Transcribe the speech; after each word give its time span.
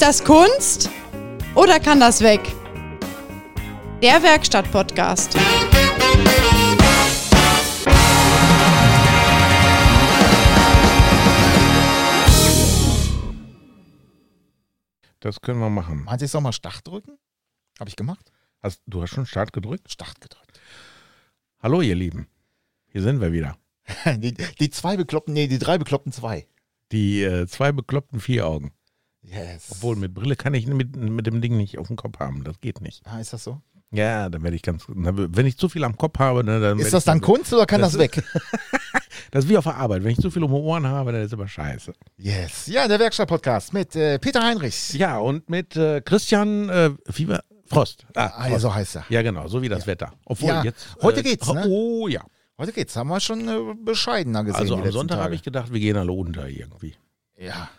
Ist 0.00 0.06
das 0.06 0.24
Kunst 0.24 0.88
oder 1.54 1.78
kann 1.78 2.00
das 2.00 2.22
weg? 2.22 2.40
Der 4.02 4.22
Werkstatt-Podcast. 4.22 5.36
Das 15.20 15.42
können 15.42 15.60
wir 15.60 15.68
machen. 15.68 16.04
Meinst 16.04 16.22
du, 16.22 16.24
ich 16.24 16.30
soll 16.30 16.40
mal 16.40 16.52
Start 16.52 16.80
drücken? 16.86 17.18
Habe 17.78 17.90
ich 17.90 17.96
gemacht? 17.96 18.32
Hast, 18.62 18.80
du 18.86 19.02
hast 19.02 19.10
schon 19.10 19.26
Start 19.26 19.52
gedrückt? 19.52 19.92
Start 19.92 20.18
gedrückt. 20.22 20.58
Hallo, 21.62 21.82
ihr 21.82 21.94
Lieben. 21.94 22.26
Hier 22.86 23.02
sind 23.02 23.20
wir 23.20 23.34
wieder. 23.34 23.58
Die, 24.16 24.32
die 24.32 24.70
zwei 24.70 24.96
bekloppten, 24.96 25.34
nee, 25.34 25.46
die 25.46 25.58
drei 25.58 25.76
bekloppten 25.76 26.10
zwei. 26.10 26.46
Die 26.90 27.22
äh, 27.22 27.46
zwei 27.46 27.72
bekloppten 27.72 28.18
vier 28.18 28.46
Augen. 28.46 28.72
Yes. 29.30 29.66
Obwohl, 29.70 29.96
mit 29.96 30.12
Brille 30.14 30.34
kann 30.36 30.54
ich 30.54 30.66
mit, 30.66 30.96
mit 30.96 31.26
dem 31.26 31.40
Ding 31.40 31.56
nicht 31.56 31.78
auf 31.78 31.86
dem 31.86 31.96
Kopf 31.96 32.18
haben. 32.18 32.42
Das 32.44 32.60
geht 32.60 32.80
nicht. 32.80 33.02
Ah, 33.06 33.20
ist 33.20 33.32
das 33.32 33.44
so? 33.44 33.60
Ja, 33.92 34.28
dann 34.28 34.42
werde 34.42 34.56
ich 34.56 34.62
ganz. 34.62 34.84
Wenn 34.88 35.46
ich 35.46 35.56
zu 35.56 35.68
viel 35.68 35.82
am 35.84 35.96
Kopf 35.96 36.18
habe, 36.18 36.44
ne, 36.44 36.60
dann. 36.60 36.78
Ist 36.78 36.92
das 36.92 37.04
dann 37.04 37.20
Kunst 37.20 37.52
oder 37.52 37.66
kann 37.66 37.80
das, 37.80 37.92
Das- 37.92 38.00
weg? 38.00 38.22
Das 39.32 39.44
ist 39.44 39.50
wie 39.50 39.56
auf 39.56 39.62
der 39.64 39.76
Arbeit. 39.76 40.02
Wenn 40.02 40.10
ich 40.10 40.18
zu 40.18 40.28
viel 40.28 40.42
um 40.42 40.50
die 40.50 40.56
Ohren 40.56 40.84
habe, 40.86 41.12
dann 41.12 41.22
ist 41.22 41.32
immer 41.32 41.46
scheiße. 41.46 41.92
Yes. 42.16 42.66
Ja, 42.66 42.88
der 42.88 42.98
Werkstatt-Podcast 42.98 43.72
mit 43.72 43.94
äh, 43.94 44.18
Peter 44.18 44.42
Heinrichs. 44.42 44.92
Ja, 44.94 45.18
und 45.18 45.48
mit 45.48 45.76
äh, 45.76 46.00
Christian 46.00 46.68
äh, 46.68 46.90
Fieber 47.08 47.44
Frost. 47.66 48.06
Ah, 48.16 48.22
ja, 48.24 48.48
Frost. 48.48 48.62
so 48.62 48.74
heißt 48.74 48.96
er. 48.96 49.04
Ja, 49.08 49.22
genau, 49.22 49.46
so 49.46 49.62
wie 49.62 49.68
das 49.68 49.86
Wetter. 49.86 50.12
Obwohl 50.24 50.48
Ja, 50.48 50.64
jetzt. 50.64 50.96
heute 51.02 51.22
geht's, 51.22 51.46
ne? 51.52 51.64
Oh 51.68 52.08
ja. 52.08 52.22
Heute 52.58 52.72
geht's. 52.72 52.96
Haben 52.96 53.08
wir 53.08 53.20
schon 53.20 53.46
äh, 53.46 53.74
bescheidener 53.84 54.42
gesehen. 54.42 54.60
Also 54.60 54.76
am 54.76 54.90
Sonntag 54.90 55.18
habe 55.20 55.36
ich 55.36 55.44
gedacht, 55.44 55.72
wir 55.72 55.78
gehen 55.78 55.96
alle 55.96 56.10
unter 56.10 56.48
irgendwie. 56.48 56.96
Ja. 57.38 57.70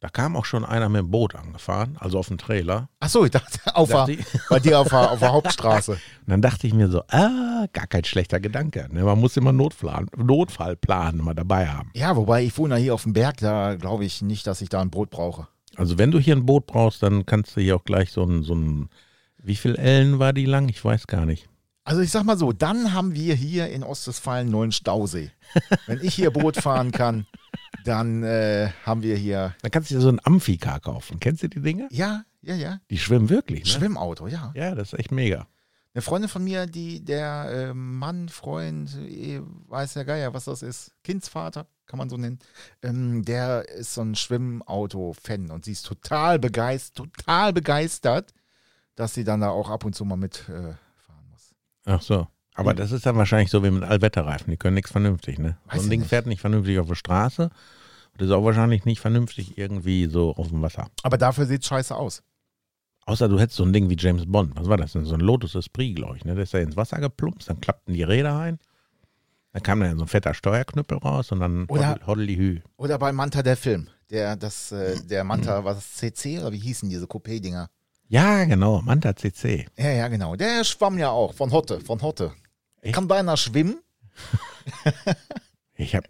Da 0.00 0.08
kam 0.08 0.36
auch 0.36 0.44
schon 0.44 0.64
einer 0.64 0.88
mit 0.88 1.00
dem 1.00 1.10
Boot 1.10 1.34
angefahren, 1.34 1.96
also 1.98 2.20
auf 2.20 2.28
dem 2.28 2.38
Trailer. 2.38 2.88
Achso, 3.00 3.24
ich 3.24 3.32
dachte, 3.32 3.58
auf 3.74 3.88
Dachte 3.88 4.12
der, 4.12 4.20
ich- 4.20 4.26
bei 4.48 4.60
dir 4.60 4.78
auf 4.78 4.88
der, 4.90 5.10
auf 5.10 5.18
der 5.18 5.32
Hauptstraße. 5.32 5.92
Und 5.92 6.00
dann 6.28 6.40
dachte 6.40 6.68
ich 6.68 6.74
mir 6.74 6.88
so, 6.88 7.02
ah, 7.08 7.66
gar 7.72 7.88
kein 7.88 8.04
schlechter 8.04 8.38
Gedanke. 8.38 8.88
Ne? 8.92 9.02
Man 9.02 9.18
muss 9.18 9.36
immer 9.36 9.52
Notfall, 9.52 10.06
Notfallplan 10.16 11.18
immer 11.18 11.34
dabei 11.34 11.66
haben. 11.68 11.90
Ja, 11.94 12.14
wobei 12.16 12.44
ich 12.44 12.56
wohne 12.58 12.76
ja 12.76 12.80
hier 12.80 12.94
auf 12.94 13.02
dem 13.02 13.12
Berg, 13.12 13.38
da 13.38 13.74
glaube 13.74 14.04
ich 14.04 14.22
nicht, 14.22 14.46
dass 14.46 14.60
ich 14.60 14.68
da 14.68 14.80
ein 14.80 14.90
Brot 14.90 15.10
brauche. 15.10 15.48
Also 15.74 15.98
wenn 15.98 16.10
du 16.12 16.18
hier 16.20 16.36
ein 16.36 16.46
Boot 16.46 16.66
brauchst, 16.66 17.02
dann 17.02 17.26
kannst 17.26 17.56
du 17.56 17.60
hier 17.60 17.74
auch 17.76 17.84
gleich 17.84 18.12
so 18.12 18.22
ein, 18.22 18.42
so 18.44 18.54
ein 18.54 18.88
wie 19.42 19.56
viel 19.56 19.74
Ellen 19.76 20.18
war 20.20 20.32
die 20.32 20.44
lang? 20.46 20.68
Ich 20.68 20.84
weiß 20.84 21.06
gar 21.08 21.24
nicht. 21.26 21.48
Also 21.88 22.02
ich 22.02 22.10
sag 22.10 22.24
mal 22.24 22.36
so, 22.36 22.52
dann 22.52 22.92
haben 22.92 23.14
wir 23.14 23.34
hier 23.34 23.70
in 23.70 23.82
Ostwestfalen 23.82 24.42
einen 24.42 24.50
neuen 24.50 24.72
Stausee. 24.72 25.30
Wenn 25.86 26.02
ich 26.02 26.14
hier 26.14 26.30
Boot 26.30 26.58
fahren 26.58 26.92
kann, 26.92 27.26
dann 27.86 28.22
äh, 28.22 28.68
haben 28.84 29.00
wir 29.00 29.16
hier, 29.16 29.54
Dann 29.62 29.70
kannst 29.70 29.90
du 29.90 29.94
dir 29.94 30.02
so 30.02 30.10
ein 30.10 30.20
Amphikar 30.22 30.80
kaufen. 30.80 31.18
Kennst 31.18 31.44
du 31.44 31.48
die 31.48 31.62
Dinge? 31.62 31.88
ja, 31.90 32.24
ja, 32.42 32.54
ja, 32.54 32.80
Die 32.90 32.98
schwimmen 32.98 33.30
wirklich. 33.30 33.64
Ne? 33.64 33.70
Schwimmauto, 33.70 34.26
ja. 34.26 34.52
Ja, 34.54 34.74
das 34.74 34.92
ist 34.92 34.98
echt 34.98 35.12
mega. 35.12 35.46
Eine 35.94 36.02
Freundin 36.02 36.28
von 36.28 36.44
mir, 36.44 36.66
die 36.66 37.02
der 37.02 37.70
äh, 37.70 37.74
Mann, 37.74 38.28
Freund, 38.28 38.94
eh, 39.08 39.40
weiß 39.68 39.94
der 39.94 40.04
Geier, 40.04 40.34
was 40.34 40.44
das 40.44 40.62
ist, 40.62 40.92
Kindsvater, 41.02 41.68
kann 41.86 41.96
man 41.96 42.10
so 42.10 42.18
nennen, 42.18 42.38
ähm, 42.82 43.24
der 43.24 43.66
ist 43.66 43.94
so 43.94 44.02
ein 44.02 44.14
Schwimmauto-Fan 44.14 45.50
und 45.50 45.64
sie 45.64 45.72
ist 45.72 45.86
total 45.86 46.38
begeistert, 46.38 47.14
total 47.14 47.54
begeistert, 47.54 48.34
dass 48.94 49.14
sie 49.14 49.24
dann 49.24 49.40
da 49.40 49.48
auch 49.48 49.70
ab 49.70 49.86
und 49.86 49.94
zu 49.94 50.04
mal 50.04 50.16
mitfahren 50.16 50.72
äh. 50.72 50.74
Ach 51.88 52.02
so. 52.02 52.26
Aber 52.54 52.74
das 52.74 52.92
ist 52.92 53.06
dann 53.06 53.16
wahrscheinlich 53.16 53.50
so 53.50 53.62
wie 53.64 53.70
mit 53.70 53.84
Allwetterreifen. 53.84 54.50
Die 54.50 54.56
können 54.56 54.74
nichts 54.74 54.90
vernünftig, 54.90 55.38
ne? 55.38 55.56
Weiß 55.66 55.80
so 55.80 55.86
ein 55.86 55.90
Ding 55.90 56.00
nicht. 56.00 56.08
fährt 56.08 56.26
nicht 56.26 56.40
vernünftig 56.40 56.78
auf 56.80 56.88
der 56.88 56.96
Straße. 56.96 57.50
Und 58.12 58.22
ist 58.24 58.30
auch 58.32 58.44
wahrscheinlich 58.44 58.84
nicht 58.84 59.00
vernünftig 59.00 59.56
irgendwie 59.56 60.06
so 60.06 60.34
auf 60.34 60.48
dem 60.48 60.60
Wasser. 60.60 60.88
Aber 61.04 61.16
dafür 61.18 61.46
sieht 61.46 61.62
es 61.62 61.68
scheiße 61.68 61.94
aus. 61.94 62.22
Außer 63.06 63.28
du 63.28 63.38
hättest 63.38 63.56
so 63.56 63.64
ein 63.64 63.72
Ding 63.72 63.88
wie 63.88 63.96
James 63.98 64.24
Bond. 64.26 64.52
Was 64.56 64.68
war 64.68 64.76
das 64.76 64.92
denn? 64.92 65.04
So 65.06 65.14
ein 65.14 65.20
Lotus 65.20 65.54
Esprit, 65.54 65.96
glaube 65.96 66.16
ich. 66.16 66.24
Ne? 66.24 66.34
Der 66.34 66.42
ist 66.44 66.52
da 66.52 66.58
ins 66.58 66.76
Wasser 66.76 66.98
geplumpst, 66.98 67.48
dann 67.48 67.60
klappten 67.60 67.94
die 67.94 68.02
Räder 68.02 68.36
ein. 68.38 68.58
Dann 69.52 69.62
kam 69.62 69.80
dann 69.80 69.96
so 69.96 70.04
ein 70.04 70.08
fetter 70.08 70.34
Steuerknüppel 70.34 70.98
raus 70.98 71.32
und 71.32 71.40
dann 71.40 71.64
Oder- 71.66 71.92
hoddel- 71.94 72.06
hoddelihü. 72.06 72.60
Oder 72.76 72.98
bei 72.98 73.12
Manta 73.12 73.42
der 73.42 73.56
Film. 73.56 73.88
Der, 74.10 74.36
das, 74.36 74.72
äh, 74.72 75.00
der 75.06 75.22
Manta, 75.24 75.64
was 75.64 75.94
CC 75.94 76.38
oder 76.40 76.52
wie 76.52 76.58
hießen 76.58 76.88
diese 76.90 77.06
Coupé-Dinger? 77.06 77.68
Ja, 78.08 78.44
genau. 78.44 78.80
Manta 78.82 79.14
CC. 79.14 79.66
Ja, 79.76 79.90
ja, 79.90 80.08
genau. 80.08 80.34
Der 80.34 80.64
schwamm 80.64 80.98
ja 80.98 81.10
auch 81.10 81.34
von 81.34 81.52
Hotte, 81.52 81.80
von 81.80 82.00
Hotte. 82.00 82.32
Echt? 82.80 82.94
Kann 82.94 83.06
beinahe 83.06 83.36
schwimmen. 83.36 83.80
Ich 85.80 85.94
habe 85.94 86.08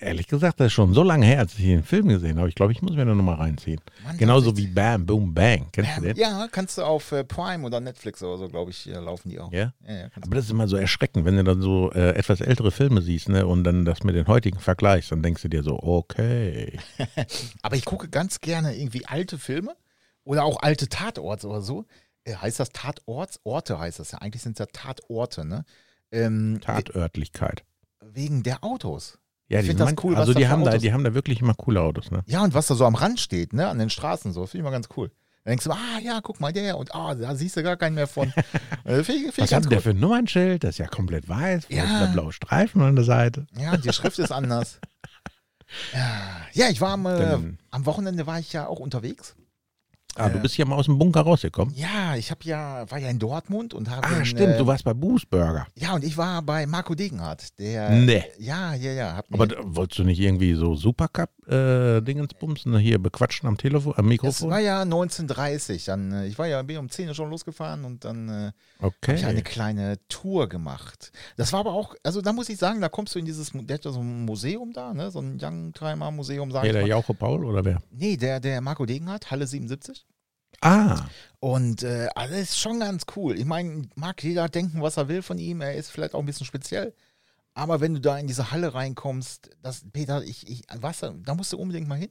ehrlich 0.00 0.26
gesagt, 0.26 0.58
das 0.58 0.66
ist 0.66 0.72
schon 0.72 0.92
so 0.92 1.04
lange 1.04 1.24
her, 1.24 1.38
als 1.38 1.56
ich 1.56 1.64
den 1.64 1.84
Film 1.84 2.08
gesehen 2.08 2.36
habe. 2.36 2.48
Ich 2.48 2.56
glaube, 2.56 2.72
ich 2.72 2.82
muss 2.82 2.96
mir 2.96 3.04
da 3.06 3.14
nochmal 3.14 3.36
reinziehen. 3.36 3.80
Mann, 4.02 4.18
Genauso 4.18 4.50
das 4.50 4.58
wie 4.60 4.66
Bam, 4.66 5.06
Boom, 5.06 5.32
Bang. 5.32 5.68
Kennst 5.70 5.98
du 5.98 6.00
den? 6.00 6.16
Ja, 6.16 6.48
kannst 6.50 6.78
du 6.78 6.82
auf 6.82 7.12
äh, 7.12 7.22
Prime 7.22 7.64
oder 7.64 7.78
Netflix 7.78 8.24
oder 8.24 8.38
so, 8.38 8.48
glaube 8.48 8.72
ich, 8.72 8.88
äh, 8.88 8.94
laufen 8.94 9.28
die 9.28 9.38
auch. 9.38 9.52
Ja? 9.52 9.72
Ja, 9.86 9.94
ja, 9.94 10.08
Aber 10.20 10.34
das 10.34 10.46
ist 10.46 10.50
immer 10.50 10.66
so 10.66 10.76
erschreckend, 10.76 11.24
wenn 11.24 11.36
du 11.36 11.44
dann 11.44 11.62
so 11.62 11.92
äh, 11.92 12.16
etwas 12.16 12.40
ältere 12.40 12.72
Filme 12.72 13.02
siehst 13.02 13.28
ne, 13.28 13.46
und 13.46 13.62
dann 13.62 13.84
das 13.84 14.02
mit 14.02 14.16
den 14.16 14.26
heutigen 14.26 14.58
vergleichst, 14.58 15.12
dann 15.12 15.22
denkst 15.22 15.42
du 15.42 15.48
dir 15.48 15.62
so, 15.62 15.78
okay. 15.80 16.76
Aber 17.62 17.76
ich 17.76 17.84
gucke 17.84 18.08
ganz 18.08 18.40
gerne 18.40 18.76
irgendwie 18.76 19.06
alte 19.06 19.38
Filme 19.38 19.76
oder 20.24 20.44
auch 20.44 20.62
alte 20.62 20.88
Tatorts 20.88 21.44
oder 21.44 21.60
so. 21.62 21.84
Äh, 22.24 22.34
heißt 22.36 22.58
das 22.60 22.70
Tatorts? 22.70 23.40
Orte 23.44 23.78
heißt 23.78 23.98
das 23.98 24.12
ja. 24.12 24.18
Eigentlich 24.18 24.42
sind 24.42 24.52
es 24.52 24.58
ja 24.58 24.66
Tatorte, 24.66 25.44
ne? 25.44 25.64
Ähm, 26.10 26.60
Tatörtlichkeit. 26.62 27.64
we- 28.00 28.14
wegen 28.14 28.42
der 28.42 28.62
Autos. 28.64 29.18
Ja, 29.48 29.58
Ich 29.58 29.64
die 29.64 29.68
find 29.68 29.80
das 29.80 29.88
sind 29.88 30.04
cool, 30.04 30.16
Also 30.16 30.32
da 30.32 30.38
die 30.38 30.44
für 30.46 30.50
haben, 30.50 30.64
da, 30.64 30.78
die 30.78 30.92
haben 30.92 31.04
da 31.04 31.12
wirklich 31.14 31.40
immer 31.40 31.54
coole 31.54 31.80
Autos, 31.82 32.10
ne? 32.10 32.22
Ja, 32.26 32.42
und 32.42 32.54
was 32.54 32.66
da 32.66 32.74
so 32.74 32.86
am 32.86 32.94
Rand 32.94 33.20
steht, 33.20 33.52
ne, 33.52 33.68
an 33.68 33.78
den 33.78 33.90
Straßen 33.90 34.32
so, 34.32 34.46
finde 34.46 34.58
ich 34.62 34.64
mal 34.64 34.70
ganz 34.70 34.88
cool. 34.96 35.08
Dann 35.44 35.50
denkst 35.52 35.64
du, 35.64 35.72
ah 35.72 35.98
ja, 36.02 36.20
guck 36.22 36.40
mal, 36.40 36.52
der 36.54 36.78
und 36.78 36.94
ah, 36.94 37.14
da 37.14 37.34
siehst 37.34 37.56
du 37.58 37.62
gar 37.62 37.76
keinen 37.76 37.94
mehr 37.94 38.06
von. 38.06 38.32
äh, 38.84 39.02
finde 39.04 39.26
ich, 39.28 39.34
find 39.34 39.38
Was 39.40 39.52
hat 39.52 39.64
der 39.70 39.78
cool. 39.78 39.82
für 39.82 39.90
ein 39.90 40.00
Nummernschild? 40.00 40.64
Das 40.64 40.70
ist 40.70 40.78
ja 40.78 40.86
komplett 40.86 41.28
weiß, 41.28 41.66
Ja. 41.68 41.84
ist 41.84 42.00
der 42.00 42.06
blaue 42.14 42.32
Streifen 42.32 42.80
an 42.80 42.96
der 42.96 43.04
Seite. 43.04 43.46
Ja, 43.58 43.76
die 43.76 43.92
Schrift 43.92 44.18
ist 44.18 44.32
anders. 44.32 44.80
Ja, 46.52 46.68
ich 46.68 46.80
war 46.80 46.90
am, 46.92 47.06
äh, 47.06 47.36
am 47.70 47.86
Wochenende 47.86 48.26
war 48.26 48.38
ich 48.38 48.52
ja 48.52 48.66
auch 48.68 48.78
unterwegs. 48.78 49.34
Ah, 50.16 50.28
du 50.28 50.38
Äh. 50.38 50.42
bist 50.42 50.56
ja 50.56 50.64
mal 50.64 50.76
aus 50.76 50.86
dem 50.86 50.98
Bunker 50.98 51.20
rausgekommen. 51.22 51.74
Ja, 51.74 52.14
ich 52.16 52.30
habe 52.30 52.40
ja, 52.44 52.88
war 52.90 52.98
ja 52.98 53.08
in 53.08 53.18
Dortmund 53.18 53.74
und 53.74 53.90
habe. 53.90 54.06
Ah, 54.06 54.18
in, 54.18 54.24
stimmt, 54.24 54.54
äh, 54.54 54.58
du 54.58 54.66
warst 54.66 54.84
bei 54.84 54.94
Boos 54.94 55.26
Burger. 55.26 55.66
Ja, 55.76 55.94
und 55.94 56.04
ich 56.04 56.16
war 56.16 56.42
bei 56.42 56.66
Marco 56.66 56.94
Degenhardt, 56.94 57.58
der. 57.58 57.90
Nee. 57.90 58.24
Ja, 58.38 58.74
ja, 58.74 58.92
ja. 58.92 59.22
Aber 59.32 59.46
da- 59.46 59.56
wolltest 59.62 59.98
du 59.98 60.04
nicht 60.04 60.20
irgendwie 60.20 60.54
so 60.54 60.74
Supercup-Dingensbumsen 60.76 62.76
hier 62.78 62.98
bequatschen 62.98 63.48
am 63.48 63.56
Telefon, 63.56 63.94
am 63.96 64.04
es 64.06 64.08
Mikrofon? 64.08 64.50
war 64.50 64.60
ja 64.60 64.82
1930. 64.82 65.84
Dann, 65.86 66.12
äh, 66.12 66.26
ich 66.26 66.38
war 66.38 66.46
ja 66.46 66.62
bin 66.62 66.78
um 66.78 66.88
10 66.88 67.08
Uhr 67.08 67.14
schon 67.14 67.30
losgefahren 67.30 67.84
und 67.84 68.04
dann 68.04 68.28
äh, 68.28 68.52
habe 68.80 68.94
ich 69.14 69.24
eine 69.24 69.40
okay. 69.40 69.42
kleine 69.42 69.96
Tour 70.08 70.48
gemacht. 70.48 71.12
Das 71.36 71.52
war 71.52 71.60
aber 71.60 71.72
auch, 71.72 71.94
also 72.02 72.20
da 72.20 72.32
muss 72.32 72.48
ich 72.48 72.58
sagen, 72.58 72.80
da 72.80 72.88
kommst 72.88 73.14
du 73.14 73.18
in 73.18 73.24
dieses, 73.24 73.50
der 73.52 73.74
hat 73.74 73.84
ja 73.84 73.90
so 73.90 74.00
ein 74.00 74.24
Museum 74.24 74.72
da, 74.72 74.94
ne? 74.94 75.10
So 75.10 75.20
ein 75.20 75.38
Youngtimer 75.42 76.10
Museum, 76.10 76.50
sag 76.50 76.62
Hey, 76.62 76.70
ich 76.70 76.76
der. 76.76 76.86
Jauche 76.86 77.14
Paul 77.14 77.44
oder 77.44 77.64
wer? 77.64 77.82
Nee, 77.90 78.16
der, 78.16 78.40
der 78.40 78.60
Marco 78.60 78.86
Degenhardt, 78.86 79.30
Halle 79.30 79.46
77. 79.46 80.03
Ah, 80.60 81.06
Und 81.40 81.82
äh, 81.82 82.08
also 82.14 82.32
das 82.34 82.42
ist 82.42 82.58
schon 82.58 82.80
ganz 82.80 83.04
cool. 83.16 83.38
Ich 83.38 83.44
meine, 83.44 83.88
mag 83.96 84.22
jeder 84.22 84.48
denken, 84.48 84.80
was 84.82 84.96
er 84.96 85.08
will 85.08 85.22
von 85.22 85.38
ihm. 85.38 85.60
Er 85.60 85.74
ist 85.74 85.90
vielleicht 85.90 86.14
auch 86.14 86.20
ein 86.20 86.26
bisschen 86.26 86.46
speziell. 86.46 86.94
Aber 87.54 87.80
wenn 87.80 87.94
du 87.94 88.00
da 88.00 88.18
in 88.18 88.26
diese 88.26 88.50
Halle 88.50 88.74
reinkommst, 88.74 89.50
das, 89.62 89.84
Peter, 89.92 90.22
ich, 90.24 90.48
ich, 90.48 90.62
was, 90.76 91.00
da 91.00 91.34
musst 91.34 91.52
du 91.52 91.58
unbedingt 91.58 91.86
mal 91.86 91.98
hin. 91.98 92.10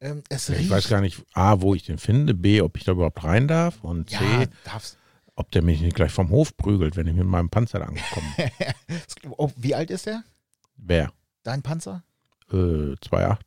Ähm, 0.00 0.22
es 0.30 0.48
ich 0.48 0.58
riecht, 0.58 0.70
weiß 0.70 0.88
gar 0.88 1.02
nicht, 1.02 1.22
A, 1.34 1.60
wo 1.60 1.74
ich 1.74 1.84
den 1.84 1.98
finde, 1.98 2.32
B, 2.32 2.62
ob 2.62 2.76
ich 2.78 2.84
da 2.84 2.92
überhaupt 2.92 3.22
rein 3.22 3.46
darf 3.48 3.84
und 3.84 4.08
C, 4.08 4.16
Ja, 4.16 4.46
darfst. 4.64 4.96
ob 5.36 5.50
der 5.50 5.60
mich 5.62 5.82
nicht 5.82 5.94
gleich 5.96 6.12
vom 6.12 6.30
Hof 6.30 6.56
prügelt, 6.56 6.96
wenn 6.96 7.06
ich 7.06 7.12
mit 7.14 7.26
meinem 7.26 7.50
Panzer 7.50 7.80
da 7.80 7.84
angekommen 7.86 8.34
bin. 8.36 9.30
oh, 9.36 9.50
wie 9.56 9.74
alt 9.74 9.90
ist 9.90 10.06
der? 10.06 10.22
Wer? 10.76 11.12
Dein 11.42 11.60
Panzer? 11.60 12.02
Äh, 12.50 12.54
2,8. 12.96 13.38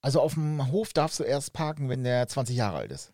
Also 0.00 0.20
auf 0.20 0.34
dem 0.34 0.70
Hof 0.70 0.92
darfst 0.92 1.18
du 1.18 1.24
erst 1.24 1.52
parken, 1.52 1.88
wenn 1.88 2.04
der 2.04 2.28
20 2.28 2.54
Jahre 2.56 2.78
alt 2.78 2.92
ist. 2.92 3.12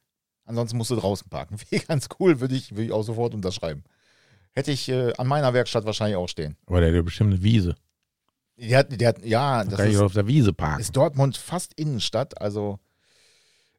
Ansonsten 0.48 0.76
musst 0.78 0.90
du 0.90 0.96
draußen 0.96 1.28
parken. 1.28 1.56
Wie 1.70 1.78
ganz 1.78 2.08
cool, 2.18 2.40
würde 2.40 2.54
ich, 2.56 2.72
würde 2.72 2.84
ich 2.84 2.92
auch 2.92 3.02
sofort 3.02 3.34
unterschreiben. 3.34 3.84
Hätte 4.54 4.72
ich 4.72 4.88
äh, 4.88 5.12
an 5.18 5.26
meiner 5.28 5.52
Werkstatt 5.54 5.84
wahrscheinlich 5.84 6.16
auch 6.16 6.28
stehen. 6.28 6.56
Aber 6.66 6.80
der 6.80 6.88
hat 6.88 6.96
ja 6.96 7.02
bestimmt 7.02 7.34
eine 7.34 7.42
Wiese. 7.42 7.76
Der 8.56 8.78
hat, 8.78 9.00
der 9.00 9.08
hat, 9.08 9.24
ja, 9.24 9.62
Da 9.62 9.70
das 9.70 9.78
kann 9.78 9.86
ich 9.88 9.94
ist, 9.94 10.00
auch 10.00 10.06
auf 10.06 10.14
der 10.14 10.26
Wiese 10.26 10.52
parken. 10.52 10.80
ist 10.80 10.96
Dortmund 10.96 11.36
fast 11.36 11.74
Innenstadt, 11.74 12.40
also 12.40 12.80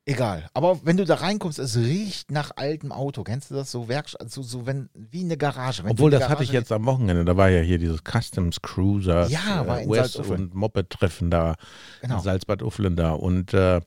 egal. 0.05 0.47
Aber 0.53 0.79
wenn 0.85 0.95
du 0.95 1.05
da 1.05 1.15
reinkommst, 1.15 1.59
es 1.59 1.75
riecht 1.75 2.31
nach 2.31 2.51
altem 2.55 2.91
Auto. 2.91 3.23
Kennst 3.23 3.51
du 3.51 3.55
das? 3.55 3.71
So 3.71 3.87
Werkstatt, 3.89 4.31
so, 4.31 4.41
so 4.41 4.65
wenn, 4.65 4.89
wie 4.93 5.23
eine 5.23 5.35
Garage. 5.37 5.83
Wenn 5.83 5.91
Obwohl, 5.91 6.11
das 6.11 6.19
der 6.21 6.29
hatte 6.29 6.43
ich 6.43 6.49
Garage- 6.51 6.59
jetzt 6.61 6.71
am 6.71 6.85
Wochenende. 6.85 7.25
Da 7.25 7.35
war 7.35 7.49
ja 7.49 7.61
hier 7.61 7.77
dieses 7.77 7.99
Customs 8.03 8.61
Cruiser 8.61 9.27
Ja, 9.27 9.67
war 9.67 9.81
in 9.81 9.89
West 9.89 10.15
und 10.17 10.53
Moped-Treffen 10.53 11.29
da 11.29 11.55
Genau. 12.01 12.17
in 12.17 12.23
Salzbad 12.23 12.61
Ufflen 12.63 12.95
da. 12.95 13.11
Und 13.11 13.53
äh, 13.53 13.81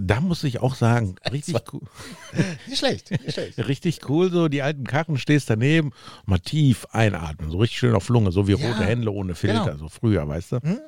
da 0.00 0.20
muss 0.20 0.44
ich 0.44 0.60
auch 0.60 0.74
sagen, 0.74 1.16
richtig 1.32 1.56
cool. 1.72 1.82
Nicht 2.66 2.78
schlecht, 2.78 3.10
nicht 3.10 3.32
schlecht. 3.32 3.58
Richtig 3.66 4.08
cool, 4.08 4.30
so 4.30 4.48
die 4.48 4.62
alten 4.62 4.84
Karren, 4.84 5.16
stehst 5.18 5.48
daneben, 5.50 5.92
mal 6.26 6.38
tief 6.38 6.86
einatmen, 6.92 7.50
so 7.50 7.58
richtig 7.58 7.78
schön 7.78 7.94
auf 7.94 8.08
Lunge, 8.08 8.30
so 8.32 8.46
wie 8.48 8.52
Ja, 8.52 8.68
rote 8.68 8.84
Hände 8.84 9.12
ohne 9.12 9.34
Filter, 9.34 9.64
genau. 9.64 9.76
so 9.76 9.88
früher, 9.88 10.26
weißt 10.28 10.52
du? 10.52 10.56
Hm? 10.62 10.78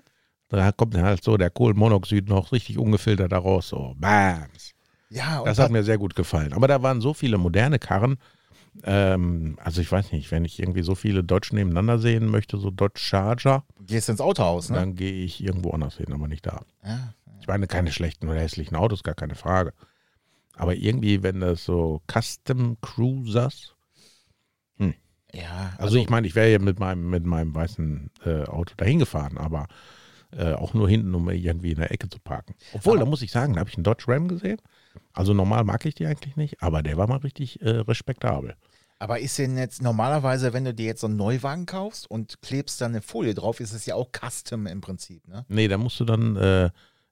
Da 0.48 0.72
kommt 0.72 0.94
dann 0.94 1.02
halt 1.04 1.22
so 1.22 1.36
der 1.36 1.50
Kohlenmonoxid 1.50 2.28
noch 2.28 2.52
richtig 2.52 2.76
ungefiltert 2.78 3.30
da 3.32 3.38
raus, 3.38 3.68
so 3.68 3.94
bams. 3.96 4.72
Ja, 5.08 5.42
Das 5.44 5.58
hat 5.58 5.70
mir 5.70 5.82
sehr 5.82 5.98
gut 5.98 6.14
gefallen. 6.14 6.52
Aber 6.52 6.68
da 6.68 6.82
waren 6.82 7.00
so 7.00 7.14
viele 7.14 7.38
moderne 7.38 7.78
Karren. 7.78 8.16
Ähm, 8.84 9.58
also 9.62 9.80
ich 9.80 9.90
weiß 9.90 10.12
nicht, 10.12 10.30
wenn 10.30 10.44
ich 10.44 10.60
irgendwie 10.60 10.82
so 10.82 10.94
viele 10.94 11.24
Deutsche 11.24 11.54
nebeneinander 11.56 11.98
sehen 11.98 12.26
möchte, 12.26 12.56
so 12.58 12.70
Dodge 12.70 13.00
Charger, 13.00 13.64
gehst 13.86 14.08
ins 14.08 14.20
Autohaus, 14.20 14.70
ne? 14.70 14.76
dann 14.76 14.94
gehe 14.94 15.24
ich 15.24 15.42
irgendwo 15.42 15.70
anders 15.70 15.96
hin, 15.96 16.12
aber 16.12 16.28
nicht 16.28 16.46
da. 16.46 16.62
Ja. 16.84 17.14
Ich 17.40 17.46
meine, 17.46 17.66
keine 17.66 17.92
schlechten 17.92 18.28
oder 18.28 18.40
hässlichen 18.40 18.76
Autos, 18.76 19.02
gar 19.02 19.14
keine 19.14 19.34
Frage. 19.34 19.72
Aber 20.54 20.74
irgendwie, 20.74 21.22
wenn 21.22 21.40
das 21.40 21.64
so 21.64 22.02
Custom 22.06 22.76
Cruisers, 22.80 23.74
Ja, 25.32 25.72
also, 25.78 25.96
ich 25.96 26.10
meine, 26.10 26.26
ich 26.26 26.34
wäre 26.34 26.50
ja 26.50 26.58
mit 26.58 26.80
meinem, 26.80 27.08
mit 27.08 27.24
meinem 27.24 27.54
weißen 27.54 28.10
äh, 28.24 28.44
Auto 28.44 28.74
dahin 28.76 28.98
gefahren, 28.98 29.38
aber 29.38 29.66
äh, 30.32 30.54
auch 30.54 30.74
nur 30.74 30.88
hinten, 30.88 31.14
um 31.14 31.28
irgendwie 31.28 31.72
in 31.72 31.78
der 31.78 31.92
Ecke 31.92 32.08
zu 32.08 32.18
parken. 32.18 32.54
Obwohl, 32.72 32.98
da 32.98 33.04
muss 33.04 33.22
ich 33.22 33.30
sagen, 33.30 33.54
da 33.54 33.60
habe 33.60 33.70
ich 33.70 33.76
einen 33.76 33.84
Dodge 33.84 34.04
Ram 34.08 34.28
gesehen. 34.28 34.60
Also 35.12 35.34
normal 35.34 35.64
mag 35.64 35.84
ich 35.86 35.94
die 35.94 36.06
eigentlich 36.06 36.36
nicht, 36.36 36.62
aber 36.62 36.82
der 36.82 36.96
war 36.96 37.06
mal 37.06 37.18
richtig 37.18 37.60
äh, 37.62 37.68
respektabel. 37.70 38.54
Aber 38.98 39.18
ist 39.18 39.38
denn 39.38 39.56
jetzt 39.56 39.82
normalerweise, 39.82 40.52
wenn 40.52 40.64
du 40.64 40.74
dir 40.74 40.86
jetzt 40.86 41.00
so 41.00 41.06
einen 41.06 41.16
Neuwagen 41.16 41.64
kaufst 41.64 42.10
und 42.10 42.42
klebst 42.42 42.80
dann 42.80 42.92
eine 42.92 43.00
Folie 43.00 43.34
drauf, 43.34 43.60
ist 43.60 43.72
es 43.72 43.86
ja 43.86 43.94
auch 43.94 44.10
Custom 44.12 44.66
im 44.66 44.80
Prinzip, 44.80 45.26
ne? 45.26 45.46
Nee, 45.48 45.68
da 45.68 45.78
musst 45.78 45.98
du 46.00 46.04
dann 46.04 46.36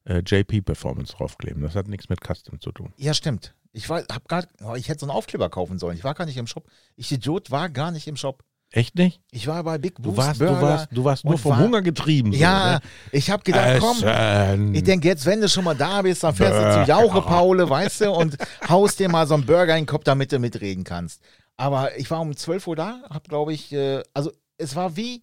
äh, 0.09 0.19
äh, 0.19 0.23
JP 0.25 0.63
Performance 0.63 1.15
draufkleben. 1.17 1.63
Das 1.63 1.75
hat 1.75 1.89
nichts 1.89 2.09
mit 2.09 2.21
Custom 2.27 2.61
zu 2.61 2.73
tun. 2.73 2.93
Ja, 2.97 3.15
stimmt. 3.15 3.55
Ich 3.73 3.89
war, 3.89 4.03
hab 4.11 4.27
grad, 4.29 4.49
oh, 4.65 4.75
ich 4.75 4.89
hätte 4.89 5.01
so 5.01 5.07
einen 5.07 5.11
Aufkleber 5.17 5.51
kaufen 5.51 5.79
sollen. 5.79 5.97
Ich 5.97 6.05
war 6.05 6.15
gar 6.15 6.25
nicht 6.25 6.37
im 6.39 6.47
Shop. 6.47 6.65
Ich 6.97 7.13
Idiot 7.13 7.51
war 7.51 7.69
gar 7.69 7.91
nicht 7.91 8.09
im 8.09 8.17
Shop. 8.17 8.43
Echt 8.71 8.97
nicht? 8.97 9.21
Ich 9.31 9.47
war 9.47 9.63
bei 9.65 9.79
Big 9.79 9.97
Du 9.97 10.03
Boost 10.03 10.17
warst, 10.19 10.41
du 10.41 10.45
Burger 10.47 10.61
warst, 10.61 10.89
du 10.91 11.05
warst 11.05 11.25
nur 11.25 11.39
vom 11.39 11.53
war- 11.53 11.59
Hunger 11.61 11.81
getrieben. 11.81 12.33
so, 12.33 12.39
Ja, 12.39 12.75
ne? 12.75 12.81
ich 13.13 13.31
habe 13.31 13.43
gedacht, 13.43 13.79
komm, 13.81 13.97
Essen. 14.07 14.75
ich 14.75 14.85
denke 14.85 15.09
jetzt, 15.09 15.25
wenn 15.25 15.41
du 15.41 15.49
schon 15.49 15.65
mal 15.65 15.75
da 15.75 16.03
bist, 16.03 16.23
dann 16.23 16.35
fährst 16.35 16.55
du 16.55 16.61
zu 16.61 16.77
Burger. 16.77 16.87
Jauche 16.87 17.23
Paule, 17.23 17.71
weißt 17.71 18.03
du, 18.03 18.11
und 18.13 18.37
haust 18.69 18.99
dir 18.99 19.09
mal 19.09 19.27
so 19.27 19.35
einen 19.35 19.47
Burger 19.47 19.75
in 19.77 19.85
den 19.85 19.87
Kopf, 19.87 20.05
damit 20.05 20.33
du 20.33 20.39
mitreden 20.39 20.85
kannst. 20.85 21.23
Aber 21.57 21.97
ich 21.97 22.11
war 22.11 22.21
um 22.21 22.37
12 22.37 22.67
Uhr 22.67 22.77
da, 22.77 23.01
hab 23.09 23.27
glaube 23.29 23.55
ich, 23.55 23.73
äh, 23.73 24.03
also 24.13 24.33
es 24.59 24.77
war 24.77 24.97
wie, 24.97 25.23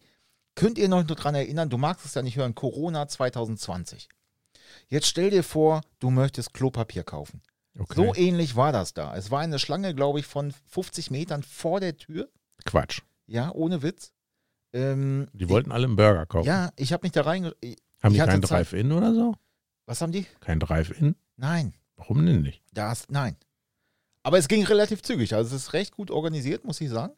könnt 0.55 0.79
ihr 0.79 0.89
noch 0.89 1.03
dran 1.03 1.35
erinnern, 1.35 1.69
du 1.69 1.77
magst 1.77 2.03
es 2.05 2.15
ja 2.15 2.23
nicht 2.23 2.37
hören, 2.37 2.55
Corona 2.55 3.07
2020. 3.07 4.09
Jetzt 4.87 5.07
stell 5.07 5.29
dir 5.29 5.43
vor, 5.43 5.81
du 5.99 6.09
möchtest 6.09 6.53
Klopapier 6.53 7.03
kaufen. 7.03 7.41
okay. 7.77 7.95
So 7.95 8.15
ähnlich 8.15 8.55
war 8.55 8.71
das 8.71 8.93
da. 8.93 9.15
Es 9.15 9.31
war 9.31 9.41
eine 9.41 9.59
Schlange, 9.59 9.93
glaube 9.95 10.19
ich, 10.19 10.25
von 10.25 10.51
50 10.69 11.11
Metern 11.11 11.43
vor 11.43 11.79
der 11.79 11.97
Tür. 11.97 12.29
Quatsch. 12.65 13.01
Ja, 13.27 13.51
ohne 13.51 13.81
Witz. 13.81 14.13
Ähm, 14.73 15.27
Die 15.33 15.49
wollten 15.49 15.71
alle 15.71 15.85
einen 15.85 15.95
Burger 15.95 16.25
kaufen. 16.25 16.47
Ja, 16.47 16.69
ich 16.75 16.93
habe 16.93 17.05
mich 17.05 17.11
da 17.13 17.21
rein. 17.21 17.51
ich- 17.61 17.77
Haben 18.03 18.11
ich 18.11 18.17
die 18.17 18.21
hatte 18.21 18.31
kein 18.33 18.43
Zeit- 18.43 18.49
Drive-In 18.71 18.91
oder 18.91 19.13
so? 19.13 19.35
Was 19.85 20.01
haben 20.01 20.11
die? 20.11 20.25
Kein 20.39 20.59
Drive-In? 20.59 21.15
Nein, 21.37 21.73
Warum 21.95 22.25
denn 22.25 22.41
nicht? 22.41 22.61
das, 22.73 23.07
nein. 23.09 23.37
Aber 24.23 24.37
es 24.37 24.47
ging 24.47 24.63
relativ 24.65 25.01
zügig. 25.03 25.33
Also 25.35 25.55
es 25.55 25.63
ist 25.63 25.73
recht 25.73 25.93
gut 25.95 26.11
organisiert, 26.11 26.65
muss 26.65 26.81
ich 26.81 26.89
sagen. 26.89 27.13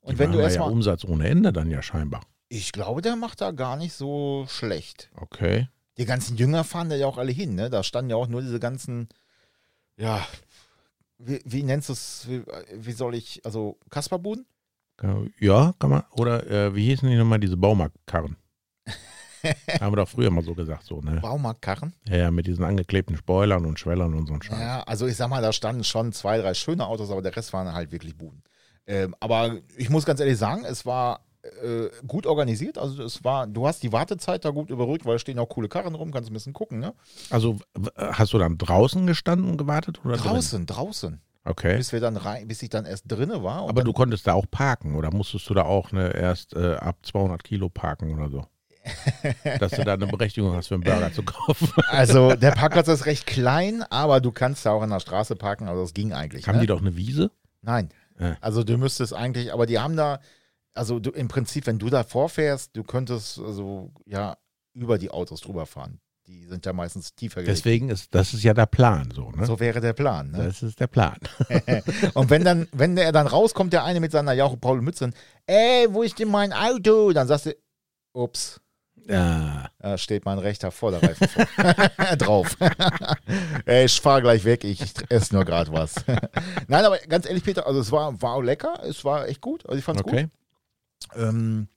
Und 0.00 0.14
Die 0.14 0.18
wenn 0.18 0.30
du 0.30 0.38
machen 0.38 0.40
ja 0.42 0.46
erstmal. 0.48 0.70
Umsatz 0.70 1.04
ohne 1.04 1.28
Ende 1.28 1.52
dann 1.52 1.70
ja 1.70 1.82
scheinbar. 1.82 2.22
Ich 2.48 2.72
glaube, 2.72 3.02
der 3.02 3.16
macht 3.16 3.40
da 3.40 3.50
gar 3.50 3.76
nicht 3.76 3.92
so 3.92 4.46
schlecht. 4.48 5.10
Okay. 5.16 5.68
Die 5.98 6.04
ganzen 6.04 6.36
Jünger 6.36 6.64
fahren 6.64 6.88
da 6.88 6.96
ja 6.96 7.06
auch 7.06 7.18
alle 7.18 7.32
hin, 7.32 7.54
ne? 7.54 7.70
Da 7.70 7.82
standen 7.82 8.10
ja 8.10 8.16
auch 8.16 8.28
nur 8.28 8.40
diese 8.40 8.60
ganzen, 8.60 9.08
ja, 9.96 10.24
wie, 11.18 11.40
wie 11.44 11.62
nennst 11.62 11.88
du 11.88 11.92
es, 11.92 12.26
wie, 12.28 12.42
wie 12.72 12.92
soll 12.92 13.14
ich, 13.14 13.44
also 13.44 13.78
Kasperbuden? 13.90 14.46
Ja, 15.38 15.74
kann 15.78 15.90
man. 15.90 16.04
Oder 16.12 16.46
äh, 16.50 16.74
wie 16.74 16.86
hießen 16.86 17.08
die 17.08 17.16
nochmal, 17.16 17.38
diese 17.38 17.56
Baumarktkarren? 17.56 18.36
Haben 19.80 19.92
wir 19.92 19.96
doch 19.96 20.08
früher 20.08 20.30
mal 20.30 20.42
so 20.42 20.54
gesagt, 20.54 20.84
so, 20.84 21.00
ne? 21.00 21.20
Baumarktkarren? 21.20 21.94
Ja, 22.08 22.16
ja, 22.16 22.30
mit 22.30 22.46
diesen 22.46 22.64
angeklebten 22.64 23.16
Spoilern 23.16 23.64
und 23.64 23.78
Schwellern 23.78 24.14
und 24.14 24.26
so 24.26 24.34
ein 24.34 24.42
Scheiß. 24.42 24.58
Ja, 24.58 24.82
also 24.82 25.06
ich 25.06 25.16
sag 25.16 25.28
mal, 25.28 25.42
da 25.42 25.52
standen 25.52 25.84
schon 25.84 26.12
zwei, 26.12 26.38
drei 26.38 26.54
schöne 26.54 26.86
Autos, 26.86 27.10
aber 27.10 27.22
der 27.22 27.36
Rest 27.36 27.52
waren 27.52 27.72
halt 27.72 27.92
wirklich 27.92 28.16
Buden. 28.16 28.42
Ähm, 28.86 29.14
aber 29.20 29.58
ich 29.76 29.90
muss 29.90 30.04
ganz 30.04 30.18
ehrlich 30.18 30.38
sagen, 30.38 30.64
es 30.64 30.84
war 30.86 31.27
äh, 31.42 31.88
gut 32.06 32.26
organisiert. 32.26 32.78
Also 32.78 33.02
es 33.02 33.24
war, 33.24 33.46
du 33.46 33.66
hast 33.66 33.82
die 33.82 33.92
Wartezeit 33.92 34.44
da 34.44 34.50
gut 34.50 34.70
überbrückt, 34.70 35.06
weil 35.06 35.14
da 35.14 35.18
stehen 35.18 35.38
auch 35.38 35.48
coole 35.48 35.68
Karren 35.68 35.94
rum, 35.94 36.12
kannst 36.12 36.30
ein 36.30 36.34
bisschen 36.34 36.52
gucken, 36.52 36.78
ne? 36.78 36.94
Also 37.30 37.58
hast 37.96 38.32
du 38.32 38.38
dann 38.38 38.58
draußen 38.58 39.06
gestanden 39.06 39.50
und 39.50 39.56
gewartet? 39.56 40.00
Oder 40.04 40.16
drin? 40.16 40.32
Draußen, 40.32 40.66
draußen. 40.66 41.20
Okay. 41.44 41.78
Bis 41.78 41.92
wir 41.92 42.00
dann 42.00 42.16
rein, 42.16 42.46
bis 42.46 42.62
ich 42.62 42.68
dann 42.68 42.84
erst 42.84 43.04
drinne 43.06 43.42
war. 43.42 43.68
Aber 43.68 43.82
du 43.82 43.92
konntest 43.92 44.26
da 44.26 44.34
auch 44.34 44.44
parken 44.50 44.94
oder 44.94 45.10
musstest 45.10 45.48
du 45.48 45.54
da 45.54 45.62
auch 45.62 45.92
ne, 45.92 46.14
erst 46.14 46.54
äh, 46.54 46.74
ab 46.74 46.98
200 47.02 47.42
Kilo 47.42 47.70
parken 47.70 48.14
oder 48.14 48.28
so? 48.28 48.44
Dass 49.58 49.72
du 49.72 49.84
da 49.84 49.94
eine 49.94 50.06
Berechtigung 50.06 50.54
hast, 50.54 50.68
für 50.68 50.74
einen 50.74 50.84
Burger 50.84 51.12
zu 51.12 51.22
kaufen. 51.22 51.68
Also 51.88 52.34
der 52.36 52.50
Parkplatz 52.52 52.88
ist 52.88 53.06
recht 53.06 53.26
klein, 53.26 53.82
aber 53.90 54.20
du 54.20 54.30
kannst 54.30 54.66
da 54.66 54.72
auch 54.72 54.82
an 54.82 54.90
der 54.90 55.00
Straße 55.00 55.36
parken, 55.36 55.68
also 55.68 55.82
das 55.82 55.94
ging 55.94 56.12
eigentlich. 56.12 56.46
Haben 56.46 56.56
ne? 56.56 56.62
die 56.62 56.66
doch 56.66 56.80
eine 56.80 56.96
Wiese? 56.96 57.30
Nein. 57.62 57.88
Ja. 58.18 58.36
Also 58.40 58.64
du 58.64 58.76
müsstest 58.76 59.14
eigentlich, 59.14 59.52
aber 59.52 59.66
die 59.66 59.78
haben 59.78 59.96
da, 59.96 60.20
also 60.78 60.98
du, 61.00 61.10
im 61.10 61.28
Prinzip, 61.28 61.66
wenn 61.66 61.78
du 61.78 61.90
da 61.90 62.04
vorfährst, 62.04 62.76
du 62.76 62.84
könntest 62.84 63.38
also 63.38 63.90
ja 64.06 64.36
über 64.72 64.98
die 64.98 65.10
Autos 65.10 65.40
drüber 65.40 65.66
fahren. 65.66 66.00
Die 66.26 66.44
sind 66.44 66.66
ja 66.66 66.74
meistens 66.74 67.14
tiefer 67.14 67.40
gelegt. 67.40 67.58
Deswegen 67.58 67.88
ist, 67.88 68.14
das 68.14 68.34
ist 68.34 68.42
ja 68.44 68.52
der 68.52 68.66
Plan 68.66 69.10
so, 69.14 69.30
ne? 69.30 69.46
So 69.46 69.58
wäre 69.60 69.80
der 69.80 69.94
Plan. 69.94 70.30
Ne? 70.30 70.44
Das 70.44 70.62
ist 70.62 70.78
der 70.78 70.86
Plan. 70.86 71.16
Und 72.14 72.28
wenn 72.28 72.44
dann, 72.44 72.68
wenn 72.72 72.98
er 72.98 73.12
dann 73.12 73.26
rauskommt, 73.26 73.72
der 73.72 73.84
eine 73.84 73.98
mit 73.98 74.12
seiner 74.12 74.34
Jauche 74.34 74.58
Paul 74.58 74.82
Mütze, 74.82 75.10
ey, 75.46 75.86
wo 75.90 76.02
ist 76.02 76.18
denn 76.18 76.28
mein 76.28 76.52
Auto? 76.52 77.12
Dann 77.12 77.26
sagst 77.28 77.46
du, 77.46 77.56
ups, 78.12 78.60
Ja. 79.08 79.70
da 79.78 79.96
steht 79.96 80.26
mein 80.26 80.38
rechter 80.38 80.70
Vorderreifen 80.70 81.28
vor. 81.28 81.46
drauf. 82.18 82.56
ey, 83.64 83.86
ich 83.86 83.98
fahr 83.98 84.20
gleich 84.20 84.44
weg, 84.44 84.64
ich 84.64 84.82
esse 85.08 85.34
nur 85.34 85.46
gerade 85.46 85.72
was. 85.72 85.94
Nein, 86.66 86.84
aber 86.84 86.98
ganz 86.98 87.26
ehrlich, 87.26 87.42
Peter, 87.42 87.66
also 87.66 87.80
es 87.80 87.90
war, 87.90 88.20
war 88.20 88.34
auch 88.34 88.42
lecker, 88.42 88.82
es 88.84 89.02
war 89.02 89.28
echt 89.28 89.40
gut, 89.40 89.64
also 89.66 89.78
ich 89.78 89.84
fand's 89.84 90.02
gut. 90.02 90.28
Ähm, 91.14 91.68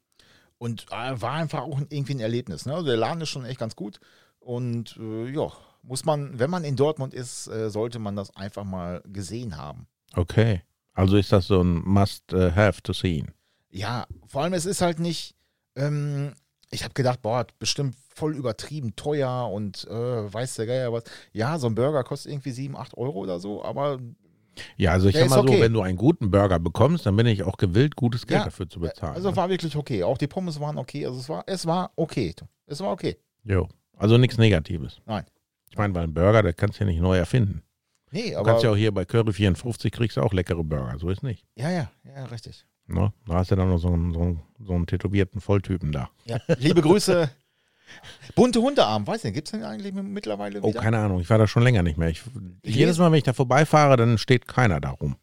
und 0.58 0.86
äh, 0.92 1.22
war 1.22 1.34
einfach 1.34 1.62
auch 1.62 1.80
irgendwie 1.90 2.14
ein 2.14 2.20
Erlebnis. 2.20 2.66
Ne? 2.66 2.74
Also 2.74 2.86
der 2.86 2.98
Laden 2.98 3.22
ist 3.22 3.30
schon 3.30 3.46
echt 3.46 3.60
ganz 3.60 3.76
gut. 3.76 4.00
Und 4.40 4.98
äh, 4.98 5.30
ja, 5.32 5.52
muss 5.84 6.06
man, 6.06 6.38
wenn 6.40 6.50
man 6.50 6.64
in 6.64 6.76
Dortmund 6.76 7.14
ist, 7.14 7.48
äh, 7.48 7.70
sollte 7.70 8.00
man 8.00 8.16
das 8.16 8.36
einfach 8.36 8.64
mal 8.64 9.02
gesehen 9.06 9.58
haben. 9.58 9.88
Okay. 10.14 10.62
Also 10.94 11.18
ist 11.18 11.32
das 11.32 11.48
so 11.48 11.62
ein 11.62 11.82
Must-Have 11.86 12.82
to 12.84 12.94
see. 12.94 13.26
Ja, 13.70 14.06
vor 14.28 14.44
allem 14.44 14.54
es 14.54 14.66
ist 14.66 14.82
halt 14.82 15.00
nicht, 15.00 15.36
ähm, 15.76 16.34
ich 16.70 16.84
habe 16.84 16.94
gedacht, 16.94 17.22
boah, 17.22 17.48
bestimmt 17.60 17.96
voll 18.14 18.36
übertrieben 18.36 18.96
teuer 18.96 19.50
und 19.52 19.88
äh, 19.88 20.34
weiß 20.34 20.56
der 20.56 20.66
Geier 20.66 20.94
was. 20.94 21.04
Ja, 21.32 21.58
so 21.58 21.68
ein 21.68 21.76
Burger 21.76 22.04
kostet 22.04 22.32
irgendwie 22.32 22.52
7, 22.52 22.76
8 22.76 22.98
Euro 22.98 23.20
oder 23.20 23.40
so, 23.40 23.64
aber 23.64 24.00
Ja, 24.78 24.92
also 24.92 25.08
ich 25.08 25.14
Der 25.14 25.24
sag 25.24 25.30
mal 25.30 25.36
so, 25.48 25.54
okay. 25.54 25.62
wenn 25.62 25.74
du 25.74 25.82
einen 25.82 25.98
guten 25.98 26.30
Burger 26.32 26.60
bekommst, 26.60 27.06
dann 27.06 27.16
bin 27.16 27.26
ich 27.26 27.44
auch 27.44 27.58
gewillt, 27.58 27.96
gutes 27.96 28.28
Geld 28.28 28.40
Ja, 28.40 28.46
dafür 28.46 28.70
zu 28.70 28.80
bezahlen. 28.80 29.16
also 29.16 29.30
ne? 29.30 29.36
war 29.36 29.50
wirklich 29.50 29.76
okay. 29.76 30.04
Auch 30.04 30.18
die 30.18 30.28
Pommes 30.28 30.60
waren 30.60 30.78
okay. 30.78 31.06
Also 31.06 31.20
es 31.20 31.30
war, 31.30 31.44
es 31.48 31.66
war 31.66 31.92
okay. 31.96 32.34
Es 32.68 32.80
war 32.82 32.92
okay. 32.92 33.18
Jo. 33.44 33.68
Also 33.98 34.18
nichts 34.18 34.38
Negatives. 34.38 35.02
Nein. 35.06 35.26
Ich 35.70 35.78
meine, 35.78 35.94
weil 35.96 36.04
ein 36.04 36.14
Burger, 36.14 36.44
das 36.44 36.56
kannst 36.58 36.80
du 36.80 36.84
ja 36.84 36.90
nicht 36.90 37.00
neu 37.02 37.18
erfinden. 37.18 37.62
Nee, 38.12 38.32
Du 38.32 38.38
aber. 38.40 38.46
kannst 38.50 38.64
ja 38.66 38.72
auch 38.72 38.76
hier 38.76 38.92
bei 38.94 39.06
Curry 39.06 39.32
54 39.32 39.90
kriegst 39.92 40.18
du 40.18 40.22
auch 40.22 40.34
leckere 40.34 40.64
Burger. 40.64 40.98
So 41.00 41.10
ist 41.10 41.24
nicht. 41.24 41.46
ja, 41.56 41.70
ja, 41.72 41.90
ja, 42.04 42.26
richtig. 42.26 42.66
Ne? 42.88 43.14
Da 43.26 43.36
hast 43.36 43.52
du 43.52 43.56
dann 43.56 43.70
noch 43.70 43.78
so 43.78 43.88
einen, 43.88 44.12
so 44.14 44.20
einen, 44.20 44.42
so 44.60 44.74
einen 44.74 44.86
tätowierten 44.86 45.40
Volltypen 45.40 45.94
da. 45.94 46.10
Ja, 46.26 46.40
liebe 46.58 46.82
Grüße. 46.82 47.30
Bunte 48.36 48.62
Hundearm, 48.62 49.06
weiß 49.06 49.24
nicht, 49.26 49.34
gibt 49.34 49.48
es 49.48 49.52
den 49.52 49.64
eigentlich 49.64 49.94
mittlerweile 49.94 50.62
Oh, 50.62 50.70
wieder? 50.70 50.80
keine 50.82 51.00
Ahnung, 51.00 51.20
ich 51.20 51.30
war 51.30 51.38
da 51.38 51.48
schon 51.48 51.64
länger 51.64 51.84
nicht 51.84 51.98
mehr. 51.98 52.10
Ich, 52.10 52.22
jedes 52.64 52.98
Mal, 52.98 53.12
wenn 53.12 53.18
ich 53.18 53.24
da 53.24 53.34
vorbeifahre, 53.34 53.98
dann 53.98 54.18
steht 54.18 54.48
keiner 54.48 54.80
da 54.80 54.92
rum. 54.92 55.16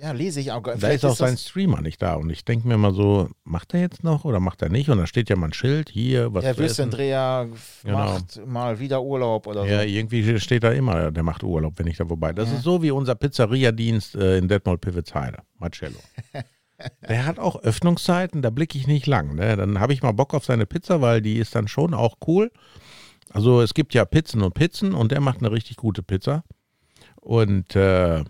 Ja, 0.00 0.10
lese 0.12 0.40
ich 0.40 0.50
auch. 0.52 0.60
Da 0.62 0.88
ist 0.88 1.04
auch 1.04 1.14
sein 1.16 1.32
das- 1.34 1.44
Streamer 1.46 1.80
nicht 1.80 2.02
da. 2.02 2.14
Und 2.16 2.28
ich 2.28 2.44
denke 2.44 2.66
mir 2.68 2.76
mal 2.76 2.92
so, 2.92 3.30
macht 3.44 3.72
er 3.74 3.80
jetzt 3.80 4.02
noch 4.04 4.24
oder 4.24 4.38
macht 4.40 4.60
er 4.60 4.68
nicht? 4.68 4.90
Und 4.90 4.98
da 4.98 5.06
steht 5.06 5.30
ja 5.30 5.36
mal 5.36 5.46
ein 5.46 5.52
Schild, 5.54 5.88
hier, 5.88 6.34
was 6.34 6.42
Der. 6.44 6.58
Würstchendreher 6.58 7.48
Genau. 7.84 7.96
macht 7.98 8.44
mal 8.46 8.78
wieder 8.80 9.02
Urlaub 9.02 9.46
oder 9.46 9.64
Ja, 9.64 9.78
so. 9.80 9.84
irgendwie 9.86 10.38
steht 10.40 10.64
da 10.64 10.72
immer, 10.72 11.10
der 11.10 11.22
macht 11.22 11.42
Urlaub, 11.42 11.74
wenn 11.78 11.86
ich 11.86 11.96
da 11.96 12.04
vorbei. 12.04 12.32
Das 12.32 12.50
Ja. 12.50 12.56
ist 12.56 12.64
so 12.64 12.82
wie 12.82 12.90
unser 12.90 13.14
Pizzeriadienst 13.14 14.16
äh, 14.16 14.36
in 14.38 14.48
Detmold 14.48 14.80
Pivitzheide, 14.80 15.38
Marcello. 15.58 15.96
der 17.08 17.26
hat 17.26 17.38
auch 17.38 17.62
Öffnungszeiten, 17.62 18.42
da 18.42 18.50
blicke 18.50 18.78
ich 18.78 18.86
nicht 18.86 19.06
lang. 19.06 19.34
Ne? 19.34 19.56
Dann 19.56 19.80
habe 19.80 19.92
ich 19.92 20.02
mal 20.02 20.12
Bock 20.12 20.34
auf 20.34 20.44
seine 20.44 20.66
Pizza, 20.66 21.00
weil 21.00 21.22
die 21.22 21.38
ist 21.38 21.54
dann 21.54 21.68
schon 21.68 21.94
auch 21.94 22.16
cool. 22.26 22.50
Also 23.30 23.60
es 23.62 23.74
gibt 23.74 23.94
ja 23.94 24.04
Pizzen 24.04 24.42
und 24.42 24.54
Pizzen 24.54 24.94
und 24.94 25.10
der 25.12 25.20
macht 25.20 25.38
eine 25.38 25.50
richtig 25.50 25.76
gute 25.76 26.02
Pizza. 26.02 26.44
Und 27.16 27.74
äh, 27.74 28.24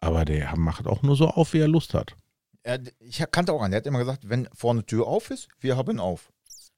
aber 0.00 0.24
der 0.24 0.56
macht 0.56 0.86
auch 0.86 1.02
nur 1.02 1.16
so 1.16 1.28
auf, 1.28 1.52
wie 1.52 1.58
er 1.60 1.68
Lust 1.68 1.94
hat. 1.94 2.14
Er, 2.62 2.80
ich 3.00 3.22
kannte 3.30 3.52
auch 3.52 3.62
einen, 3.62 3.72
der 3.72 3.78
hat 3.78 3.86
immer 3.86 3.98
gesagt, 3.98 4.28
wenn 4.28 4.48
vorne 4.54 4.84
Tür 4.84 5.06
auf 5.06 5.30
ist, 5.30 5.48
wir 5.60 5.76
haben 5.76 6.00
auf. 6.00 6.32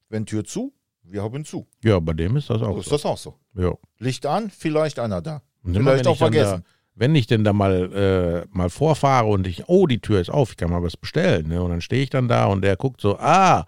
Wenn 0.09 0.27
Tür 0.27 0.45
zu, 0.45 0.73
wir 1.03 1.23
haben 1.23 1.45
zu. 1.45 1.67
Ja, 1.83 1.99
bei 2.01 2.13
dem 2.13 2.37
ist 2.37 2.51
das 2.51 2.61
So 2.61 2.67
auch 2.67 2.79
ist 2.79 2.87
so. 2.87 2.91
das 2.93 3.05
auch 3.07 3.19
so. 3.19 3.39
Ja. 3.55 3.73
Licht 3.99 4.27
an, 4.27 4.51
vielleicht 4.51 4.99
einer 4.99 5.21
da. 5.23 5.43
Und 5.63 5.75
Vielleicht 5.75 6.07
auch 6.07 6.17
vergessen. 6.17 6.65
Wenn 6.95 7.15
ich 7.15 7.27
denn 7.27 7.45
da 7.45 7.53
mal, 7.53 7.93
äh, 7.93 8.47
mal 8.51 8.69
vorfahre 8.69 9.27
und 9.27 9.47
ich, 9.47 9.69
oh, 9.69 9.87
die 9.87 10.01
Tür 10.01 10.21
ist 10.21 10.31
auf, 10.31 10.51
ich 10.51 10.57
kann 10.57 10.71
mal 10.71 10.83
was 10.83 10.97
bestellen. 10.97 11.49
Ne? 11.49 11.63
Und 11.63 11.71
dann 11.71 11.81
stehe 11.81 12.03
ich 12.03 12.11
dann 12.11 12.29
da 12.29 12.47
und 12.47 12.63
der 12.63 12.77
guckt 12.77 13.01
so, 13.01 13.19
ah, 13.19 13.65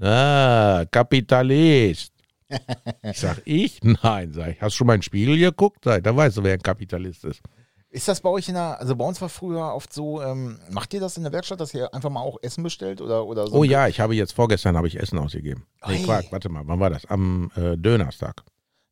ah, 0.00 0.84
Kapitalist. 0.90 2.12
Ich 3.02 3.18
sag, 3.18 3.42
ich? 3.44 3.80
Nein, 3.82 4.32
sag 4.32 4.48
ich. 4.48 4.62
Hast 4.62 4.74
du 4.74 4.78
schon 4.78 4.86
mal 4.86 4.94
in 4.94 5.00
den 5.00 5.04
Spiegel 5.04 5.36
geguckt? 5.38 5.84
Sag 5.84 5.98
ich, 5.98 6.02
da 6.02 6.16
weißt 6.16 6.38
du, 6.38 6.44
wer 6.44 6.54
ein 6.54 6.62
Kapitalist 6.62 7.24
ist. 7.24 7.42
Ist 7.92 8.06
das 8.06 8.20
bei 8.20 8.30
euch 8.30 8.48
in 8.48 8.54
der, 8.54 8.78
also 8.78 8.94
bei 8.94 9.04
uns 9.04 9.20
war 9.20 9.28
früher 9.28 9.74
oft 9.74 9.92
so, 9.92 10.22
ähm, 10.22 10.60
macht 10.70 10.94
ihr 10.94 11.00
das 11.00 11.16
in 11.16 11.24
der 11.24 11.32
Werkstatt, 11.32 11.58
dass 11.58 11.74
ihr 11.74 11.92
einfach 11.92 12.08
mal 12.08 12.20
auch 12.20 12.38
Essen 12.40 12.62
bestellt 12.62 13.00
oder, 13.00 13.26
oder 13.26 13.48
so? 13.48 13.56
Oh 13.56 13.64
ja, 13.64 13.88
ich 13.88 13.98
habe 13.98 14.14
jetzt 14.14 14.32
vorgestern 14.32 14.76
habe 14.76 14.86
ich 14.86 14.98
Essen 14.98 15.18
ausgegeben. 15.18 15.66
Nee. 15.88 16.04
Quark, 16.04 16.26
warte 16.30 16.48
mal, 16.48 16.62
wann 16.66 16.78
war 16.78 16.90
das? 16.90 17.04
Am 17.06 17.50
äh, 17.56 17.76
Dönerstag. 17.76 18.44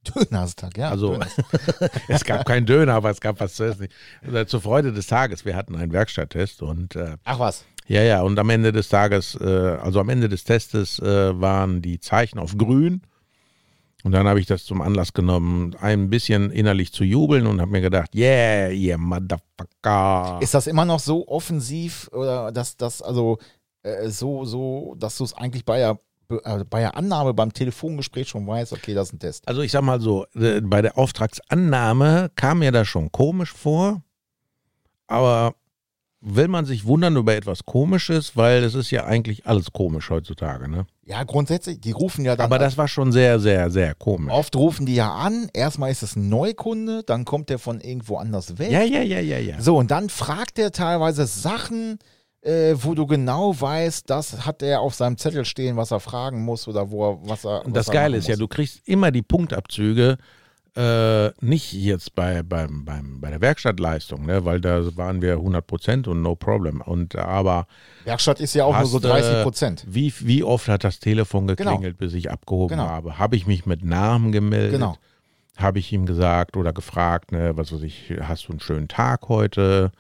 Dönerstag, 0.04 0.76
ja. 0.78 0.90
Also 0.90 1.18
es 2.08 2.24
gab 2.24 2.46
keinen 2.46 2.66
Döner, 2.66 2.94
aber 2.94 3.10
es 3.10 3.20
gab 3.20 3.40
was 3.40 3.54
zu 3.54 3.64
essen. 3.64 3.88
Also, 4.22 4.44
zur 4.44 4.60
Freude 4.60 4.92
des 4.92 5.06
Tages, 5.06 5.44
wir 5.44 5.56
hatten 5.56 5.76
einen 5.76 5.92
Werkstatttest 5.92 6.62
und 6.62 6.96
äh, 6.96 7.16
Ach 7.24 7.38
was. 7.38 7.64
ja, 7.86 8.02
ja, 8.02 8.22
und 8.22 8.38
am 8.38 8.50
Ende 8.50 8.72
des 8.72 8.88
Tages, 8.88 9.34
äh, 9.40 9.44
also 9.44 10.00
am 10.00 10.08
Ende 10.08 10.28
des 10.28 10.44
Testes 10.44 10.98
äh, 10.98 11.40
waren 11.40 11.82
die 11.82 12.00
Zeichen 12.00 12.38
auf 12.38 12.56
grün. 12.56 13.02
Und 14.04 14.12
dann 14.12 14.28
habe 14.28 14.38
ich 14.38 14.46
das 14.46 14.64
zum 14.64 14.80
Anlass 14.80 15.12
genommen, 15.12 15.74
ein 15.80 16.08
bisschen 16.08 16.52
innerlich 16.52 16.92
zu 16.92 17.02
jubeln 17.02 17.48
und 17.48 17.60
habe 17.60 17.72
mir 17.72 17.80
gedacht, 17.80 18.14
yeah, 18.14 18.68
yeah, 18.70 18.96
motherfucker. 18.96 20.38
Ist 20.40 20.54
das 20.54 20.68
immer 20.68 20.84
noch 20.84 21.00
so 21.00 21.26
offensiv 21.26 22.08
oder 22.12 22.52
dass 22.52 22.76
das, 22.76 23.02
also 23.02 23.38
äh, 23.82 24.08
so, 24.08 24.44
so, 24.44 24.94
dass 24.98 25.18
du 25.18 25.24
es 25.24 25.34
eigentlich 25.34 25.64
bei 25.64 25.78
der, 25.78 25.98
äh, 26.30 26.64
bei 26.64 26.80
der 26.80 26.96
Annahme 26.96 27.34
beim 27.34 27.52
Telefongespräch 27.52 28.28
schon 28.28 28.46
weißt, 28.46 28.72
okay, 28.72 28.94
das 28.94 29.08
ist 29.08 29.14
ein 29.14 29.18
Test. 29.18 29.48
Also 29.48 29.62
ich 29.62 29.72
sag 29.72 29.82
mal 29.82 30.00
so, 30.00 30.26
äh, 30.34 30.60
bei 30.60 30.82
der 30.82 30.98
Auftragsannahme 30.98 32.30
kam 32.34 32.60
mir 32.60 32.72
das 32.72 32.88
schon 32.88 33.10
komisch 33.12 33.52
vor, 33.52 34.02
aber 35.06 35.54
will 36.20 36.48
man 36.48 36.64
sich 36.64 36.84
wundern 36.84 37.16
über 37.16 37.34
etwas 37.34 37.64
Komisches, 37.64 38.36
weil 38.36 38.64
es 38.64 38.74
ist 38.74 38.90
ja 38.90 39.04
eigentlich 39.04 39.46
alles 39.46 39.72
komisch 39.72 40.10
heutzutage, 40.10 40.68
ne? 40.68 40.86
Ja, 41.04 41.22
grundsätzlich, 41.24 41.80
die 41.80 41.92
rufen 41.92 42.24
ja 42.24 42.36
dann. 42.36 42.44
Aber 42.44 42.58
das 42.58 42.76
war 42.76 42.88
schon 42.88 43.12
sehr, 43.12 43.38
sehr, 43.38 43.70
sehr 43.70 43.94
komisch. 43.94 44.32
Oft 44.32 44.54
rufen 44.56 44.84
die 44.84 44.96
ja 44.96 45.14
an, 45.14 45.48
erstmal 45.54 45.90
ist 45.90 46.02
es 46.02 46.16
ein 46.16 46.28
Neukunde, 46.28 47.04
dann 47.04 47.24
kommt 47.24 47.48
der 47.48 47.58
von 47.58 47.80
irgendwo 47.80 48.16
anders 48.16 48.58
weg. 48.58 48.70
Ja, 48.70 48.82
ja, 48.82 49.00
ja, 49.00 49.20
ja, 49.20 49.38
ja. 49.38 49.60
So, 49.60 49.78
und 49.78 49.90
dann 49.90 50.10
fragt 50.10 50.58
er 50.58 50.72
teilweise 50.72 51.24
Sachen, 51.26 51.98
äh, 52.42 52.74
wo 52.76 52.94
du 52.94 53.06
genau 53.06 53.58
weißt, 53.60 54.08
das 54.08 54.46
hat 54.46 54.62
er 54.62 54.80
auf 54.80 54.94
seinem 54.94 55.16
Zettel 55.18 55.44
stehen, 55.44 55.76
was 55.76 55.90
er 55.90 56.00
fragen 56.00 56.44
muss 56.44 56.68
oder 56.68 56.90
wo 56.90 57.10
er, 57.12 57.18
was 57.22 57.44
er. 57.44 57.64
Und 57.66 57.76
das 57.76 57.90
Geile 57.90 58.16
ist 58.16 58.28
ja, 58.28 58.36
du 58.36 58.48
kriegst 58.48 58.86
immer 58.86 59.10
die 59.10 59.22
Punktabzüge, 59.22 60.18
äh, 60.76 61.30
nicht 61.44 61.72
jetzt 61.72 62.14
bei, 62.14 62.42
beim, 62.44 62.84
beim, 62.84 63.20
bei 63.20 63.30
der 63.30 63.40
Werkstattleistung, 63.40 64.26
ne? 64.26 64.44
weil 64.44 64.60
da 64.60 64.96
waren 64.96 65.20
wir 65.22 65.38
100% 65.38 66.06
und 66.08 66.22
no 66.22 66.36
problem. 66.36 66.80
Und 66.80 67.16
aber 67.16 67.66
Werkstatt 68.04 68.38
ist 68.38 68.54
ja 68.54 68.64
auch 68.64 68.76
nur 68.76 68.86
so 68.86 68.98
Hast, 68.98 69.04
äh, 69.04 69.08
30 69.08 69.42
Prozent. 69.42 69.84
wie, 69.88 70.12
wie 70.20 70.44
oft 70.44 70.68
hat 70.68 70.84
das 70.84 71.00
Telefon 71.00 71.48
Genau. 71.48 71.70
geklingelt, 71.72 71.98
bis 71.98 72.12
ich 72.14 72.30
abgehoben 72.30 72.76
Genau. 72.76 72.88
habe? 72.88 73.18
Habe 73.18 73.34
ich 73.34 73.46
mich 73.48 73.66
mit 73.66 73.82
Namen 73.84 74.30
gemeldet? 74.30 74.72
Genau. 74.72 74.96
Habe 75.56 75.80
ich 75.80 75.92
ihm 75.92 76.06
gesagt 76.06 76.56
oder 76.56 76.72
gefragt, 76.72 77.32
ne, 77.32 77.56
was 77.56 77.72
weiß 77.72 77.82
ich, 77.82 78.12
hast 78.20 78.46
du 78.46 78.52
einen 78.52 78.60
schönen 78.60 78.86
Tag 78.86 79.28
heute? 79.28 79.90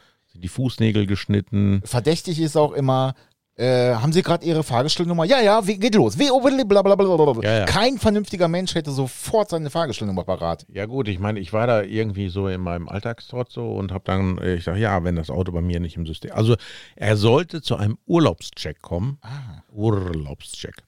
Die 0.40 0.48
Fußnägel 0.48 1.06
geschnitten? 1.06 1.82
Verdächtig 1.84 2.40
ist 2.40 2.56
auch 2.56 2.72
immer, 2.72 3.14
äh, 3.58 3.94
haben 3.94 4.12
Sie 4.12 4.22
gerade 4.22 4.46
Ihre 4.46 4.62
Fahrgestellnummer? 4.62 5.24
Ja, 5.24 5.40
ja, 5.40 5.66
wie, 5.66 5.78
geht 5.78 5.96
los. 5.96 6.16
Wie, 6.16 6.30
oh, 6.30 6.40
blablabla. 6.40 7.42
Ja, 7.42 7.58
ja. 7.58 7.64
Kein 7.64 7.98
vernünftiger 7.98 8.46
Mensch 8.46 8.76
hätte 8.76 8.92
sofort 8.92 9.50
seine 9.50 9.68
Fahrgestellnummer 9.68 10.22
parat. 10.22 10.64
Ja 10.72 10.86
gut, 10.86 11.08
ich 11.08 11.18
meine, 11.18 11.40
ich 11.40 11.52
war 11.52 11.66
da 11.66 11.82
irgendwie 11.82 12.28
so 12.28 12.46
in 12.46 12.60
meinem 12.60 12.88
Alltagstrott 12.88 13.50
so 13.50 13.72
und 13.72 13.90
habe 13.90 14.04
dann, 14.04 14.38
äh, 14.38 14.54
ich 14.54 14.64
sage, 14.64 14.78
ja, 14.78 15.02
wenn 15.02 15.16
das 15.16 15.28
Auto 15.28 15.50
bei 15.50 15.60
mir 15.60 15.80
nicht 15.80 15.96
im 15.96 16.06
System, 16.06 16.30
also 16.32 16.54
er 16.94 17.16
sollte 17.16 17.60
zu 17.60 17.74
einem 17.76 17.98
Urlaubscheck 18.06 18.80
kommen, 18.80 19.18
Ah. 19.22 19.62
Urlaubscheck. 19.72 20.84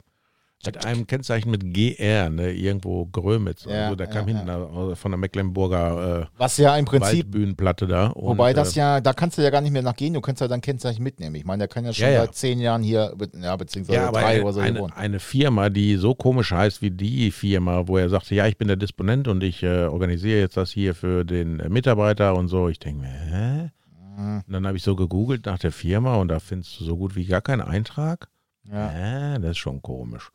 Mit 0.67 0.85
einem 0.85 1.07
Kennzeichen 1.07 1.51
mit 1.51 1.73
GR, 1.73 2.29
ne, 2.29 2.53
irgendwo 2.53 3.07
Grömitz. 3.07 3.65
Ja, 3.65 3.85
also 3.85 3.97
der 3.97 4.09
kam 4.09 4.29
ja, 4.29 4.35
hinten 4.35 4.47
da, 4.47 4.95
von 4.95 5.11
der 5.11 5.19
Mecklenburger 5.19 6.23
äh, 6.23 6.27
Was 6.37 6.59
ja 6.59 6.77
im 6.77 6.85
Prinzip, 6.85 7.27
Waldbühnenplatte 7.27 7.87
da. 7.87 8.09
Und, 8.09 8.27
wobei 8.27 8.53
das 8.53 8.77
äh, 8.77 8.81
ja, 8.81 9.01
da 9.01 9.15
kannst 9.15 9.39
du 9.39 9.43
ja 9.43 9.49
gar 9.49 9.63
nicht 9.63 9.73
mehr 9.73 9.81
nachgehen, 9.81 10.13
du 10.13 10.21
kannst 10.21 10.43
ja 10.43 10.49
dein 10.49 10.61
Kennzeichen 10.61 11.03
mitnehmen. 11.03 11.35
Ich 11.37 11.47
meine, 11.47 11.61
der 11.61 11.69
kann 11.69 11.87
ja 11.87 11.95
schon 11.95 12.05
Ja, 12.05 12.11
ja. 12.11 12.21
seit 12.21 12.35
zehn 12.35 12.61
Jahren 12.61 12.83
hier, 12.83 13.15
ja, 13.41 13.57
beziehungsweise 13.57 13.99
ja, 13.99 14.13
drei 14.13 14.25
eine, 14.25 14.43
oder 14.43 14.53
so 14.53 14.61
eine, 14.61 14.97
eine 14.97 15.19
Firma, 15.19 15.71
die 15.71 15.97
so 15.97 16.15
komisch 16.15 16.53
heißt 16.53 16.83
wie 16.83 16.91
die 16.91 17.31
Firma, 17.31 17.89
wo 17.89 17.97
er 17.97 18.11
sagte, 18.11 18.35
ja, 18.35 18.47
ich 18.47 18.59
bin 18.59 18.69
der 18.69 18.77
Disponent 18.77 19.29
und 19.29 19.43
ich 19.43 19.63
äh, 19.63 19.85
organisiere 19.85 20.41
jetzt 20.41 20.59
das 20.59 20.71
hier 20.71 20.95
für 20.95 21.25
den 21.25 21.61
äh, 21.61 21.71
Mitarbeiter 21.71 22.35
und 22.35 22.49
so. 22.49 22.69
Ich 22.69 22.79
denke 22.79 23.01
mir, 23.01 23.09
hä? 23.09 23.71
Mhm. 24.19 24.43
Und 24.47 24.53
dann 24.53 24.67
habe 24.67 24.77
ich 24.77 24.83
so 24.83 24.95
gegoogelt 24.95 25.47
nach 25.47 25.59
der 25.59 25.73
Firma 25.73 26.17
und 26.17 26.29
da 26.29 26.39
findest 26.39 26.79
du 26.81 26.85
so 26.85 26.99
gut 26.99 27.17
wie 27.17 27.25
gar 27.25 27.41
keinen 27.41 27.63
Eintrag. 27.63 28.29
Ja? 28.71 29.39
Das 29.39 29.53
ist 29.53 29.59
schon 29.59 29.83
komisch. 29.83 30.31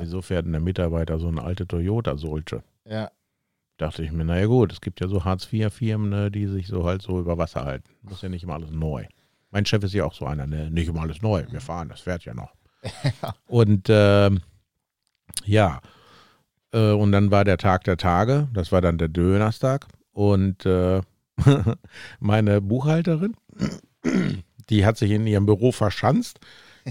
Wieso 0.00 0.22
fährt 0.22 0.46
denn 0.46 0.52
der 0.52 0.60
Mitarbeiter 0.60 1.18
so 1.18 1.28
eine 1.28 1.42
alte 1.42 1.66
Toyota 1.66 2.16
solche? 2.16 2.62
ja. 2.84 3.10
Dachte 3.78 4.02
ich 4.02 4.10
mir, 4.10 4.24
naja 4.24 4.46
gut, 4.46 4.72
es 4.72 4.80
gibt 4.80 5.00
ja 5.00 5.08
so 5.08 5.24
Hartz-IV-Firmen, 5.24 6.08
ne, 6.08 6.30
die 6.30 6.46
sich 6.46 6.66
so 6.66 6.86
halt 6.86 7.02
so 7.02 7.20
über 7.20 7.36
Wasser 7.36 7.66
halten. 7.66 7.90
Muss 8.00 8.22
ja 8.22 8.30
nicht 8.30 8.42
immer 8.42 8.54
alles 8.54 8.70
neu. 8.70 9.04
Mein 9.50 9.66
Chef 9.66 9.84
ist 9.84 9.92
ja 9.92 10.06
auch 10.06 10.14
so 10.14 10.24
einer, 10.24 10.46
ne? 10.46 10.70
nicht 10.70 10.88
immer 10.88 11.02
alles 11.02 11.20
neu. 11.20 11.44
Wir 11.50 11.60
fahren, 11.60 11.90
das 11.90 12.00
fährt 12.00 12.24
ja 12.24 12.32
noch. 12.32 12.54
Und 13.46 13.88
ähm, 13.90 14.40
ja, 15.44 15.80
äh, 16.72 16.92
und 16.92 17.12
dann 17.12 17.30
war 17.30 17.44
der 17.44 17.58
Tag 17.58 17.84
der 17.84 17.96
Tage, 17.96 18.48
das 18.52 18.72
war 18.72 18.80
dann 18.80 18.98
der 18.98 19.08
Dönerstag. 19.08 19.86
Und 20.12 20.64
äh, 20.66 21.02
meine 22.20 22.60
Buchhalterin, 22.60 23.36
die 24.70 24.86
hat 24.86 24.96
sich 24.96 25.10
in 25.10 25.26
ihrem 25.26 25.46
Büro 25.46 25.72
verschanzt. 25.72 26.40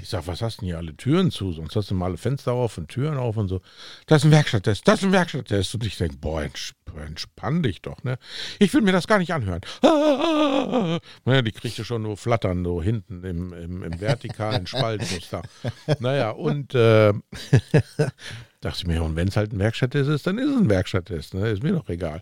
Ich 0.02 0.10
sag, 0.10 0.28
was 0.28 0.42
hast 0.42 0.62
denn 0.62 0.68
hier 0.68 0.78
alle 0.78 0.96
Türen 0.96 1.32
zu? 1.32 1.54
Sonst 1.54 1.76
hast 1.76 1.90
du 1.90 1.96
mal 1.96 2.08
alle 2.08 2.18
Fenster 2.18 2.52
auf 2.52 2.78
und 2.78 2.90
Türen 2.90 3.18
auf 3.18 3.38
und 3.38 3.48
so. 3.48 3.62
Das 4.08 4.22
ist 4.22 4.26
ein 4.26 4.32
Werkstatttest, 4.32 4.88
das 4.88 5.00
ist 5.00 5.06
ein 5.06 5.12
Werkstatttest. 5.12 5.74
Und 5.74 5.86
ich 5.86 5.98
denke, 5.98 6.18
boah, 6.18 6.42
entsp 6.44 6.76
entspann 6.96 7.62
dich 7.62 7.82
doch, 7.82 8.04
ne? 8.06 8.18
Ich 8.58 8.74
will 8.74 8.82
mir 8.82 8.94
das 8.94 9.06
gar 9.06 9.18
nicht 9.18 9.34
anhören. 9.34 9.60
Ah, 9.82 11.00
naja, 11.26 11.42
die 11.42 11.52
kriegte 11.52 11.84
schon 11.84 12.04
nur 12.04 12.16
flattern, 12.16 12.64
so 12.64 12.82
hinten 12.82 13.22
im, 13.26 13.52
im, 13.52 13.84
im 13.84 14.00
vertikalen 14.00 14.66
Spaltmuster. 14.66 15.42
Naja, 16.00 16.30
und 16.32 16.74
äh, 16.74 17.12
dachte 18.62 18.78
ich 18.78 18.88
mir, 18.88 19.04
und 19.04 19.18
wenn 19.18 19.28
es 19.28 19.36
halt 19.36 19.52
ein 19.52 19.60
Werkstatttest 19.60 20.10
ist, 20.10 20.26
dann 20.26 20.38
ist 20.38 20.50
es 20.50 20.56
ein 20.56 20.70
Werkstatttest, 20.70 21.34
ne? 21.34 21.50
Ist 21.50 21.64
mir 21.64 21.74
doch 21.74 21.90
egal. 21.90 22.22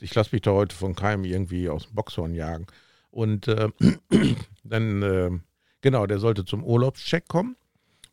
Ich 0.00 0.14
lasse 0.14 0.30
mich 0.32 0.42
da 0.42 0.50
heute 0.50 0.74
von 0.74 0.96
keinem 0.96 1.24
irgendwie 1.24 1.68
aus 1.68 1.86
dem 1.86 1.94
Boxhorn 1.94 2.34
jagen. 2.34 2.66
Und 3.10 3.46
äh, 3.46 3.68
dann, 4.64 5.02
äh, 5.02 5.30
genau, 5.80 6.06
der 6.06 6.18
sollte 6.18 6.44
zum 6.44 6.64
Urlaubscheck 6.64 7.28
kommen, 7.28 7.56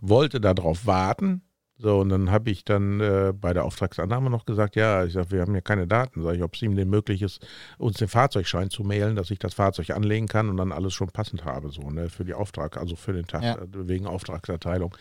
wollte 0.02 0.40
darauf 0.42 0.86
warten. 0.86 1.42
So, 1.78 2.00
und 2.00 2.08
dann 2.08 2.32
habe 2.32 2.52
ich 2.52 2.64
dann 2.64 3.02
äh, 3.02 3.34
bei 3.36 3.52
der 3.54 3.66
Auftragsannahme 3.66 4.30
noch 4.30 4.46
gesagt, 4.46 4.78
ja, 4.78 5.04
ich 5.04 5.12
sage, 5.12 5.32
wir 5.32 5.42
haben 5.42 5.54
ja 5.54 5.60
keine 5.60 5.88
Daten. 5.88 6.22
Sag 6.24 6.36
ich, 6.36 6.42
ob 6.44 6.56
es 6.56 6.62
ihm 6.62 6.74
denn 6.78 6.90
möglich 6.90 7.22
ist, 7.22 7.46
uns 7.78 7.98
den 7.98 8.08
Fahrzeugschein 8.08 8.70
zu 8.70 8.84
mailen, 8.86 9.18
dass 9.18 9.30
ich 9.30 9.40
das 9.40 9.54
Fahrzeug 9.56 9.90
anlegen 9.90 10.28
kann 10.30 10.48
und 10.50 10.56
dann 10.56 10.72
alles 10.72 10.94
schon 10.94 11.10
passend 11.10 11.44
habe, 11.44 11.70
so, 11.72 11.90
ne, 11.90 12.08
für 12.10 12.24
die 12.24 12.34
Auftrag, 12.34 12.78
also 12.78 12.96
für 12.96 13.12
den 13.12 13.28
Tag, 13.28 13.44
Ja. 13.44 13.56
äh, 13.56 13.68
wegen 13.90 14.08
Auftragserteilung. 14.08 14.96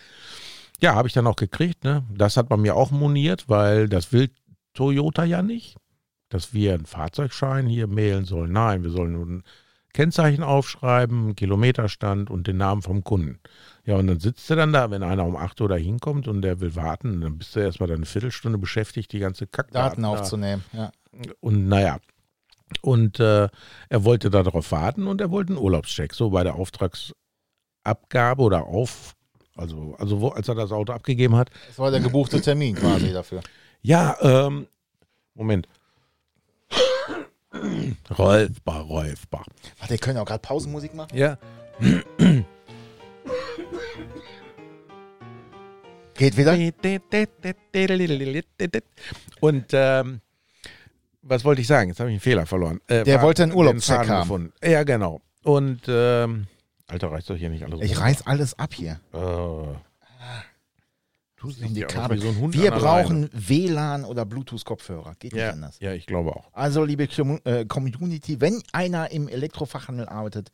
Ja, 0.81 0.97
habe 0.97 1.07
ich 1.07 1.15
dann 1.15 1.29
auch 1.29 1.37
gekriegt, 1.37 1.85
ne? 1.85 2.05
Das 2.13 2.37
hat 2.37 2.51
man 2.51 2.61
mir 2.61 2.75
auch 2.75 2.91
moniert, 2.91 3.49
weil 3.49 3.89
das 3.89 4.13
will 4.13 4.31
Toyota 4.75 5.23
ja 5.23 5.43
nicht, 5.43 5.77
dass 6.29 6.53
wir 6.53 6.75
einen 6.75 6.87
Fahrzeugschein 6.87 7.67
hier 7.69 7.87
mailen 7.87 8.25
sollen. 8.25 8.51
Nein, 8.51 8.83
wir 8.83 8.91
sollen 8.91 9.13
nur 9.13 9.27
ein 9.27 9.45
Kennzeichen 9.95 10.43
aufschreiben, 10.43 11.37
Kilometerstand 11.37 12.29
und 12.29 12.47
den 12.47 12.59
Namen 12.59 12.83
vom 12.83 13.05
Kunden. 13.05 13.39
Ja, 13.87 13.97
und 13.97 14.09
dann 14.09 14.19
sitzt 14.21 14.51
er 14.51 14.57
dann 14.57 14.73
da, 14.73 14.91
wenn 14.91 15.03
einer 15.03 15.25
um 15.25 15.37
8 15.37 15.61
Uhr 15.61 15.69
da 15.69 15.77
hinkommt 15.77 16.29
und 16.29 16.43
der 16.43 16.61
will 16.61 16.75
warten, 16.75 17.21
dann 17.21 17.39
bist 17.39 17.55
du 17.55 17.61
erstmal 17.61 17.89
dann 17.89 17.99
eine 17.99 18.07
Viertelstunde 18.07 18.59
beschäftigt, 18.59 19.13
die 19.13 19.21
ganze 19.21 19.47
Kackdaten 19.47 20.03
Daten 20.03 20.03
da. 20.03 20.09
aufzunehmen. 20.09 20.65
Ja. 20.73 20.91
Und 21.41 21.69
naja, 21.69 21.99
und 22.81 23.21
äh, 23.21 23.49
er 23.89 24.05
wollte 24.05 24.31
darauf 24.31 24.73
warten 24.73 25.07
und 25.07 25.21
er 25.21 25.31
wollte 25.31 25.53
einen 25.53 25.63
Urlaubscheck. 25.63 26.13
So 26.13 26.31
bei 26.31 26.43
der 26.43 26.57
Auftragsabgabe 26.57 28.43
oder 28.43 28.65
auf, 28.65 29.15
also, 29.55 29.95
also 29.99 30.21
wo, 30.21 30.29
als 30.29 30.49
er 30.49 30.57
das 30.57 30.73
Auto 30.73 30.93
abgegeben 30.93 31.37
hat. 31.37 31.51
Das 31.69 31.79
war 31.79 31.91
der 31.93 32.01
gebuchte 32.01 32.41
Termin 32.41 32.75
quasi 32.75 33.13
dafür. 33.13 33.43
Ja, 33.83 34.17
ähm, 34.23 34.67
Moment. 35.35 35.69
Rolfbar, 38.19 38.81
Rolfbar. 38.83 39.45
Warte, 39.79 39.91
wir 39.93 39.99
können 39.99 40.19
auch 40.19 40.27
gerade 40.27 40.41
Pausenmusik 40.43 40.95
machen. 40.95 41.17
Ja. 41.17 41.39
Geht 46.17 46.37
wieder? 46.37 46.53
Und 49.41 49.67
ähm, 49.73 50.21
was 51.23 51.45
wollte 51.45 51.61
ich 51.61 51.67
sagen? 51.67 51.91
Jetzt 51.91 51.99
habe 52.01 52.11
ich 52.11 52.15
einen 52.15 52.21
Fehler 52.21 52.47
verloren. 52.47 52.81
Äh, 52.87 53.03
Der 53.05 53.17
war- 53.17 53.23
wollte 53.25 53.43
einen 53.43 53.53
Urlaubscheck 53.53 54.09
haben. 54.09 54.21
gefunden. 54.23 54.53
Ja, 54.63 54.85
genau. 54.85 55.21
Und 55.43 55.83
ähm, 55.89 56.47
Alter, 56.87 57.11
reißt 57.11 57.31
doch 57.31 57.37
hier 57.37 57.51
nicht 57.51 57.65
alles 57.65 57.81
Ich 57.81 57.97
rum. 57.97 58.03
reiß 58.05 58.27
alles 58.27 58.59
ab 58.59 58.75
hier. 58.75 59.01
Äh, 59.13 59.19
Um 61.45 61.75
die 61.75 61.81
Kabel. 61.83 62.19
so 62.21 62.53
Wir 62.53 62.71
brauchen 62.71 63.29
WLAN 63.33 64.05
oder 64.05 64.25
Bluetooth-Kopfhörer. 64.25 65.15
Geht 65.19 65.33
nicht 65.33 65.43
Ja, 65.43 65.51
anders. 65.51 65.79
ja, 65.81 65.93
ich 65.93 66.07
glaube 66.07 66.35
auch. 66.35 66.49
Also, 66.53 66.85
liebe 66.85 67.05
äh, 67.45 67.65
Community, 67.67 68.41
wenn 68.41 68.63
einer 68.73 69.11
im 69.11 69.29
Elektrofachhandel 69.29 70.09
arbeitet, 70.09 70.51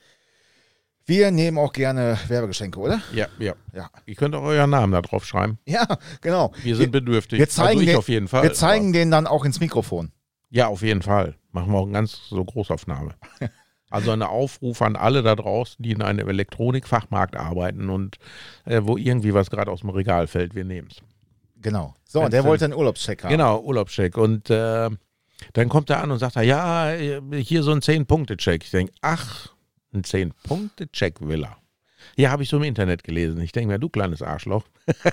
Wir 1.06 1.30
nehmen 1.30 1.58
auch 1.58 1.72
gerne 1.72 2.18
Werbegeschenke, 2.28 2.78
oder? 2.78 3.00
Ja, 3.12 3.26
ja. 3.38 3.54
Ja. 3.72 3.90
Ihr 4.06 4.14
könnt 4.14 4.34
auch 4.34 4.42
euren 4.42 4.70
Namen 4.70 4.92
da 4.92 5.02
drauf 5.02 5.24
schreiben. 5.26 5.58
Ja, 5.64 5.86
genau. 6.20 6.52
Wir 6.62 6.76
sind 6.76 6.92
bedürftig. 6.92 7.38
wir 7.38 7.48
zeigen 7.48 7.80
also 7.88 8.02
den- 8.02 8.28
Fall. 8.28 8.42
Wir 8.44 8.52
zeigen 8.52 8.92
den 8.92 9.10
dann 9.10 9.26
auch 9.26 9.44
ins 9.44 9.58
Mikrofon. 9.60 10.12
Ja, 10.50 10.68
auf 10.68 10.82
jeden 10.82 11.02
Fall. 11.02 11.36
Machen 11.52 11.72
wir 11.72 11.78
auch 11.78 11.84
eine 11.84 11.92
ganz 11.92 12.20
so 12.28 12.44
Großaufnahme. 12.44 13.14
Also 13.90 14.12
eine 14.12 14.28
Aufruf 14.28 14.80
an 14.82 14.96
alle 14.96 15.22
da 15.22 15.34
draußen, 15.34 15.82
die 15.82 15.90
in 15.90 16.00
einem 16.00 16.28
Elektronikfachmarkt 16.28 17.36
arbeiten 17.36 17.90
und 17.90 18.16
äh, 18.64 18.80
wo 18.84 18.96
irgendwie 18.96 19.34
was 19.34 19.50
gerade 19.50 19.70
aus 19.70 19.80
dem 19.80 19.90
Regal 19.90 20.28
fällt, 20.28 20.54
wir 20.54 20.64
nehmen 20.64 20.88
es. 20.90 21.02
Genau. 21.60 21.94
So, 22.04 22.20
Wenn's 22.20 22.30
der 22.30 22.44
wollte 22.44 22.64
einen 22.64 22.74
Urlaubscheck 22.74 23.24
haben. 23.24 23.30
Genau, 23.30 23.60
Urlaubscheck. 23.60 24.16
Und 24.16 24.48
äh, 24.48 24.88
dann 25.52 25.68
kommt 25.68 25.90
er 25.90 26.02
an 26.02 26.10
und 26.10 26.18
sagt, 26.18 26.36
er, 26.36 26.42
ja, 26.42 26.92
hier 27.34 27.62
so 27.62 27.72
ein 27.72 27.80
10-Punkte-Check. 27.80 28.64
Ich 28.64 28.70
denke, 28.70 28.92
ach, 29.02 29.48
ein 29.92 30.02
10-Punkte-Check 30.02 31.20
will 31.20 31.44
er. 31.44 31.56
Ja, 32.16 32.30
habe 32.30 32.42
ich 32.44 32.48
so 32.48 32.56
im 32.56 32.62
Internet 32.62 33.04
gelesen. 33.04 33.40
Ich 33.40 33.52
denke 33.52 33.68
mir, 33.68 33.78
du 33.78 33.88
kleines 33.88 34.22
Arschloch. 34.22 34.64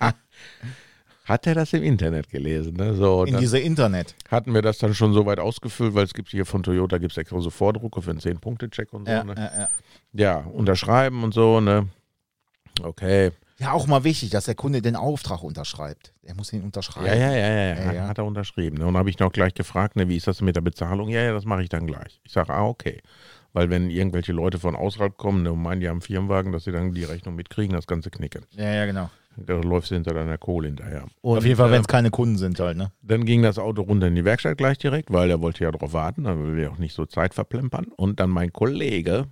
Hat 1.26 1.46
er 1.48 1.54
das 1.54 1.72
im 1.72 1.82
Internet 1.82 2.30
gelesen? 2.30 2.74
Ne? 2.76 2.94
So, 2.94 3.24
In 3.24 3.36
diese 3.38 3.58
Internet. 3.58 4.14
hatten 4.30 4.54
wir 4.54 4.62
das 4.62 4.78
dann 4.78 4.94
schon 4.94 5.12
so 5.12 5.26
weit 5.26 5.40
ausgefüllt, 5.40 5.94
weil 5.94 6.04
es 6.04 6.14
gibt 6.14 6.28
hier 6.30 6.46
von 6.46 6.62
Toyota 6.62 6.98
gibt 6.98 7.12
es 7.12 7.18
extra 7.18 7.40
so 7.40 7.50
Vordrucke 7.50 8.00
für 8.00 8.10
einen 8.10 8.20
10-Punkte-Check 8.20 8.92
und 8.92 9.06
so. 9.06 9.12
Ja, 9.12 9.24
ne? 9.24 9.34
ja, 9.36 9.50
ja. 9.58 9.68
ja, 10.12 10.36
unterschreiben 10.38 11.24
und 11.24 11.34
so, 11.34 11.60
ne? 11.60 11.88
Okay. 12.82 13.32
ja, 13.58 13.72
auch 13.72 13.86
mal 13.88 14.04
wichtig, 14.04 14.30
dass 14.30 14.44
der 14.44 14.54
Kunde 14.54 14.82
den 14.82 14.94
Auftrag 14.94 15.42
unterschreibt. 15.42 16.12
Er 16.22 16.34
muss 16.36 16.52
ihn 16.52 16.62
unterschreiben. 16.62 17.06
Ja, 17.06 17.14
ja, 17.14 17.32
ja, 17.32 17.48
ja, 17.48 17.48
Ja, 17.48 17.74
ja. 17.74 17.92
ja. 17.92 18.08
Hat 18.08 18.18
er 18.18 18.24
unterschrieben. 18.24 18.78
Ne? 18.78 18.86
Und 18.86 18.96
habe 18.96 19.10
ich 19.10 19.18
noch 19.18 19.32
gleich 19.32 19.54
gefragt, 19.54 19.96
ne, 19.96 20.08
wie 20.08 20.16
ist 20.16 20.28
das 20.28 20.42
mit 20.42 20.54
der 20.54 20.60
Bezahlung? 20.60 21.08
Ja, 21.08 21.22
ja, 21.22 21.32
das 21.32 21.44
mache 21.44 21.62
ich 21.62 21.68
dann 21.68 21.86
gleich. 21.86 22.20
Ich 22.22 22.32
sage, 22.32 22.52
ah, 22.52 22.66
okay. 22.66 23.00
Weil 23.52 23.70
wenn 23.70 23.90
irgendwelche 23.90 24.32
Leute 24.32 24.58
von 24.58 24.76
außerhalb 24.76 25.16
kommen 25.16 25.42
ne, 25.42 25.50
und 25.52 25.62
meinen, 25.62 25.80
die 25.80 25.88
haben 25.88 25.94
einen 25.94 26.00
Firmenwagen, 26.02 26.52
dass 26.52 26.64
sie 26.64 26.72
dann 26.72 26.92
die 26.92 27.04
Rechnung 27.04 27.34
mitkriegen, 27.34 27.74
das 27.74 27.86
Ganze 27.86 28.10
knicken. 28.10 28.44
ja, 28.52 28.70
ja, 28.70 28.86
genau. 28.86 29.10
Da 29.36 29.54
läufst 29.54 29.90
du 29.90 29.94
hinter 29.94 30.14
deiner 30.14 30.38
Kohle 30.38 30.68
hinterher. 30.68 31.04
Und, 31.20 31.38
Auf 31.38 31.44
jeden 31.44 31.56
Fall, 31.56 31.68
äh, 31.68 31.72
wenn 31.72 31.80
es 31.82 31.88
keine 31.88 32.10
Kunden 32.10 32.38
sind 32.38 32.58
halt, 32.58 32.76
ne? 32.76 32.90
Dann 33.02 33.24
ging 33.24 33.42
das 33.42 33.58
Auto 33.58 33.82
runter 33.82 34.06
in 34.06 34.14
die 34.14 34.24
Werkstatt 34.24 34.56
gleich 34.56 34.78
direkt, 34.78 35.12
weil 35.12 35.30
er 35.30 35.42
wollte 35.42 35.64
ja 35.64 35.70
darauf 35.70 35.92
warten, 35.92 36.24
dann 36.24 36.42
will 36.42 36.56
wir 36.56 36.70
auch 36.70 36.78
nicht 36.78 36.94
so 36.94 37.06
Zeit 37.06 37.34
verplempern. 37.34 37.86
Und 37.96 38.20
dann 38.20 38.30
mein 38.30 38.52
Kollege, 38.52 39.26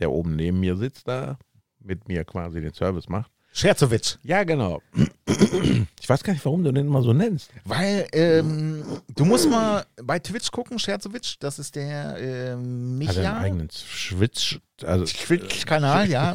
der 0.00 0.10
oben 0.10 0.36
neben 0.36 0.60
mir 0.60 0.76
sitzt, 0.76 1.06
da 1.08 1.38
mit 1.78 2.08
mir 2.08 2.24
quasi 2.24 2.60
den 2.60 2.72
Service 2.72 3.08
macht. 3.08 3.30
Scherzowitsch. 3.54 4.16
Ja, 4.22 4.44
genau. 4.44 4.82
Ich 6.00 6.10
weiß 6.10 6.22
gar 6.22 6.34
nicht, 6.34 6.44
warum 6.44 6.62
du 6.62 6.70
den 6.70 6.86
immer 6.86 7.00
so 7.00 7.14
nennst. 7.14 7.48
Weil, 7.64 8.06
ähm, 8.12 8.84
du 9.16 9.24
musst 9.24 9.48
mal 9.48 9.86
bei 10.02 10.18
Twitch 10.18 10.50
gucken, 10.50 10.78
Scherzowitsch, 10.78 11.36
das 11.40 11.58
ist 11.58 11.76
der 11.76 12.18
ähm, 12.18 12.20
Hat 12.20 12.26
er 12.26 12.56
einen 12.56 12.98
Micha. 12.98 13.38
eigenen 13.38 13.70
Schwitz, 13.70 14.56
also 14.82 15.06
Twitch-Kanal, 15.06 16.10
ja. 16.10 16.34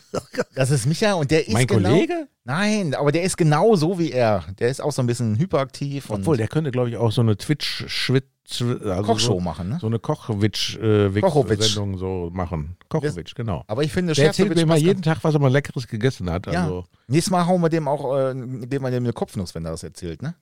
Das 0.54 0.70
ist 0.70 0.86
Micha 0.86 1.12
und 1.12 1.30
der 1.30 1.46
ist 1.46 1.52
mein 1.52 1.66
genau, 1.66 1.90
Kollege? 1.90 2.28
Nein, 2.44 2.94
aber 2.94 3.12
der 3.12 3.24
ist 3.24 3.36
genau 3.36 3.76
so 3.76 3.98
wie 3.98 4.10
er. 4.10 4.46
Der 4.58 4.70
ist 4.70 4.80
auch 4.80 4.92
so 4.92 5.02
ein 5.02 5.06
bisschen 5.06 5.38
hyperaktiv 5.38 6.08
und 6.08 6.20
Obwohl, 6.20 6.38
der 6.38 6.48
könnte, 6.48 6.70
glaube 6.70 6.88
ich, 6.88 6.96
auch 6.96 7.12
so 7.12 7.20
eine 7.20 7.36
Twitch-Schwitz, 7.36 8.24
also 8.60 9.02
Kochshow 9.02 9.34
so, 9.34 9.40
machen, 9.40 9.68
ne? 9.68 9.78
so 9.80 9.86
eine 9.86 9.98
Kochowitsch. 9.98 10.78
Kochowitsch-Sendung 10.78 11.98
so 11.98 12.30
machen. 12.32 12.76
Kochowitsch, 12.88 13.34
genau. 13.34 13.64
Aber 13.66 13.82
ich 13.82 13.92
finde, 13.92 14.14
Der 14.14 14.26
erzählt 14.26 14.54
mir 14.54 14.60
immer 14.60 14.76
jeden 14.76 15.02
Tag, 15.02 15.18
was 15.22 15.34
er 15.34 15.40
mal 15.40 15.52
Leckeres 15.52 15.86
gegessen 15.86 16.30
hat. 16.30 16.46
Ja. 16.46 16.64
Also, 16.64 16.84
Nächstes 17.06 17.30
Mal 17.30 17.46
hauen 17.46 17.60
wir 17.62 17.68
dem 17.68 17.88
auch, 17.88 18.16
äh, 18.16 18.34
geben 18.34 18.84
wir 18.84 18.90
dem 18.90 19.04
eine 19.04 19.12
Kopfnuss, 19.12 19.54
wenn 19.54 19.64
er 19.64 19.70
das 19.72 19.82
erzählt, 19.82 20.22
ne? 20.22 20.34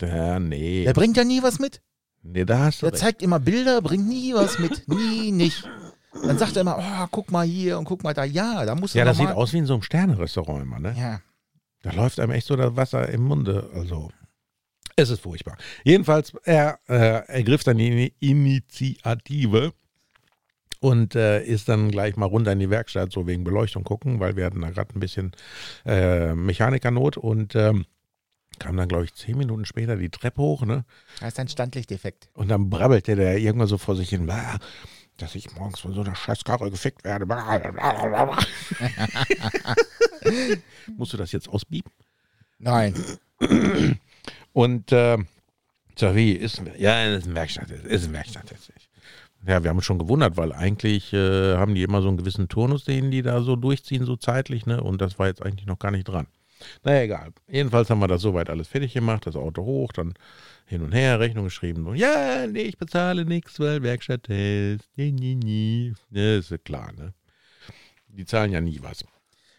ja, 0.00 0.38
nee. 0.40 0.84
Der 0.84 0.92
bringt 0.92 1.16
ja 1.16 1.24
nie 1.24 1.42
was 1.42 1.58
mit. 1.58 1.80
Nee, 2.22 2.44
da 2.44 2.58
hast 2.60 2.82
du 2.82 2.86
Der 2.86 2.92
recht. 2.94 3.02
zeigt 3.02 3.22
immer 3.22 3.38
Bilder, 3.38 3.80
bringt 3.82 4.08
nie 4.08 4.34
was 4.34 4.58
mit. 4.58 4.88
Nie, 4.88 5.30
nicht. 5.30 5.68
Dann 6.26 6.38
sagt 6.38 6.56
er 6.56 6.62
immer, 6.62 6.78
oh, 6.78 7.06
guck 7.10 7.30
mal 7.30 7.44
hier 7.46 7.78
und 7.78 7.84
guck 7.84 8.02
mal 8.02 8.14
da. 8.14 8.24
Ja, 8.24 8.64
da 8.64 8.74
musst 8.74 8.94
du 8.94 8.98
Ja, 8.98 9.04
das 9.04 9.18
sieht 9.18 9.28
aus 9.30 9.52
wie 9.52 9.58
in 9.58 9.66
so 9.66 9.74
einem 9.74 9.82
Sterne-Restaurant 9.82 10.62
immer, 10.62 10.78
ne? 10.78 10.94
Ja. 10.98 11.20
Da 11.82 11.92
läuft 11.92 12.18
einem 12.20 12.32
echt 12.32 12.46
so 12.46 12.56
das 12.56 12.76
Wasser 12.76 13.08
im 13.10 13.22
Munde. 13.24 13.68
Also, 13.74 14.10
es 14.96 15.10
ist 15.10 15.20
furchtbar. 15.20 15.56
Jedenfalls, 15.84 16.32
er 16.44 16.78
äh, 16.88 17.26
ergriff 17.26 17.64
dann 17.64 17.78
die 17.78 18.14
Initiative 18.20 19.72
und 20.80 21.14
äh, 21.14 21.42
ist 21.42 21.68
dann 21.68 21.90
gleich 21.90 22.16
mal 22.16 22.26
runter 22.26 22.52
in 22.52 22.58
die 22.58 22.70
Werkstatt, 22.70 23.10
so 23.10 23.26
wegen 23.26 23.42
Beleuchtung 23.44 23.84
gucken, 23.84 24.20
weil 24.20 24.36
wir 24.36 24.44
hatten 24.44 24.60
da 24.60 24.70
gerade 24.70 24.94
ein 24.94 25.00
bisschen 25.00 25.32
äh, 25.86 26.34
Mechanikernot 26.34 27.16
und 27.16 27.54
ähm, 27.56 27.86
kam 28.58 28.76
dann, 28.76 28.88
glaube 28.88 29.04
ich, 29.04 29.14
zehn 29.14 29.36
Minuten 29.36 29.64
später 29.64 29.96
die 29.96 30.10
Treppe 30.10 30.42
hoch, 30.42 30.64
ne? 30.64 30.84
Das 31.20 31.32
ist 31.32 31.40
ein 31.40 31.48
Standlichtdefekt. 31.48 32.28
Und 32.34 32.48
dann 32.48 32.70
brabbelte 32.70 33.16
der 33.16 33.38
irgendwann 33.38 33.66
so 33.66 33.78
vor 33.78 33.96
sich 33.96 34.10
hin, 34.10 34.26
"Blah, 34.26 34.58
dass 35.16 35.34
ich 35.34 35.52
morgens 35.56 35.80
von 35.80 35.94
so 35.94 36.02
einer 36.02 36.14
Scheißkarre 36.14 36.70
gefickt 36.70 37.02
werde. 37.04 37.26
Blah, 37.26 37.58
blah, 37.58 37.70
blah, 37.70 38.24
blah." 38.26 38.38
Musst 40.96 41.12
du 41.12 41.16
das 41.16 41.32
jetzt 41.32 41.48
ausbieben? 41.48 41.90
Nein. 42.58 42.94
Und 44.54 44.92
äh, 44.92 45.18
sag 45.98 46.14
wie, 46.14 46.32
ist, 46.32 46.62
ja, 46.78 47.04
ist 47.04 47.26
ein 47.26 47.34
Werkstatt, 47.34 47.70
ist 47.70 48.06
ein 48.06 48.12
Werkstatt. 48.12 48.50
Ist. 48.52 48.70
Ja, 49.46 49.62
wir 49.62 49.68
haben 49.68 49.76
uns 49.76 49.84
schon 49.84 49.98
gewundert, 49.98 50.36
weil 50.36 50.52
eigentlich 50.52 51.12
äh, 51.12 51.56
haben 51.56 51.74
die 51.74 51.82
immer 51.82 52.00
so 52.00 52.08
einen 52.08 52.16
gewissen 52.16 52.48
Turnus, 52.48 52.84
den 52.84 53.10
die 53.10 53.22
da 53.22 53.42
so 53.42 53.56
durchziehen, 53.56 54.06
so 54.06 54.16
zeitlich, 54.16 54.64
ne? 54.64 54.80
Und 54.82 55.00
das 55.00 55.18
war 55.18 55.26
jetzt 55.26 55.42
eigentlich 55.42 55.66
noch 55.66 55.80
gar 55.80 55.90
nicht 55.90 56.04
dran. 56.04 56.28
Naja, 56.84 57.02
egal. 57.02 57.32
Jedenfalls 57.48 57.90
haben 57.90 57.98
wir 57.98 58.06
das 58.06 58.22
soweit 58.22 58.48
alles 58.48 58.68
fertig 58.68 58.94
gemacht, 58.94 59.26
das 59.26 59.34
Auto 59.34 59.64
hoch, 59.64 59.92
dann 59.92 60.14
hin 60.66 60.82
und 60.82 60.92
her, 60.92 61.18
Rechnung 61.18 61.44
geschrieben. 61.44 61.86
Und, 61.86 61.96
ja, 61.96 62.46
nee, 62.46 62.62
ich 62.62 62.78
bezahle 62.78 63.24
nichts, 63.24 63.58
weil 63.58 63.82
Werkstatttest. 63.82 64.88
Nee, 64.94 65.10
nee, 65.10 65.34
nee. 65.34 65.92
Ne, 66.10 66.36
ist 66.36 66.50
ja 66.52 66.58
klar, 66.58 66.92
ne? 66.92 67.12
Die 68.06 68.24
zahlen 68.24 68.52
ja 68.52 68.60
nie 68.60 68.78
was. 68.82 69.04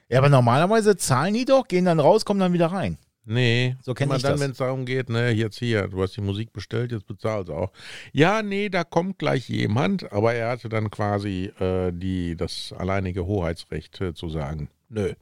Ja, 0.07 0.19
aber 0.19 0.29
normalerweise 0.29 0.95
zahlen 0.95 1.33
die 1.33 1.45
doch, 1.45 1.67
gehen 1.67 1.85
dann 1.85 1.99
raus, 1.99 2.23
kommen 2.23 2.39
dann 2.39 2.53
wieder 2.53 2.67
rein. 2.67 2.97
Nee, 3.25 3.75
So 3.81 3.95
kenn 3.95 4.07
immer 4.07 4.17
ich 4.17 4.21
dann, 4.21 4.39
wenn 4.39 4.51
es 4.51 4.57
darum 4.57 4.85
geht, 4.85 5.09
ne, 5.09 5.31
jetzt 5.31 5.57
hier, 5.57 5.87
du 5.87 6.01
hast 6.01 6.15
die 6.15 6.21
Musik 6.21 6.53
bestellt, 6.53 6.91
jetzt 6.91 7.07
bezahlst 7.07 7.49
du 7.49 7.53
auch. 7.53 7.71
Ja, 8.13 8.43
nee, 8.43 8.69
da 8.69 8.83
kommt 8.83 9.17
gleich 9.17 9.49
jemand, 9.49 10.11
aber 10.11 10.35
er 10.35 10.49
hatte 10.49 10.69
dann 10.69 10.91
quasi 10.91 11.51
äh, 11.59 11.91
die, 11.91 12.35
das 12.35 12.73
alleinige 12.77 13.25
Hoheitsrecht 13.25 13.99
äh, 14.01 14.13
zu 14.13 14.29
sagen, 14.29 14.69
nö, 14.89 15.13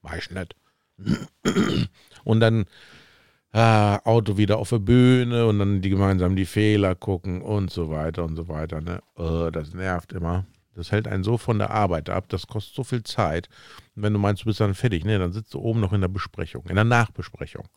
mach 0.00 0.16
ich 0.16 0.30
nicht. 0.30 0.56
Und 2.24 2.40
dann 2.40 2.64
ah, 3.52 4.00
Auto 4.04 4.36
wieder 4.36 4.58
auf 4.58 4.70
der 4.70 4.78
Bühne 4.78 5.46
und 5.46 5.58
dann 5.58 5.80
die 5.82 5.90
gemeinsam 5.90 6.36
die 6.36 6.46
Fehler 6.46 6.94
gucken 6.94 7.42
und 7.42 7.70
so 7.70 7.90
weiter 7.90 8.24
und 8.24 8.36
so 8.36 8.48
weiter. 8.48 8.80
Ne? 8.80 9.00
Äh, 9.16 9.50
das 9.52 9.74
nervt 9.74 10.12
immer. 10.12 10.46
Das 10.74 10.90
hält 10.90 11.06
einen 11.06 11.22
so 11.22 11.36
von 11.36 11.58
der 11.58 11.70
Arbeit 11.70 12.08
ab, 12.08 12.28
das 12.28 12.46
kostet 12.46 12.74
so 12.74 12.84
viel 12.84 13.02
Zeit. 13.02 13.48
Wenn 13.94 14.12
du 14.12 14.18
meinst, 14.18 14.42
du 14.42 14.46
bist 14.46 14.60
dann 14.60 14.74
fertig, 14.74 15.04
ne, 15.04 15.18
dann 15.18 15.32
sitzt 15.32 15.52
du 15.54 15.58
oben 15.60 15.80
noch 15.80 15.92
in 15.92 16.00
der 16.00 16.08
Besprechung, 16.08 16.64
in 16.68 16.76
der 16.76 16.84
Nachbesprechung. 16.84 17.68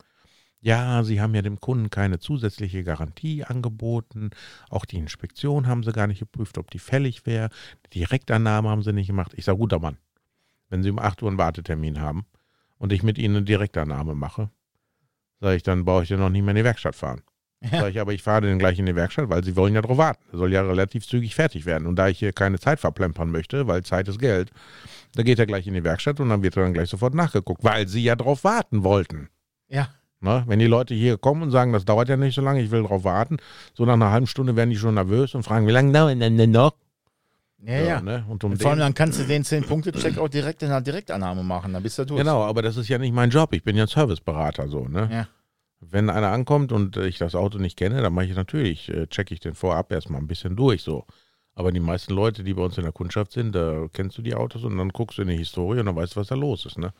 Ja, 0.60 1.04
sie 1.04 1.20
haben 1.20 1.34
ja 1.34 1.42
dem 1.42 1.60
Kunden 1.60 1.90
keine 1.90 2.18
zusätzliche 2.18 2.82
Garantie 2.82 3.44
angeboten. 3.44 4.30
Auch 4.70 4.84
die 4.84 4.96
Inspektion 4.96 5.66
haben 5.66 5.82
sie 5.82 5.92
gar 5.92 6.06
nicht 6.06 6.18
geprüft, 6.18 6.58
ob 6.58 6.70
die 6.70 6.78
fällig 6.78 7.26
wäre. 7.26 7.50
Die 7.86 8.00
Direktannahme 8.00 8.68
haben 8.70 8.82
sie 8.82 8.92
nicht 8.92 9.06
gemacht. 9.06 9.32
Ich 9.36 9.44
sage, 9.44 9.58
guter 9.58 9.78
Mann, 9.78 9.98
wenn 10.68 10.82
Sie 10.82 10.90
um 10.90 10.98
8 10.98 11.22
Uhr 11.22 11.28
einen 11.28 11.38
Wartetermin 11.38 12.00
haben 12.00 12.26
und 12.78 12.92
ich 12.92 13.02
mit 13.02 13.18
Ihnen 13.18 13.36
eine 13.36 13.44
Direktannahme 13.44 14.14
mache, 14.14 14.50
sage 15.40 15.56
ich, 15.56 15.62
dann 15.62 15.84
brauche 15.84 16.02
ich 16.02 16.08
ja 16.08 16.16
noch 16.16 16.30
nicht 16.30 16.42
mehr 16.42 16.52
in 16.52 16.56
die 16.56 16.64
Werkstatt 16.64 16.96
fahren. 16.96 17.22
Ja. 17.62 17.80
Sag 17.80 17.90
ich, 17.90 18.00
aber 18.00 18.12
ich 18.12 18.22
fahre 18.22 18.42
den 18.42 18.58
gleich 18.58 18.78
in 18.78 18.86
die 18.86 18.94
Werkstatt, 18.94 19.30
weil 19.30 19.42
sie 19.42 19.56
wollen 19.56 19.74
ja 19.74 19.82
drauf 19.82 19.96
warten. 19.96 20.22
Er 20.32 20.38
soll 20.38 20.52
ja 20.52 20.62
relativ 20.62 21.06
zügig 21.06 21.34
fertig 21.34 21.64
werden. 21.64 21.86
Und 21.86 21.96
da 21.96 22.08
ich 22.08 22.18
hier 22.18 22.32
keine 22.32 22.58
Zeit 22.58 22.80
verplempern 22.80 23.30
möchte, 23.30 23.66
weil 23.66 23.82
Zeit 23.82 24.08
ist 24.08 24.18
Geld, 24.18 24.50
da 25.14 25.22
geht 25.22 25.38
er 25.38 25.46
gleich 25.46 25.66
in 25.66 25.74
die 25.74 25.82
Werkstatt 25.82 26.20
und 26.20 26.28
dann 26.28 26.42
wird 26.42 26.56
er 26.56 26.64
dann 26.64 26.74
gleich 26.74 26.90
sofort 26.90 27.14
nachgeguckt, 27.14 27.64
weil 27.64 27.88
sie 27.88 28.02
ja 28.04 28.14
drauf 28.14 28.44
warten 28.44 28.84
wollten. 28.84 29.30
Ja. 29.68 29.88
Ne? 30.20 30.44
Wenn 30.46 30.58
die 30.58 30.66
Leute 30.66 30.94
hier 30.94 31.18
kommen 31.18 31.42
und 31.42 31.50
sagen, 31.50 31.72
das 31.72 31.84
dauert 31.84 32.08
ja 32.08 32.16
nicht 32.16 32.34
so 32.34 32.42
lange, 32.42 32.60
ich 32.62 32.70
will 32.70 32.82
drauf 32.82 33.04
warten, 33.04 33.38
so 33.74 33.84
nach 33.86 33.94
einer 33.94 34.10
halben 34.10 34.26
Stunde 34.26 34.56
werden 34.56 34.70
die 34.70 34.76
schon 34.76 34.94
nervös 34.94 35.34
und 35.34 35.42
fragen, 35.42 35.66
wie 35.66 35.72
lange 35.72 35.92
dauert 35.92 36.20
denn 36.20 36.36
denn 36.36 36.50
noch? 36.50 36.74
Ja, 37.62 37.80
ja. 37.80 38.00
Ne? 38.00 38.24
Und 38.28 38.44
um 38.44 38.52
Und 38.52 38.62
vor 38.62 38.70
allem 38.70 38.80
dann 38.80 38.94
kannst 38.94 39.18
du 39.18 39.24
den 39.24 39.42
10-Punkte-Check 39.42 40.18
auch 40.18 40.28
direkt 40.28 40.62
in 40.62 40.68
der 40.68 40.80
Direktannahme 40.80 41.42
machen, 41.42 41.72
dann 41.72 41.82
bist 41.82 41.98
du 41.98 42.04
durch. 42.04 42.18
genau, 42.18 42.44
aber 42.44 42.62
das 42.62 42.76
ist 42.76 42.88
ja 42.88 42.98
nicht 42.98 43.14
mein 43.14 43.30
Job. 43.30 43.52
Ich 43.54 43.64
bin 43.64 43.76
ja 43.76 43.86
Serviceberater 43.86 44.68
so. 44.68 44.86
Ne? 44.86 45.08
Ja. 45.10 45.28
Wenn 45.80 46.08
einer 46.10 46.32
ankommt 46.32 46.72
und 46.72 46.96
äh, 46.96 47.06
ich 47.06 47.18
das 47.18 47.34
Auto 47.34 47.58
nicht 47.58 47.76
kenne, 47.76 48.00
dann 48.02 48.12
mache 48.14 48.26
ich 48.26 48.34
natürlich, 48.34 48.88
äh, 48.88 49.06
checke 49.08 49.34
ich 49.34 49.40
den 49.40 49.54
vorab 49.54 49.92
erstmal 49.92 50.20
ein 50.20 50.26
bisschen 50.26 50.56
durch 50.56 50.82
so. 50.82 51.06
Aber 51.54 51.72
die 51.72 51.80
meisten 51.80 52.12
Leute, 52.12 52.44
die 52.44 52.54
bei 52.54 52.62
uns 52.62 52.76
in 52.76 52.84
der 52.84 52.92
Kundschaft 52.92 53.32
sind, 53.32 53.52
da 53.54 53.86
kennst 53.92 54.18
du 54.18 54.22
die 54.22 54.34
Autos 54.34 54.64
und 54.64 54.76
dann 54.76 54.90
guckst 54.90 55.18
du 55.18 55.22
in 55.22 55.28
die 55.28 55.36
Historie 55.36 55.80
und 55.80 55.86
dann 55.86 55.96
weißt 55.96 56.14
du, 56.16 56.20
was 56.20 56.28
da 56.28 56.34
los 56.34 56.66
ist. 56.66 56.76
Ne? 56.78 56.92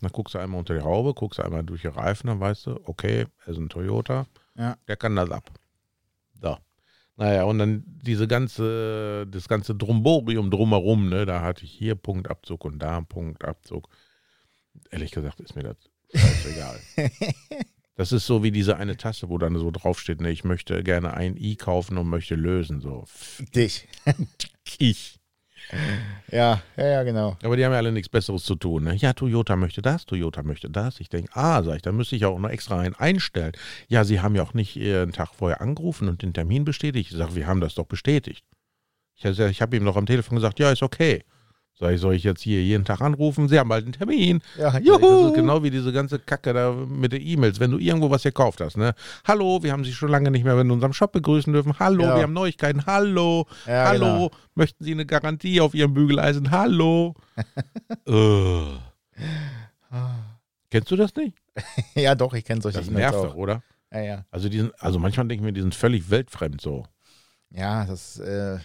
Dann 0.00 0.10
guckst 0.12 0.34
du 0.34 0.38
einmal 0.38 0.58
unter 0.60 0.74
die 0.74 0.82
Haube, 0.84 1.14
guckst 1.14 1.40
einmal 1.40 1.64
durch 1.64 1.82
die 1.82 1.88
Reifen, 1.88 2.28
dann 2.28 2.38
weißt 2.40 2.66
du, 2.66 2.80
okay, 2.84 3.26
er 3.44 3.48
ist 3.52 3.58
ein 3.58 3.68
Toyota, 3.68 4.26
Ja. 4.56 4.76
der 4.86 4.96
kann 4.96 5.16
das 5.16 5.30
ab. 5.30 5.50
So. 6.40 6.56
Naja, 7.16 7.42
und 7.44 7.58
dann 7.58 7.82
diese 8.04 8.28
ganze, 8.28 9.26
das 9.28 9.48
ganze 9.48 9.74
Drumborium 9.74 10.50
drumherum, 10.52 11.08
ne, 11.08 11.26
da 11.26 11.40
hatte 11.42 11.64
ich 11.64 11.72
hier 11.72 11.96
Punktabzug 11.96 12.64
und 12.64 12.78
da 12.78 13.00
Punktabzug. 13.00 13.88
Ehrlich 14.90 15.10
gesagt 15.10 15.40
ist 15.40 15.56
mir 15.56 15.64
das 15.64 15.76
scheißegal. 16.14 16.78
Das 17.98 18.12
ist 18.12 18.26
so 18.26 18.44
wie 18.44 18.52
diese 18.52 18.76
eine 18.76 18.96
Tasse, 18.96 19.28
wo 19.28 19.38
dann 19.38 19.58
so 19.58 19.72
draufsteht, 19.72 20.20
ne, 20.20 20.30
ich 20.30 20.44
möchte 20.44 20.84
gerne 20.84 21.14
ein 21.14 21.36
I 21.36 21.56
kaufen 21.56 21.98
und 21.98 22.08
möchte 22.08 22.36
lösen. 22.36 22.80
So, 22.80 23.06
Dich. 23.56 23.88
ich. 24.78 25.18
Ja, 26.30 26.62
ja, 26.76 26.86
ja, 26.86 27.02
genau. 27.02 27.36
Aber 27.42 27.56
die 27.56 27.64
haben 27.64 27.72
ja 27.72 27.78
alle 27.78 27.90
nichts 27.90 28.08
Besseres 28.08 28.44
zu 28.44 28.54
tun. 28.54 28.84
Ne? 28.84 28.94
Ja, 28.94 29.14
Toyota 29.14 29.56
möchte 29.56 29.82
das, 29.82 30.06
Toyota 30.06 30.44
möchte 30.44 30.70
das. 30.70 31.00
Ich 31.00 31.08
denke, 31.08 31.30
ah, 31.34 31.60
sag 31.64 31.74
ich, 31.74 31.82
da 31.82 31.90
müsste 31.90 32.14
ich 32.14 32.24
auch 32.24 32.38
noch 32.38 32.50
extra 32.50 32.78
einen 32.78 32.94
einstellen. 32.94 33.52
Ja, 33.88 34.04
sie 34.04 34.20
haben 34.20 34.36
ja 34.36 34.44
auch 34.44 34.54
nicht 34.54 34.76
äh, 34.76 35.02
einen 35.02 35.10
Tag 35.10 35.34
vorher 35.34 35.60
angerufen 35.60 36.08
und 36.08 36.22
den 36.22 36.32
Termin 36.32 36.64
bestätigt. 36.64 37.10
Ich 37.10 37.16
sage, 37.16 37.34
wir 37.34 37.48
haben 37.48 37.60
das 37.60 37.74
doch 37.74 37.86
bestätigt. 37.86 38.44
Ich, 39.16 39.26
also, 39.26 39.44
ich 39.46 39.60
habe 39.60 39.76
ihm 39.76 39.82
noch 39.82 39.96
am 39.96 40.06
Telefon 40.06 40.36
gesagt, 40.36 40.60
ja, 40.60 40.70
ist 40.70 40.84
okay. 40.84 41.24
Sag 41.80 41.92
ich, 41.92 42.00
soll 42.00 42.14
ich 42.14 42.24
jetzt 42.24 42.42
hier 42.42 42.60
jeden 42.62 42.84
Tag 42.84 43.00
anrufen? 43.00 43.48
Sie 43.48 43.56
haben 43.58 43.68
bald 43.68 43.84
einen 43.84 43.92
Termin. 43.92 44.40
Ja, 44.58 44.72
Das 44.72 44.82
juhu. 44.84 45.28
ist 45.28 45.34
genau 45.34 45.62
wie 45.62 45.70
diese 45.70 45.92
ganze 45.92 46.18
Kacke 46.18 46.52
da 46.52 46.72
mit 46.72 47.12
den 47.12 47.22
E-Mails. 47.24 47.60
Wenn 47.60 47.70
du 47.70 47.78
irgendwo 47.78 48.10
was 48.10 48.24
gekauft 48.24 48.60
hast, 48.60 48.76
ne? 48.76 48.94
Hallo, 49.26 49.62
wir 49.62 49.70
haben 49.70 49.84
Sie 49.84 49.92
schon 49.92 50.08
lange 50.10 50.30
nicht 50.32 50.42
mehr 50.44 50.58
in 50.58 50.70
unserem 50.72 50.92
Shop 50.92 51.12
begrüßen 51.12 51.52
dürfen. 51.52 51.78
Hallo, 51.78 52.02
Ja. 52.02 52.16
wir 52.16 52.22
haben 52.24 52.32
Neuigkeiten. 52.32 52.84
Hallo, 52.86 53.46
Ja, 53.66 53.84
hallo. 53.86 53.98
genau. 54.04 54.30
Möchten 54.56 54.82
Sie 54.82 54.90
eine 54.92 55.06
Garantie 55.06 55.60
auf 55.60 55.72
Ihrem 55.74 55.94
Bügeleisen? 55.94 56.50
Hallo. 56.50 57.14
Ugh. 58.08 58.78
Kennst 60.70 60.90
du 60.90 60.96
das 60.96 61.14
nicht? 61.14 61.36
Ja, 61.94 62.14
doch, 62.14 62.34
ich 62.34 62.44
kenne 62.44 62.60
solche 62.62 62.78
Das 62.78 62.90
nervt 62.90 63.16
auch. 63.16 63.24
doch, 63.28 63.34
oder? 63.34 63.62
Ja, 63.92 64.00
ja. 64.00 64.24
Also, 64.30 64.48
die 64.48 64.58
sind, 64.58 64.72
also 64.80 64.98
manchmal 64.98 65.26
denke 65.26 65.42
ich 65.42 65.46
mir, 65.46 65.52
die 65.52 65.60
sind 65.62 65.74
völlig 65.74 66.10
weltfremd 66.10 66.60
so. 66.60 66.84
Ja, 67.50 67.84
das, 67.84 68.18
äh, 68.18 68.58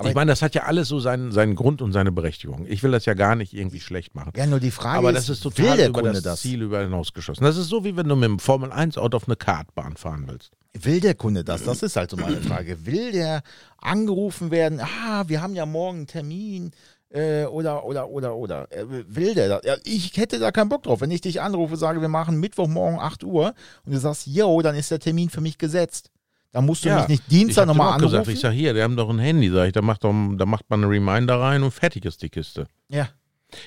Aber- 0.00 0.08
ich 0.08 0.14
meine, 0.14 0.30
das 0.32 0.42
hat 0.42 0.54
ja 0.54 0.62
alles 0.64 0.88
so 0.88 1.00
seinen, 1.00 1.32
seinen 1.32 1.54
Grund 1.54 1.82
und 1.82 1.92
seine 1.92 2.12
Berechtigung. 2.12 2.66
Ich 2.68 2.82
will 2.82 2.90
das 2.92 3.04
ja 3.06 3.14
gar 3.14 3.34
nicht 3.36 3.52
irgendwie 3.54 3.80
schlecht 3.80 4.14
machen. 4.14 4.32
ja, 4.36 4.46
nur 4.46 4.60
die 4.60 4.70
Frage 4.70 4.98
Aber 4.98 5.12
das 5.12 5.28
ist 5.28 5.40
total 5.42 5.76
der 5.76 5.88
über 5.88 6.00
Kunde 6.00 6.14
das, 6.14 6.22
das? 6.22 6.40
Ziel 6.40 6.62
über 6.62 6.80
hinausgeschossen. 6.82 7.44
Das 7.44 7.56
ist 7.56 7.68
so, 7.68 7.84
wie 7.84 7.96
wenn 7.96 8.08
du 8.08 8.16
mit 8.16 8.28
dem 8.28 8.38
Formel-1-Auto 8.38 9.16
auf 9.16 9.26
eine 9.28 9.36
Kartbahn 9.36 9.96
fahren 9.96 10.24
willst. 10.26 10.52
Will 10.78 11.00
der 11.00 11.14
Kunde 11.14 11.42
das? 11.42 11.62
Das 11.64 11.82
ist 11.82 11.96
halt 11.96 12.10
so 12.10 12.16
meine 12.18 12.36
Frage. 12.42 12.84
Will 12.84 13.12
der 13.12 13.42
angerufen 13.78 14.50
werden? 14.50 14.80
Ah, 14.80 15.24
wir 15.26 15.40
haben 15.40 15.54
ja 15.54 15.66
morgen 15.66 15.98
einen 15.98 16.06
Termin. 16.06 16.72
Äh, 17.08 17.44
oder, 17.44 17.84
oder, 17.84 18.08
oder, 18.10 18.34
oder. 18.34 18.70
Äh, 18.72 18.84
will 19.08 19.34
der 19.34 19.48
das? 19.48 19.60
Ja, 19.64 19.76
ich 19.84 20.16
hätte 20.16 20.38
da 20.38 20.50
keinen 20.50 20.68
Bock 20.68 20.82
drauf. 20.82 21.00
Wenn 21.00 21.10
ich 21.12 21.20
dich 21.20 21.40
anrufe, 21.40 21.76
sage, 21.76 22.00
wir 22.00 22.08
machen 22.08 22.40
Mittwochmorgen 22.40 22.98
8 22.98 23.24
Uhr 23.24 23.54
und 23.84 23.92
du 23.94 23.98
sagst, 23.98 24.26
yo, 24.26 24.60
dann 24.60 24.74
ist 24.74 24.90
der 24.90 24.98
Termin 24.98 25.30
für 25.30 25.40
mich 25.40 25.56
gesetzt. 25.56 26.10
Dann 26.56 26.64
musst 26.64 26.86
du 26.86 26.88
mich 26.88 27.08
nicht 27.08 27.22
ich 27.24 27.28
Dienstag 27.28 27.66
nochmal 27.66 27.92
anrufen. 27.92 28.12
gesagt, 28.12 28.28
ich 28.28 28.40
sag 28.40 28.52
hier, 28.52 28.72
die 28.72 28.82
haben 28.82 28.96
doch 28.96 29.10
ein 29.10 29.18
Handy, 29.18 29.50
sag 29.50 29.66
ich, 29.66 29.72
da 29.74 29.82
macht, 29.82 30.04
doch, 30.04 30.14
da 30.38 30.46
macht 30.46 30.64
man 30.70 30.82
einen 30.82 30.90
Reminder 30.90 31.38
rein 31.38 31.62
und 31.62 31.70
fertig 31.70 32.06
ist 32.06 32.22
die 32.22 32.30
Kiste. 32.30 32.66
ja, 32.88 33.10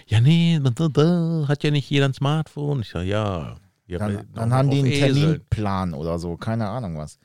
Ja, 0.08 0.19
nee, 0.19 0.60
da, 0.60 0.71
da, 0.71 0.88
da, 0.88 1.45
hat 1.47 1.63
ja 1.63 1.69
nicht 1.69 1.88
jeder 1.88 2.06
ein 2.06 2.15
Smartphone. 2.15 2.80
Ich 2.80 2.89
sag, 2.89 3.04
ja. 3.04 3.58
ja 3.86 3.99
dann, 3.99 4.13
noch 4.13 4.23
dann 4.34 4.54
haben 4.56 4.71
die 4.71 4.80
einen 4.80 4.88
Eseln. 4.88 5.13
Terminplan 5.13 5.93
oder 5.93 6.17
so. 6.17 6.36
Keine 6.36 6.67
Ahnung 6.67 6.97
was. 6.97 7.19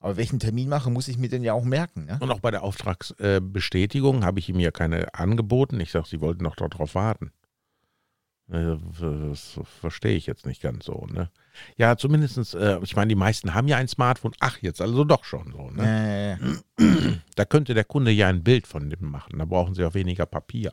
Aber 0.00 0.16
welchen 0.16 0.40
Termin 0.40 0.68
mache, 0.68 0.90
muss 0.90 1.06
ich 1.06 1.16
mir 1.16 1.28
denn 1.28 1.44
ja 1.44 1.52
auch 1.52 1.62
merken. 1.62 2.06
Ne? 2.06 2.18
Und 2.20 2.32
auch 2.32 2.40
bei 2.40 2.50
der 2.50 2.64
Auftragsbestätigung 2.64 4.24
habe 4.24 4.40
ich 4.40 4.48
ihm 4.48 4.58
ja 4.58 4.72
keine 4.72 5.14
angeboten. 5.14 5.78
Ich 5.78 5.92
sage, 5.92 6.08
sie 6.08 6.20
wollten 6.20 6.42
doch 6.42 6.56
darauf 6.56 6.96
warten. 6.96 7.30
Äh, 8.52 8.76
Das 9.30 9.58
verstehe 9.80 10.16
ich 10.16 10.26
jetzt 10.26 10.44
nicht 10.46 10.60
ganz 10.62 10.84
so. 10.84 11.06
Ne? 11.10 11.30
Ja, 11.76 11.96
zumindest, 11.96 12.54
äh, 12.54 12.78
ich 12.82 12.94
meine, 12.96 13.08
die 13.08 13.14
meisten 13.14 13.54
haben 13.54 13.68
ja 13.68 13.76
ein 13.78 13.88
Smartphone. 13.88 14.32
Ach, 14.40 14.58
jetzt 14.60 14.80
also 14.80 15.04
doch 15.04 15.24
schon 15.24 15.52
so. 15.52 15.70
Ne? 15.70 16.38
Äh, 16.78 17.14
Da 17.36 17.44
könnte 17.44 17.74
der 17.74 17.84
Kunde 17.84 18.10
ja 18.10 18.28
ein 18.28 18.42
Bild 18.44 18.66
von 18.66 18.90
dem 18.90 19.10
machen. 19.10 19.38
Da 19.38 19.44
brauchen 19.44 19.74
sie 19.74 19.84
auch 19.84 19.94
weniger 19.94 20.26
Papier. 20.26 20.72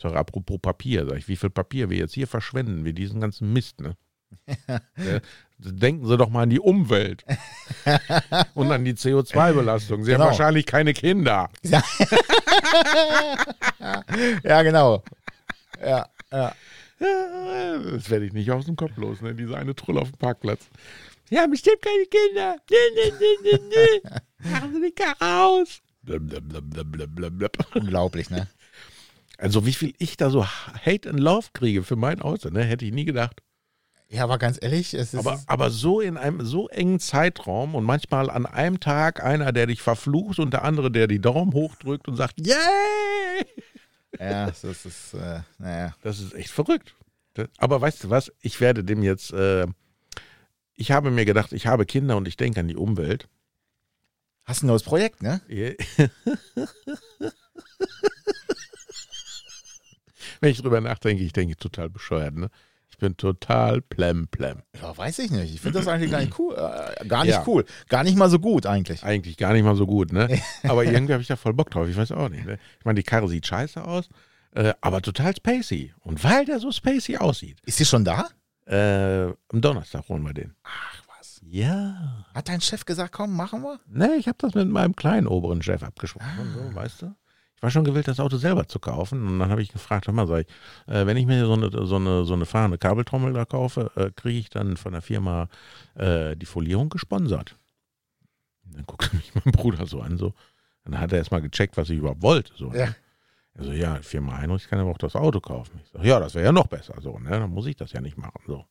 Sage, 0.00 0.16
apropos 0.16 0.58
Papier, 0.60 1.06
sag 1.08 1.18
ich, 1.18 1.26
wie 1.28 1.36
viel 1.36 1.50
Papier 1.50 1.90
wir 1.90 1.96
jetzt 1.98 2.14
hier 2.14 2.28
verschwenden, 2.28 2.84
wir 2.84 2.92
diesen 2.92 3.20
ganzen 3.20 3.52
Mist. 3.52 3.80
Ne? 3.80 3.96
Ja, 4.68 5.20
Denken 5.60 6.06
Sie 6.06 6.16
doch 6.18 6.28
mal 6.28 6.42
an 6.42 6.50
die 6.50 6.60
Umwelt 6.60 7.24
und 8.54 8.70
an 8.70 8.84
die 8.84 8.92
CO2-Belastung. 8.94 10.04
Sie 10.04 10.12
Genau. 10.12 10.24
haben 10.24 10.30
wahrscheinlich 10.30 10.66
keine 10.66 10.92
Kinder. 10.92 11.48
ja, 14.44 14.62
genau. 14.62 15.02
Ja, 15.84 16.06
ja. 16.30 16.52
Das 16.98 18.10
werde 18.10 18.26
ich 18.26 18.32
nicht 18.32 18.50
aus 18.50 18.66
dem 18.66 18.76
Kopf 18.76 18.96
los, 18.96 19.20
ne? 19.20 19.34
Diese 19.34 19.56
eine 19.56 19.74
Trulle 19.74 20.00
auf 20.00 20.10
dem 20.10 20.18
Parkplatz. 20.18 20.68
Ja, 21.30 21.46
bestimmt 21.46 21.82
keine 21.82 22.04
Kinder. 22.06 22.56
Nee, 22.70 22.76
nee, 22.94 23.12
nee, 23.20 23.58
nee, 23.58 23.60
nee. 23.68 24.50
Machen 24.50 24.74
Sie 24.74 24.80
die 24.80 24.92
Karre 24.92 25.44
aus. 25.44 25.80
Blub, 26.02 26.26
blub, 26.26 26.48
blub, 26.48 26.70
blub, 26.70 26.92
blub, 26.92 27.14
blub, 27.14 27.38
blub. 27.38 27.76
Unglaublich, 27.76 28.30
ne? 28.30 28.48
Also 29.36 29.66
wie 29.66 29.74
viel 29.74 29.94
ich 29.98 30.16
da 30.16 30.30
so 30.30 30.44
Hate 30.44 31.08
and 31.08 31.20
Love 31.20 31.48
kriege 31.52 31.82
für 31.82 31.96
mein 31.96 32.20
Auto, 32.22 32.50
ne? 32.50 32.64
Hätte 32.64 32.84
ich 32.84 32.92
nie 32.92 33.04
gedacht. 33.04 33.42
Ja, 34.10 34.24
aber 34.24 34.38
ganz 34.38 34.58
ehrlich, 34.60 34.94
es 34.94 35.12
ist. 35.12 35.20
Aber, 35.20 35.40
aber 35.46 35.70
so 35.70 36.00
in 36.00 36.16
einem 36.16 36.44
so 36.44 36.68
engen 36.68 36.98
Zeitraum 36.98 37.74
und 37.74 37.84
manchmal 37.84 38.30
an 38.30 38.46
einem 38.46 38.80
Tag 38.80 39.22
einer, 39.22 39.52
der 39.52 39.66
dich 39.66 39.82
verflucht 39.82 40.38
und 40.38 40.54
der 40.54 40.64
andere, 40.64 40.90
der 40.90 41.06
die 41.08 41.20
Daumen 41.20 41.52
hochdrückt 41.52 42.08
und 42.08 42.16
sagt, 42.16 42.40
yay! 42.40 42.56
Ja, 44.18 44.46
das 44.46 44.64
ist, 44.64 45.14
äh, 45.14 45.40
naja. 45.58 45.94
Das 46.02 46.20
ist 46.20 46.34
echt 46.34 46.50
verrückt. 46.50 46.94
Aber 47.58 47.80
weißt 47.80 48.04
du 48.04 48.10
was? 48.10 48.32
Ich 48.40 48.60
werde 48.60 48.84
dem 48.84 49.02
jetzt. 49.02 49.32
Äh, 49.32 49.66
ich 50.74 50.90
habe 50.92 51.10
mir 51.10 51.24
gedacht, 51.24 51.52
ich 51.52 51.66
habe 51.66 51.86
Kinder 51.86 52.16
und 52.16 52.28
ich 52.28 52.36
denke 52.36 52.60
an 52.60 52.68
die 52.68 52.76
Umwelt. 52.76 53.28
Hast 54.44 54.62
ein 54.62 54.68
neues 54.68 54.82
Projekt, 54.82 55.22
ne? 55.22 55.40
Wenn 60.40 60.50
ich 60.50 60.62
drüber 60.62 60.80
nachdenke, 60.80 61.22
ich 61.22 61.32
denke 61.32 61.56
total 61.56 61.90
bescheuert. 61.90 62.34
Ne? 62.34 62.48
Ich 62.98 63.00
bin 63.00 63.16
total 63.16 63.80
plem 63.80 64.26
plem. 64.26 64.62
Ja, 64.82 64.98
weiß 64.98 65.20
ich 65.20 65.30
nicht. 65.30 65.54
Ich 65.54 65.60
finde 65.60 65.78
das 65.78 65.86
eigentlich 65.86 66.10
gar 66.10 66.18
nicht 66.18 66.36
cool. 66.36 66.52
Äh, 66.56 67.06
gar 67.06 67.22
nicht 67.24 67.34
Ja. 67.34 67.44
cool. 67.46 67.64
Gar 67.88 68.02
nicht 68.02 68.16
mal 68.16 68.28
so 68.28 68.40
gut 68.40 68.66
eigentlich. 68.66 69.04
Eigentlich 69.04 69.36
gar 69.36 69.52
nicht 69.52 69.62
mal 69.62 69.76
so 69.76 69.86
gut, 69.86 70.12
ne? 70.12 70.28
Aber 70.64 70.84
irgendwie 70.84 71.12
habe 71.12 71.22
ich 71.22 71.28
da 71.28 71.36
voll 71.36 71.54
Bock 71.54 71.70
drauf. 71.70 71.86
Ich 71.86 71.96
weiß 71.96 72.10
auch 72.10 72.28
nicht. 72.28 72.44
Ne? 72.44 72.58
Ich 72.80 72.84
meine, 72.84 72.96
die 72.96 73.04
Karre 73.04 73.28
sieht 73.28 73.46
scheiße 73.46 73.84
aus, 73.84 74.08
äh, 74.52 74.74
aber 74.80 75.00
total 75.00 75.32
spacey. 75.36 75.94
Und 76.00 76.24
weil 76.24 76.44
der 76.44 76.58
so 76.58 76.72
spacey 76.72 77.18
aussieht, 77.18 77.58
Ist 77.66 77.78
sie 77.78 77.84
schon 77.84 78.04
da? 78.04 78.26
äh, 78.66 79.26
am 79.26 79.60
Donnerstag 79.60 80.08
holen 80.08 80.24
wir 80.24 80.34
den. 80.34 80.56
Ach 80.64 81.02
was. 81.16 81.40
Ja. 81.44 82.24
Hat 82.34 82.48
dein 82.48 82.60
Chef 82.60 82.84
gesagt, 82.84 83.12
komm, 83.12 83.36
machen 83.36 83.62
wir? 83.62 83.78
Ne, 83.86 84.16
ich 84.18 84.26
habe 84.26 84.38
das 84.40 84.54
mit 84.54 84.68
meinem 84.68 84.96
kleinen 84.96 85.28
oberen 85.28 85.62
Chef 85.62 85.84
abgesprochen, 85.84 86.52
so, 86.52 86.74
weißt 86.74 87.02
du? 87.02 87.14
Ich 87.58 87.62
war 87.64 87.72
schon 87.72 87.82
gewillt, 87.82 88.06
das 88.06 88.20
Auto 88.20 88.36
selber 88.36 88.68
zu 88.68 88.78
kaufen. 88.78 89.26
Und 89.26 89.40
dann 89.40 89.50
habe 89.50 89.60
ich 89.60 89.72
gefragt, 89.72 90.06
hör 90.06 90.14
mal, 90.14 90.28
sag 90.28 90.42
ich, 90.42 90.46
äh, 90.86 91.06
wenn 91.06 91.16
ich 91.16 91.26
mir 91.26 91.44
so 91.44 91.54
eine, 91.54 91.70
so 91.72 91.96
eine, 91.96 92.24
so 92.24 92.32
eine 92.32 92.46
fahrende 92.46 92.78
Kabeltrommel 92.78 93.32
da 93.32 93.44
kaufe, 93.44 93.90
äh, 93.96 94.12
kriege 94.14 94.38
ich 94.38 94.48
dann 94.48 94.76
von 94.76 94.92
der 94.92 95.02
Firma 95.02 95.48
äh, 95.96 96.36
die 96.36 96.46
Folierung 96.46 96.88
gesponsert. 96.88 97.56
Und 98.64 98.76
dann 98.76 98.86
guckte 98.86 99.16
mich 99.16 99.32
mein 99.34 99.52
Bruder 99.52 99.86
so 99.86 100.00
an, 100.00 100.18
so. 100.18 100.34
Dann 100.84 101.00
hat 101.00 101.10
er 101.10 101.18
erstmal 101.18 101.42
gecheckt, 101.42 101.76
was 101.76 101.90
ich 101.90 101.98
überhaupt 101.98 102.22
wollte. 102.22 102.52
So, 102.54 102.70
ne? 102.70 102.78
Ja. 102.78 102.94
Also 103.56 103.72
ja, 103.72 103.96
Firma 104.02 104.38
Heinrich 104.38 104.68
kann 104.68 104.78
aber 104.78 104.92
auch 104.92 104.98
das 104.98 105.16
Auto 105.16 105.40
kaufen. 105.40 105.80
Ich 105.82 105.90
sage, 105.90 106.06
ja, 106.06 106.20
das 106.20 106.36
wäre 106.36 106.44
ja 106.44 106.52
noch 106.52 106.68
besser. 106.68 106.94
So, 107.00 107.18
ne? 107.18 107.30
Dann 107.30 107.50
muss 107.50 107.66
ich 107.66 107.74
das 107.74 107.90
ja 107.90 108.00
nicht 108.00 108.16
machen. 108.16 108.40
So. 108.46 108.66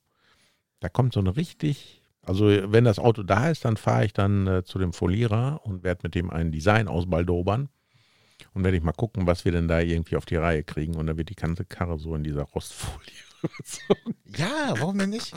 Da 0.80 0.88
kommt 0.88 1.14
so 1.14 1.20
eine 1.20 1.36
richtig, 1.36 2.02
also 2.22 2.46
wenn 2.48 2.86
das 2.86 3.00
Auto 3.00 3.24
da 3.24 3.50
ist, 3.50 3.66
dann 3.66 3.76
fahre 3.76 4.06
ich 4.06 4.14
dann 4.14 4.48
äh, 4.48 4.64
zu 4.64 4.80
dem 4.80 4.94
Folierer 4.94 5.60
und 5.66 5.84
werde 5.84 6.00
mit 6.04 6.16
dem 6.16 6.30
ein 6.30 6.54
Design 6.54 6.88
ausbaldobern. 6.88 7.68
Und 8.54 8.64
werde 8.64 8.78
ich 8.78 8.84
mal 8.84 8.92
gucken, 8.92 9.28
was 9.28 9.46
wir 9.46 9.52
denn 9.52 9.68
da 9.68 9.80
irgendwie 9.80 10.16
auf 10.16 10.26
die 10.26 10.36
Reihe 10.36 10.64
kriegen. 10.64 10.96
Und 10.96 11.08
dann 11.08 11.18
wird 11.18 11.30
die 11.30 11.36
ganze 11.36 11.66
Karre 11.66 11.98
so 11.98 12.16
in 12.16 12.24
dieser 12.24 12.44
Rostfolie. 12.44 13.28
überzogen. 13.44 14.16
Ja, 14.38 14.74
warum 14.78 14.98
denn 14.98 15.10
nicht? 15.12 15.34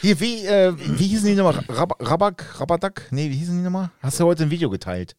Hier, 0.00 0.18
wie, 0.20 0.46
äh, 0.46 0.74
wie 0.76 1.06
hießen 1.08 1.26
die 1.26 1.34
nochmal? 1.34 1.64
Rab 1.68 1.96
Rabak, 2.00 2.60
Rabadak? 2.60 3.08
Nee, 3.10 3.30
wie 3.30 3.36
hießen 3.36 3.56
die 3.56 3.62
nochmal? 3.62 3.90
Hast 4.00 4.20
du 4.20 4.24
heute 4.24 4.44
ein 4.44 4.50
Video 4.50 4.70
geteilt? 4.70 5.16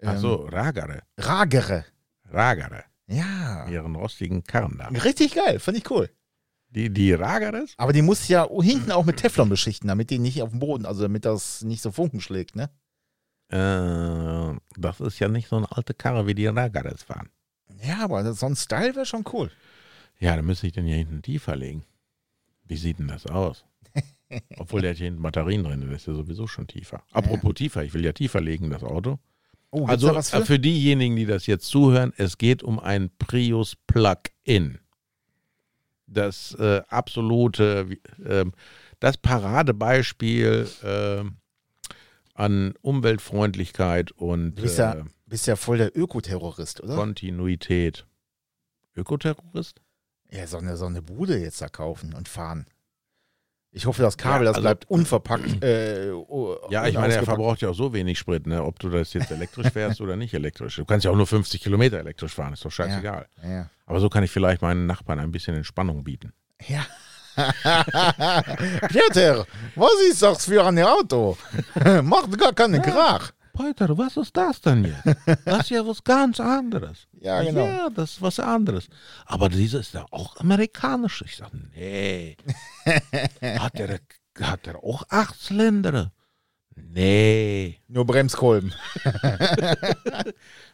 Ähm, 0.00 0.10
Ach 0.12 0.18
so, 0.18 0.34
Ragare. 0.46 1.02
Ragere. 1.16 1.84
Ragare. 2.30 2.84
Ja. 3.06 3.66
Ihren 3.68 3.96
rostigen 3.96 4.44
Karren 4.44 4.76
da. 4.78 4.88
Richtig 4.88 5.34
geil, 5.34 5.58
finde 5.58 5.80
ich 5.80 5.90
cool. 5.90 6.10
Die, 6.70 6.92
die 6.92 7.14
Ragares? 7.14 7.72
Aber 7.78 7.94
die 7.94 8.02
muss 8.02 8.28
ja 8.28 8.46
hinten 8.60 8.92
auch 8.92 9.06
mit 9.06 9.16
Teflon 9.16 9.48
beschichten, 9.48 9.88
damit 9.88 10.10
die 10.10 10.18
nicht 10.18 10.42
auf 10.42 10.50
dem 10.50 10.58
Boden, 10.58 10.84
also 10.84 11.02
damit 11.02 11.24
das 11.24 11.62
nicht 11.62 11.80
so 11.80 11.90
Funken 11.90 12.20
schlägt, 12.20 12.56
ne? 12.56 12.68
Äh, 13.50 14.56
das 14.76 15.00
ist 15.00 15.18
ja 15.18 15.28
nicht 15.28 15.48
so 15.48 15.56
eine 15.56 15.70
alte 15.72 15.94
Karre, 15.94 16.26
wie 16.26 16.34
die 16.34 16.46
Ragares 16.46 17.02
fahren. 17.02 17.30
Ja, 17.82 18.04
aber 18.04 18.32
so 18.34 18.46
ein 18.46 18.56
Style 18.56 18.94
wäre 18.94 19.06
schon 19.06 19.24
cool. 19.32 19.50
Ja, 20.18 20.36
dann 20.36 20.44
müsste 20.46 20.66
ich 20.66 20.72
den 20.72 20.86
hier 20.86 20.96
hinten 20.96 21.22
tiefer 21.22 21.56
legen. 21.56 21.84
Wie 22.64 22.76
sieht 22.76 22.98
denn 22.98 23.08
das 23.08 23.26
aus? 23.26 23.64
Obwohl 24.58 24.82
der 24.82 24.90
hat 24.90 24.98
hier 24.98 25.06
hinten 25.06 25.22
Batterien 25.22 25.64
drin, 25.64 25.80
der 25.80 25.90
ist 25.92 26.06
ja 26.06 26.14
sowieso 26.14 26.46
schon 26.46 26.66
tiefer. 26.66 27.02
Apropos 27.12 27.54
tiefer, 27.54 27.82
ich 27.84 27.94
will 27.94 28.04
ja 28.04 28.12
tiefer 28.12 28.40
legen, 28.40 28.70
das 28.70 28.82
Auto. 28.82 29.18
Oh, 29.70 29.86
Also 29.86 30.08
da 30.08 30.16
was 30.16 30.32
äh, 30.32 30.40
für? 30.40 30.46
für 30.46 30.58
diejenigen, 30.58 31.16
die 31.16 31.26
das 31.26 31.46
jetzt 31.46 31.66
zuhören, 31.66 32.12
es 32.16 32.36
geht 32.38 32.62
um 32.62 32.78
ein 32.78 33.10
Prius 33.18 33.76
Plug-in. 33.86 34.78
Das 36.06 36.54
äh, 36.54 36.82
absolute, 36.88 37.86
ähm, 38.24 38.52
das 38.98 39.18
Paradebeispiel 39.18 40.68
ähm, 40.82 41.36
an 42.38 42.74
Umweltfreundlichkeit 42.82 44.12
und 44.12 44.54
Du 44.54 44.62
bist 44.62 44.78
ja, 44.78 44.94
äh, 44.94 45.04
bist 45.26 45.46
ja 45.46 45.56
voll 45.56 45.78
der 45.78 45.96
Ökoterrorist, 45.96 46.80
oder? 46.82 46.94
Kontinuität. 46.94 48.06
Ökoterrorist? 48.96 49.80
Ja, 50.30 50.46
so 50.46 50.58
eine, 50.58 50.76
so 50.76 50.86
eine 50.86 51.02
Bude 51.02 51.38
jetzt 51.38 51.60
da 51.60 51.68
kaufen 51.68 52.14
und 52.14 52.28
fahren. 52.28 52.66
Ich 53.70 53.86
hoffe, 53.86 54.02
das 54.02 54.16
Kabel, 54.16 54.46
Ja, 54.46 54.50
das 54.50 54.56
also- 54.56 54.62
bleibt 54.66 54.90
unverpackt. 54.90 55.62
Äh, 55.62 56.10
Ja, 56.70 56.86
ich 56.86 56.94
meine, 56.94 57.14
er 57.14 57.22
verbraucht 57.24 57.60
ja 57.60 57.68
auch 57.70 57.74
so 57.74 57.92
wenig 57.92 58.18
Sprit, 58.18 58.46
ne? 58.46 58.62
ob 58.64 58.78
du 58.78 58.88
das 58.88 59.12
jetzt 59.12 59.30
elektrisch 59.30 59.68
fährst 59.72 60.00
oder 60.00 60.16
nicht 60.16 60.32
elektrisch. 60.32 60.76
Du 60.76 60.84
kannst 60.84 61.04
ja 61.04 61.10
auch 61.10 61.16
nur 61.16 61.26
50 61.26 61.60
Kilometer 61.60 61.98
elektrisch 61.98 62.34
fahren, 62.34 62.52
ist 62.54 62.64
doch 62.64 62.70
scheißegal. 62.72 63.26
Ja. 63.42 63.68
Aber 63.84 64.00
so 64.00 64.08
kann 64.08 64.24
ich 64.24 64.30
vielleicht 64.30 64.62
meinen 64.62 64.86
Nachbarn 64.86 65.18
ein 65.18 65.32
bisschen 65.32 65.54
Entspannung 65.54 66.04
bieten. 66.04 66.32
ja. 66.66 66.86
Peter, 68.88 69.46
was 69.74 70.00
ist 70.10 70.22
das 70.22 70.44
für 70.44 70.64
ein 70.64 70.78
Auto? 70.80 71.36
Macht 72.02 72.38
gar 72.38 72.52
keinen 72.52 72.82
Krach. 72.82 73.32
Peter, 73.56 73.96
was 73.98 74.16
ist 74.16 74.36
das 74.36 74.60
denn 74.60 74.84
jetzt? 74.84 75.04
Das 75.44 75.62
ist 75.62 75.70
ja 75.70 75.86
was 75.86 76.02
ganz 76.02 76.40
anderes. 76.40 77.06
Ja, 77.20 77.42
genau. 77.42 77.66
Ja, 77.66 77.90
das 77.90 78.12
ist 78.12 78.22
was 78.22 78.38
anderes. 78.38 78.86
Aber 79.26 79.48
dieses 79.48 79.88
ist 79.88 79.94
ja 79.94 80.06
auch 80.12 80.36
amerikanisch. 80.36 81.22
Ich 81.26 81.36
sage, 81.36 81.58
nee. 81.74 82.36
Hat 83.42 83.76
der, 83.76 83.98
hat 84.40 84.66
der 84.66 84.76
auch 84.76 85.02
acht 85.08 85.36
Zylinder? 85.40 86.12
Nee. 86.76 87.80
Nur 87.88 88.06
Bremskolben. 88.06 88.72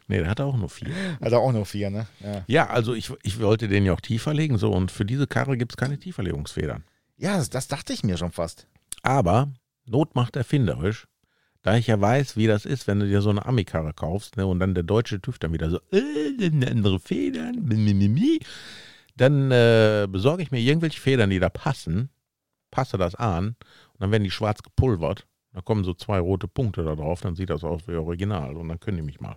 Nee, 0.06 0.18
der 0.18 0.28
hat 0.28 0.40
auch 0.40 0.56
nur 0.56 0.68
vier. 0.68 0.90
Hat 1.20 1.32
er 1.32 1.38
auch 1.38 1.52
noch 1.52 1.66
vier, 1.66 1.90
ne? 1.90 2.06
Ja, 2.20 2.44
Ja, 2.46 2.66
also 2.68 2.94
ich, 2.94 3.10
ich 3.22 3.40
wollte 3.40 3.68
den 3.68 3.86
ja 3.86 3.94
auch 3.94 4.00
tiefer 4.00 4.34
legen. 4.34 4.58
So, 4.58 4.70
und 4.70 4.90
für 4.90 5.04
diese 5.04 5.26
Karre 5.26 5.56
gibt 5.56 5.72
es 5.72 5.76
keine 5.76 5.98
Tieferlegungsfedern. 5.98 6.84
ja 7.16 7.36
das, 7.38 7.48
das 7.50 7.68
dachte 7.68 7.92
ich 7.92 8.04
mir 8.04 8.16
schon 8.16 8.32
fast. 8.32 8.66
Aber 9.02 9.48
Not 9.86 10.14
macht 10.14 10.36
erfinderisch. 10.36 11.06
Da 11.62 11.76
ich 11.76 11.86
ja 11.86 11.98
weiß, 11.98 12.36
wie 12.36 12.46
das 12.46 12.66
ist, 12.66 12.86
wenn 12.86 13.00
du 13.00 13.08
dir 13.08 13.22
so 13.22 13.30
eine 13.30 13.46
Ami-Karre 13.46 13.94
kaufst 13.94 14.36
ne, 14.36 14.46
und 14.46 14.60
dann 14.60 14.74
der 14.74 14.84
deutsche 14.84 15.20
TÜV 15.20 15.38
dann 15.38 15.54
wieder 15.54 15.70
so, 15.70 15.80
äh, 15.92 16.66
andere 16.68 17.00
Federn, 17.00 17.64
mimimi, 17.64 18.40
dann 19.16 19.50
äh, 19.50 20.06
besorge 20.10 20.42
ich 20.42 20.50
mir 20.50 20.60
irgendwelche 20.60 21.00
Federn, 21.00 21.30
die 21.30 21.38
da 21.38 21.48
passen, 21.48 22.10
passe 22.70 22.98
das 22.98 23.14
an 23.14 23.56
und 23.92 24.00
dann 24.00 24.10
werden 24.10 24.24
die 24.24 24.30
schwarz 24.30 24.62
gepulvert. 24.62 25.26
Da 25.54 25.62
kommen 25.62 25.84
so 25.84 25.94
zwei 25.94 26.18
rote 26.18 26.48
Punkte 26.48 26.84
da 26.84 26.96
drauf, 26.96 27.22
dann 27.22 27.34
sieht 27.34 27.48
das 27.48 27.64
aus 27.64 27.88
wie 27.88 27.94
Original 27.94 28.56
und 28.56 28.68
dann 28.68 28.80
können 28.80 28.98
die 28.98 29.02
mich 29.02 29.20
mal. 29.20 29.36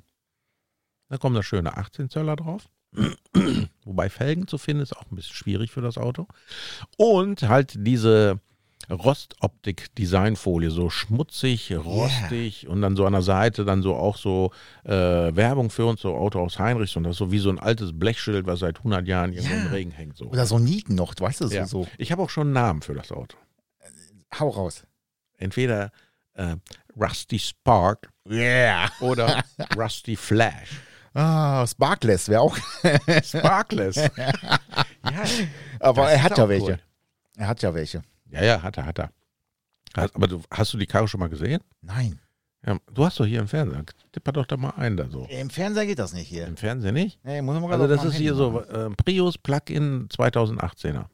Da 1.10 1.18
kommen 1.18 1.36
da 1.36 1.44
schöne 1.44 1.78
18 1.78 2.10
Zöller 2.10 2.36
drauf. 2.36 2.68
Wobei 3.86 4.10
Felgen 4.10 4.48
zu 4.48 4.58
finden 4.58 4.82
ist 4.84 4.96
auch 4.96 5.10
ein 5.12 5.16
bisschen 5.16 5.36
schwierig 5.36 5.72
für 5.72 5.82
das 5.82 5.98
Auto. 5.98 6.28
Und 6.98 7.44
halt 7.44 7.74
diese 7.78 8.40
Rostoptik-Designfolie, 8.90 10.70
so 10.72 10.90
schmutzig, 10.90 11.74
rostig 11.76 12.68
und 12.68 12.82
dann 12.82 12.96
so 12.96 13.06
an 13.06 13.14
der 13.14 13.22
Seite 13.22 13.66
dann 13.66 13.82
so 13.82 13.96
auch 13.96 14.18
so 14.18 14.52
äh, 14.86 14.92
Werbung 14.92 15.70
für 15.70 15.86
uns, 15.86 16.02
so 16.02 16.16
Autohaus 16.16 16.60
Heinrichs 16.60 16.96
und 16.96 17.04
das 17.04 17.18
so 17.18 17.32
wie 17.32 17.40
so 17.40 17.50
ein 17.50 17.60
altes 17.60 17.98
Blechschild, 17.98 18.46
was 18.48 18.60
seit 18.60 18.78
100 18.78 19.08
Jahren 19.08 19.34
irgendwo 19.34 19.54
Ja. 19.54 19.62
im 19.62 19.68
Regen 19.68 19.92
hängt. 19.92 20.18
So. 20.18 20.26
Oder 20.26 20.46
so 20.46 20.60
Nieten 20.60 20.96
noch, 20.96 21.14
weißt 21.18 21.42
du, 21.42 21.48
so. 21.48 21.56
Ja. 21.56 21.66
so. 21.68 21.88
Ich 21.98 22.12
habe 22.12 22.22
auch 22.22 22.30
schon 22.30 22.48
einen 22.48 22.54
Namen 22.54 22.82
für 22.82 22.94
das 22.94 23.12
Auto. 23.12 23.38
Hau 24.40 24.50
raus. 24.50 24.84
Entweder 25.38 25.92
äh, 26.34 26.56
Rusty 27.00 27.40
Spark 27.40 28.10
Yeah. 28.30 28.90
oder 29.02 29.44
Rusty 29.78 30.16
Flash. 30.16 30.70
Ah, 31.18 31.66
Sparkless 31.66 32.30
wäre 32.30 32.42
auch. 32.42 32.56
Sparkless. 33.24 33.96
ja, 33.96 34.12
Aber 35.80 36.12
er 36.12 36.22
hat 36.24 36.38
ja 36.38 36.48
welche. 36.48 36.66
cool. 36.74 36.80
Er 37.38 37.48
hat 37.48 37.62
ja 37.64 37.74
welche. 37.74 38.02
ja, 38.30 38.44
ja, 38.44 38.62
hat 38.62 38.78
er, 38.78 38.86
hat 38.86 39.00
er. 39.00 39.12
Hast, 39.96 40.16
aber 40.16 40.28
du, 40.28 40.42
hast 40.52 40.74
du 40.74 40.78
die 40.78 40.86
Karre 40.86 41.08
schon 41.08 41.20
mal 41.20 41.30
gesehen? 41.30 41.62
Nein. 41.82 42.20
Ja, 42.66 42.78
du 42.94 43.06
hast 43.06 43.20
doch 43.20 43.26
hier 43.26 43.40
im 43.40 43.48
Fernseher. 43.48 43.84
Tipper 44.12 44.32
doch 44.32 44.46
da 44.46 44.58
mal 44.58 44.72
ein 44.78 44.98
da 44.98 45.08
so. 45.10 45.26
Im 45.30 45.50
Fernseher 45.50 45.86
geht 45.86 46.00
das 46.00 46.14
nicht 46.14 46.28
hier. 46.28 46.46
Im 46.46 46.58
Fernsehen 46.58 46.94
nicht? 46.94 47.20
Nee, 47.24 47.42
muss 47.42 47.60
man 47.60 47.72
Also 47.72 47.88
das 47.88 48.04
ist 48.04 48.16
hier 48.16 48.32
Handy 48.36 48.38
so 48.38 48.52
machen. 48.52 48.94
äh, 48.94 48.96
Prius 49.04 49.38
Plug-in 49.38 50.10
2018er. 50.10 51.06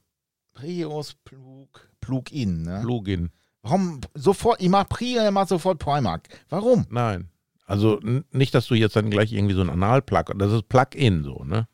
Prius 0.54 1.16
Plug, 1.24 1.68
Plug-in, 2.02 2.64
ne? 2.64 2.82
Plug-in. 2.82 3.30
Warum 3.62 4.02
sofort, 4.16 4.62
ich 4.62 4.70
mach 4.70 4.88
Pri, 4.90 5.16
er 5.16 5.32
macht 5.32 5.48
sofort 5.50 5.80
Primark. 5.80 6.28
Warum? 6.50 6.86
Nein. 6.90 7.30
Also 7.66 8.00
nicht, 8.32 8.54
dass 8.54 8.68
du 8.68 8.76
jetzt 8.76 8.96
dann 8.96 9.10
gleich 9.10 9.32
irgendwie 9.32 9.56
so 9.56 9.62
ein 9.62 9.70
Anal-Plug, 9.70 10.34
das 10.38 10.52
ist 10.52 10.68
Plug-in 10.68 11.24
so, 11.24 11.44
ne? 11.46 11.68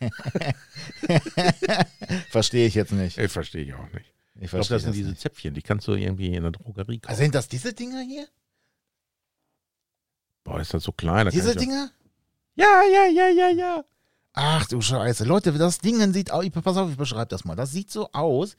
Verstehe 2.30 2.66
ich 2.66 2.74
jetzt 2.74 2.92
nicht. 2.92 3.16
Ich 3.16 3.30
verstehe 3.30 3.62
ich 3.62 3.74
auch 3.74 3.92
nicht. 3.92 4.12
Ich 4.34 4.44
Ich 4.44 4.50
glaube, 4.50 4.66
das 4.66 4.82
sind 4.82 4.88
das 4.88 4.96
diese 4.96 5.10
nicht. 5.10 5.20
Zäpfchen, 5.20 5.54
die 5.54 5.62
kannst 5.62 5.86
du 5.86 5.94
irgendwie 5.94 6.34
in 6.34 6.42
der 6.42 6.52
Drogerie 6.52 6.98
kaufen. 6.98 7.10
Also 7.10 7.22
sind 7.22 7.34
das 7.34 7.46
diese 7.48 7.72
Dinger 7.72 8.00
hier? 8.00 8.26
Boah, 10.42 10.60
ist 10.60 10.74
das 10.74 10.82
so 10.82 10.92
klein. 10.92 11.26
da 11.26 11.30
Diese 11.30 11.54
Dinger? 11.54 11.90
Ja, 12.56 12.82
ja, 12.92 13.06
ja, 13.06 13.28
ja, 13.28 13.48
ja. 13.50 13.84
Ach 14.32 14.66
du 14.66 14.80
Scheiße. 14.80 15.24
Leute, 15.24 15.52
das 15.52 15.78
Ding 15.78 16.12
sieht 16.12 16.30
aus, 16.30 16.48
pass 16.50 16.76
auf, 16.76 16.90
ich 16.90 16.96
beschreibe 16.96 17.28
das 17.28 17.44
mal. 17.44 17.56
Das 17.56 17.70
sieht 17.72 17.90
so 17.90 18.10
aus, 18.12 18.56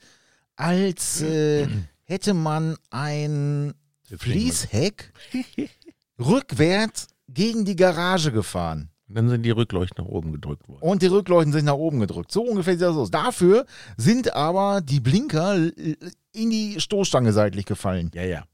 als 0.56 1.20
äh, 1.22 1.66
hätte 2.04 2.34
man 2.34 2.76
ein 2.90 3.74
Fließheck 4.16 5.12
rückwärts 6.18 7.08
gegen 7.28 7.64
die 7.64 7.76
Garage 7.76 8.32
gefahren. 8.32 8.90
Dann 9.08 9.28
sind 9.28 9.42
die 9.42 9.50
Rückleuchten 9.50 10.04
nach 10.04 10.10
oben 10.10 10.32
gedrückt 10.32 10.68
worden. 10.68 10.80
Und 10.82 11.02
die 11.02 11.06
Rückleuchten 11.06 11.52
sind 11.52 11.66
nach 11.66 11.74
oben 11.74 12.00
gedrückt. 12.00 12.32
So 12.32 12.42
ungefähr 12.42 12.74
sieht 12.74 12.82
das 12.82 12.96
aus. 12.96 13.10
Dafür 13.10 13.66
sind 13.96 14.34
aber 14.34 14.80
die 14.80 15.00
Blinker 15.00 15.56
in 15.56 16.50
die 16.50 16.80
Stoßstange 16.80 17.32
seitlich 17.32 17.66
gefallen. 17.66 18.10
Ja, 18.14 18.22
ja. 18.22 18.44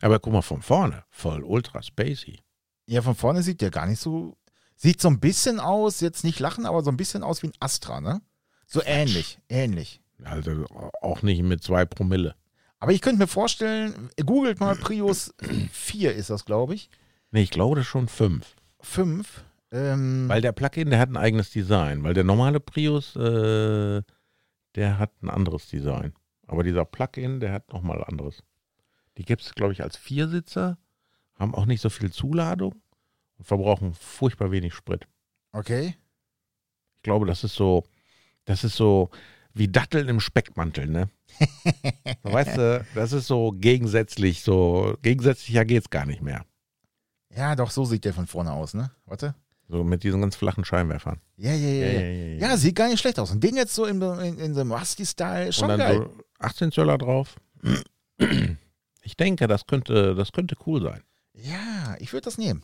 Aber 0.00 0.20
guck 0.20 0.32
mal 0.32 0.42
von 0.42 0.62
vorne, 0.62 1.02
voll 1.10 1.42
ultra 1.42 1.82
spacey. 1.82 2.38
Ja, 2.86 3.02
von 3.02 3.14
vorne 3.16 3.42
sieht 3.42 3.60
der 3.60 3.70
gar 3.70 3.86
nicht 3.86 4.00
so. 4.00 4.36
Sieht 4.76 5.00
so 5.00 5.08
ein 5.08 5.20
bisschen 5.20 5.58
aus, 5.58 6.00
jetzt 6.00 6.22
nicht 6.22 6.38
lachen, 6.38 6.66
aber 6.66 6.82
so 6.82 6.90
ein 6.90 6.98
bisschen 6.98 7.22
aus 7.22 7.42
wie 7.42 7.48
ein 7.48 7.54
Astra, 7.60 8.00
ne? 8.00 8.20
So 8.66 8.82
ähnlich, 8.84 9.38
ähnlich. 9.48 10.02
Also 10.22 10.66
auch 11.00 11.22
nicht 11.22 11.42
mit 11.42 11.62
zwei 11.62 11.86
Promille. 11.86 12.34
Aber 12.78 12.92
ich 12.92 13.00
könnte 13.00 13.20
mir 13.20 13.26
vorstellen, 13.26 14.10
googelt 14.24 14.60
mal 14.60 14.76
Prius 14.76 15.34
4 15.72 16.14
ist 16.14 16.30
das, 16.30 16.44
glaube 16.44 16.74
ich. 16.74 16.90
Nee, 17.30 17.42
ich 17.42 17.50
glaube, 17.50 17.76
das 17.76 17.84
ist 17.84 17.90
schon 17.90 18.08
fünf. 18.08 18.54
5. 18.80 19.44
Ähm, 19.72 20.28
Weil 20.28 20.40
der 20.42 20.52
Plug-in, 20.52 20.90
der 20.90 20.98
hat 20.98 21.08
ein 21.08 21.16
eigenes 21.16 21.50
Design. 21.50 22.02
Weil 22.02 22.14
der 22.14 22.24
normale 22.24 22.60
Prius, 22.60 23.16
äh, 23.16 24.02
der 24.74 24.98
hat 24.98 25.22
ein 25.22 25.30
anderes 25.30 25.68
Design. 25.68 26.12
Aber 26.46 26.62
dieser 26.62 26.84
Plug-in, 26.84 27.40
der 27.40 27.52
hat 27.52 27.72
nochmal 27.72 28.04
anderes. 28.04 28.42
Die 29.16 29.24
gibt 29.24 29.42
es, 29.42 29.54
glaube 29.54 29.72
ich, 29.72 29.82
als 29.82 29.96
Viersitzer, 29.96 30.78
haben 31.34 31.54
auch 31.54 31.66
nicht 31.66 31.80
so 31.80 31.90
viel 31.90 32.12
Zuladung 32.12 32.74
und 33.38 33.44
verbrauchen 33.44 33.94
furchtbar 33.94 34.50
wenig 34.50 34.74
Sprit. 34.74 35.06
okay. 35.52 35.96
Ich 36.96 37.02
glaube, 37.08 37.26
das 37.26 37.44
ist 37.44 37.54
so, 37.54 37.84
das 38.46 38.64
ist 38.64 38.74
so 38.74 39.10
wie 39.54 39.68
Datteln 39.68 40.08
im 40.08 40.18
Speckmantel, 40.18 40.88
ne? 40.88 41.08
Weißt 42.22 42.56
du, 42.56 42.84
das 42.94 43.12
ist 43.12 43.26
so 43.26 43.52
gegensätzlich, 43.52 44.42
so 44.42 44.96
gegensätzlicher 45.02 45.64
geht's 45.64 45.90
gar 45.90 46.06
nicht 46.06 46.22
mehr. 46.22 46.44
Ja, 47.34 47.54
doch, 47.56 47.70
so 47.70 47.84
sieht 47.84 48.04
der 48.04 48.14
von 48.14 48.26
vorne 48.26 48.52
aus, 48.52 48.74
ne? 48.74 48.90
Warte. 49.04 49.34
So 49.68 49.82
mit 49.84 50.04
diesen 50.04 50.20
ganz 50.20 50.36
flachen 50.36 50.64
Scheinwerfern. 50.64 51.20
Ja, 51.36 51.52
ja, 51.52 51.68
ja. 51.68 51.86
ja, 51.86 52.00
ja. 52.00 52.48
Ja, 52.48 52.56
sieht 52.56 52.76
gar 52.76 52.88
nicht 52.88 53.00
schlecht 53.00 53.18
aus. 53.18 53.30
Und 53.32 53.42
den 53.42 53.56
jetzt 53.56 53.74
so 53.74 53.84
in, 53.84 54.00
in, 54.00 54.38
in 54.38 54.54
so 54.54 54.60
einem 54.60 54.72
Rusty-Style, 54.72 55.46
Und 55.46 55.54
schon 55.54 55.68
dann 55.68 55.78
geil. 55.78 55.96
so 55.96 56.24
18 56.38 56.72
Zöller 56.72 56.98
drauf. 56.98 57.34
Ich 59.02 59.16
denke, 59.16 59.46
das 59.48 59.66
könnte, 59.66 60.14
das 60.14 60.32
könnte 60.32 60.56
cool 60.66 60.82
sein. 60.82 61.02
Ja, 61.34 61.96
ich 61.98 62.12
würde 62.12 62.24
das 62.24 62.38
nehmen. 62.38 62.62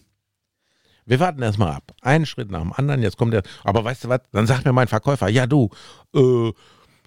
Wir 1.04 1.18
warten 1.20 1.42
erstmal 1.42 1.72
ab. 1.72 1.92
Einen 2.00 2.26
Schritt 2.26 2.50
nach 2.50 2.60
dem 2.60 2.72
anderen. 2.72 3.02
Jetzt 3.02 3.16
kommt 3.16 3.34
der. 3.34 3.42
Aber 3.64 3.84
weißt 3.84 4.04
du 4.04 4.08
was? 4.08 4.20
Dann 4.30 4.46
sagt 4.46 4.64
mir 4.64 4.72
mein 4.72 4.88
Verkäufer, 4.88 5.28
ja 5.28 5.46
du, 5.46 5.70
äh, 6.14 6.52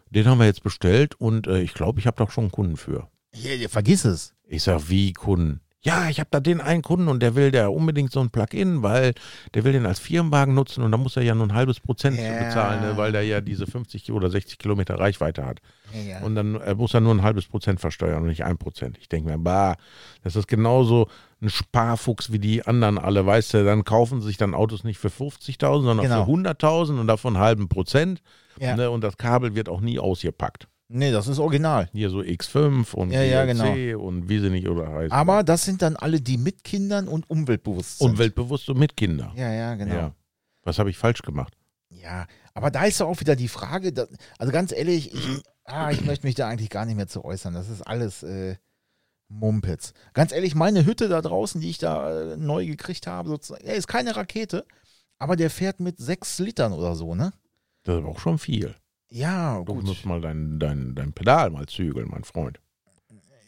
den 0.10 0.28
haben 0.28 0.40
wir 0.40 0.46
jetzt 0.46 0.64
bestellt 0.64 1.16
und 1.16 1.48
äh, 1.48 1.62
ich 1.62 1.74
glaube, 1.74 2.00
ich 2.00 2.08
habe 2.08 2.18
doch 2.18 2.32
schon 2.32 2.46
einen 2.46 2.52
Kunden 2.52 2.78
für. 2.78 3.08
Hier, 3.34 3.56
hier, 3.56 3.70
vergiss 3.70 4.06
es. 4.06 4.34
Ich 4.48 4.64
sag, 4.64 4.90
wie 4.90 5.14
Kunden? 5.14 5.62
Ja, 5.82 6.10
ich 6.10 6.20
habe 6.20 6.30
da 6.32 6.40
den 6.40 6.62
einen 6.62 6.82
Kunden 6.82 7.08
und 7.08 7.20
der 7.22 7.36
will 7.36 7.52
der 7.52 7.72
unbedingt 7.72 8.12
so 8.12 8.20
ein 8.20 8.32
Plug-in, 8.32 8.82
weil 8.82 9.14
der 9.54 9.64
will 9.66 9.74
den 9.74 9.86
als 9.86 10.00
Firmenwagen 10.00 10.56
nutzen 10.56 10.84
und 10.84 10.92
da 10.92 10.98
muss 10.98 11.16
er 11.16 11.22
ja 11.22 11.36
nur 11.36 11.46
ein 11.46 11.54
halbes 11.54 11.80
Prozent 11.80 12.18
Ja. 12.18 12.44
bezahlen, 12.44 12.82
ne, 12.82 12.98
weil 12.98 13.12
der 13.12 13.22
ja 13.22 13.40
diese 13.40 13.68
50 13.68 14.12
oder 14.12 14.32
60 14.32 14.58
Kilometer 14.58 14.98
Reichweite 14.98 15.46
hat. 15.46 15.60
Ja. 16.08 16.22
Und 16.24 16.34
dann 16.34 16.56
äh, 16.62 16.74
muss 16.74 16.96
er 16.96 17.02
nur 17.02 17.14
ein 17.14 17.22
halbes 17.22 17.46
Prozent 17.46 17.80
versteuern 17.80 18.24
und 18.24 18.30
nicht 18.30 18.44
ein 18.44 18.58
Prozent. 18.58 18.98
Ich 19.00 19.10
denke 19.10 19.30
mir, 19.30 19.38
bah, 19.38 19.76
das 20.24 20.36
ist 20.36 20.48
genauso 20.48 21.08
ein 21.40 21.50
Sparfuchs 21.52 22.32
wie 22.32 22.40
die 22.40 22.66
anderen 22.66 22.98
alle, 22.98 23.24
weißt 23.24 23.54
du, 23.54 23.64
dann 23.64 23.84
kaufen 23.84 24.22
sich 24.22 24.38
dann 24.38 24.56
Autos 24.56 24.84
nicht 24.86 24.98
für 24.98 25.10
50.000, 25.10 25.84
sondern 25.84 26.00
Genau. 26.08 26.26
für 26.26 26.32
100.000 26.32 27.00
und 27.00 27.06
davon 27.08 27.36
einen 27.36 27.46
halben 27.46 27.68
Prozent. 27.70 28.24
Ja. 28.60 28.76
Ne, 28.76 28.90
und 28.90 29.02
das 29.02 29.18
Kabel 29.18 29.56
wird 29.56 29.70
auch 29.70 29.82
nie 29.82 30.00
ausgepackt. 30.00 30.68
Nee, 30.88 31.12
das 31.12 31.28
ist 31.28 31.40
original. 31.40 31.90
Hier 31.94 32.10
so 32.10 32.20
X5 32.20 32.94
und 32.94 33.12
Ja, 33.12 33.24
ja, 33.24 33.46
GLC 33.46 33.98
und 33.98 34.30
wie 34.30 34.40
sie 34.40 34.52
nicht 34.52 34.68
oder 34.68 34.88
heißen. 34.88 35.12
Aber 35.12 35.44
das 35.44 35.66
sind 35.66 35.82
dann 35.82 35.96
alle, 35.96 36.22
die 36.22 36.38
mit 36.38 36.64
Kindern 36.64 37.08
und 37.08 37.28
umweltbewusst 37.30 38.00
sind. 38.00 38.12
Umweltbewusst 38.12 38.70
und 38.70 38.78
mit 38.78 38.96
Kindern. 38.96 39.32
Ja, 39.36 39.52
ja, 39.52 39.76
genau. 39.76 39.96
Ja. 39.96 40.16
Was 40.64 40.78
habe 40.78 40.90
ich 40.92 40.98
falsch 40.98 41.24
gemacht? 41.24 41.58
Ja, 41.90 42.28
aber 42.54 42.70
da 42.70 42.84
ist 42.86 43.00
ja 43.00 43.08
auch 43.08 43.20
wieder 43.20 43.36
die 43.36 43.48
Frage, 43.48 43.94
da, 43.94 44.06
also 44.38 44.52
ganz 44.52 44.72
ehrlich, 44.72 45.14
ich, 45.14 45.44
ah, 45.66 45.90
ich 45.92 46.06
möchte 46.06 46.28
mich 46.28 46.36
da 46.36 46.48
eigentlich 46.48 46.70
gar 46.70 46.86
nicht 46.86 46.96
mehr 46.96 47.08
zu 47.08 47.26
äußern. 47.26 47.54
Das 47.54 47.70
ist 47.70 47.82
alles 47.82 48.22
äh, 48.22 48.56
Mumpitz. 49.28 49.94
Ganz 50.14 50.32
ehrlich, 50.32 50.54
meine 50.54 50.86
Hütte 50.86 51.10
da 51.10 51.22
draußen, 51.22 51.62
die 51.62 51.70
ich 51.70 51.80
da 51.80 52.34
äh, 52.34 52.38
neu 52.38 52.66
gekriegt 52.66 53.08
habe, 53.08 53.30
sozusagen, 53.30 53.66
ist 53.66 53.88
keine 53.88 54.16
Rakete, 54.16 54.66
aber 55.18 55.36
der 55.36 55.50
fährt 55.50 55.80
mit 55.80 55.98
sechs 55.98 56.38
Litern 56.38 56.74
oder 56.74 56.96
so, 56.96 57.16
ne? 57.16 57.34
Das 57.86 57.96
ist 57.96 58.02
aber 58.02 58.10
auch 58.10 58.20
schon 58.20 58.38
viel. 58.38 58.76
Ja, 59.10 59.60
Du 59.60 59.76
gut. 59.76 59.86
musst 59.86 60.06
mal 60.06 60.20
dein, 60.20 60.60
dein, 60.60 60.94
dein 60.96 61.14
Pedal 61.14 61.50
mal 61.52 61.66
zügeln, 61.68 62.10
mein 62.10 62.24
Freund. 62.26 62.60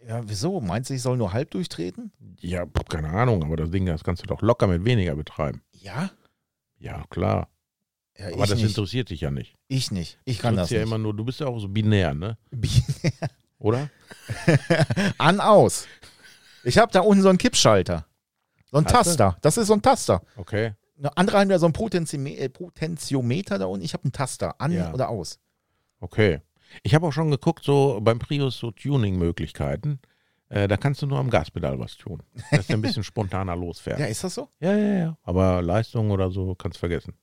Ja, 0.07 0.21
wieso? 0.25 0.61
Meinst 0.61 0.89
du, 0.89 0.93
ich 0.93 1.01
soll 1.01 1.17
nur 1.17 1.33
halb 1.33 1.51
durchtreten? 1.51 2.13
Ja, 2.39 2.65
keine 2.87 3.09
Ahnung, 3.09 3.43
aber 3.43 3.57
das 3.57 3.71
Ding, 3.71 3.85
das 3.85 4.05
kannst 4.05 4.23
du 4.23 4.27
doch 4.27 4.41
locker 4.41 4.67
mit 4.67 4.85
weniger 4.85 5.15
betreiben. 5.15 5.61
Ja? 5.73 6.11
Ja, 6.79 7.03
klar. 7.09 7.49
Ja, 8.17 8.27
Aber 8.29 8.45
das 8.47 8.55
nicht. 8.59 8.69
interessiert 8.69 9.09
dich 9.09 9.21
ja 9.21 9.31
nicht. 9.31 9.55
Ich 9.67 9.91
nicht. 9.91 10.17
Ich 10.23 10.37
Du 10.37 10.43
kann 10.43 10.55
drückst 10.55 10.71
das 10.71 10.75
ja 10.75 10.77
nicht. 10.79 10.87
immer 10.87 10.97
nur, 10.97 11.13
du 11.13 11.25
bist 11.25 11.39
ja 11.41 11.47
auch 11.47 11.59
so 11.59 11.67
binär, 11.67 12.13
ne? 12.13 12.37
Oder? 13.59 13.89
An, 15.17 15.39
aus. 15.41 15.87
Ich 16.63 16.77
habe 16.77 16.91
da 16.91 17.01
unten 17.01 17.21
so 17.23 17.29
einen 17.29 17.37
Kippschalter. 17.37 18.05
So 18.71 18.77
ein 18.77 18.85
du? 18.85 18.91
Taster. 18.91 19.37
Das 19.41 19.57
ist 19.57 19.67
so 19.67 19.73
ein 19.73 19.81
Taster. 19.81 20.21
Okay. 20.35 20.73
Andere 21.15 21.39
haben 21.39 21.49
ja 21.51 21.59
so 21.59 21.65
ein 21.67 21.73
Potentiome 21.73 22.35
äh, 22.37 22.49
Potentiometer 22.49 23.59
da 23.59 23.65
unten. 23.65 23.85
Ich 23.85 23.93
habe 23.93 24.03
einen 24.05 24.11
Taster. 24.13 24.59
An 24.59 24.71
Ja. 24.71 24.93
oder 24.93 25.09
aus. 25.09 25.39
Okay. 25.99 26.41
Ich 26.83 26.93
habe 26.95 27.07
auch 27.07 27.13
schon 27.13 27.31
geguckt, 27.31 27.63
so 27.63 27.99
beim 28.01 28.19
Prius 28.19 28.57
so 28.57 28.71
Tuning-Möglichkeiten. 28.71 29.99
Äh, 30.49 30.67
da 30.67 30.77
kannst 30.77 31.01
du 31.01 31.07
nur 31.07 31.19
am 31.19 31.29
Gaspedal 31.29 31.77
was 31.79 31.97
tun. 31.97 32.23
Dass 32.51 32.67
der 32.67 32.77
ein 32.77 32.81
bisschen 32.81 33.03
spontaner 33.03 33.55
losfährt. 33.55 33.99
Ja, 33.99 34.05
ist 34.05 34.23
das 34.23 34.35
so? 34.35 34.49
Ja, 34.59 34.75
ja, 34.75 34.93
ja. 34.97 35.17
Aber 35.23 35.61
Leistung 35.61 36.11
oder 36.11 36.31
so 36.31 36.55
kannst 36.55 36.77
vergessen. 36.79 37.13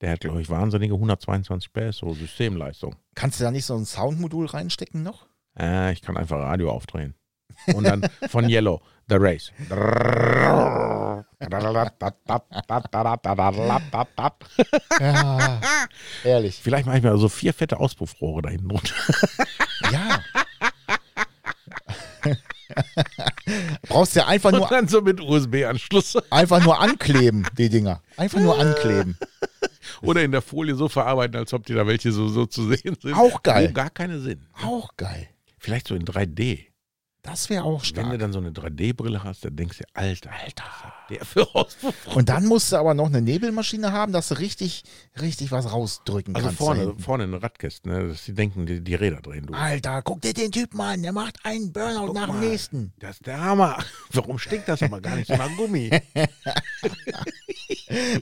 Der 0.00 0.12
hat, 0.12 0.20
glaube 0.20 0.40
ich, 0.40 0.48
wahnsinnige 0.48 0.94
122 0.94 1.72
PS, 1.72 1.98
so 1.98 2.14
Systemleistung. 2.14 2.94
Kannst 3.16 3.40
du 3.40 3.44
da 3.44 3.50
nicht 3.50 3.64
so 3.64 3.74
ein 3.76 3.84
Soundmodul 3.84 4.46
reinstecken 4.46 5.02
noch? 5.02 5.26
Äh, 5.58 5.92
ich 5.92 6.02
kann 6.02 6.16
einfach 6.16 6.38
Radio 6.38 6.70
aufdrehen. 6.70 7.14
Und 7.74 7.84
dann 7.84 8.08
von 8.28 8.48
Yellow, 8.48 8.80
The 9.08 9.16
Race. 9.18 9.50
Ja. 15.00 15.60
Ehrlich. 16.24 16.60
Vielleicht 16.62 16.86
mache 16.86 16.98
ich 16.98 17.02
mir 17.02 17.16
so 17.18 17.28
vier 17.28 17.54
fette 17.54 17.78
Auspuffrohre 17.78 18.42
da 18.42 18.48
hinten 18.50 18.70
runter. 18.70 18.94
Ja. 19.92 20.20
Brauchst 23.82 24.14
ja 24.16 24.26
einfach 24.26 24.52
Und 24.52 24.58
nur, 24.58 24.68
dann 24.68 24.88
so 24.88 25.00
mit 25.00 25.20
USB-Anschluss. 25.20 26.16
einfach 26.30 26.62
nur 26.62 26.80
ankleben, 26.80 27.46
die 27.56 27.68
Dinger. 27.68 28.02
Einfach 28.16 28.40
nur 28.40 28.58
ankleben. 28.58 29.18
Oder 30.02 30.22
in 30.22 30.32
der 30.32 30.42
Folie 30.42 30.74
so 30.74 30.88
verarbeiten, 30.88 31.36
als 31.36 31.52
ob 31.52 31.64
die 31.66 31.74
da 31.74 31.86
welche 31.86 32.12
so, 32.12 32.28
so 32.28 32.46
zu 32.46 32.68
sehen 32.68 32.96
sind. 33.00 33.14
Auch 33.14 33.42
geil. 33.42 33.70
Wo 33.70 33.72
gar 33.72 33.90
keine 33.90 34.20
Sinn. 34.20 34.46
Auch 34.62 34.96
geil. 34.96 35.28
Vielleicht 35.58 35.88
so 35.88 35.94
in 35.94 36.04
3D. 36.04 36.66
Das 37.30 37.50
wäre 37.50 37.64
auch 37.64 37.72
Wenn 37.72 37.78
du 37.80 37.84
stark. 37.84 38.18
dann 38.18 38.32
so 38.32 38.38
eine 38.38 38.50
3D-Brille 38.50 39.22
hast, 39.22 39.44
dann 39.44 39.54
denkst 39.54 39.78
du, 39.78 39.84
Alter, 39.92 40.30
Alter, 40.32 40.64
der 41.10 41.24
für 41.24 41.42
Auspuffrohre. 41.54 42.16
Und 42.16 42.28
dann 42.30 42.46
musst 42.46 42.72
du 42.72 42.76
aber 42.76 42.94
noch 42.94 43.06
eine 43.06 43.20
Nebelmaschine 43.20 43.92
haben, 43.92 44.12
dass 44.12 44.28
du 44.28 44.38
richtig, 44.38 44.82
richtig 45.20 45.52
was 45.52 45.70
rausdrücken 45.70 46.34
Also 46.34 46.48
kannst. 46.48 46.60
da 46.60 46.64
vorne, 46.64 46.94
vorne 46.98 47.24
eine 47.24 47.42
Radkäste, 47.42 47.88
ne, 47.88 48.08
dass 48.08 48.24
sie 48.24 48.32
denken, 48.34 48.66
die, 48.66 48.80
die 48.82 48.94
Räder 48.94 49.20
drehen. 49.20 49.46
Du. 49.46 49.54
Alter, 49.54 50.00
guck 50.02 50.22
dir 50.22 50.32
den 50.32 50.50
Typen 50.52 50.80
an, 50.80 51.02
der 51.02 51.12
macht 51.12 51.36
einen 51.44 51.72
Burnout 51.72 52.06
Guck 52.06 52.14
nach 52.14 52.26
dem 52.26 52.36
mal. 52.40 52.48
nächsten. 52.48 52.92
Das 52.98 53.16
ist 53.16 53.26
der 53.26 53.40
Hammer. 53.40 53.78
Warum 54.12 54.38
stinkt 54.38 54.68
das 54.68 54.82
aber 54.82 55.00
gar 55.00 55.16
nicht 55.16 55.28
nach 55.28 55.54
Gummi? 55.56 55.90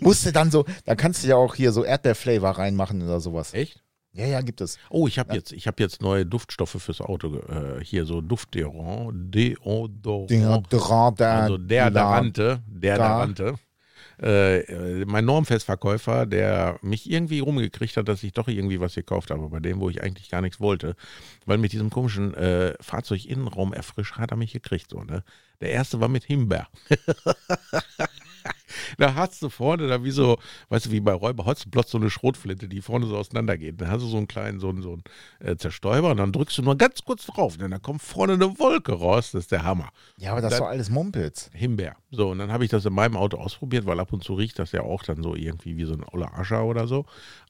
Musst 0.01 0.27
du 0.27 0.33
dann 0.33 0.51
so, 0.51 0.65
da 0.85 0.95
kannst 0.95 1.23
du 1.23 1.29
ja 1.29 1.37
auch 1.37 1.55
hier 1.55 1.73
so 1.73 1.85
Erdbeerflavor 1.85 2.59
reinmachen 2.59 3.03
oder 3.03 3.21
sowas. 3.21 3.55
Echt? 3.55 3.83
Ja, 4.17 4.27
ja, 4.27 4.41
gibt 4.41 4.63
es. 4.63 4.79
Oh, 4.89 5.07
ich 5.07 5.19
habe 5.19 5.35
jetzt, 5.35 5.53
ich 5.53 5.67
hab 5.67 5.79
jetzt 5.79 6.01
neue 6.01 6.25
Duftstoffe 6.25 6.81
fürs 6.83 7.03
Auto. 7.03 7.37
Äh, 7.37 7.85
hier 7.85 8.07
so 8.07 8.23
Duftdeodorant. 8.23 9.35
Deodorant. 9.35 10.31
Deodorant, 10.31 11.21
der, 11.21 11.33
Also 11.35 11.59
da. 11.59 12.97
Darante. 12.97 13.55
Äh, 14.23 14.61
äh, 14.61 15.05
mein 15.05 15.27
Normfestverkäufer, 15.27 16.25
der 16.25 16.79
mich 16.81 17.11
irgendwie 17.11 17.41
rumgekriegt 17.41 17.99
hat, 17.99 18.09
dass 18.09 18.23
ich 18.23 18.33
doch 18.33 18.49
irgendwie 18.49 18.81
was 18.81 18.95
gekauft 18.95 19.31
habe, 19.31 19.51
bei 19.51 19.61
dem, 19.61 19.81
wo 19.81 19.91
ich 19.91 20.03
eigentlich 20.03 20.31
gar 20.31 20.41
nichts 20.41 20.59
wollte. 20.59 20.97
Weil 21.45 21.59
mit 21.59 21.73
diesem 21.73 21.91
komischen 21.91 22.33
äh, 22.33 22.73
Fahrzeuginnenraumerfrischer 22.81 24.17
hat 24.17 24.31
er 24.31 24.39
mich 24.39 24.55
gekriegt. 24.55 24.91
So, 24.91 25.03
ne? 25.03 25.23
Der 25.61 25.71
erste 25.71 26.01
war 26.01 26.09
mit 26.09 26.25
Himbeer. 26.25 26.69
da 28.99 29.15
hast 29.15 29.43
du 29.43 29.49
vorne, 29.49 29.89
da 29.89 30.03
wie 30.05 30.11
so, 30.11 30.39
weißt 30.69 30.87
du, 30.87 30.91
wie 30.91 31.01
bei 31.01 31.13
Räuber 31.13 31.45
Hotzenplotz 31.47 31.91
so 31.91 31.99
eine 31.99 32.11
Schrotflinte, 32.11 32.69
die 32.69 32.81
vorne 32.81 33.07
so 33.07 33.17
auseinandergeht. 33.17 33.81
Dann 33.81 33.91
hast 33.91 34.03
du 34.03 34.07
so 34.07 34.17
einen 34.17 34.29
kleinen, 34.29 34.61
so 34.61 34.69
einen, 34.69 34.83
so 34.83 34.93
einen 34.93 35.03
äh, 35.41 35.57
Zerstäuber 35.57 36.11
und 36.11 36.19
dann 36.19 36.33
drückst 36.33 36.59
du 36.59 36.63
nur 36.63 36.77
ganz 36.77 37.03
kurz 37.03 37.27
drauf, 37.27 37.57
denn 37.57 37.71
da 37.71 37.79
kommt 37.79 38.03
vorne 38.03 38.35
eine 38.35 38.59
Wolke 38.59 38.93
raus. 38.93 39.33
Das 39.33 39.45
ist 39.45 39.53
der 39.53 39.65
Hammer. 39.65 39.91
Ja, 40.19 40.33
aber 40.33 40.41
das 40.41 40.53
Dann- 40.53 40.63
war 40.63 40.69
alles 40.69 40.91
Mumpitz. 40.91 41.51
Himbeer. 41.53 41.97
So, 42.11 42.31
und 42.31 42.39
dann 42.39 42.53
habe 42.53 42.65
ich 42.65 42.71
das 42.71 42.85
in 42.85 42.93
meinem 42.93 43.17
Auto 43.17 43.37
ausprobiert, 43.37 43.87
weil 43.87 44.01
ab 44.01 44.13
und 44.13 44.23
zu 44.25 44.35
riecht 44.35 44.59
das 44.59 44.73
ja 44.73 44.83
auch 44.83 45.03
dann 45.03 45.23
so 45.23 45.35
irgendwie 45.35 45.77
wie 45.77 45.85
so 45.85 45.95
ein 45.95 46.05
Oller 46.05 46.33
Ascher 46.39 46.65
oder 46.65 46.87
so. 46.87 47.05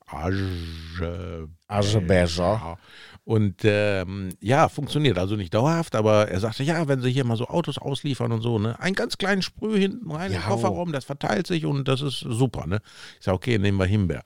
Asche. 0.07 1.49
Aschebecher. 1.69 2.43
Ja. 2.43 2.79
Und 3.25 3.57
ähm, 3.65 4.29
ja, 4.41 4.69
funktioniert. 4.69 5.19
Also 5.19 5.35
nicht 5.35 5.53
dauerhaft, 5.53 5.97
aber 5.97 6.29
er 6.29 6.39
sagte, 6.39 6.63
ja, 6.63 6.87
wenn 6.87 7.01
sie 7.01 7.11
hier 7.11 7.25
mal 7.25 7.37
so 7.37 7.49
Autos 7.49 7.77
ausliefern 7.77 8.31
und 8.31 8.41
so, 8.41 8.61
ne, 8.61 8.79
einen 8.79 8.95
ganz 8.95 9.19
kleinen 9.19 9.43
Sprüh 9.43 9.81
hinten 9.81 10.09
rein 10.13 10.31
im 10.31 10.35
Ja. 10.41 10.43
Kofferraum, 10.47 10.93
das 10.93 11.05
verteilt 11.05 11.49
sich 11.49 11.65
und 11.67 11.89
das 11.89 12.03
ist 12.03 12.21
super, 12.21 12.69
ne? 12.69 12.81
Ich 13.19 13.25
sage, 13.25 13.35
okay, 13.35 13.59
nehmen 13.59 13.79
wir 13.79 13.87
Himbeer. 13.87 14.23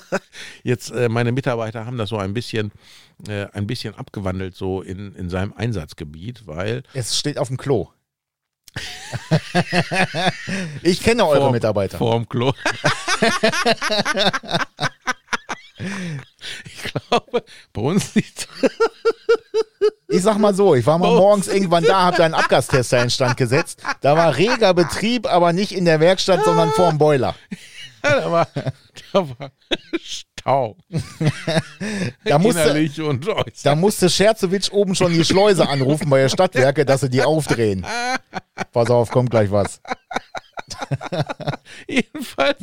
Jetzt, 0.62 0.90
äh, 0.92 1.10
meine 1.10 1.30
Mitarbeiter 1.30 1.84
haben 1.84 1.98
das 1.98 2.08
so 2.08 2.16
ein 2.16 2.32
bisschen, 2.32 2.72
äh, 3.28 3.48
ein 3.52 3.66
bisschen 3.66 3.94
abgewandelt, 3.94 4.54
so 4.56 4.80
in, 4.80 5.14
in 5.14 5.28
seinem 5.28 5.52
Einsatzgebiet, 5.52 6.46
weil 6.46 6.84
Es 6.94 7.18
steht 7.18 7.36
auf 7.38 7.48
dem 7.48 7.58
Klo. 7.58 7.90
ich 10.82 11.02
kenne 11.02 11.26
eure 11.26 11.40
Vorm- 11.40 11.52
Mitarbeiter. 11.52 11.98
Vorm 11.98 12.26
Klo. 12.26 12.54
ich 16.64 16.82
glaube, 16.82 17.44
bei 17.72 17.80
uns 17.80 18.14
liegt 18.14 18.48
Ich 20.08 20.22
sag 20.22 20.38
mal 20.38 20.54
so, 20.54 20.74
ich 20.74 20.86
war 20.86 20.98
mal 20.98 21.08
uns 21.08 21.18
morgens 21.18 21.48
irgendwann 21.48 21.84
da, 21.84 22.04
hab 22.04 22.16
da 22.16 22.24
einen 22.24 22.34
Abgastester 22.34 23.02
in 23.02 23.10
Stand 23.10 23.36
gesetzt. 23.36 23.82
Da 24.00 24.16
war 24.16 24.36
reger 24.36 24.74
Betrieb, 24.74 25.26
aber 25.26 25.52
nicht 25.52 25.72
in 25.72 25.84
der 25.84 26.00
Werkstatt, 26.00 26.44
sondern 26.44 26.70
vorm 26.70 26.98
Boiler. 26.98 27.34
da 28.02 28.30
war, 28.30 28.48
da 29.12 29.28
war 29.28 29.52
Stau. 30.42 30.76
Da 32.24 32.38
musste, 32.38 32.90
und 33.04 33.26
da 33.62 33.74
musste 33.74 34.08
Scherzowitsch 34.08 34.70
oben 34.72 34.94
schon 34.94 35.12
die 35.12 35.24
Schleuse 35.24 35.68
anrufen 35.68 36.08
bei 36.08 36.20
der 36.20 36.28
Stadtwerke, 36.28 36.84
dass 36.84 37.02
sie 37.02 37.10
die 37.10 37.22
aufdrehen. 37.22 37.86
Pass 38.72 38.90
auf, 38.90 39.10
kommt 39.10 39.30
gleich 39.30 39.50
was. 39.50 39.80
Jedenfalls, 41.88 42.58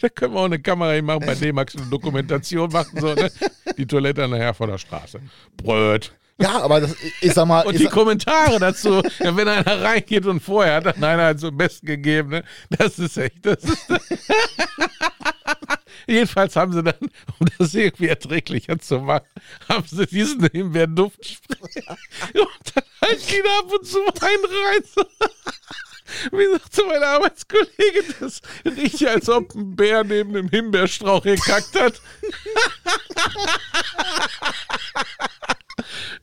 da 0.00 0.08
können 0.08 0.34
wir 0.34 0.40
auch 0.40 0.44
eine 0.44 0.60
Kamera 0.60 0.92
hinmachen, 0.92 1.26
bei 1.26 1.34
D-Max 1.34 1.76
eine 1.76 1.86
Dokumentation 1.86 2.70
machen, 2.70 3.00
so, 3.00 3.14
ne? 3.14 3.30
Die 3.76 3.86
Toilette 3.86 4.26
nachher 4.28 4.54
vor 4.54 4.66
der 4.66 4.78
Straße. 4.78 5.20
Bröt. 5.56 6.12
Ja, 6.38 6.60
aber 6.60 6.80
das, 6.80 6.96
ich 7.20 7.32
sag 7.32 7.46
mal, 7.46 7.64
Und 7.64 7.78
die 7.78 7.86
Kommentare 7.86 8.58
dazu, 8.58 9.02
ja, 9.20 9.36
wenn 9.36 9.48
einer 9.48 9.82
reingeht 9.82 10.26
und 10.26 10.40
vorher 10.40 10.76
hat 10.76 10.86
dann 10.86 11.04
einer 11.04 11.24
halt 11.24 11.40
so 11.40 11.48
am 11.48 11.56
besten 11.56 11.86
gegeben, 11.86 12.30
ne? 12.30 12.44
Das 12.70 12.98
ist 12.98 13.16
echt, 13.16 13.44
das 13.46 13.62
ist. 13.62 13.88
Jedenfalls 16.06 16.56
haben 16.56 16.72
sie 16.72 16.82
dann, 16.82 16.94
um 17.38 17.46
das 17.58 17.74
irgendwie 17.74 18.08
erträglicher 18.08 18.78
zu 18.78 18.98
machen, 18.98 19.26
haben 19.68 19.84
sie 19.86 20.06
diesen 20.06 20.48
Himbeerduftspray 20.50 21.84
und 22.34 22.72
dann 22.74 22.84
halt 23.00 23.32
ihn 23.32 23.46
ab 23.58 23.72
und 23.72 23.86
zu 23.86 23.98
einen 23.98 24.44
rein. 24.44 24.82
So. 26.30 26.38
Wie 26.38 26.52
sagte 26.52 26.82
meine 26.86 27.06
Arbeitskollegin, 27.06 28.14
das 28.20 28.40
riecht 28.64 29.06
als 29.06 29.28
ob 29.28 29.54
ein 29.54 29.74
Bär 29.76 30.04
neben 30.04 30.32
dem 30.32 30.48
Himbeerstrauch 30.48 31.22
gekackt 31.22 31.78
hat. 31.78 32.00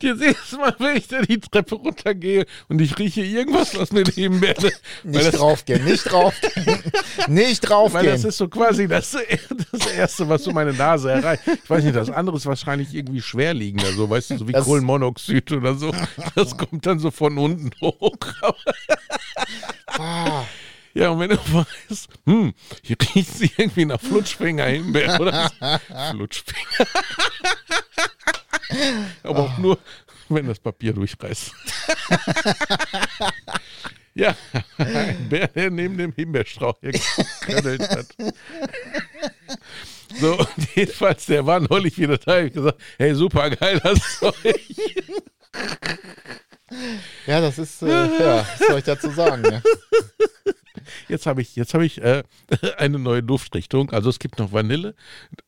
Jetzt 0.01 0.21
jedes 0.21 0.51
Mal, 0.53 0.73
wenn 0.79 0.95
ich 0.97 1.07
da 1.07 1.21
die 1.21 1.39
Treppe 1.39 1.75
runtergehe 1.75 2.45
und 2.69 2.79
ich 2.79 2.97
rieche 2.97 3.21
irgendwas, 3.21 3.77
was 3.77 3.91
mit 3.91 4.07
Himbeer. 4.09 4.55
Weil 4.57 4.71
nicht 5.03 5.31
draufgehen, 5.37 5.83
nicht 5.83 6.03
draufgehen. 6.09 6.65
nicht 7.27 7.69
weil 7.69 7.69
das 7.69 7.69
draufgehen. 7.69 8.25
ist 8.25 8.37
so 8.37 8.47
quasi 8.47 8.87
das, 8.87 9.11
das 9.71 9.87
Erste, 9.91 10.29
was 10.29 10.43
so 10.43 10.51
meine 10.51 10.71
Nase 10.73 11.11
erreicht. 11.11 11.43
Ich 11.63 11.69
weiß 11.69 11.83
nicht, 11.83 11.95
das 11.95 12.09
andere 12.09 12.37
ist 12.37 12.45
wahrscheinlich 12.45 12.93
irgendwie 12.93 13.21
schwerliegender, 13.21 13.91
so, 13.91 14.09
weißt 14.09 14.31
du, 14.31 14.37
so 14.37 14.47
wie 14.47 14.53
Das- 14.53 14.63
Kohlenmonoxid 14.65 15.51
oder 15.51 15.75
so. 15.75 15.91
Das 16.35 16.55
kommt 16.57 16.85
dann 16.85 16.99
so 16.99 17.11
von 17.11 17.37
unten 17.37 17.71
hoch. 17.81 18.15
Ah, 19.99 20.45
Ja, 20.93 21.09
und 21.09 21.19
wenn 21.19 21.29
du 21.29 21.37
weißt, 21.89 22.07
hm, 22.25 22.53
hier 22.83 22.97
riecht 23.15 23.33
sie 23.37 23.51
irgendwie 23.57 23.85
nach 23.85 23.99
Flutschfinger 24.01 24.65
Himbeer 24.65 25.19
oder 25.19 25.51
so. 25.59 25.77
Flutschfinger. 26.11 26.87
Aber 29.23 29.39
auch 29.39 29.57
nur, 29.57 29.77
wenn 30.29 30.47
das 30.47 30.59
Papier 30.59 30.93
durchreißt. 30.93 31.51
ja, 34.15 34.35
ein 34.77 35.29
Bär, 35.29 35.47
der 35.47 35.71
neben 35.71 35.97
dem 35.97 36.13
Himbeerstrauch 36.13 36.77
hier 36.81 36.91
gekradelt 36.91 37.81
hat. 37.89 38.07
So, 40.19 40.37
und 40.39 40.75
jedenfalls, 40.75 41.25
der 41.25 41.45
war 41.45 41.59
neulich 41.59 41.97
wieder 41.97 42.17
da. 42.17 42.39
Ich 42.41 42.53
gesagt, 42.53 42.79
hey, 42.97 43.13
super 43.15 43.49
geil, 43.49 43.79
das 43.83 44.19
Zeug. 44.19 44.35
Ja, 47.27 47.41
das 47.41 47.57
ist, 47.57 47.81
äh, 47.81 47.87
ja, 47.87 48.45
was 48.45 48.67
soll 48.67 48.79
ich 48.79 48.85
dazu 48.85 49.09
sagen? 49.09 49.41
Ne? 49.41 49.61
Jetzt 51.07 51.25
habe 51.25 51.41
ich, 51.41 51.55
jetzt 51.55 51.73
habe 51.73 51.85
ich 51.85 52.01
äh, 52.01 52.23
eine 52.77 52.99
neue 52.99 53.23
Duftrichtung. 53.23 53.91
Also 53.91 54.09
es 54.09 54.19
gibt 54.19 54.39
noch 54.39 54.51
Vanille. 54.51 54.95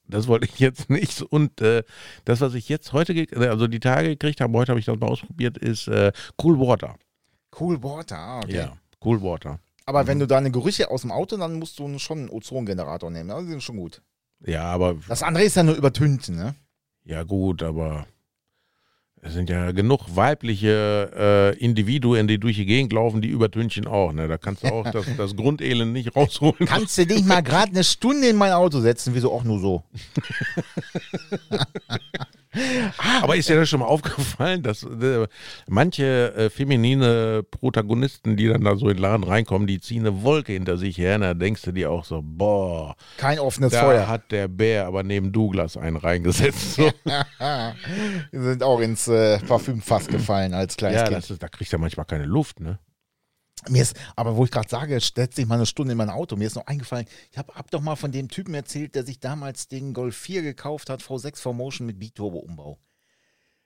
Das 0.07 0.28
wollte 0.28 0.45
ich 0.45 0.59
jetzt 0.59 0.89
nicht. 0.89 1.22
Und 1.22 1.61
äh, 1.61 1.84
das, 2.26 2.41
was 2.41 2.53
ich 2.53 2.69
jetzt 2.69 2.93
heute, 2.93 3.26
also 3.36 3.67
die 3.67 3.80
Tage 3.80 4.09
gekriegt 4.09 4.41
habe, 4.41 4.57
heute 4.57 4.72
habe 4.72 4.80
ich 4.80 4.86
das 4.86 4.99
mal 4.99 5.07
ausprobiert, 5.07 5.57
ist 5.57 5.88
äh, 5.88 6.11
Cool 6.41 6.59
Water. 6.59 6.95
Cool 7.59 7.82
Water, 7.84 8.17
ah, 8.17 8.39
okay. 8.39 8.55
Ja, 8.55 8.78
Cool 9.03 9.22
Water. 9.22 9.59
Aber 9.86 10.07
wenn 10.07 10.19
du 10.19 10.28
deine 10.28 10.51
Gerüche 10.51 10.89
aus 10.89 11.01
dem 11.01 11.11
Auto, 11.11 11.38
dann 11.38 11.59
musst 11.59 11.80
du 11.80 11.99
schon 11.99 12.19
einen 12.19 12.30
Ozongenerator 12.30 13.09
nehmen. 13.09 13.32
Also 13.32 13.45
die 13.45 13.51
sind 13.51 13.63
schon 13.63 13.78
gut. 13.78 14.01
Ja, 14.45 14.63
aber 14.63 14.95
Das 15.07 15.24
andere 15.24 15.43
ist 15.43 15.55
ja 15.55 15.63
nur 15.63 15.76
übertüncht, 15.76 16.30
ne? 16.30 16.55
ja 17.03 17.24
gut, 17.24 17.63
aber 17.63 18.05
es 19.24 19.34
sind 19.34 19.51
ja 19.51 19.72
genug 19.72 20.15
weibliche 20.15 21.53
äh, 21.55 21.57
Individuen, 21.59 22.28
die 22.28 22.39
durch 22.39 22.55
die 22.55 22.65
Gegend 22.65 22.91
laufen, 22.91 23.22
die 23.22 23.28
übertünchen 23.28 23.86
auch. 23.86 24.13
Ne? 24.13 24.28
Da 24.28 24.38
kannst 24.38 24.63
du 24.63 24.67
auch 24.67 24.89
das, 24.89 25.05
das 25.15 25.36
Grundelend 25.36 25.93
nicht 25.93 26.15
rausholen. 26.15 26.65
Kannst 26.65 26.97
du 26.97 27.05
dich 27.05 27.24
mal 27.24 27.41
gerade 27.43 27.72
eine 27.72 27.84
Stunde 27.84 28.30
in 28.30 28.36
mein 28.36 28.51
Auto 28.51 28.80
setzen? 28.80 29.13
Wieso 29.13 29.32
auch 29.32 29.43
nur 29.43 29.59
so? 29.59 29.84
Aber 33.21 33.35
ist 33.35 33.47
dir 33.47 33.55
das 33.55 33.69
schon 33.69 33.79
mal 33.79 33.85
aufgefallen, 33.85 34.61
dass 34.61 34.83
äh, 34.83 35.27
manche 35.67 36.33
äh, 36.35 36.49
feminine 36.49 37.43
Protagonisten, 37.43 38.35
die 38.35 38.47
dann 38.47 38.63
da 38.63 38.75
so 38.75 38.89
in 38.89 38.97
den 38.97 39.01
Laden 39.01 39.23
reinkommen, 39.23 39.67
die 39.67 39.79
ziehen 39.79 40.05
eine 40.05 40.23
Wolke 40.23 40.53
hinter 40.53 40.77
sich 40.77 40.97
her, 40.97 41.15
und 41.15 41.21
da 41.21 41.33
denkst 41.33 41.61
du 41.61 41.71
dir 41.71 41.91
auch 41.91 42.03
so, 42.03 42.21
boah, 42.23 42.95
Kein 43.17 43.39
offenes 43.39 43.71
da 43.71 43.81
Feuer. 43.81 44.07
hat 44.07 44.31
der 44.31 44.47
Bär 44.47 44.85
aber 44.85 45.03
neben 45.03 45.31
Douglas 45.31 45.77
einen 45.77 45.97
reingesetzt. 45.97 46.75
So. 46.75 46.91
Sind 48.31 48.63
auch 48.63 48.79
ins 48.79 49.07
äh, 49.07 49.39
Parfümfass 49.39 50.07
gefallen 50.07 50.53
als 50.53 50.75
kleines 50.77 51.09
ja, 51.09 51.17
ist, 51.17 51.41
da 51.41 51.47
kriegt 51.47 51.71
er 51.71 51.79
manchmal 51.79 52.05
keine 52.05 52.25
Luft, 52.25 52.59
ne? 52.59 52.79
Mir 53.70 53.84
ist, 53.84 53.95
aber 54.16 54.36
wo 54.36 54.45
ich 54.45 54.51
gerade 54.51 54.70
sage, 54.70 54.99
setz 54.99 55.36
dich 55.36 55.45
mal 55.45 55.55
eine 55.55 55.66
Stunde 55.66 55.91
in 55.91 55.97
mein 55.97 56.09
Auto. 56.09 56.36
Mir 56.36 56.47
ist 56.47 56.55
noch 56.55 56.68
eingefallen, 56.68 57.05
ich 57.32 57.38
habe 57.38 57.53
hab 57.53 57.70
doch 57.72 57.82
mal 57.82 57.95
von 57.95 58.12
dem 58.12 58.28
Typen 58.28 58.53
erzählt, 58.53 58.95
der 58.95 59.05
sich 59.05 59.20
damals 59.20 59.68
den 59.68 59.93
Golf 59.93 60.18
4 60.18 60.41
gekauft 60.41 60.89
hat, 60.89 61.01
V6 61.01 61.38
V-Motion 61.39 61.86
mit 61.86 61.99
Biturbo-Umbau. 61.99 62.80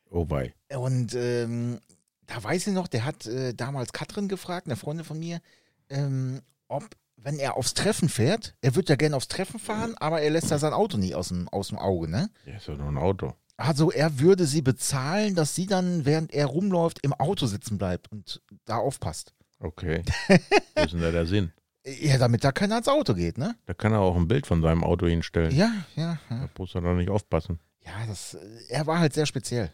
Oh 0.09 0.29
wei. 0.29 0.53
Und 0.75 1.15
ähm, 1.15 1.79
da 2.27 2.43
weiß 2.43 2.67
ich 2.67 2.73
noch, 2.73 2.87
der 2.87 3.05
hat 3.05 3.25
äh, 3.25 3.53
damals 3.53 3.93
Katrin 3.93 4.27
gefragt, 4.27 4.67
eine 4.67 4.75
Freundin 4.75 5.05
von 5.05 5.19
mir, 5.19 5.41
ähm, 5.89 6.41
ob, 6.67 6.83
wenn 7.17 7.39
er 7.39 7.57
aufs 7.57 7.73
Treffen 7.73 8.09
fährt, 8.09 8.55
er 8.61 8.75
wird 8.75 8.89
ja 8.89 8.95
gerne 8.95 9.15
aufs 9.15 9.27
Treffen 9.27 9.59
fahren, 9.59 9.95
aber 9.97 10.21
er 10.21 10.31
lässt 10.31 10.51
da 10.51 10.57
sein 10.57 10.73
Auto 10.73 10.97
nie 10.97 11.15
aus 11.15 11.29
dem, 11.29 11.47
aus 11.49 11.69
dem 11.69 11.77
Auge, 11.77 12.09
ne? 12.09 12.29
Ja, 12.45 12.55
ist 12.55 12.67
doch 12.67 12.77
nur 12.77 12.87
ein 12.87 12.97
Auto. 12.97 13.33
Also 13.57 13.91
er 13.91 14.19
würde 14.19 14.45
sie 14.45 14.61
bezahlen, 14.61 15.35
dass 15.35 15.55
sie 15.55 15.65
dann, 15.65 16.05
während 16.05 16.33
er 16.33 16.47
rumläuft, 16.47 16.99
im 17.03 17.13
Auto 17.13 17.45
sitzen 17.45 17.77
bleibt 17.77 18.11
und 18.11 18.41
da 18.65 18.77
aufpasst. 18.77 19.33
Okay. 19.59 20.03
Wo 20.75 20.83
ist 20.83 20.93
denn 20.93 21.01
da 21.01 21.11
der 21.11 21.25
Sinn? 21.25 21.51
Ja, 21.85 22.17
damit 22.17 22.43
da 22.43 22.51
keiner 22.51 22.75
ans 22.75 22.87
Auto 22.87 23.13
geht, 23.13 23.37
ne? 23.37 23.55
Da 23.65 23.73
kann 23.73 23.93
er 23.93 23.99
auch 23.99 24.15
ein 24.15 24.27
Bild 24.27 24.47
von 24.47 24.61
seinem 24.61 24.83
Auto 24.83 25.05
hinstellen. 25.07 25.55
Ja, 25.55 25.71
ja, 25.95 26.19
ja. 26.29 26.39
Da 26.39 26.49
muss 26.57 26.73
er 26.75 26.81
doch 26.81 26.95
nicht 26.95 27.09
aufpassen. 27.09 27.59
Ja, 27.85 27.91
das, 28.07 28.33
äh, 28.33 28.39
er 28.69 28.87
war 28.87 28.99
halt 28.99 29.13
sehr 29.13 29.27
speziell, 29.27 29.71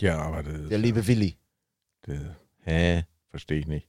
Ja, 0.00 0.18
aber 0.22 0.44
das, 0.44 0.68
der 0.68 0.78
liebe 0.78 1.06
Willi. 1.08 1.36
das, 2.02 2.20
hä? 2.64 3.04
Verstehe 3.30 3.58
ich 3.58 3.66
nicht. 3.66 3.88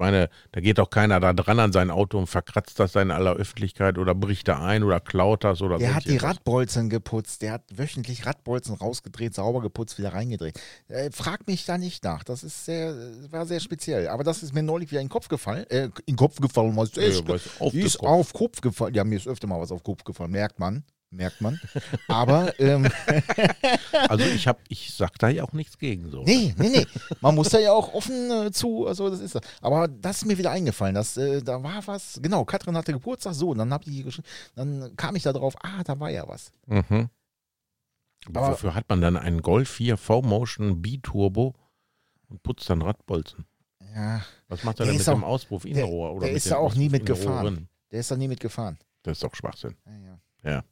Ich 0.00 0.02
meine, 0.02 0.30
da 0.52 0.62
geht 0.62 0.78
doch 0.78 0.88
keiner 0.88 1.20
da 1.20 1.34
dran 1.34 1.60
an 1.60 1.72
sein 1.72 1.90
Auto 1.90 2.16
und 2.16 2.26
verkratzt 2.26 2.80
das 2.80 2.94
in 2.94 3.10
aller 3.10 3.34
Öffentlichkeit 3.34 3.98
oder 3.98 4.14
bricht 4.14 4.48
da 4.48 4.58
ein 4.64 4.82
oder 4.82 4.98
klaut 4.98 5.44
das 5.44 5.60
oder 5.60 5.76
Der 5.76 5.88
sonst 5.88 6.06
hat 6.06 6.10
die. 6.10 6.16
Radbolzen 6.16 6.88
geputzt, 6.88 7.42
der 7.42 7.52
hat 7.52 7.64
wöchentlich 7.70 8.24
Radbolzen 8.24 8.76
rausgedreht, 8.76 9.34
sauber 9.34 9.60
geputzt, 9.60 9.98
wieder 9.98 10.14
reingedreht. 10.14 10.58
Äh, 10.88 11.10
frag 11.12 11.46
mich 11.46 11.66
da 11.66 11.76
nicht 11.76 12.02
nach, 12.02 12.24
das 12.24 12.44
ist 12.44 12.64
sehr, 12.64 12.96
war 13.30 13.44
sehr 13.44 13.60
speziell. 13.60 14.08
Aber 14.08 14.24
das 14.24 14.42
ist 14.42 14.54
mir 14.54 14.62
neulich 14.62 14.90
wieder 14.90 15.02
in 15.02 15.08
den 15.08 15.12
Kopf 15.12 15.28
gefallen. 15.28 15.66
Äh, 15.68 15.84
in 16.06 16.14
den 16.14 16.16
Kopf 16.16 16.36
gefallen, 16.40 16.74
was 16.78 16.94
Ja, 16.94 17.02
ist, 17.02 17.28
auf 17.60 17.74
ist 17.74 17.98
Kopf. 17.98 18.08
auf 18.08 18.32
Kopf 18.32 18.62
gefallen. 18.62 18.94
Ja, 18.94 19.04
mir 19.04 19.16
ist 19.16 19.28
öfter 19.28 19.48
mal 19.48 19.60
was 19.60 19.70
auf 19.70 19.82
Kopf 19.84 20.02
gefallen, 20.04 20.30
merkt 20.30 20.58
man. 20.58 20.82
Merkt 21.12 21.40
man. 21.40 21.60
Aber 22.06 22.58
ähm, 22.60 22.88
Also 24.08 24.24
ich 24.24 24.46
habe, 24.46 24.60
ich 24.68 24.94
sag 24.94 25.18
da 25.18 25.28
ja 25.28 25.42
auch 25.42 25.52
nichts 25.52 25.76
gegen 25.78 26.08
so. 26.08 26.22
Nee, 26.22 26.54
nee, 26.56 26.68
nee. 26.68 26.86
Man 27.20 27.34
muss 27.34 27.48
da 27.48 27.58
ja 27.58 27.72
auch 27.72 27.92
offen 27.94 28.30
äh, 28.30 28.50
zu, 28.52 28.86
also 28.86 29.10
das 29.10 29.18
ist 29.20 29.34
das. 29.34 29.42
Aber 29.60 29.88
das 29.88 30.18
ist 30.18 30.24
mir 30.26 30.38
wieder 30.38 30.52
eingefallen, 30.52 30.94
dass 30.94 31.16
äh, 31.16 31.42
da 31.42 31.60
war 31.62 31.84
was, 31.86 32.20
genau, 32.22 32.44
Katrin 32.44 32.76
hatte 32.76 32.92
Geburtstag, 32.92 33.34
so, 33.34 33.50
und 33.50 33.58
dann 33.58 33.72
hab 33.72 33.86
ich 33.88 34.04
geschrieben, 34.04 34.28
dann 34.54 34.94
kam 34.96 35.16
ich 35.16 35.24
da 35.24 35.32
drauf, 35.32 35.54
ah, 35.64 35.82
da 35.84 35.98
war 35.98 36.10
ja 36.10 36.28
was. 36.28 36.52
Mhm. 36.66 37.08
Aber 38.26 38.40
Aber- 38.42 38.52
wofür 38.52 38.74
hat 38.74 38.88
man 38.88 39.00
dann 39.00 39.16
einen 39.16 39.42
Golf 39.42 39.68
4 39.70 39.96
V-Motion 39.96 40.80
B-Turbo 40.80 41.54
und 42.28 42.42
putzt 42.44 42.70
dann 42.70 42.82
Radbolzen? 42.82 43.46
Ja, 43.96 44.22
Was 44.46 44.62
macht 44.62 44.78
er 44.78 44.84
Der 44.86 44.92
denn 44.92 44.98
mit 45.00 45.08
auch- 45.08 45.14
dem 45.14 45.24
Auspuff 45.24 45.64
Innenrohr? 45.64 46.12
Oder 46.12 46.26
der 46.26 46.34
mit 46.34 46.36
ist 46.44 46.50
da 46.52 46.56
auch 46.58 46.74
nie 46.76 46.88
mitgefahren. 46.88 47.68
Der 47.90 47.98
ist 47.98 48.10
da 48.12 48.16
nie 48.16 48.28
mitgefahren. 48.28 48.78
Das 49.02 49.16
ist 49.16 49.24
doch 49.24 49.34
Schwachsinn. 49.34 49.74
Ja, 49.86 49.92
ja. 49.98 50.50
Ja. 50.52 50.64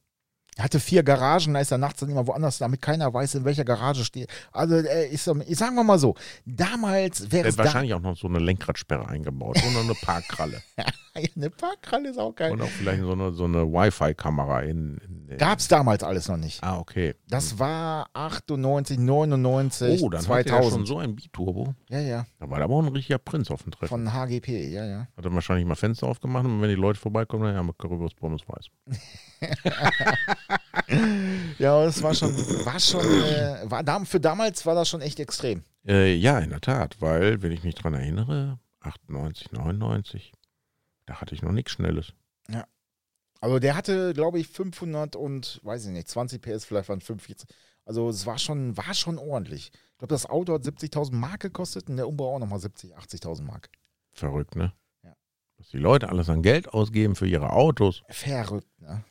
Er 0.59 0.65
hatte 0.65 0.81
vier 0.81 1.05
Garagen, 1.05 1.55
da 1.55 1.61
ist 1.61 1.71
er 1.71 1.79
nachts 1.79 2.01
dann 2.01 2.11
immer 2.11 2.27
woanders, 2.27 2.59
damit 2.59 2.83
keiner 2.83 3.15
weiß, 3.15 3.37
in 3.37 3.45
welcher 3.45 3.65
Garage 3.65 4.05
steht. 4.05 4.29
Also, 4.51 4.75
ist, 4.75 5.29
ähm, 5.29 5.41
sagen 5.51 5.77
wir 5.77 5.85
mal 5.85 6.01
so, 6.01 6.17
damals 6.45 7.31
wäre 7.31 7.47
es 7.47 7.55
da, 7.55 7.63
wahrscheinlich 7.63 7.95
auch 7.95 8.01
noch 8.01 8.17
so 8.17 8.27
eine 8.27 8.41
Lenkradsperre 8.41 9.07
eingebaut 9.07 9.57
und 9.65 9.73
noch 9.73 9.85
eine 9.85 9.95
Parkkralle. 9.95 10.61
Eine 11.35 11.51
Parkkralle 11.51 12.11
ist 12.11 12.19
auch 12.19 12.33
geil. 12.33 12.53
und 12.53 12.63
auch 12.63 12.69
vielleicht 12.69 13.01
so 13.03 13.11
eine, 13.11 13.33
so 13.33 13.43
eine 13.45 13.65
Wi-Fi-Kamera 13.73 14.61
in, 14.61 14.99
in 15.29 15.37
Gab 15.37 15.59
es 15.59 15.67
damals 15.67 16.05
alles 16.05 16.29
noch 16.29 16.37
nicht. 16.37 16.63
Ah, 16.63 16.79
okay. 16.79 17.17
Das 17.29 17.59
war 17.59 18.07
98, 18.13 19.01
99, 19.01 20.01
Oh, 20.01 20.11
dann 20.11 20.21
hat 20.29 20.47
er 20.47 20.47
2000. 20.47 20.73
schon 20.73 20.87
so 20.87 20.99
ein 20.99 21.17
B-Turbo. 21.17 21.75
Ja, 21.89 21.99
ja, 21.99 22.27
Da 22.39 22.49
war 22.49 22.59
da 22.59 22.65
aber 22.67 22.75
auch 22.77 22.83
ein 22.87 22.93
richtiger 22.93 23.19
Prinz 23.19 23.51
auf 23.51 23.65
dem 23.65 23.73
Treffen. 23.73 23.89
von 23.89 24.13
HGP, 24.13 24.71
ja, 24.73 24.87
ja. 24.87 25.09
Hat 25.17 25.25
er 25.25 25.35
wahrscheinlich 25.35 25.67
mal 25.67 25.75
Fenster 25.75 26.07
aufgemacht 26.07 26.45
und 26.45 26.63
wenn 26.63 26.69
die 26.69 26.77
Leute 26.77 27.01
vorbeikommen, 27.01 27.43
dann 27.47 27.57
haben 27.57 27.67
wir 27.67 27.75
Currywurst, 27.75 28.15
Pommes, 28.15 28.43
Weiß. 28.47 28.67
Ja, 31.59 31.85
das 31.85 32.03
war 32.03 32.15
schon, 32.15 32.35
war 32.65 32.81
schon, 32.81 33.01
äh, 33.01 33.63
war, 33.65 34.07
für 34.07 34.21
damals 34.21 34.65
war 34.65 34.75
das 34.75 34.89
schon 34.89 35.01
echt 35.01 35.21
extrem. 35.21 35.65
Äh, 35.87 36.15
ja, 36.15 36.39
in 36.39 36.51
der 36.51 36.61
Tat, 36.61 37.01
weil, 37.01 37.43
wenn 37.43 37.53
ich 37.53 37.65
mich 37.65 37.75
dran 37.75 37.95
erinnere, 37.95 38.59
98, 38.81 39.53
99, 39.53 40.33
da 41.05 41.21
hatte 41.21 41.35
ich 41.35 41.43
noch 41.43 41.53
nichts 41.53 41.73
Schnelles. 41.73 42.15
Also 43.41 43.59
der 43.59 43.77
hatte, 43.77 44.15
glaube 44.15 44.41
ich, 44.41 44.49
500 44.49 45.17
und, 45.17 45.61
weiß 45.63 45.87
ich 45.87 45.93
nicht, 45.93 46.09
20 46.09 46.43
PS, 46.43 46.65
vielleicht 46.65 46.89
waren 46.89 47.01
45. 47.01 47.49
Also 47.85 48.09
es 48.09 48.27
war 48.27 48.39
schon, 48.39 48.77
war 48.77 48.95
schon 48.95 49.19
ordentlich. 49.19 49.71
Ich 49.73 49.99
glaube, 49.99 50.13
das 50.13 50.27
Auto 50.27 50.55
hat 50.55 50.63
70.000 50.63 51.15
Mark 51.15 51.41
gekostet 51.41 51.89
und 51.89 51.97
der 51.97 52.09
Umbau 52.09 52.35
auch 52.35 52.39
nochmal 52.39 52.59
70.000, 52.59 52.95
80.000 52.95 53.43
Mark. 53.43 53.71
Verrückt, 54.13 54.57
ne? 54.57 54.73
Ja. 55.05 55.15
Was 55.57 55.69
die 55.69 55.79
Leute 55.79 56.09
alles 56.09 56.29
an 56.29 56.43
Geld 56.43 56.69
ausgeben 56.69 57.15
für 57.15 57.27
ihre 57.27 57.51
Autos. 57.51 58.03
Verrückt, 58.09 58.69
ne? 58.81 59.05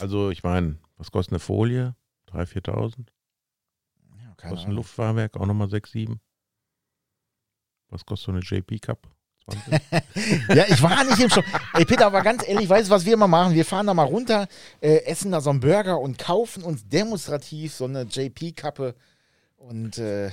Also, 0.00 0.30
ich 0.30 0.42
meine, 0.42 0.78
was 0.96 1.10
kostet 1.10 1.32
eine 1.32 1.38
Folie? 1.40 1.94
3.000, 2.30 2.66
4.000? 2.66 3.06
Ja, 4.18 4.28
Kostet 4.36 4.50
ein 4.50 4.58
Ahnung. 4.64 4.76
Luftfahrwerk 4.76 5.36
auch 5.36 5.46
nochmal 5.46 5.68
6, 5.68 5.90
7? 5.92 6.20
Was 7.90 8.04
kostet 8.04 8.26
so 8.26 8.32
eine 8.32 8.40
JP 8.40 8.78
Cup? 8.80 9.08
20? 9.44 9.74
Ja, 10.56 10.64
ich 10.68 10.82
war 10.82 11.04
nicht 11.04 11.20
im 11.20 11.30
Shop. 11.30 11.44
Ey, 11.74 11.84
Peter, 11.84 12.06
aber 12.06 12.22
ganz 12.22 12.46
ehrlich, 12.48 12.68
weißt 12.68 12.88
du, 12.88 12.94
was 12.94 13.04
wir 13.04 13.12
immer 13.14 13.28
machen? 13.28 13.54
Wir 13.54 13.64
fahren 13.64 13.86
da 13.86 13.94
mal 13.94 14.04
runter, 14.04 14.48
äh, 14.80 15.04
essen 15.04 15.32
da 15.32 15.40
so 15.40 15.50
einen 15.50 15.60
Burger 15.60 16.00
und 16.00 16.18
kaufen 16.18 16.62
uns 16.62 16.88
demonstrativ 16.88 17.74
so 17.74 17.84
eine 17.84 18.02
JP-Kappe 18.02 18.94
und 19.56 19.98
äh, 19.98 20.30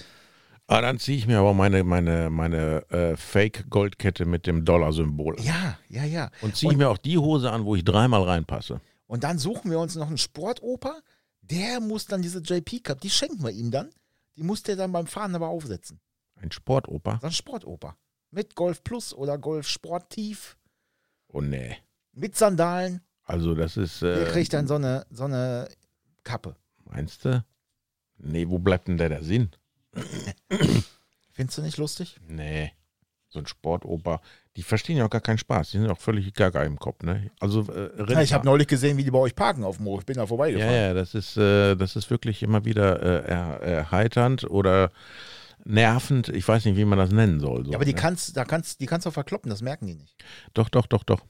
ah, 0.67 0.81
dann 0.81 0.97
ziehe 0.99 1.17
ich 1.17 1.27
mir 1.27 1.39
aber 1.39 1.53
meine, 1.53 1.83
meine, 1.83 2.29
meine 2.29 2.89
äh, 2.89 3.17
Fake-Goldkette 3.17 4.25
mit 4.25 4.47
dem 4.47 4.63
Dollar-Symbol 4.63 5.37
an. 5.39 5.43
ja, 5.43 5.77
ja, 5.89 6.03
ja. 6.05 6.29
Und 6.41 6.55
ziehe 6.55 6.71
ich 6.71 6.77
mir 6.77 6.89
auch 6.89 6.97
die 6.97 7.17
Hose 7.17 7.51
an, 7.51 7.65
wo 7.65 7.75
ich 7.75 7.83
dreimal 7.83 8.23
reinpasse. 8.23 8.79
Und 9.11 9.25
dann 9.25 9.37
suchen 9.37 9.69
wir 9.69 9.77
uns 9.77 9.95
noch 9.95 10.07
einen 10.07 10.17
Sportoper, 10.17 11.01
der 11.41 11.81
muss 11.81 12.05
dann 12.05 12.21
diese 12.21 12.39
JP-Cup, 12.39 13.01
die 13.01 13.09
schenken 13.09 13.43
wir 13.43 13.51
ihm 13.51 13.69
dann. 13.69 13.89
Die 14.37 14.43
muss 14.43 14.63
der 14.63 14.77
dann 14.77 14.93
beim 14.93 15.05
Fahren 15.05 15.35
aber 15.35 15.49
aufsetzen. 15.49 15.99
Ein 16.35 16.49
Sportoper? 16.49 17.19
Ein 17.21 17.33
Sportoper. 17.33 17.97
Mit 18.29 18.55
Golf 18.55 18.81
Plus 18.85 19.13
oder 19.13 19.37
Golf 19.37 19.67
Sport 19.67 20.11
Tief, 20.11 20.57
Oh 21.27 21.41
nee. 21.41 21.75
mit 22.13 22.37
Sandalen. 22.37 23.01
Also 23.23 23.53
das 23.53 23.75
ist, 23.75 24.01
Der 24.01 24.29
äh, 24.29 24.31
kriegt 24.31 24.53
dann 24.53 24.65
so 24.65 24.75
eine, 24.75 25.05
so 25.09 25.25
eine 25.25 25.67
Kappe. 26.23 26.55
meinst 26.85 27.25
du? 27.25 27.43
Nee, 28.17 28.47
wo 28.47 28.59
bleibt 28.59 28.87
denn 28.87 28.95
da 28.97 29.09
der 29.09 29.25
Sinn? 29.25 29.51
Findest 31.33 31.57
du 31.57 31.61
nicht 31.63 31.77
lustig? 31.77 32.17
Nee. 32.29 32.71
So 33.31 33.39
ein 33.39 33.47
Sportoper. 33.47 34.19
Die 34.57 34.63
verstehen 34.63 34.97
ja 34.97 35.05
auch 35.05 35.09
gar 35.09 35.21
keinen 35.21 35.37
Spaß. 35.37 35.71
Die 35.71 35.77
sind 35.79 35.89
auch 35.89 35.97
völlig 35.97 36.33
gaga 36.33 36.63
im 36.63 36.77
Kopf, 36.77 37.01
ne? 37.03 37.31
Also, 37.39 37.61
äh. 37.71 38.11
Ja, 38.11 38.21
ich 38.21 38.33
habe 38.33 38.45
neulich 38.45 38.67
gesehen, 38.67 38.97
wie 38.97 39.05
die 39.05 39.11
bei 39.11 39.19
euch 39.19 39.33
parken 39.35 39.63
auf 39.63 39.77
dem 39.77 39.85
Hof. 39.85 40.01
Ich 40.01 40.05
bin 40.05 40.15
da 40.17 40.23
ja, 40.23 40.27
vorbeigefahren. 40.27 40.73
ja, 40.75 40.93
das 40.93 41.15
ist, 41.15 41.37
äh, 41.37 41.75
das 41.75 41.95
ist 41.95 42.09
wirklich 42.09 42.43
immer 42.43 42.65
wieder 42.65 43.01
äh, 43.01 43.29
er, 43.31 43.61
erheiternd 43.61 44.43
oder 44.49 44.91
nervend. 45.63 46.27
Ich 46.29 46.45
weiß 46.45 46.65
nicht, 46.65 46.75
wie 46.75 46.83
man 46.85 46.97
das 46.99 47.11
nennen 47.11 47.39
soll. 47.39 47.65
So, 47.65 47.71
Ja, 47.71 47.77
aber 47.77 47.85
die 47.85 47.93
ne? 47.93 47.99
kannst, 48.01 48.35
da 48.35 48.43
kannst, 48.43 48.81
die 48.81 48.85
kannst 48.85 49.05
du 49.05 49.11
verkloppen, 49.11 49.49
das 49.49 49.61
merken 49.61 49.87
die 49.87 49.95
nicht. 49.95 50.15
Doch, 50.53 50.67
doch, 50.69 50.85
doch, 50.85 51.03
doch. 51.03 51.21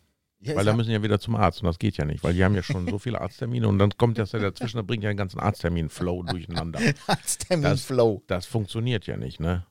Ja, 0.43 0.56
Weil 0.56 0.66
da 0.66 0.74
müssen 0.74 0.89
ja 0.89 1.04
wieder 1.04 1.20
zum 1.20 1.36
Arzt 1.36 1.62
und 1.62 1.68
das 1.68 1.78
geht 1.78 1.97
ja 1.97 2.06
nicht, 2.06 2.24
weil 2.24 2.34
die 2.34 2.43
haben 2.43 2.56
ja 2.56 2.64
schon 2.64 2.88
so 2.88 2.97
viele 2.97 3.22
Arzttermine 3.22 3.68
und 3.68 3.78
dann 3.78 3.91
kommt 3.95 4.18
das 4.18 4.32
ja 4.32 4.39
dazwischen, 4.39 4.78
da 4.78 4.82
bringt 4.82 5.04
ja 5.04 5.12
den 5.12 5.18
ganzen 5.18 5.39
Arzttermin-Flow 5.39 6.24
durcheinander. 6.24 6.80
Arzttermin 7.06 7.62
Das- 7.64 7.84
Flow. 7.84 8.24
Das 8.26 8.47
funktioniert 8.47 9.06
ja 9.06 9.18
nicht, 9.18 9.39
ne? 9.39 9.68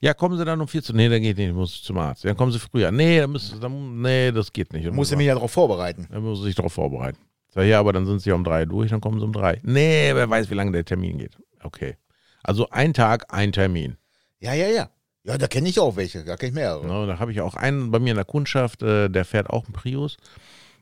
Ja, 0.00 0.14
kommen 0.14 0.36
Sie 0.36 0.44
dann 0.44 0.60
um 0.60 0.68
14 0.68 0.94
Uhr? 0.94 0.96
Nee, 0.96 1.08
dann 1.08 1.22
geht 1.22 1.38
nicht, 1.38 1.54
muss 1.54 1.74
ich 1.74 1.82
zum 1.82 1.98
Arzt. 1.98 2.24
Dann 2.24 2.36
kommen 2.36 2.52
Sie 2.52 2.58
früher. 2.58 2.90
Nee, 2.90 3.20
dann 3.20 3.30
müssen, 3.32 3.60
dann, 3.60 4.00
nee 4.00 4.32
das 4.32 4.52
geht 4.52 4.72
nicht. 4.72 4.90
Muss 4.92 5.10
ich 5.10 5.16
mich 5.16 5.26
ja 5.26 5.34
darauf 5.34 5.52
vorbereiten. 5.52 6.06
Dann 6.10 6.22
muss 6.22 6.38
ich 6.40 6.44
sich 6.46 6.54
darauf 6.54 6.72
vorbereiten. 6.72 7.18
Sag, 7.54 7.66
ja, 7.66 7.78
aber 7.80 7.92
dann 7.92 8.06
sind 8.06 8.20
Sie 8.20 8.32
um 8.32 8.44
drei 8.44 8.64
durch, 8.64 8.90
dann 8.90 9.00
kommen 9.00 9.18
Sie 9.18 9.24
um 9.24 9.32
drei. 9.32 9.60
Nee, 9.62 10.12
wer 10.14 10.28
weiß, 10.28 10.50
wie 10.50 10.54
lange 10.54 10.72
der 10.72 10.84
Termin 10.84 11.18
geht. 11.18 11.36
Okay. 11.62 11.96
Also 12.42 12.68
ein 12.70 12.94
Tag, 12.94 13.32
ein 13.32 13.52
Termin. 13.52 13.96
Ja, 14.40 14.54
ja, 14.54 14.68
ja. 14.68 14.88
Ja, 15.24 15.38
da 15.38 15.46
kenne 15.46 15.68
ich 15.68 15.78
auch 15.78 15.94
welche, 15.94 16.24
da 16.24 16.36
kenne 16.36 16.48
ich 16.48 16.54
mehrere. 16.54 16.84
Ne, 16.84 17.06
da 17.06 17.20
habe 17.20 17.30
ich 17.30 17.40
auch 17.40 17.54
einen 17.54 17.92
bei 17.92 18.00
mir 18.00 18.10
in 18.10 18.16
der 18.16 18.24
Kundschaft, 18.24 18.82
äh, 18.82 19.08
der 19.08 19.24
fährt 19.24 19.50
auch 19.50 19.66
einen 19.66 19.72
Prius. 19.72 20.16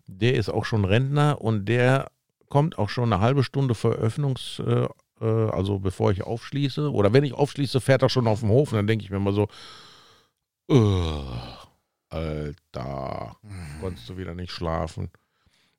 Der 0.06 0.34
ist 0.34 0.48
auch 0.48 0.64
schon 0.64 0.84
Rentner 0.84 1.40
und 1.40 1.66
der 1.66 2.10
kommt 2.48 2.78
auch 2.78 2.88
schon 2.88 3.12
eine 3.12 3.20
halbe 3.20 3.44
Stunde 3.44 3.74
vor 3.74 3.92
Öffnungs, 3.92 4.60
äh, 4.66 4.86
äh, 5.20 5.24
also 5.50 5.78
bevor 5.78 6.10
ich 6.12 6.22
aufschließe. 6.22 6.90
Oder 6.92 7.12
wenn 7.12 7.24
ich 7.24 7.34
aufschließe, 7.34 7.80
fährt 7.80 8.02
er 8.02 8.08
schon 8.08 8.26
auf 8.26 8.40
dem 8.40 8.48
Hof 8.50 8.72
und 8.72 8.76
dann 8.76 8.86
denke 8.86 9.04
ich 9.04 9.10
mir 9.10 9.20
mal 9.20 9.32
so, 9.34 9.48
"Ugh, 10.68 11.24
Alter, 12.08 13.36
konntest 13.80 14.08
du 14.08 14.16
wieder 14.16 14.34
nicht 14.34 14.50
schlafen. 14.50 15.10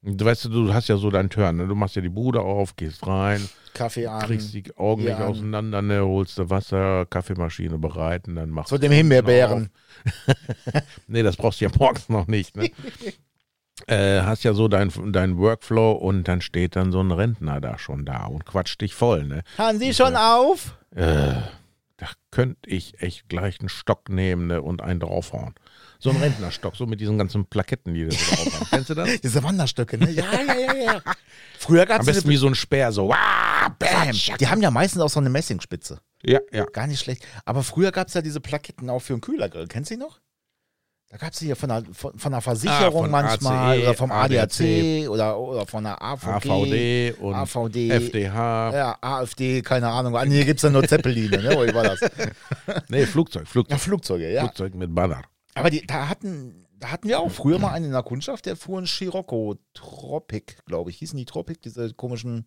Du 0.03 0.25
weißt, 0.25 0.45
du 0.45 0.73
hast 0.73 0.87
ja 0.87 0.97
so 0.97 1.11
deinen 1.11 1.29
Turn, 1.29 1.57
ne? 1.57 1.67
du 1.67 1.75
machst 1.75 1.95
ja 1.95 2.01
die 2.01 2.09
Bude 2.09 2.41
auf, 2.41 2.75
gehst 2.75 3.05
rein, 3.05 3.47
Kaffee 3.75 4.07
an. 4.07 4.21
kriegst 4.23 4.51
die 4.51 4.63
Augen 4.75 5.03
nicht 5.03 5.13
an. 5.13 5.21
auseinander, 5.27 5.83
ne? 5.83 6.01
holst 6.03 6.39
du 6.39 6.49
Wasser, 6.49 7.05
Kaffeemaschine 7.05 7.77
bereiten, 7.77 8.35
dann 8.35 8.49
machst 8.49 8.69
Zu 8.69 8.77
du 8.77 8.81
dem 8.87 8.91
Himbeerbeeren. 8.93 9.69
Nee, 11.07 11.21
das 11.21 11.35
brauchst 11.37 11.61
du 11.61 11.65
ja 11.65 11.71
morgens 11.77 12.09
noch 12.09 12.25
nicht. 12.25 12.55
Ne? 12.57 12.71
äh, 13.87 14.21
hast 14.21 14.43
ja 14.43 14.53
so 14.53 14.67
deinen 14.67 15.11
dein 15.11 15.37
Workflow 15.37 15.91
und 15.91 16.27
dann 16.27 16.41
steht 16.41 16.75
dann 16.75 16.91
so 16.91 17.01
ein 17.01 17.11
Rentner 17.11 17.61
da 17.61 17.77
schon 17.77 18.05
da 18.05 18.25
und 18.25 18.45
quatscht 18.45 18.81
dich 18.81 18.95
voll. 18.95 19.25
Ne? 19.25 19.43
Haben 19.57 19.79
Sie 19.79 19.93
schon 19.93 20.15
auf? 20.15 20.77
Äh, 20.95 21.33
da 21.97 22.07
könnte 22.31 22.67
ich 22.67 22.99
echt 23.01 23.29
gleich 23.29 23.59
einen 23.59 23.69
Stock 23.69 24.09
nehmen 24.09 24.47
ne, 24.47 24.61
und 24.61 24.81
einen 24.81 24.99
draufhauen. 24.99 25.53
So 25.99 26.09
ein 26.09 26.17
Rentnerstock, 26.17 26.75
so 26.75 26.87
mit 26.87 26.99
diesen 26.99 27.19
ganzen 27.19 27.45
Plaketten, 27.45 27.93
die 27.93 28.05
da 28.05 28.11
so 28.11 28.35
drauf 28.35 28.53
haben. 28.55 28.67
Kennst 28.71 28.89
du 28.89 28.95
das? 28.95 29.21
Diese 29.21 29.43
Wanderstöcke, 29.43 29.99
ne? 29.99 30.09
Ja, 30.09 30.25
ja, 30.33 30.55
ja, 30.55 30.73
ja. 30.73 31.01
Früher 31.59 31.85
gab 31.85 31.99
Am 31.99 32.07
es 32.07 32.15
besten 32.15 32.29
wie 32.29 32.37
so 32.37 32.47
ein 32.47 32.55
Speer, 32.55 32.91
so. 32.91 33.09
Wah, 33.09 33.75
Bam. 33.77 34.11
Die 34.39 34.47
haben 34.47 34.63
ja 34.63 34.71
meistens 34.71 34.99
auch 35.03 35.11
so 35.11 35.19
eine 35.19 35.29
Messingspitze. 35.29 36.01
Ja, 36.23 36.39
ja. 36.51 36.65
Gar 36.65 36.87
nicht 36.87 37.01
schlecht. 37.01 37.23
Aber 37.45 37.61
früher 37.61 37.91
gab 37.91 38.07
es 38.07 38.15
ja 38.15 38.23
diese 38.23 38.41
Plaketten 38.41 38.89
auch 38.89 39.01
für 39.01 39.13
einen 39.13 39.21
Kühlergrill. 39.21 39.67
Kennst 39.67 39.91
du 39.91 39.95
die 39.95 39.99
noch? 39.99 40.19
Da 41.11 41.17
gab 41.17 41.33
es 41.33 41.41
ja 41.41 41.55
von 41.55 41.67
der, 41.67 41.83
von, 41.91 42.17
von 42.17 42.31
der 42.31 42.39
Versicherung 42.39 42.87
Ah, 42.87 42.91
von 43.01 43.11
manchmal 43.11 43.73
ACE, 43.77 43.81
oder 43.83 43.93
vom 43.95 44.11
ADAC, 44.13 44.43
ADAC. 44.61 45.09
oder, 45.09 45.37
oder 45.39 45.67
von 45.67 45.83
der 45.83 46.01
AVG. 46.01 46.49
AVD 46.49 47.11
und 47.19 47.35
AVD. 47.35 47.89
FDH. 47.89 48.73
Ja, 48.73 48.97
AfD, 49.01 49.61
keine 49.61 49.89
Ahnung. 49.89 50.15
Ah, 50.15 50.23
nee, 50.23 50.45
gibt 50.45 50.59
es 50.59 50.63
ja 50.63 50.69
nur 50.69 50.87
Zeppeline, 50.87 51.37
ne? 51.43 51.49
Wie 51.49 51.73
war 51.73 51.83
das? 51.83 51.99
Nee, 52.87 53.05
Flugzeug, 53.05 53.43
Ja, 53.43 53.49
Flugzeug. 53.49 53.79
Flugzeuge, 53.81 54.31
ja. 54.31 54.41
Flugzeug 54.43 54.73
mit 54.75 54.95
Banner. 54.95 55.21
Aber 55.53 55.69
die, 55.69 55.85
da 55.85 56.07
hatten, 56.07 56.65
da 56.79 56.91
hatten 56.91 57.09
wir 57.09 57.19
auch 57.19 57.29
früher 57.29 57.59
mal 57.59 57.71
einen 57.73 57.85
in 57.87 57.91
der 57.91 58.03
Kundschaft, 58.03 58.45
der 58.45 58.55
fuhr 58.55 58.77
einen 58.77 58.87
Scirocco 58.87 59.55
Tropic, 59.73 60.55
glaube 60.65 60.91
ich. 60.91 60.97
Hießen 60.99 61.17
die 61.17 61.25
Tropic, 61.25 61.59
diese 61.61 61.93
komischen, 61.93 62.45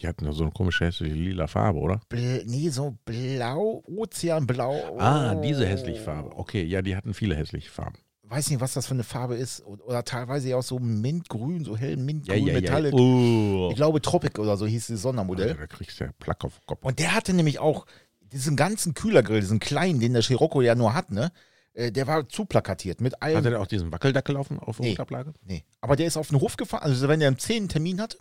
Die 0.00 0.08
hatten 0.08 0.24
ja 0.24 0.32
so 0.32 0.44
eine 0.44 0.52
komische 0.52 0.86
hässliche 0.86 1.14
lila 1.14 1.46
Farbe, 1.46 1.78
oder? 1.78 2.00
Bl 2.08 2.42
nee, 2.46 2.68
so 2.70 2.96
blau, 3.04 3.82
Ozeanblau. 3.86 4.96
Ah, 4.98 5.34
diese 5.34 5.66
hässliche 5.66 6.00
Farbe. 6.00 6.36
Okay, 6.36 6.62
ja, 6.64 6.82
die 6.82 6.96
hatten 6.96 7.14
viele 7.14 7.34
hässliche 7.36 7.70
Farben. 7.70 7.96
Weiß 8.22 8.48
nicht, 8.48 8.60
was 8.60 8.74
das 8.74 8.86
für 8.86 8.94
eine 8.94 9.02
Farbe 9.02 9.34
ist. 9.34 9.64
Oder, 9.66 10.04
teilweise 10.04 10.56
auch 10.56 10.62
so 10.62 10.78
Mintgrün, 10.78 11.64
so 11.64 11.76
hell 11.76 11.96
Ja, 11.98 12.04
Mintgrün, 12.04 12.46
ja, 12.46 12.52
ja. 12.54 12.60
Metallic. 12.60 12.94
Oh. 12.94 13.68
Ich 13.70 13.76
glaube 13.76 14.00
Tropic 14.00 14.38
oder 14.40 14.56
so 14.56 14.66
hieß 14.66 14.86
das 14.86 15.02
Sondermodell. 15.02 15.48
Alter, 15.48 15.60
da 15.62 15.66
kriegst 15.66 15.98
du 16.00 16.04
ja 16.04 16.10
Plack 16.18 16.44
auf 16.44 16.54
den 16.58 16.66
Kopf. 16.66 16.84
Und 16.84 16.98
der 17.00 17.14
hatte 17.14 17.32
nämlich 17.34 17.58
auch 17.58 17.86
diesen 18.20 18.54
ganzen 18.56 18.94
Kühlergrill, 18.94 19.40
diesen 19.40 19.58
kleinen, 19.58 19.98
den 19.98 20.12
der 20.12 20.22
Scirocco 20.22 20.60
ja 20.62 20.76
nur 20.76 20.94
hat, 20.94 21.10
ne? 21.10 21.32
Äh, 21.72 21.90
Der 21.90 22.06
war 22.06 22.28
zu 22.28 22.44
plakatiert 22.44 23.00
mit 23.00 23.20
allem. 23.20 23.36
Hatte 23.38 23.50
der 23.50 23.60
auch 23.60 23.66
diesen 23.66 23.90
Wackeldackel 23.92 24.36
auf, 24.36 24.48
auf 24.52 24.76
der 24.76 24.84
Nee. 24.86 24.90
Unterablage? 24.92 25.32
Nee. 25.44 25.64
Aber 25.80 25.96
der 25.96 26.06
ist 26.06 26.16
auf 26.16 26.28
den 26.28 26.40
Hof 26.40 26.56
gefahren. 26.56 26.82
Also, 26.84 27.08
wenn 27.08 27.20
der 27.20 27.36
10 27.36 27.56
einen 27.56 27.68
Termin 27.68 28.00
hatte, 28.00 28.18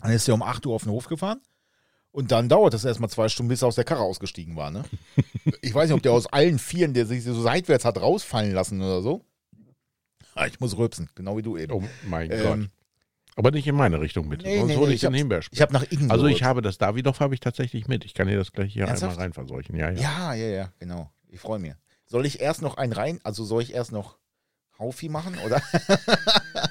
dann 0.00 0.12
ist 0.12 0.28
er 0.28 0.34
um 0.34 0.42
8 0.42 0.66
Uhr 0.66 0.74
auf 0.74 0.82
den 0.84 0.92
Hof 0.92 1.06
gefahren. 1.08 1.40
Und 2.10 2.32
dann 2.32 2.48
dauert 2.48 2.74
es 2.74 2.84
erstmal 2.84 3.10
zwei 3.10 3.28
Stunden, 3.28 3.48
bis 3.50 3.62
er 3.62 3.68
aus 3.68 3.74
der 3.74 3.84
Karre 3.84 4.00
ausgestiegen 4.02 4.56
war. 4.56 4.70
Ne? 4.70 4.84
Ich 5.62 5.74
weiß 5.74 5.88
nicht, 5.88 5.96
ob 5.96 6.02
der 6.02 6.12
aus 6.12 6.26
allen 6.26 6.58
Vieren, 6.58 6.92
der 6.94 7.06
sich 7.06 7.24
so 7.24 7.40
seitwärts 7.40 7.84
hat 7.84 8.00
rausfallen 8.00 8.52
lassen 8.52 8.80
oder 8.82 9.02
so. 9.02 9.24
Ah, 10.34 10.46
Ich 10.46 10.60
muss 10.60 10.76
rülpsen, 10.76 11.08
genau 11.14 11.36
wie 11.36 11.42
du 11.42 11.56
eben. 11.56 11.72
Oh 11.72 11.82
mein 12.06 12.30
Ähm, 12.30 12.42
Gott. 12.42 12.70
Aber 13.36 13.50
nicht 13.52 13.66
in 13.66 13.76
meine 13.76 14.00
Richtung 14.00 14.28
bitte, 14.28 14.46
nee, 14.46 14.58
sonst 14.58 14.68
nee, 14.70 14.76
hole 14.76 14.88
nee, 14.88 14.94
ich 14.94 15.02
ich 15.02 15.08
den 15.08 15.14
Himbeerspray. 15.14 15.54
Ich 15.56 15.62
habe 15.62 15.72
nach 15.72 15.84
innen 15.84 16.10
Also 16.10 16.26
ich 16.26 16.42
habe 16.42 16.60
das 16.60 16.76
Davidoff 16.78 17.20
habe 17.20 17.34
ich 17.34 17.40
tatsächlich 17.40 17.86
mit. 17.88 18.04
Ich 18.04 18.14
kann 18.14 18.26
dir 18.26 18.36
das 18.36 18.52
gleich 18.52 18.72
hier 18.72 18.84
Ernsthaft? 18.86 19.12
einmal 19.12 19.24
rein 19.24 19.32
verseuchen. 19.32 19.76
Ja, 19.76 19.90
ja. 19.90 20.00
Ja, 20.00 20.34
ja, 20.34 20.48
ja, 20.48 20.72
genau. 20.78 21.10
Ich 21.28 21.40
freue 21.40 21.58
mich. 21.58 21.72
Soll 22.06 22.26
ich 22.26 22.40
erst 22.40 22.62
noch 22.62 22.76
einen 22.76 22.92
rein? 22.92 23.20
Also 23.22 23.44
soll 23.44 23.62
ich 23.62 23.74
erst 23.74 23.92
noch 23.92 24.18
Haufi 24.78 25.08
machen? 25.08 25.38
Oder? 25.44 25.62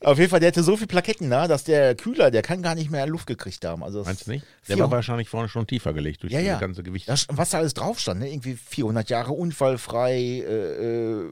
Auf 0.00 0.18
jeden 0.18 0.30
Fall, 0.30 0.40
der 0.40 0.48
hatte 0.48 0.62
so 0.62 0.76
viele 0.76 0.86
Plaketten 0.86 1.30
da, 1.30 1.48
dass 1.48 1.64
der 1.64 1.94
Kühler, 1.94 2.30
der 2.30 2.42
kann 2.42 2.62
gar 2.62 2.74
nicht 2.74 2.90
mehr 2.90 3.06
Luft 3.06 3.26
gekriegt 3.26 3.64
haben. 3.64 3.82
Also 3.82 4.04
Meinst 4.04 4.26
du 4.26 4.30
nicht? 4.30 4.46
Der 4.68 4.78
war 4.78 4.90
wahrscheinlich 4.90 5.28
vorne 5.28 5.48
schon 5.48 5.66
tiefer 5.66 5.92
gelegt 5.92 6.22
durch 6.22 6.32
Ja, 6.32 6.38
das 6.38 6.46
ja. 6.48 6.58
ganze 6.58 6.82
Gewicht. 6.82 7.08
Das, 7.08 7.26
was 7.30 7.50
da 7.50 7.58
alles 7.58 7.74
drauf 7.74 7.98
stand, 7.98 8.20
ne? 8.20 8.30
Irgendwie 8.30 8.54
400 8.54 9.10
Jahre 9.10 9.32
unfallfrei, 9.32 10.14
äh, 10.14 11.22
äh, 11.22 11.26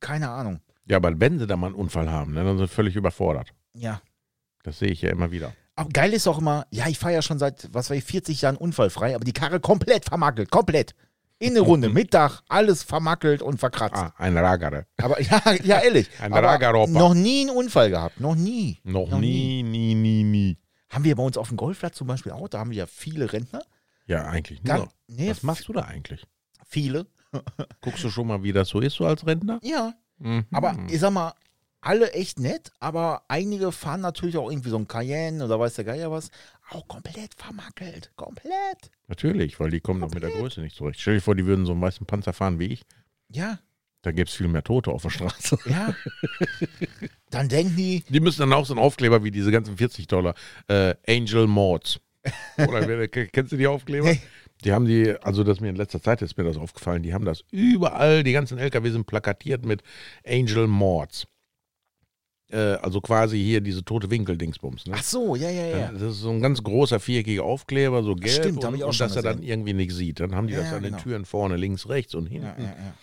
keine 0.00 0.30
Ahnung. 0.30 0.60
Ja, 0.86 0.96
aber 0.96 1.12
wenn 1.20 1.38
sie 1.38 1.46
da 1.46 1.56
mal 1.56 1.68
einen 1.68 1.76
Unfall 1.76 2.10
haben, 2.10 2.32
ne, 2.34 2.44
dann 2.44 2.58
sind 2.58 2.68
sie 2.68 2.74
völlig 2.74 2.96
überfordert. 2.96 3.52
Ja. 3.74 4.00
Das 4.62 4.78
sehe 4.78 4.88
ich 4.88 5.02
ja 5.02 5.10
immer 5.10 5.30
wieder. 5.30 5.52
Aber 5.74 5.88
geil 5.90 6.12
ist 6.12 6.26
auch 6.26 6.38
immer, 6.38 6.66
ja, 6.70 6.86
ich 6.88 6.98
fahre 6.98 7.14
ja 7.14 7.22
schon 7.22 7.38
seit, 7.38 7.68
was 7.72 7.88
weiß 7.90 7.98
ich, 7.98 8.04
40 8.04 8.42
Jahren 8.42 8.56
unfallfrei, 8.56 9.14
aber 9.14 9.24
die 9.24 9.32
Karre 9.32 9.60
komplett 9.60 10.04
vermackelt, 10.04 10.50
komplett. 10.50 10.94
In 11.42 11.50
eine 11.50 11.60
Runde, 11.60 11.88
Mittag, 11.88 12.40
alles 12.48 12.82
vermackelt 12.82 13.42
und 13.42 13.58
verkratzt. 13.58 13.96
Ah, 13.96 14.14
ein 14.16 14.36
Ragare. 14.36 14.86
Aber 14.98 15.20
ja, 15.20 15.42
ja, 15.64 15.80
ehrlich. 15.80 16.08
Ein 16.20 16.32
Ragaropa. 16.32 16.90
noch 16.90 17.14
nie 17.14 17.42
einen 17.48 17.56
Unfall 17.56 17.90
gehabt, 17.90 18.20
noch 18.20 18.34
nie. 18.34 18.78
Noch, 18.84 19.08
Noch 19.10 19.18
nie, 19.18 19.62
nie, 19.62 19.94
nie, 19.94 20.22
nie. 20.24 20.58
Haben 20.90 21.04
wir 21.04 21.16
bei 21.16 21.22
uns 21.22 21.36
auf 21.36 21.48
dem 21.48 21.56
Golfplatz 21.56 21.96
zum 21.96 22.06
Beispiel 22.06 22.32
auch, 22.32 22.48
da 22.48 22.58
haben 22.60 22.70
wir 22.70 22.78
ja 22.78 22.86
viele 22.86 23.32
Rentner. 23.32 23.62
Ja, 24.06 24.24
eigentlich 24.26 24.62
Gar- 24.62 24.78
nur. 24.78 24.88
nee, 25.08 25.30
Was 25.30 25.42
machst 25.42 25.66
du 25.68 25.72
da 25.72 25.82
eigentlich? 25.82 26.24
Viele. 26.66 27.06
Guckst 27.80 28.04
du 28.04 28.10
schon 28.10 28.26
mal, 28.26 28.42
wie 28.42 28.52
das 28.52 28.68
so 28.68 28.80
ist, 28.80 28.94
so 28.94 29.06
als 29.06 29.26
Rentner? 29.26 29.58
Ja, 29.62 29.94
Mhm. 30.18 30.44
aber 30.52 30.76
ich 30.90 31.00
sag 31.00 31.10
mal, 31.12 31.32
alle 31.80 32.12
echt 32.12 32.38
nett, 32.38 32.70
aber 32.78 33.22
einige 33.26 33.72
fahren 33.72 34.00
natürlich 34.02 34.36
auch 34.36 34.48
irgendwie 34.50 34.68
so 34.70 34.76
ein 34.76 34.86
Cayenne 34.86 35.44
oder 35.44 35.58
weiß 35.58 35.74
der 35.74 35.84
Geier 35.84 36.12
was, 36.12 36.30
auch 36.74 36.86
komplett 36.88 37.34
vermackelt. 37.36 38.10
Komplett. 38.16 38.90
Natürlich, 39.08 39.58
weil 39.60 39.70
die 39.70 39.80
kommen 39.80 40.00
doch 40.00 40.12
mit 40.12 40.22
der 40.22 40.30
Größe 40.30 40.60
nicht 40.60 40.76
zurecht. 40.76 41.00
Stell 41.00 41.14
dir 41.16 41.20
vor, 41.20 41.34
die 41.34 41.46
würden 41.46 41.66
so 41.66 41.72
einen 41.72 41.80
weißen 41.80 42.06
Panzer 42.06 42.32
fahren 42.32 42.58
wie 42.58 42.66
ich. 42.66 42.82
Ja, 43.28 43.58
Da 44.02 44.10
gäbe 44.12 44.28
es 44.28 44.34
viel 44.34 44.48
mehr 44.48 44.64
Tote 44.64 44.90
auf 44.90 45.02
der 45.02 45.10
Straße. 45.10 45.58
ja. 45.66 45.94
Dann 47.30 47.48
denken 47.48 47.76
die, 47.76 48.04
Die 48.08 48.20
müssen 48.20 48.40
dann 48.40 48.52
auch 48.52 48.66
so 48.66 48.74
einen 48.74 48.82
Aufkleber 48.82 49.24
wie 49.24 49.30
diese 49.30 49.50
ganzen 49.50 49.76
40 49.76 50.06
Dollar. 50.06 50.34
Äh, 50.68 50.94
Angel 51.08 51.46
Mords. 51.46 52.00
Oder 52.58 52.86
wer- 52.86 53.08
kennst 53.08 53.52
du 53.52 53.56
die 53.56 53.66
Aufkleber? 53.66 54.12
Nee. 54.12 54.20
Die 54.64 54.72
haben 54.72 54.84
die, 54.84 55.10
also 55.22 55.42
das 55.42 55.58
mir 55.60 55.70
in 55.70 55.76
letzter 55.76 56.00
Zeit 56.00 56.22
ist 56.22 56.36
mir 56.38 56.44
das 56.44 56.56
aufgefallen, 56.56 57.02
die 57.02 57.12
haben 57.14 57.24
das 57.24 57.42
überall, 57.50 58.22
die 58.22 58.32
ganzen 58.32 58.58
LKW 58.58 58.90
sind 58.90 59.06
plakatiert 59.06 59.64
mit 59.66 59.82
Angel 60.24 60.68
Mords. 60.68 61.26
Äh, 62.52 62.76
also 62.82 63.00
quasi 63.00 63.42
hier 63.42 63.62
diese 63.62 63.82
tote 63.82 64.10
Winkel-Dingsbums. 64.10 64.86
Ne? 64.86 64.92
ach 64.94 65.02
so, 65.02 65.34
ja, 65.36 65.48
ja, 65.48 65.66
ja. 65.66 65.90
Das 65.90 66.02
ist 66.02 66.20
so 66.20 66.28
ein 66.28 66.42
ganz 66.42 66.62
großer 66.62 67.00
viereckiger 67.00 67.44
Aufkleber, 67.44 68.02
so 68.02 68.14
gelb 68.14 68.44
Stimmt, 68.44 68.62
und, 68.62 68.74
ich 68.74 68.84
auch 68.84 68.90
und 68.90 69.00
dass 69.00 69.16
er 69.16 69.22
dann 69.22 69.42
irgendwie 69.42 69.72
nichts 69.72 69.96
sieht. 69.96 70.20
Dann 70.20 70.34
haben 70.34 70.48
die 70.48 70.52
Ja, 70.52 70.60
das 70.60 70.74
an 70.74 70.82
den 70.82 70.92
genau. 70.92 71.02
Türen 71.02 71.24
vorne, 71.24 71.56
links, 71.56 71.88
rechts 71.88 72.14
und 72.14 72.26
hinten. 72.26 72.46
ja, 72.46 72.66
ja. 72.66 72.94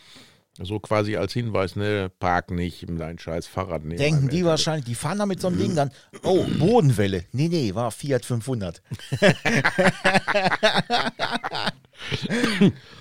So 0.62 0.80
quasi 0.80 1.16
als 1.16 1.34
Hinweis, 1.34 1.78
ne, 1.78 2.12
park 2.20 2.52
nicht 2.52 2.86
dein 2.88 3.18
scheiß 3.18 3.47
Fahrrad 3.47 3.86
neben 3.86 3.97
Denken 3.97 4.28
die 4.28 4.43
wahrscheinlich, 4.43 4.86
die 4.86 4.95
fahren 4.95 5.18
da 5.18 5.26
mit 5.26 5.39
so 5.39 5.47
einem 5.47 5.58
Ding 5.58 5.74
dann, 5.74 5.89
oh, 6.24 6.43
Bodenwelle. 6.60 7.24
Nee, 7.32 7.47
nee, 7.47 7.74
war 7.74 7.91
Fiat 7.91 8.26
500. 8.26 8.84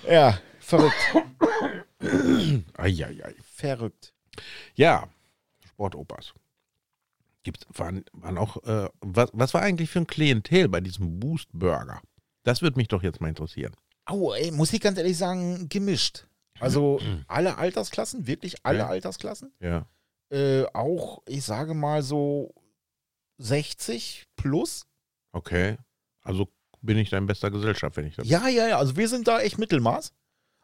ja, 0.09 0.39
verrückt. 0.59 0.95
Eieiei. 2.77 3.35
Verrückt. 3.43 4.13
Ja, 4.75 5.09
Sportopas. 5.79 6.33
Gibt's, 7.43 7.65
waren, 7.73 8.03
waren 8.11 8.37
auch, 8.37 8.61
äh, 8.63 8.89
was, 8.99 9.29
was 9.31 9.53
war 9.53 9.61
eigentlich 9.61 9.89
für 9.89 9.99
ein 9.99 10.07
Klientel 10.07 10.67
bei 10.67 10.81
diesem 10.81 11.21
Boost 11.21 11.47
Burger? 11.53 12.01
Das 12.43 12.61
würde 12.61 12.75
mich 12.77 12.89
doch 12.89 13.01
jetzt 13.01 13.21
mal 13.21 13.29
interessieren. 13.29 13.73
Au, 14.05 14.33
ey, 14.33 14.51
muss 14.51 14.73
ich 14.73 14.81
ganz 14.81 14.97
ehrlich 14.97 15.17
sagen, 15.17 15.69
gemischt. 15.69 16.27
Also 16.59 16.99
alle 17.27 17.57
Altersklassen, 17.57 18.27
wirklich 18.27 18.57
alle 18.65 18.79
Ja. 18.79 18.87
Altersklassen. 18.87 19.53
Ja. 19.61 19.85
Äh, 20.29 20.65
auch, 20.73 21.21
ich 21.27 21.45
sage 21.45 21.73
mal 21.73 22.03
so 22.03 22.53
60 23.37 24.27
plus. 24.35 24.85
Okay. 25.31 25.77
Also 26.23 26.49
bin 26.81 26.97
ich 26.97 27.09
da 27.09 27.17
in 27.17 27.25
bester 27.25 27.51
Gesellschaft, 27.51 27.95
wenn 27.95 28.05
ich 28.05 28.17
das. 28.17 28.27
Ja, 28.27 28.49
ja, 28.49 28.67
ja. 28.67 28.77
Also 28.79 28.97
wir 28.97 29.07
sind 29.07 29.29
da 29.29 29.39
echt 29.39 29.57
Mittelmaß. 29.57 30.11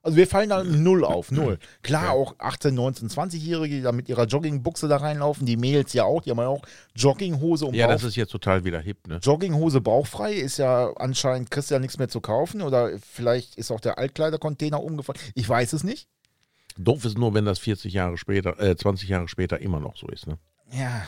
Also 0.06 0.18
wir 0.18 0.28
fallen 0.28 0.50
da 0.50 0.64
null 0.64 1.04
auf, 1.04 1.32
null. 1.32 1.58
Klar, 1.82 2.12
auch 2.12 2.36
18, 2.38 2.76
19, 2.76 3.10
20-Jährige, 3.10 3.76
die 3.78 3.82
da 3.82 3.92
mit 3.92 4.08
ihrer 4.08 4.26
Joggingbuchse 4.26 4.88
da 4.88 4.98
reinlaufen, 4.98 5.48
die 5.48 5.58
Mädels 5.58 5.94
ja 5.94 6.04
auch, 6.04 6.22
die 6.22 6.30
haben 6.30 6.38
ja 6.38 6.48
auch 6.48 6.62
Jogginghose 6.96 7.66
und 7.66 7.74
Ja, 7.74 7.88
Bauch, 7.88 7.94
das 7.94 8.04
ist 8.04 8.16
jetzt 8.16 8.32
total 8.32 8.64
wieder 8.64 8.80
hip, 8.80 9.08
ne? 9.08 9.20
Jogginghose 9.22 9.82
bauchfrei, 9.82 10.34
ist 10.34 10.58
ja 10.58 10.92
anscheinend, 10.98 11.50
kriegst 11.50 11.72
ja 11.72 11.80
nichts 11.80 11.98
mehr 11.98 12.08
zu 12.08 12.22
kaufen 12.22 12.62
oder 12.62 12.92
vielleicht 13.00 13.56
ist 13.56 13.72
auch 13.72 13.80
der 13.80 13.98
Altkleidercontainer 13.98 14.82
umgefallen. 14.82 15.20
Ich 15.34 15.50
weiß 15.50 15.74
es 15.74 15.84
nicht. 15.84 16.08
Doof 16.78 17.04
ist 17.06 17.18
nur, 17.18 17.34
wenn 17.34 17.46
das 17.46 17.58
40 17.60 17.92
Jahre 17.94 18.18
später, 18.18 18.60
äh, 18.60 18.76
20 18.76 19.10
Jahre 19.10 19.28
später 19.28 19.60
immer 19.60 19.80
noch 19.80 19.98
so 19.98 20.08
ist, 20.08 20.28
ne? 20.28 20.38
Ja, 20.72 21.08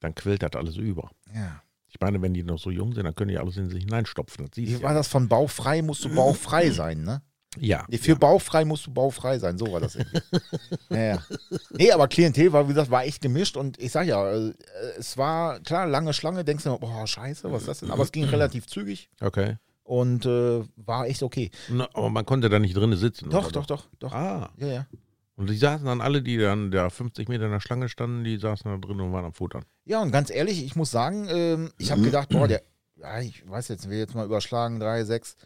Dann 0.00 0.14
quillt 0.16 0.42
das 0.42 0.52
alles 0.54 0.76
über. 0.76 1.10
ja. 1.34 1.62
Ich 1.94 2.00
meine, 2.00 2.22
wenn 2.22 2.32
die 2.32 2.42
noch 2.42 2.58
so 2.58 2.70
jung 2.70 2.94
sind, 2.94 3.04
dann 3.04 3.14
können 3.14 3.28
die 3.28 3.36
alles 3.38 3.58
in 3.58 3.68
sich 3.68 3.84
hineinstopfen. 3.84 4.46
Das 4.46 4.56
Wie 4.56 4.82
war 4.82 4.92
ja. 4.92 4.96
das 4.96 5.08
von 5.08 5.28
bauchfrei, 5.28 5.82
musst 5.82 6.02
du 6.02 6.08
bauchfrei 6.14 6.70
sein, 6.70 7.02
ne? 7.04 7.20
Ja. 7.58 7.84
Nee, 7.88 7.98
für 7.98 8.12
ja. 8.12 8.18
baufrei 8.18 8.64
musst 8.64 8.86
du 8.86 8.92
baufrei 8.92 9.38
sein, 9.38 9.58
so 9.58 9.70
war 9.72 9.80
das 9.80 9.96
irgendwie. 9.96 10.20
naja. 10.88 11.22
Nee, 11.70 11.92
aber 11.92 12.08
Klientel 12.08 12.52
war, 12.52 12.64
wie 12.64 12.72
gesagt, 12.72 12.90
war 12.90 13.04
echt 13.04 13.20
gemischt 13.20 13.56
und 13.56 13.78
ich 13.78 13.92
sag 13.92 14.06
ja, 14.06 14.30
äh, 14.30 14.52
es 14.98 15.18
war 15.18 15.60
klar, 15.60 15.86
lange 15.86 16.14
Schlange, 16.14 16.44
denkst 16.44 16.64
du, 16.64 16.70
immer, 16.70 16.78
boah, 16.78 17.06
scheiße, 17.06 17.50
was 17.52 17.62
ist 17.62 17.68
das 17.68 17.80
denn? 17.80 17.90
Aber 17.90 18.02
es 18.02 18.12
ging 18.12 18.24
relativ 18.30 18.66
zügig. 18.66 19.10
Okay. 19.20 19.56
Und 19.84 20.24
äh, 20.24 20.62
war 20.76 21.06
echt 21.06 21.22
okay. 21.22 21.50
Na, 21.68 21.88
aber 21.92 22.08
man 22.08 22.24
konnte 22.24 22.48
da 22.48 22.58
nicht 22.58 22.76
drinnen 22.76 22.96
sitzen. 22.96 23.28
Doch, 23.28 23.52
doch, 23.52 23.66
doch, 23.66 23.88
doch, 23.98 24.12
Ah. 24.12 24.50
Ja, 24.56 24.66
ja. 24.66 24.86
Und 25.34 25.50
die 25.50 25.56
saßen 25.56 25.86
dann 25.86 26.00
alle, 26.00 26.22
die 26.22 26.38
dann 26.38 26.70
da 26.70 26.88
50 26.88 27.28
Meter 27.28 27.46
in 27.46 27.50
der 27.50 27.60
Schlange 27.60 27.88
standen, 27.88 28.22
die 28.22 28.36
saßen 28.36 28.70
da 28.70 28.76
drin 28.76 29.00
und 29.00 29.12
waren 29.12 29.24
am 29.24 29.32
Futtern. 29.32 29.64
Ja, 29.84 30.00
und 30.00 30.12
ganz 30.12 30.30
ehrlich, 30.30 30.64
ich 30.64 30.76
muss 30.76 30.90
sagen, 30.90 31.26
ähm, 31.28 31.72
ich 31.78 31.90
habe 31.90 32.00
gedacht, 32.02 32.28
boah, 32.28 32.46
der, 32.46 32.62
ja, 32.96 33.20
ich 33.20 33.48
weiß 33.48 33.68
jetzt, 33.68 33.88
will 33.88 33.98
jetzt 33.98 34.14
mal 34.14 34.26
überschlagen, 34.26 34.78
3, 34.78 35.04
6, 35.04 35.36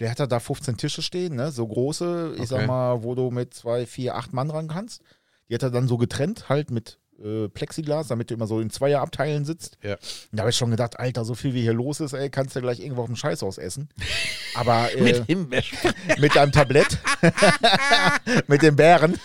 der 0.00 0.10
hat 0.10 0.32
da 0.32 0.40
15 0.40 0.76
Tische 0.76 1.02
stehen, 1.02 1.36
ne? 1.36 1.50
so 1.50 1.66
große, 1.66 2.36
ich 2.38 2.48
sag 2.48 2.66
mal, 2.66 3.02
wo 3.02 3.14
du 3.14 3.30
mit 3.30 3.54
zwei, 3.54 3.86
vier, 3.86 4.16
acht 4.16 4.32
Mann 4.32 4.50
ran 4.50 4.68
kannst. 4.68 5.02
Die 5.48 5.54
hat 5.54 5.62
er 5.62 5.70
dann 5.70 5.88
so 5.88 5.96
getrennt, 5.96 6.48
halt 6.48 6.70
mit 6.70 6.98
äh, 7.22 7.48
Plexiglas, 7.48 8.08
damit 8.08 8.30
du 8.30 8.34
immer 8.34 8.46
so 8.46 8.60
in 8.60 8.70
Zweierabteilen 8.70 9.44
sitzt. 9.44 9.78
Ja. 9.82 9.96
Da 10.32 10.40
habe 10.40 10.50
ich 10.50 10.56
schon 10.56 10.70
gedacht, 10.70 10.98
Alter, 10.98 11.24
so 11.24 11.34
viel 11.34 11.54
wie 11.54 11.62
hier 11.62 11.72
los 11.72 12.00
ist, 12.00 12.12
ey, 12.12 12.30
kannst 12.30 12.56
du 12.56 12.60
gleich 12.60 12.80
irgendwo 12.80 13.02
auf 13.02 13.06
dem 13.06 13.16
Scheißhaus 13.16 13.58
essen. 13.58 13.88
Aber 14.54 14.94
äh, 14.94 15.00
mit 15.00 15.24
Himbeeren. 15.26 15.94
mit 16.18 16.36
deinem 16.36 16.52
Tablett. 16.52 16.98
mit 18.46 18.62
den 18.62 18.76
Bären. 18.76 19.18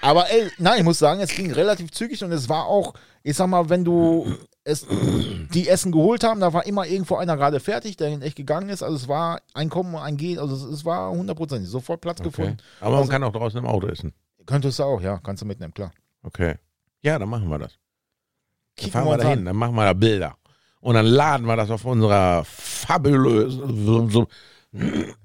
Aber 0.00 0.30
ey, 0.30 0.50
nein, 0.58 0.78
ich 0.78 0.84
muss 0.84 0.98
sagen, 0.98 1.20
es 1.20 1.34
ging 1.34 1.52
relativ 1.52 1.90
zügig 1.90 2.22
und 2.22 2.32
es 2.32 2.48
war 2.48 2.66
auch, 2.66 2.94
ich 3.22 3.36
sag 3.36 3.48
mal, 3.48 3.68
wenn 3.68 3.84
du 3.84 4.36
es, 4.68 4.84
die 5.54 5.68
Essen 5.68 5.92
geholt 5.92 6.24
haben, 6.24 6.40
da 6.40 6.52
war 6.52 6.66
immer 6.66 6.86
irgendwo 6.86 7.14
einer 7.16 7.36
gerade 7.36 7.60
fertig, 7.60 7.96
der 7.96 8.20
echt 8.20 8.36
gegangen 8.36 8.68
ist. 8.68 8.82
Also 8.82 8.96
es 8.96 9.06
war 9.06 9.40
ein 9.54 9.70
Kommen 9.70 9.94
und 9.94 10.00
ein 10.00 10.16
Gehen, 10.16 10.38
also 10.40 10.56
es, 10.56 10.62
es 10.62 10.84
war 10.84 11.10
hundertprozentig 11.12 11.70
sofort 11.70 12.00
Platz 12.00 12.18
Okay. 12.20 12.28
gefunden. 12.30 12.56
Aber 12.80 12.90
man 12.90 12.98
Also- 13.00 13.10
kann 13.12 13.22
auch 13.22 13.32
draußen 13.32 13.58
im 13.58 13.66
Auto 13.66 13.86
essen. 13.86 14.12
Könntest 14.44 14.78
du 14.78 14.82
auch, 14.82 15.00
ja, 15.00 15.18
kannst 15.22 15.42
du 15.42 15.46
mitnehmen, 15.46 15.72
klar. 15.72 15.92
Okay. 16.24 16.56
Ja, 17.02 17.18
dann 17.18 17.28
machen 17.28 17.48
wir 17.48 17.58
das. 17.58 17.72
Dann 17.74 17.78
Kicken 18.76 18.92
fahren 18.92 19.06
wir 19.06 19.16
dahin, 19.18 19.38
an. 19.40 19.44
dann 19.46 19.56
machen 19.56 19.74
wir 19.76 19.84
da 19.84 19.92
Bilder. 19.92 20.36
Und 20.80 20.94
dann 20.94 21.06
laden 21.06 21.46
wir 21.46 21.56
das 21.56 21.70
auf 21.70 21.84
unserer 21.84 22.44
fabulösen, 22.44 24.10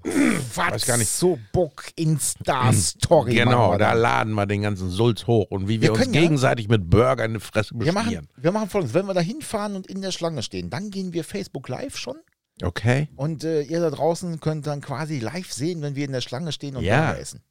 so, 0.04 0.56
weiß 0.58 0.86
gar 0.86 0.97
nicht. 0.97 1.10
So 1.10 1.38
Bock 1.52 1.86
Insta-Story. 1.95 3.36
genau, 3.36 3.78
da 3.78 3.93
laden 3.93 4.34
wir 4.34 4.45
den 4.45 4.62
ganzen 4.62 4.89
Sulz 4.89 5.28
hoch 5.28 5.47
und 5.49 5.68
wie 5.68 5.82
wir, 5.82 5.89
Wir 5.89 5.91
uns 5.93 6.02
können 6.02 6.14
ja- 6.14 6.22
gegenseitig 6.22 6.68
mit 6.70 6.89
Burger 6.89 7.26
in 7.26 7.34
die 7.36 7.39
Fresse 7.39 7.74
Wir 7.76 7.93
machen, 7.93 8.28
wir 8.38 8.52
machen 8.52 8.70
folgendes: 8.70 8.93
Wenn 8.93 9.06
wir 9.08 9.14
da 9.14 9.22
hinfahren 9.22 9.76
und 9.76 9.88
in 9.88 10.02
der 10.02 10.12
Schlange 10.12 10.43
stehen, 10.43 10.70
dann 10.70 10.89
gehen 10.91 11.14
wir 11.14 11.24
Facebook 11.24 11.68
Live 11.70 11.97
schon. 11.97 12.18
Okay. 12.64 13.08
Und 13.16 13.43
äh, 13.43 13.62
ihr 13.62 13.80
da 13.80 13.89
draußen 13.89 14.39
könnt 14.39 14.68
dann 14.68 14.82
quasi 14.82 15.20
live 15.20 15.52
sehen, 15.52 15.82
wenn 15.82 15.95
wir 15.95 16.06
in 16.06 16.12
der 16.12 16.22
Schlange 16.22 16.52
stehen 16.52 16.76
und 16.76 16.84
Ja. 16.84 17.08
Burger 17.08 17.20
essen. 17.20 17.41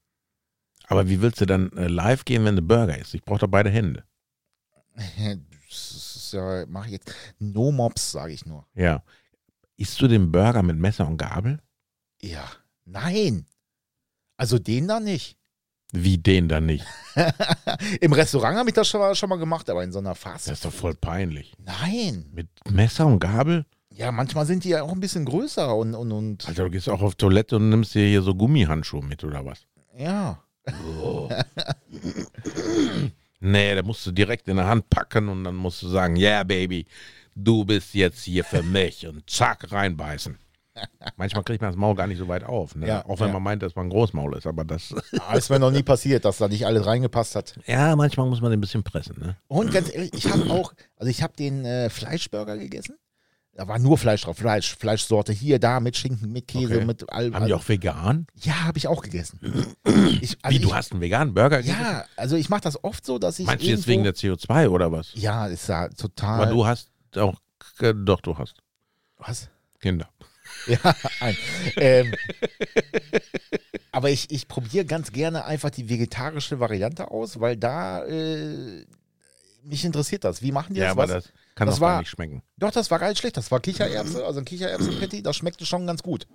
Aber 0.87 1.09
wie 1.09 1.21
willst 1.23 1.41
du 1.41 1.47
dann 1.47 1.71
äh, 1.77 1.87
live 1.89 2.25
gehen, 2.25 2.45
wenn 2.45 2.57
du 2.57 2.63
Burger 2.63 2.97
isst? 2.99 3.15
Ich 3.15 3.23
brauche 3.23 3.39
da 3.41 3.47
beide 3.47 3.71
Hände. 3.71 4.05
Ja, 6.33 6.65
mach 6.69 6.87
ich 6.87 6.93
jetzt. 6.93 7.13
No 7.41 7.73
Mops, 7.73 8.13
sage 8.13 8.33
ich 8.33 8.47
nur. 8.47 8.65
Ja. 8.75 9.03
Isst 9.77 10.01
du 10.01 10.07
den 10.07 10.31
Burger 10.31 10.63
mit 10.63 10.77
Messer 10.79 11.07
und 11.09 11.17
Gabel? 11.17 11.61
Ja. 12.23 12.45
Nein. 12.85 13.47
Also 14.37 14.59
den 14.59 14.89
da 14.89 15.01
nicht. 15.01 15.37
Wie 15.93 16.19
den 16.19 16.49
dann 16.49 16.67
nicht? 16.67 16.85
Im 18.01 18.13
Restaurant 18.13 18.57
habe 18.57 18.71
ich 18.71 18.75
das 18.75 18.89
schon 18.89 19.01
mal, 19.01 19.15
schon 19.15 19.29
mal 19.29 19.39
gemacht, 19.39 19.69
aber 19.69 19.83
in 19.83 19.91
so 19.93 19.99
einer 19.99 20.15
Fast. 20.15 20.47
Das 20.47 20.55
ist 20.55 20.65
doch 20.65 20.73
voll 20.73 20.95
peinlich. 20.95 21.53
Nein. 21.59 22.27
Mit 22.33 22.49
Messer 22.71 23.07
und 23.07 23.19
Gabel? 23.19 23.67
Ja, 23.93 24.13
manchmal 24.13 24.47
sind 24.47 24.63
die 24.65 24.71
ja 24.71 24.83
auch 24.83 24.93
ein 24.93 25.01
bisschen 25.01 25.25
größer 25.25 25.75
und, 25.75 25.95
und, 25.95 26.13
und 26.13 26.47
Alter, 26.47 26.65
du 26.65 26.71
gehst 26.71 26.89
auch 26.89 27.03
auf 27.03 27.17
Toilette 27.17 27.57
und 27.57 27.71
nimmst 27.71 27.95
dir 27.95 28.07
hier 28.07 28.23
so 28.23 28.35
Gummihandschuhe 28.35 29.05
mit 29.05 29.25
oder 29.25 29.45
was? 29.45 29.67
ja. 29.99 30.43
Nee, 33.41 33.75
da 33.75 33.83
musst 33.83 34.07
du 34.07 34.13
direkt 34.13 34.49
in 34.49 34.57
der 34.57 34.67
Hand 34.67 34.91
packen 34.91 35.29
und 35.29 35.45
dann 35.45 35.57
musst 35.57 35.83
du 35.83 35.89
sagen, 35.89 36.17
ja, 36.17 36.29
yeah, 36.29 36.43
Baby, 36.45 36.87
du 37.35 37.65
bist 37.65 37.95
jetzt 37.95 38.23
hier 38.25 38.45
für 38.45 38.63
mich 38.63 39.07
und 39.07 39.29
zack, 39.29 39.73
reinbeißen. 39.73 40.39
Manchmal 41.17 41.43
kriegt 41.45 41.61
man 41.61 41.71
das 41.71 41.77
Maul 41.77 41.95
gar 41.95 42.07
nicht 42.07 42.19
so 42.19 42.29
weit 42.29 42.45
auf, 42.45 42.75
ne? 42.77 42.87
Ja, 42.87 43.05
auch 43.07 43.21
wenn 43.21 43.29
ja. 43.29 43.33
man 43.35 43.43
meint, 43.43 43.63
dass 43.63 43.75
man 43.75 43.87
ein 43.87 43.91
Großmaul 43.91 44.37
ist, 44.37 44.47
aber 44.47 44.65
das, 44.65 44.95
Aber 45.21 45.35
ist 45.39 45.51
mir 45.51 45.59
noch 45.59 45.71
nie 45.71 45.83
passiert, 45.83 46.25
dass 46.25 46.39
da 46.39 46.49
nicht 46.49 46.65
alles 46.65 46.87
reingepasst 46.87 47.35
hat. 47.35 47.55
ja, 47.67 47.95
manchmal 47.97 48.29
muss 48.29 48.41
man 48.41 48.51
den 48.51 48.59
ein 48.59 48.61
bisschen 48.61 48.83
pressen, 48.83 49.17
ne? 49.19 49.37
Und 49.49 49.73
ganz 49.73 49.93
ehrlich, 49.93 50.13
ich 50.15 50.31
habe 50.31 50.51
auch, 50.51 50.73
also 50.97 51.11
ich 51.11 51.23
habe 51.23 51.35
den 51.37 51.65
äh, 51.65 51.91
Fleischburger 51.91 52.57
gegessen. 52.57 52.97
Da 53.53 53.67
war 53.69 53.79
nur 53.79 53.99
Fleisch 53.99 54.23
drauf, 54.23 54.39
Fleisch, 54.39 54.75
Fleischsorte 54.77 55.33
hier, 55.33 55.59
da 55.59 55.81
mit 55.81 55.97
Schinken, 55.97 56.33
mit 56.33 56.47
Käse, 56.49 56.77
Okay. 56.77 56.85
mit 56.85 57.13
allem. 57.13 57.35
Haben 57.35 57.47
die 57.47 57.53
auch 57.53 57.69
vegan? 57.69 58.27
Ja, 58.37 58.65
habe 58.65 58.79
ich 58.79 58.87
auch 58.87 59.03
gegessen. 59.03 59.39
Ich, 60.21 60.39
also 60.41 60.55
Wie, 60.55 60.63
ich, 60.63 60.63
du 60.63 60.73
hast 60.75 60.93
einen 60.93 61.01
veganen 61.01 61.35
Burger 61.35 61.59
gegessen? 61.59 61.81
Ja, 61.83 62.05
also 62.17 62.37
ich 62.37 62.49
mache 62.49 62.63
das 62.63 62.83
oft 62.83 63.05
so, 63.05 63.19
dass 63.19 63.39
ich 63.39 63.47
Meinst 63.47 63.65
du 63.65 63.69
jetzt 63.69 63.87
wegen 63.89 64.05
der 64.05 64.15
CO2 64.15 64.69
oder 64.69 64.93
was? 64.93 65.11
Ja, 65.15 65.47
ist 65.47 65.69
ja 65.69 65.89
total. 65.89 66.43
Aber 66.43 66.47
du 66.47 66.65
hast 66.65 66.91
auch, 67.17 67.39
äh, 67.81 67.93
doch, 67.93 68.21
du 68.21 68.39
hast 68.39 68.55
Was? 69.19 69.51
Kinder. 69.81 70.09
Ja, 70.67 70.95
ein. 71.21 71.37
ähm, 71.77 72.15
aber 73.93 74.11
ich, 74.11 74.31
ich 74.31 74.47
probiere 74.49 74.85
ganz 74.85 75.13
gerne 75.13 75.45
einfach 75.45 75.71
die 75.71 75.89
vegetarische 75.89 76.61
Variante 76.61 77.11
aus, 77.11 77.41
weil 77.41 77.57
da 77.57 78.05
äh, 78.07 78.85
mich 79.63 79.85
interessiert 79.85 80.25
das. 80.25 80.43
Wie 80.43 80.53
machen 80.53 80.75
die 80.75 80.81
Ja, 80.81 80.87
das? 80.87 80.93
aber 80.93 81.03
Was? 81.03 81.25
das 81.25 81.33
kann 81.55 81.67
das 81.69 81.81
war- 81.81 81.99
nicht 82.01 82.11
schmecken. 82.11 82.43
Doch, 82.57 82.71
das 82.71 82.91
war 82.91 82.99
gar 82.99 83.09
nicht 83.09 83.19
schlecht. 83.19 83.37
Das 83.37 83.51
war 83.51 83.61
Kichererbse, 83.61 84.25
also 84.27 84.39
ein 84.39 84.45
Kichererbsen-Patty, 84.45 85.23
das 85.23 85.37
schmeckte 85.37 85.67
schon 85.67 85.87
ganz 85.87 86.03
gut. 86.03 86.27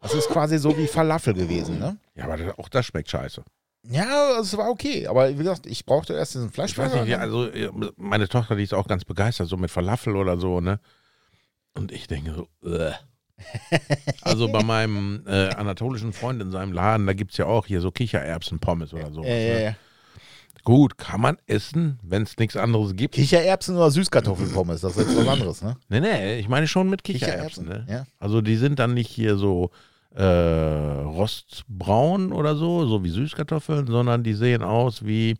Das 0.00 0.14
ist 0.14 0.28
quasi 0.28 0.58
so 0.58 0.76
wie 0.76 0.86
Falafel 0.88 1.32
gewesen, 1.32 1.78
ne? 1.78 1.96
Ja, 2.16 2.24
aber 2.24 2.36
das, 2.36 2.58
auch 2.58 2.68
das 2.68 2.86
schmeckt 2.86 3.08
scheiße. 3.10 3.42
Ja, 3.88 4.38
es 4.40 4.56
war 4.56 4.68
okay. 4.68 5.06
Aber 5.06 5.28
wie 5.30 5.34
gesagt, 5.36 5.66
ich 5.66 5.84
brauchte 5.86 6.14
erst 6.14 6.34
diesen 6.34 6.50
Fleischburger. 6.50 7.00
nicht, 7.02 7.10
ja, 7.10 7.18
also 7.18 7.46
äh, 7.48 7.70
meine 7.96 8.28
Tochter, 8.28 8.56
die 8.56 8.64
ist 8.64 8.74
auch 8.74 8.86
ganz 8.88 9.04
begeistert, 9.04 9.48
so 9.48 9.56
mit 9.56 9.70
Falafel 9.70 10.16
oder 10.16 10.38
so, 10.38 10.60
ne? 10.60 10.80
Und 11.74 11.90
ich 11.92 12.06
denke 12.06 12.34
so, 12.34 12.68
äh. 12.68 12.92
Also 14.22 14.48
bei 14.48 14.62
meinem 14.62 15.22
äh, 15.26 15.48
anatolischen 15.50 16.12
Freund 16.12 16.40
in 16.42 16.50
seinem 16.50 16.72
Laden, 16.72 17.06
da 17.06 17.12
gibt 17.12 17.32
es 17.32 17.38
ja 17.38 17.46
auch 17.46 17.66
hier 17.66 17.80
so 17.80 17.90
Kichererbsen-Pommes 17.90 18.92
oder 18.94 19.12
so. 19.12 19.22
äh, 19.22 19.26
ne? 19.26 19.64
äh, 19.68 19.72
Gut, 20.64 20.96
kann 20.96 21.20
man 21.20 21.38
essen, 21.48 21.98
wenn 22.02 22.22
es 22.22 22.36
nichts 22.36 22.56
anderes 22.56 22.94
gibt. 22.94 23.16
Kichererbsen 23.16 23.74
oder 23.76 23.90
Süßkartoffelpommes, 23.90 24.80
das 24.82 24.96
ist 24.96 25.08
jetzt 25.08 25.18
was 25.18 25.26
anderes, 25.26 25.60
ne? 25.62 25.76
Nee, 25.88 25.98
nee, 26.00 26.38
ich 26.38 26.48
meine 26.48 26.68
schon 26.68 26.88
mit 26.88 27.02
Kichererbsen. 27.02 27.64
Kichererbsen, 27.64 27.86
ne? 27.86 27.92
ja. 27.92 28.06
Also 28.20 28.40
die 28.42 28.54
sind 28.56 28.78
dann 28.78 28.94
nicht 28.94 29.10
hier 29.10 29.34
so 29.36 29.70
äh, 30.14 30.22
rostbraun 30.22 32.32
oder 32.32 32.54
so, 32.54 32.86
so 32.86 33.02
wie 33.02 33.08
Süßkartoffeln, 33.08 33.88
sondern 33.88 34.22
die 34.22 34.34
sehen 34.34 34.62
aus 34.62 35.04
wie, 35.04 35.34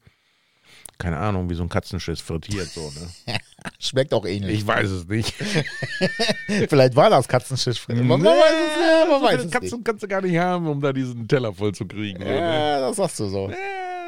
keine 0.99 1.19
Ahnung, 1.19 1.51
wie 1.51 1.55
so 1.55 1.63
ein 1.63 1.69
Katzenschiss 1.69 2.21
frittiert 2.21 2.69
so. 2.69 2.91
Ne? 2.91 3.39
Schmeckt 3.79 4.15
auch 4.15 4.25
ähnlich. 4.25 4.61
Ich 4.61 4.67
weiß 4.67 4.89
es 4.91 5.07
nicht. 5.07 5.35
Vielleicht 6.69 6.95
war 6.97 7.11
das 7.11 7.27
Katzenschisch. 7.29 7.87
Man, 7.89 8.07
man 8.07 8.25
weiß 8.25 8.53
es, 8.53 8.81
ja, 8.81 9.07
man 9.11 9.23
weiß 9.23 9.45
es 9.45 9.51
kannst, 9.51 9.63
nicht. 9.63 9.73
du, 9.73 9.83
kannst 9.83 10.03
du 10.03 10.09
gar 10.09 10.21
nicht 10.21 10.37
haben, 10.37 10.67
um 10.67 10.81
da 10.81 10.93
diesen 10.93 11.27
Teller 11.27 11.53
voll 11.53 11.73
zu 11.75 11.87
kriegen. 11.87 12.21
so, 12.21 12.25
ne? 12.25 12.39
Ja, 12.39 12.81
das 12.81 12.97
sagst 12.97 13.21
du 13.21 13.27
so. 13.27 13.51
Ja, 13.51 13.57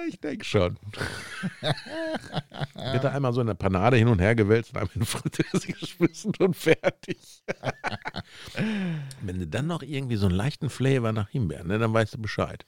ich 0.08 0.20
denke 0.20 0.44
schon. 0.44 0.76
Wird 1.60 3.04
da 3.04 3.10
einmal 3.10 3.32
so 3.32 3.40
in 3.40 3.46
der 3.46 3.54
Panade 3.54 3.96
hin 3.96 4.08
und 4.08 4.20
her 4.20 4.34
gewälzt 4.34 4.70
und 4.70 4.78
einmal 4.78 4.94
in 4.94 5.04
Fritteuse 5.04 5.72
geschmissen 5.72 6.32
und 6.38 6.54
fertig. 6.56 7.42
Wenn 9.22 9.40
du 9.40 9.46
dann 9.46 9.66
noch 9.66 9.82
irgendwie 9.82 10.16
so 10.16 10.26
einen 10.26 10.36
leichten 10.36 10.70
Flavor 10.70 11.12
nach 11.12 11.28
Himbeeren, 11.30 11.68
ne, 11.68 11.78
dann 11.78 11.92
weißt 11.92 12.14
du 12.14 12.18
Bescheid. 12.18 12.64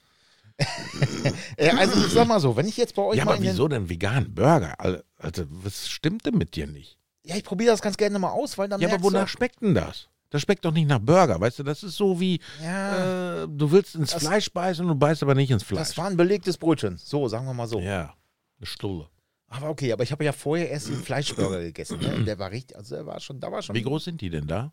Äh, 1.56 1.70
also 1.70 1.94
ich 2.06 2.12
sag 2.12 2.26
mal 2.26 2.40
so, 2.40 2.56
wenn 2.56 2.66
ich 2.66 2.76
jetzt 2.76 2.94
bei 2.94 3.02
euch 3.02 3.18
Ja, 3.18 3.24
mal 3.24 3.34
aber 3.34 3.42
wieso 3.42 3.68
denn 3.68 3.88
vegan 3.88 4.34
Burger? 4.34 4.78
Al- 4.80 5.04
Also, 5.18 5.44
was 5.48 5.88
stimmt 5.88 6.24
denn 6.26 6.36
mit 6.38 6.56
dir 6.56 6.66
nicht? 6.66 6.98
Ja, 7.24 7.36
ich 7.36 7.44
probiere 7.44 7.72
das 7.72 7.82
ganz 7.82 7.96
gerne 7.96 8.18
mal 8.18 8.30
aus, 8.30 8.56
weil 8.56 8.68
dann 8.68 8.80
Ja, 8.80 8.88
aber 8.88 9.02
wonach 9.02 9.28
schmeckt 9.28 9.60
denn 9.62 9.74
das? 9.74 10.08
Das 10.30 10.42
schmeckt 10.42 10.64
doch 10.64 10.72
nicht 10.72 10.88
nach 10.88 10.98
Burger, 10.98 11.40
weißt 11.40 11.60
du? 11.60 11.62
Das 11.62 11.82
ist 11.82 11.96
so 11.96 12.18
wie, 12.20 12.40
Ja, 12.62 13.44
äh, 13.44 13.48
du 13.48 13.70
willst 13.70 13.94
ins 13.94 14.12
Fleisch 14.12 14.50
beißen 14.52 14.84
und 14.84 14.88
du 14.88 14.94
beißt 14.98 15.22
aber 15.22 15.34
nicht 15.34 15.50
ins 15.50 15.62
Fleisch. 15.62 15.88
das 15.88 15.96
war 15.98 16.06
ein 16.06 16.16
belegtes 16.16 16.56
Brötchen. 16.58 16.96
So, 16.98 17.28
sagen 17.28 17.46
wir 17.46 17.54
mal 17.54 17.66
so. 17.68 17.78
ja, 17.80 18.14
eine 18.58 18.66
Stulle. 18.66 19.08
Aber 19.48 19.70
okay, 19.70 19.92
aber 19.92 20.02
ich 20.02 20.10
habe 20.10 20.24
ja 20.24 20.32
vorher 20.32 20.68
erst 20.70 20.88
den 20.88 20.96
Fleischburger 21.02 21.60
gegessen. 21.62 22.00
Ne? 22.00 22.24
Der 22.24 22.38
war 22.38 22.50
richtig, 22.50 22.76
also 22.76 22.96
der 22.96 23.06
war 23.06 23.20
schon, 23.20 23.38
da 23.38 23.50
war 23.52 23.62
schon. 23.62 23.76
Wie 23.76 23.82
groß 23.82 24.04
sind 24.04 24.20
die 24.20 24.30
denn 24.30 24.46
da? 24.46 24.72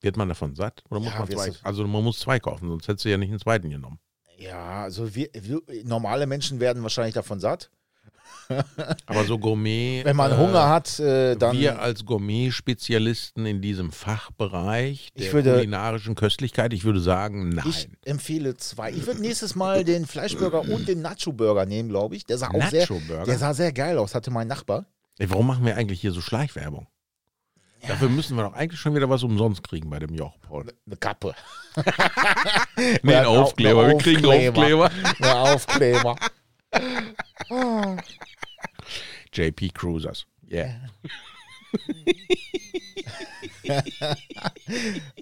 Wird 0.00 0.16
man 0.16 0.28
davon 0.28 0.54
satt? 0.54 0.84
Oder 0.90 1.00
muss 1.00 1.12
Ja, 1.12 1.18
man 1.18 1.28
zwei? 1.28 1.52
Also 1.62 1.86
man 1.86 2.04
muss 2.04 2.20
zwei 2.20 2.38
kaufen, 2.38 2.68
sonst 2.68 2.86
hättest 2.86 3.04
du 3.04 3.10
ja 3.10 3.16
nicht 3.16 3.30
einen 3.30 3.40
zweiten 3.40 3.70
genommen. 3.70 3.98
Ja, 4.38 4.82
also 4.82 5.14
wir, 5.14 5.28
wir, 5.32 5.60
normale 5.84 6.26
Menschen 6.26 6.60
werden 6.60 6.82
wahrscheinlich 6.82 7.14
davon 7.14 7.40
satt. 7.40 7.70
Aber 9.06 9.24
so 9.24 9.38
Gourmet. 9.38 10.02
Wenn 10.04 10.16
man 10.16 10.32
äh, 10.32 10.36
Hunger 10.36 10.68
hat, 10.68 10.98
äh, 11.00 11.34
dann. 11.36 11.56
wir 11.58 11.80
als 11.80 12.04
Gourmet-Spezialisten 12.04 13.46
in 13.46 13.62
diesem 13.62 13.90
Fachbereich 13.90 15.10
der 15.16 15.26
Ich 15.26 15.32
würde- 15.32 15.54
kulinarischen 15.54 16.14
Köstlichkeit, 16.14 16.72
ich 16.72 16.84
würde 16.84 17.00
sagen, 17.00 17.50
nein. 17.50 17.64
ich 17.68 17.88
empfehle 18.04 18.56
zwei. 18.56 18.90
Ich 18.90 19.06
würde 19.06 19.20
nächstes 19.20 19.54
Mal 19.54 19.84
den 19.84 20.06
Fleischburger 20.06 20.60
und 20.62 20.88
den 20.88 21.00
Nacho-Burger 21.00 21.64
nehmen, 21.66 21.88
glaube 21.88 22.16
ich. 22.16 22.26
Der 22.26 22.38
sah 22.38 22.48
auch 22.48 22.68
sehr, 22.68 22.86
der 23.26 23.38
sah 23.38 23.54
sehr 23.54 23.72
geil 23.72 23.98
aus, 23.98 24.14
hatte 24.14 24.30
mein 24.30 24.48
Nachbar. 24.48 24.86
Ey, 25.18 25.30
warum 25.30 25.46
machen 25.46 25.64
wir 25.64 25.76
eigentlich 25.76 26.00
hier 26.00 26.12
so 26.12 26.20
Schleichwerbung? 26.20 26.86
Dafür 27.88 28.08
müssen 28.08 28.36
wir 28.36 28.44
doch 28.44 28.54
eigentlich 28.54 28.80
schon 28.80 28.94
wieder 28.94 29.08
was 29.10 29.22
umsonst 29.22 29.62
kriegen 29.62 29.90
bei 29.90 29.98
dem 29.98 30.14
Joch, 30.14 30.38
Paul. 30.40 30.72
Eine 30.86 30.96
Kappe. 30.96 31.34
Nee, 32.76 33.12
Ja, 33.12 33.18
einen 33.20 33.26
Aufkleber. 33.26 33.88
Wir 33.88 33.98
kriegen 33.98 34.24
Aufkleber. 34.26 34.86
Aufkleber. 34.86 34.90
Eine 35.20 35.34
Aufkleber. 35.36 36.16
JP 39.32 39.70
Cruisers. 39.74 40.26
Yeah. 40.50 40.74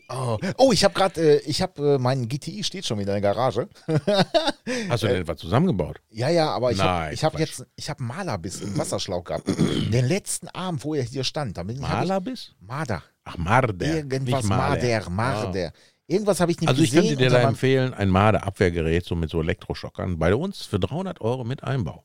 Oh, 0.09 0.39
oh 0.59 0.73
ich 0.73 0.85
habe 0.85 0.95
gerade, 0.95 1.21
äh, 1.21 1.43
ich 1.47 1.63
habe, 1.63 1.95
äh, 1.95 1.99
mein 1.99 2.29
GTI 2.29 2.63
steht 2.65 2.85
schon 2.85 2.99
wieder 2.99 3.17
in 3.17 3.23
der 3.23 3.35
Garage. 3.35 3.69
Hast 4.89 5.03
du 5.03 5.07
denn 5.07 5.23
etwas 5.23 5.39
zusammengebaut? 5.39 6.01
Ja, 6.11 6.29
ja, 6.29 6.51
aber 6.51 6.73
ich 6.73 6.81
habe 6.81 7.15
hab 7.15 7.39
jetzt, 7.39 7.65
ich 7.77 7.89
habe 7.89 8.03
Malerbiss 8.03 8.61
im 8.61 8.77
Wasserschlauch 8.77 9.25
gehabt. 9.25 9.49
Den 9.49 10.07
letzten 10.07 10.49
Abend, 10.49 10.85
wo 10.85 10.95
er 10.95 11.03
hier 11.03 11.25
stand, 11.25 11.57
da 11.57 11.63
bin 11.63 11.77
ich, 11.77 11.83
hab 11.83 12.03
ich 12.03 12.09
Malabis? 12.09 12.53
Marder. 12.61 13.03
Ach, 13.25 13.39
Marder. 13.39 13.87
Irgendwas 13.87 14.43
nicht 14.43 14.49
Marder. 14.49 14.87
Marder, 14.89 15.11
Marder. 15.11 15.73
Irgendwas 16.07 16.41
habe 16.41 16.53
ich 16.53 16.61
nicht 16.61 16.69
Also 16.69 16.83
ich 16.83 16.91
gesehen. 16.91 17.09
könnte 17.09 17.25
dir 17.25 17.31
da 17.31 17.49
empfehlen, 17.49 17.95
ein 17.95 18.11
Marder-Abwehrgerät 18.11 19.05
so 19.05 19.15
mit 19.15 19.31
so 19.31 19.41
Elektroschockern. 19.41 20.19
Bei 20.19 20.35
uns 20.35 20.67
für 20.67 20.79
300 20.79 21.21
Euro 21.21 21.45
mit 21.45 21.65
Einbau. 21.65 22.03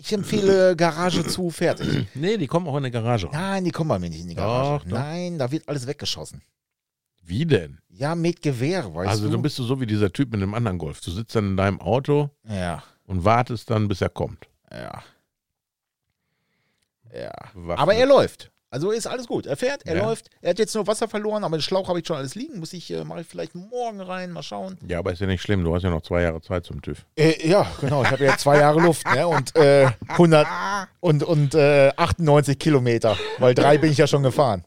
Ich 0.00 0.12
empfehle 0.12 0.74
Garage 0.76 1.24
zu, 1.26 1.50
fertig. 1.50 2.06
Nee, 2.14 2.36
die 2.36 2.46
kommen 2.46 2.66
auch 2.66 2.72
in 2.72 2.78
eine 2.78 2.90
Garage. 2.90 3.28
Nein, 3.32 3.64
die 3.64 3.70
kommen 3.70 3.88
bei 3.88 3.98
mir 3.98 4.10
nicht 4.10 4.22
in 4.22 4.28
die 4.28 4.34
Garage. 4.34 4.84
Doch, 4.84 4.90
doch. 4.90 4.98
Nein, 4.98 5.38
da 5.38 5.50
wird 5.50 5.68
alles 5.68 5.86
weggeschossen. 5.86 6.42
Wie 7.22 7.44
denn? 7.46 7.78
Ja, 7.88 8.14
mit 8.14 8.40
Gewehr, 8.42 8.94
weißt 8.94 9.10
also 9.10 9.26
du. 9.26 9.32
dann 9.32 9.42
bist 9.42 9.58
du 9.58 9.62
so 9.62 9.80
wie 9.80 9.86
dieser 9.86 10.12
Typ 10.12 10.32
mit 10.32 10.40
dem 10.40 10.54
anderen 10.54 10.78
Golf. 10.78 11.00
Du 11.00 11.10
sitzt 11.10 11.36
dann 11.36 11.50
in 11.50 11.56
deinem 11.56 11.80
Auto 11.80 12.30
ja, 12.48 12.82
und 13.06 13.24
wartest 13.24 13.70
dann, 13.70 13.88
bis 13.88 14.00
er 14.00 14.08
kommt. 14.08 14.48
ja. 14.70 15.02
Ja. 17.12 17.32
Waffen. 17.54 17.82
Aber 17.82 17.94
er 17.94 18.06
läuft. 18.06 18.52
Also 18.72 18.92
ist 18.92 19.08
alles 19.08 19.26
gut. 19.26 19.46
Er 19.46 19.56
fährt, 19.56 19.84
er 19.84 19.96
Ja. 19.96 20.04
läuft. 20.04 20.30
Er 20.40 20.50
hat 20.50 20.58
jetzt 20.60 20.74
nur 20.76 20.86
Wasser 20.86 21.08
verloren, 21.08 21.42
aber 21.42 21.56
den 21.58 21.62
Schlauch 21.62 21.88
habe 21.88 21.98
ich 21.98 22.06
schon 22.06 22.16
alles 22.16 22.36
liegen. 22.36 22.60
Muss 22.60 22.72
ich, 22.72 22.88
äh, 22.92 23.02
mache 23.04 23.22
ich 23.22 23.26
vielleicht 23.26 23.54
morgen 23.56 24.00
rein, 24.00 24.30
mal 24.30 24.44
schauen. 24.44 24.78
Ja, 24.86 25.00
aber 25.00 25.12
ist 25.12 25.20
ja 25.20 25.26
nicht 25.26 25.42
schlimm. 25.42 25.64
Du 25.64 25.74
hast 25.74 25.82
ja 25.82 25.90
noch 25.90 26.02
zwei 26.02 26.22
Jahre 26.22 26.40
Zeit 26.40 26.64
zum 26.64 26.80
TÜV. 26.80 27.04
Äh, 27.16 27.48
ja, 27.48 27.66
genau. 27.80 28.02
Ich 28.04 28.10
habe 28.10 28.24
ja 28.24 28.36
zwei 28.36 28.58
Jahre 28.58 28.80
Luft 28.80 29.04
ne? 29.12 29.26
und 29.26 29.56
äh, 29.56 29.88
100 30.08 30.46
und, 31.00 31.24
und 31.24 31.54
äh, 31.56 31.90
98 31.96 32.58
Kilometer, 32.60 33.16
weil 33.38 33.54
drei 33.54 33.76
bin 33.78 33.90
ich 33.90 33.98
ja 33.98 34.06
schon 34.06 34.22
gefahren. 34.22 34.64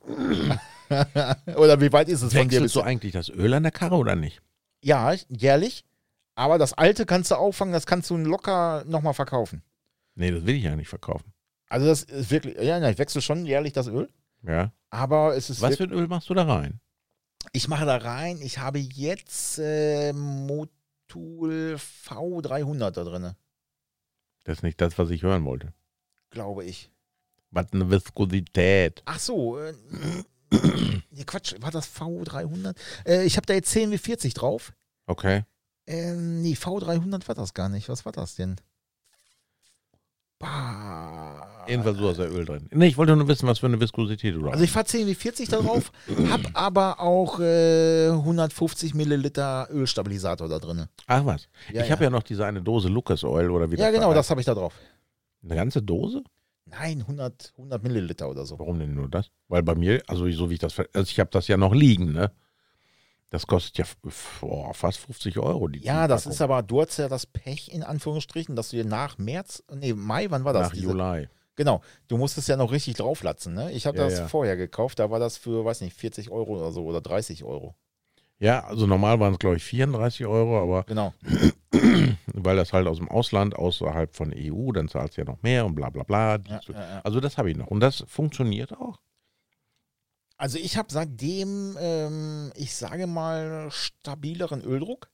oder 1.56 1.80
wie 1.80 1.91
weit 1.93 2.10
ist 2.10 2.22
es 2.24 2.34
von 2.34 2.49
dir? 2.49 2.58
Wechselst 2.58 2.76
du 2.76 2.82
eigentlich 2.82 3.14
das 3.14 3.30
Öl 3.30 3.54
an 3.54 3.64
der 3.64 3.72
Karre 3.72 3.95
oder 3.95 4.16
nicht? 4.16 4.41
ja, 4.82 5.14
jährlich. 5.30 5.86
Aber 6.36 6.58
das 6.58 6.74
alte 6.74 7.06
kannst 7.06 7.30
du 7.32 7.36
auffangen, 7.36 7.74
das 7.74 7.86
kannst 7.86 8.10
du 8.10 8.18
locker 8.18 8.84
nochmal 8.88 9.14
verkaufen. 9.14 9.62
Nee, 10.16 10.32
das 10.32 10.45
will 10.45 10.56
ich 10.56 10.64
ja 10.64 10.76
nicht 10.76 10.89
verkaufen. 10.89 11.32
Also 11.70 11.88
das 11.88 12.03
ist 12.03 12.30
wirklich, 12.32 12.55
ja, 12.61 12.88
ich 12.89 12.97
wechsle 12.97 13.22
schon 13.22 13.45
jährlich 13.45 13.74
das 13.74 13.88
Öl, 13.88 14.09
Ja. 14.43 14.72
aber 14.89 15.36
es 15.36 15.49
ist 15.49 15.61
Was 15.61 15.78
für 15.78 15.84
ein 15.84 15.91
Öl 15.91 16.07
machst 16.07 16.30
du 16.30 16.34
da 16.34 16.43
rein? 16.43 16.80
ich 17.51 17.68
mache 17.68 17.86
da 17.86 17.97
rein, 17.97 18.39
ich 18.41 18.59
habe 18.59 18.80
jetzt 18.80 19.59
äh, 19.59 20.14
Motul 20.14 21.76
V300 22.05 22.91
da 22.91 23.03
drin, 23.03 23.36
Das 24.43 24.57
ist 24.59 24.64
nicht 24.64 24.80
das, 24.80 24.97
was 24.97 25.09
ich 25.09 25.24
hören 25.24 25.45
wollte. 25.45 25.74
glaube 26.30 26.64
ich. 26.66 26.89
Was 27.51 27.72
eine 27.74 27.89
Viskosität. 27.91 29.01
Ach 29.05 29.20
so, 29.20 29.59
äh, 29.59 29.74
nee, 31.11 31.24
Quatsch, 31.26 31.55
war 31.59 31.70
das 31.72 31.88
V300? 31.88 32.76
Äh, 33.05 33.24
ich 33.26 33.36
habe 33.38 33.45
da 33.45 33.53
jetzt 33.53 33.70
10 33.72 33.91
wie 33.91 33.97
40 33.99 34.34
drauf. 34.34 34.74
Okay. 35.05 35.43
Ähm, 35.86 36.41
nee, 36.41 36.53
V300 36.53 37.28
war 37.28 37.36
das 37.36 37.53
gar 37.53 37.70
nicht. 37.70 37.89
Was 37.89 38.05
war 38.05 38.11
das 38.11 38.36
denn? 38.36 38.55
Bah. 40.39 41.53
Jedenfalls 41.68 41.97
so 41.97 42.09
ist 42.09 42.20
da 42.20 42.26
Öl 42.26 42.45
drin. 42.45 42.68
Nee, 42.72 42.88
ich 42.88 42.97
wollte 42.97 43.16
nur 43.16 43.28
wissen, 43.28 43.47
was 43.47 43.59
für 43.59 43.68
eine 43.68 43.80
Viskosität 43.80 44.36
du 44.36 44.41
da 44.43 44.51
Also 44.51 44.64
ich 44.64 44.72
fahre 44.72 44.86
10 44.86 45.07
wie 45.07 45.16
40 45.16 45.49
da 45.49 45.57
drauf, 45.57 45.91
hab 46.30 46.41
aber 46.53 46.99
auch 46.99 47.39
äh, 47.39 48.09
150 48.09 48.93
Milliliter 48.93 49.68
Ölstabilisator 49.72 50.47
da 50.49 50.59
drin. 50.59 50.86
Ach 51.07 51.26
was. 51.26 51.47
Ja, 51.72 51.84
ich 51.84 51.91
habe 51.91 52.03
ja 52.03 52.09
noch 52.09 52.24
diese 52.24 52.45
eine 52.45 52.61
Dose 52.61 52.89
Lucas 52.89 53.24
Oil 53.24 53.49
oder 53.51 53.72
wie 53.72 53.76
Ja, 53.78 53.86
das 53.88 53.95
genau, 53.95 54.09
da 54.09 54.16
das 54.16 54.30
habe 54.30 54.41
ich 54.41 54.45
da 54.45 54.53
drauf. 54.53 54.74
Eine 55.43 55.55
ganze 55.55 55.82
Dose? 55.82 56.24
Nein, 56.66 57.01
100, 57.01 57.53
100 57.57 57.84
Milliliter 57.84 58.30
oder 58.30 58.45
so. 58.45 58.57
Warum 58.57 58.80
denn 58.80 58.93
nur 58.95 59.09
das? 59.09 59.30
Weil 59.47 59.64
bei 59.64 59.76
mir, 59.76 60.01
also 60.07 60.30
so 60.32 60.49
wie 60.49 60.53
ich 60.53 60.59
das, 60.59 60.78
also 60.80 60.89
ich 61.09 61.20
habe 61.20 61.30
das 61.32 61.47
ja 61.47 61.57
noch 61.57 61.74
liegen, 61.74 62.14
ne? 62.14 62.32
Das 63.30 63.47
kostet 63.47 63.80
ja 63.80 63.86
boah, 64.41 64.76
fast 64.76 64.99
50 64.99 65.39
Euro. 65.39 65.68
Die 65.68 65.80
Ja, 65.80 66.07
das 66.07 66.28
ist 66.28 66.39
aber, 66.39 66.61
du 66.61 66.82
hast 66.82 66.97
ja 66.97 67.09
das 67.09 67.26
Pech 67.26 67.74
in 67.74 67.82
Anführungsstrichen, 67.82 68.55
dass 68.55 68.70
du 68.70 68.76
dir 68.78 68.86
nach 68.86 69.18
März, 69.18 69.64
nee, 69.74 69.91
Mai, 69.93 70.28
wann 70.30 70.43
war 70.43 70.53
das? 70.53 70.68
nach 70.68 70.74
Diese- 70.74 70.86
Juli. 70.91 71.28
Genau, 71.56 71.82
du 72.08 72.18
musstest 72.18 72.47
ja 72.49 72.58
noch 72.58 72.72
richtig 72.72 72.95
drauflatzen. 72.95 73.54
Ne? 73.54 73.72
Ich 73.72 73.86
habe 73.86 73.97
Ja, 73.97 74.06
das 74.06 74.20
ja. 74.20 74.28
vorher 74.28 74.58
gekauft, 74.58 74.99
da 74.99 75.12
war 75.12 75.20
das 75.20 75.38
für, 75.38 75.64
weiß 75.64 75.82
nicht, 75.82 75.95
40 75.95 76.30
Euro 76.32 76.58
oder 76.58 76.72
so 76.72 76.84
oder 76.86 77.01
30 77.01 77.43
Euro. 77.43 77.76
Ja, 78.39 78.64
also 78.66 78.88
normal 78.88 79.20
waren 79.20 79.34
es, 79.34 79.39
glaube 79.39 79.58
ich, 79.58 79.64
34 79.64 80.26
Euro, 80.26 80.60
aber 80.62 80.84
Genau. 80.84 81.14
weil 82.34 82.56
das 82.56 82.74
halt 82.74 82.88
aus 82.88 82.97
dem 82.97 83.08
Ausland, 83.10 83.56
außerhalb 83.56 84.16
von 84.16 84.34
EU, 84.36 84.72
dann 84.72 84.89
zahlst 84.89 85.16
du 85.18 85.22
ja 85.22 85.26
noch 85.26 85.41
mehr 85.43 85.66
und 85.66 85.76
bla 85.76 85.89
bla 85.89 86.04
bla. 86.04 86.39
Ja. 86.47 87.01
Also 87.04 87.20
das 87.20 87.38
habe 87.38 87.51
ich 87.51 87.58
noch. 87.58 87.68
Und 87.68 87.80
das 87.80 88.04
funktioniert 88.08 88.74
auch. 88.74 88.99
Also 90.38 90.58
ich 90.58 90.78
habe 90.78 90.91
seitdem, 90.91 91.78
ähm, 91.80 92.51
ich 92.56 92.76
sage 92.76 93.08
mal, 93.08 93.70
stabileren 93.72 94.62
Öldruck 94.64 95.10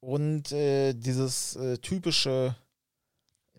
und 0.00 0.52
äh, 0.52 0.92
dieses 0.94 1.56
äh, 1.56 1.78
typische, 1.78 2.54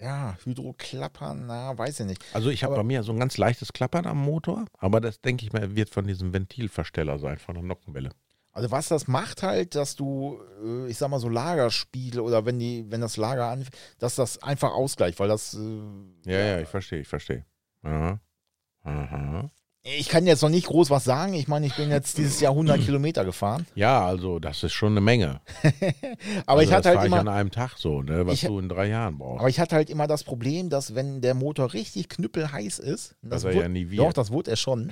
ja, 0.01 0.37
Hydroklappern, 0.43 1.45
na, 1.47 1.77
weiß 1.77 2.01
ich 2.01 2.05
nicht. 2.05 2.23
Also 2.33 2.49
ich 2.49 2.63
habe 2.63 2.75
bei 2.75 2.83
mir 2.83 3.03
so 3.03 3.11
ein 3.11 3.19
ganz 3.19 3.37
leichtes 3.37 3.73
Klappern 3.73 4.05
am 4.05 4.17
Motor, 4.19 4.65
aber 4.77 5.01
das 5.01 5.21
denke 5.21 5.45
ich 5.45 5.53
mal, 5.53 5.75
wird 5.75 5.89
von 5.89 6.07
diesem 6.07 6.33
Ventilversteller 6.33 7.19
sein, 7.19 7.37
von 7.37 7.55
der 7.55 7.63
Nockenwelle. 7.63 8.11
Also 8.51 8.71
was 8.71 8.87
das 8.87 9.07
macht 9.07 9.43
halt, 9.43 9.75
dass 9.75 9.95
du, 9.95 10.39
äh, 10.63 10.87
ich 10.87 10.97
sag 10.97 11.09
mal 11.09 11.19
so 11.19 11.29
Lagerspiegel 11.29 12.19
oder 12.19 12.45
wenn 12.45 12.59
die, 12.59 12.85
wenn 12.89 13.01
das 13.01 13.15
Lager 13.17 13.45
an, 13.45 13.65
dass 13.99 14.15
das 14.15 14.41
einfach 14.41 14.71
ausgleicht, 14.71 15.19
weil 15.19 15.27
das, 15.27 15.53
äh, 15.53 15.81
Ja, 16.25 16.39
ja, 16.39 16.59
ich 16.59 16.67
verstehe, 16.67 17.01
ich 17.01 17.07
verstehe. 17.07 17.45
Aha. 17.83 18.19
Aha. 18.83 19.49
Ich 19.97 20.09
kann 20.09 20.25
jetzt 20.27 20.41
noch 20.41 20.49
nicht 20.49 20.67
groß 20.67 20.89
was 20.89 21.03
sagen. 21.03 21.33
Ich 21.33 21.47
meine, 21.47 21.65
ich 21.65 21.75
bin 21.75 21.89
jetzt 21.89 22.17
dieses 22.17 22.39
Jahr 22.39 22.51
100 22.51 22.79
Kilometer 22.85 23.25
gefahren, 23.25 23.65
Ja, 23.75 24.05
also 24.05 24.39
das 24.39 24.63
ist 24.63 24.73
schon 24.73 24.93
eine 24.93 25.01
Menge. 25.01 25.41
aber 26.45 26.59
also 26.59 26.61
ich 26.63 26.71
hatte 26.73 26.83
das 26.83 26.85
halt 26.85 26.95
fahre 26.95 27.07
ich 27.07 27.11
immer, 27.13 27.19
an 27.21 27.27
einem 27.27 27.51
Tag 27.51 27.71
so, 27.77 28.01
ne, 28.01 28.25
was 28.27 28.35
Ich- 28.35 28.41
du 28.41 28.59
in 28.59 28.69
drei 28.69 28.87
Jahren 28.87 29.17
brauchst. 29.17 29.39
aber 29.39 29.49
ich 29.49 29.59
hatte 29.59 29.75
halt 29.75 29.89
immer 29.89 30.07
das 30.07 30.23
Problem, 30.23 30.69
dass 30.69 30.95
wenn 30.95 31.21
der 31.21 31.33
Motor 31.33 31.73
richtig 31.73 32.09
knüppelheiß 32.09 32.79
ist, 32.79 33.15
Was 33.21 33.29
das 33.31 33.43
er 33.45 33.49
wurde- 33.53 33.61
ja 33.63 33.69
nie 33.69 33.89
wird. 33.89 33.99
Doch, 34.01 34.13
das 34.13 34.31
wurde 34.31 34.51
er 34.51 34.57
schon. 34.57 34.91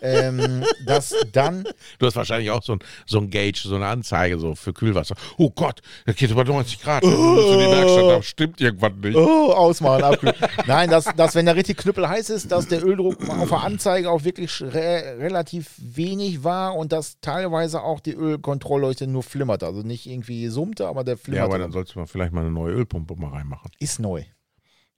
ähm, 0.00 0.64
dass 0.86 1.14
dann, 1.32 1.64
Du 1.98 2.06
hast 2.06 2.16
wahrscheinlich 2.16 2.50
auch 2.50 2.62
so 2.62 2.72
ein, 2.74 2.78
so 3.06 3.18
ein 3.18 3.30
Gauge, 3.30 3.52
so 3.62 3.74
eine 3.76 3.86
Anzeige 3.86 4.38
so 4.38 4.54
für 4.54 4.72
Kühlwasser. 4.72 5.14
Oh 5.38 5.50
Gott, 5.50 5.80
das 6.06 6.16
geht 6.16 6.30
über 6.30 6.44
90 6.44 6.80
Grad. 6.82 7.02
Du 7.04 7.08
in 7.08 7.58
die 7.58 7.66
Werkstatt, 7.70 8.04
da 8.10 8.22
stimmt 8.22 8.60
irgendwas 8.60 8.92
nicht. 9.02 9.16
oh, 9.16 9.52
ausmachen, 9.52 10.02
abkühlen. 10.04 10.34
Nein, 10.66 10.90
dass, 10.90 11.04
dass 11.16 11.34
wenn 11.34 11.46
der 11.46 11.56
richtig 11.56 11.76
knüppelheiß 11.78 12.30
ist, 12.30 12.50
dass 12.50 12.66
der 12.68 12.84
Öldruck 12.84 13.28
auf 13.28 13.48
der 13.50 13.62
Anzeige 13.62 14.10
auch 14.10 14.24
wirklich 14.24 14.31
re 14.38 15.16
relativ 15.18 15.74
wenig 15.78 16.44
war 16.44 16.76
und 16.76 16.92
dass 16.92 17.20
teilweise 17.20 17.82
auch 17.82 18.00
die 18.00 18.12
Ölkontrollleuchte 18.14 19.06
nur 19.06 19.22
flimmerte. 19.22 19.66
Also 19.66 19.82
nicht 19.82 20.06
irgendwie 20.06 20.48
summte, 20.48 20.86
aber 20.86 21.04
der 21.04 21.14
Ja, 21.14 21.20
flimmerte. 21.20 21.44
aber 21.46 21.58
dann 21.58 21.72
sollst 21.72 21.94
du 21.94 21.98
mal 21.98 22.06
vielleicht 22.06 22.32
mal 22.32 22.40
eine 22.42 22.50
neue 22.50 22.72
Ölpumpe 22.74 23.16
mal 23.16 23.30
reinmachen. 23.30 23.70
ist 23.78 23.98
neu. 24.00 24.24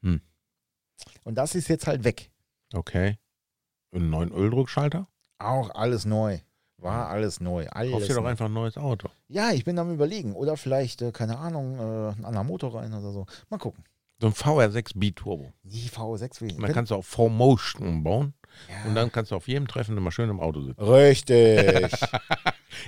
Hm. 0.03 0.20
Und 1.24 1.35
das 1.37 1.55
ist 1.55 1.68
jetzt 1.68 1.87
halt 1.87 2.05
weg. 2.05 2.30
Okay. 2.72 3.18
Und 3.91 4.03
einen 4.03 4.11
neuen 4.11 4.32
Öldruckschalter? 4.32 5.07
Auch 5.39 5.70
alles 5.74 6.05
neu. 6.05 6.39
War 6.78 7.09
alles 7.09 7.41
neu. 7.41 7.66
Alles 7.70 7.93
Kauf 7.93 8.07
dir 8.07 8.14
doch 8.14 8.24
einfach 8.24 8.47
ein 8.47 8.53
neues 8.53 8.76
Auto. 8.76 9.09
Ja, 9.28 9.53
ich 9.53 9.64
bin 9.64 9.78
am 9.78 9.93
überlegen. 9.93 10.35
Oder 10.35 10.57
vielleicht, 10.57 11.01
äh, 11.03 11.12
keine 11.12 11.39
Ahnung, 11.39 11.78
äh, 11.78 12.11
ein 12.18 12.24
anderer 12.24 12.45
Motor 12.45 12.74
rein 12.74 12.93
oder 12.93 13.11
so. 13.12 13.26
Mal 13.49 13.59
gucken. 13.59 13.85
So 14.20 14.26
ein 14.28 14.32
VR6 14.35 14.99
B-Turbo. 14.99 15.53
Die 15.62 15.89
V6 15.89 16.41
will 16.41 16.53
Und 16.55 16.62
dann 16.62 16.72
kannst 16.72 16.91
du 16.91 16.97
auch 16.97 17.05
4Motion 17.05 17.89
umbauen. 17.89 18.35
Ja. 18.68 18.88
Und 18.88 18.94
dann 18.94 19.11
kannst 19.12 19.30
du 19.30 19.36
auf 19.36 19.48
jedem 19.48 19.66
Treffen 19.66 19.96
immer 19.96 20.11
schön 20.12 20.28
im 20.30 20.40
Auto 20.40 20.62
sitzen. 20.62 20.82
Richtig. 20.82 21.90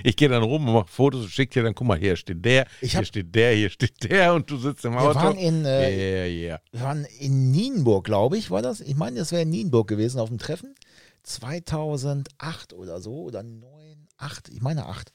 Ich 0.03 0.17
gehe 0.17 0.27
dann 0.27 0.43
rum 0.43 0.67
und 0.67 0.73
mache 0.73 0.87
Fotos 0.89 1.21
und 1.21 1.29
schicke 1.29 1.53
dir 1.53 1.63
dann, 1.63 1.73
guck 1.73 1.87
mal, 1.87 1.97
hier 1.97 2.17
steht 2.17 2.43
der, 2.43 2.67
Ich 2.81 2.91
hier 2.91 3.05
steht 3.05 3.33
der, 3.33 3.53
hier 3.55 3.69
steht 3.69 4.03
der 4.03 4.33
und 4.33 4.51
du 4.51 4.57
sitzt 4.57 4.83
im 4.83 4.91
Wir 4.93 5.01
Auto. 5.01 5.15
waren 5.15 5.37
in, 5.37 5.63
äh, 5.63 6.27
ja, 6.27 6.49
ja. 6.55 6.59
wir 6.73 6.81
waren 6.81 7.05
in 7.19 7.51
Nienburg, 7.51 8.03
glaube 8.03 8.37
ich, 8.37 8.51
war 8.51 8.61
das? 8.61 8.81
Ich 8.81 8.97
meine, 8.97 9.17
das 9.19 9.31
wäre 9.31 9.43
in 9.43 9.49
Nienburg 9.49 9.87
gewesen 9.87 10.19
auf 10.19 10.27
dem 10.27 10.39
Treffen. 10.39 10.75
2008 11.23 12.73
oder 12.73 12.99
so, 12.99 13.13
oder 13.23 13.43
9, 13.43 14.07
8, 14.17 14.49
ich 14.49 14.61
meine 14.61 14.85
8. 14.87 15.11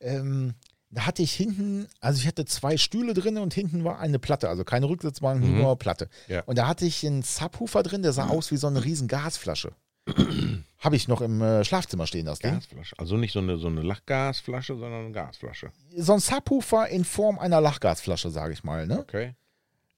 Ähm, 0.00 0.54
da 0.90 1.06
hatte 1.06 1.22
ich 1.22 1.32
hinten, 1.32 1.86
also 2.00 2.20
ich 2.20 2.26
hatte 2.26 2.44
zwei 2.46 2.76
Stühle 2.76 3.14
drin 3.14 3.38
und 3.38 3.54
hinten 3.54 3.84
war 3.84 3.98
eine 4.00 4.18
Platte, 4.18 4.48
also 4.48 4.64
keine 4.64 4.88
Rücksitzbank, 4.88 5.42
Mhm. 5.44 5.58
nur 5.58 5.76
Platte. 5.78 6.08
Ja. 6.28 6.42
Und 6.46 6.58
da 6.58 6.66
hatte 6.68 6.84
ich 6.84 7.06
einen 7.06 7.22
Subwoofer 7.22 7.82
drin, 7.82 8.02
der 8.02 8.12
sah 8.12 8.28
aus 8.28 8.50
wie 8.50 8.56
so 8.56 8.66
eine 8.66 8.84
riesen 8.84 9.08
Gasflasche. 9.08 9.72
Habe 10.78 10.96
ich 10.96 11.08
noch 11.08 11.20
im 11.20 11.40
äh, 11.40 11.64
Schlafzimmer 11.64 12.06
stehen, 12.06 12.26
das 12.26 12.38
Ding. 12.38 12.54
Gasflasche. 12.54 12.98
Also 12.98 13.16
nicht 13.16 13.32
so 13.32 13.40
eine, 13.40 13.58
so 13.58 13.66
eine 13.66 13.82
Lachgasflasche, 13.82 14.76
sondern 14.76 15.06
eine 15.06 15.12
Gasflasche. 15.12 15.72
So 15.96 16.12
ein 16.12 16.20
Subwoofer 16.20 16.88
in 16.88 17.04
Form 17.04 17.38
einer 17.38 17.60
Lachgasflasche, 17.60 18.30
sage 18.30 18.52
ich 18.52 18.62
mal. 18.62 18.86
Ne? 18.86 19.00
Okay. 19.00 19.34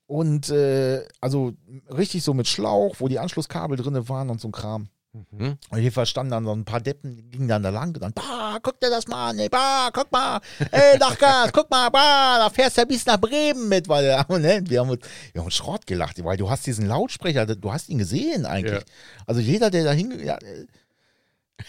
Und 0.07 0.49
äh, 0.49 1.07
also 1.21 1.53
richtig 1.91 2.23
so 2.23 2.33
mit 2.33 2.49
Schlauch, 2.49 2.97
wo 2.99 3.09
die 3.09 3.19
Anschlusskabel 3.19 3.77
drin 3.77 4.09
waren 4.09 4.31
und 4.31 4.41
so 4.41 4.49
ein 4.49 4.53
Kram. 4.53 4.89
Mhm. 5.13 5.59
Und 5.71 5.79
jedenfalls 5.79 6.11
standen 6.11 6.33
dann 6.33 6.45
so 6.45 6.53
ein 6.53 6.65
paar 6.65 6.81
Deppen, 6.81 7.31
gingen 7.31 7.49
dann 7.49 7.63
da 7.63 7.71
lang 7.71 7.95
und 7.95 8.01
dann, 8.01 8.13
bah, 8.13 8.59
guck 8.63 8.79
dir 8.79 8.91
das 8.91 9.09
mal 9.09 9.31
an, 9.31 9.39
ey, 9.39 9.49
bah, 9.49 9.91
guck 9.93 10.13
mal, 10.13 10.41
ey, 10.71 10.99
Lachgas, 10.99 11.51
guck 11.53 11.71
mal, 11.71 11.89
bah, 11.89 12.39
da 12.39 12.51
fährst 12.51 12.77
du 12.77 12.83
ja 12.83 12.85
bis 12.85 13.07
nach 13.07 13.19
Bremen 13.19 13.69
mit, 13.69 13.89
weil 13.89 14.05
ne, 14.05 14.63
wir, 14.69 14.81
haben 14.81 14.91
uns, 14.91 15.01
wir 15.33 15.41
haben 15.41 15.47
uns 15.47 15.55
Schrott 15.55 15.87
gelacht, 15.87 16.23
weil 16.23 16.37
du 16.37 16.51
hast 16.51 16.67
diesen 16.67 16.87
Lautsprecher, 16.87 17.47
du 17.47 17.73
hast 17.73 17.89
ihn 17.89 17.99
gesehen 17.99 18.45
eigentlich. 18.45 18.81
Ja. 18.81 19.25
Also 19.27 19.41
jeder, 19.41 19.71
der 19.71 19.85
da 19.85 19.93
hinge... 19.93 20.23
Ja, 20.23 20.37
äh, 20.37 20.67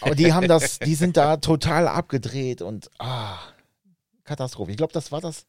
aber 0.01 0.13
die 0.13 0.33
haben 0.33 0.47
das, 0.47 0.77
die 0.77 0.93
sind 0.93 1.17
da 1.17 1.37
total 1.37 1.87
abgedreht 1.87 2.61
und, 2.61 2.91
ah, 2.99 3.39
Katastrophe. 4.25 4.71
Ich 4.71 4.77
glaube, 4.77 4.93
das 4.93 5.11
war 5.11 5.21
das, 5.21 5.47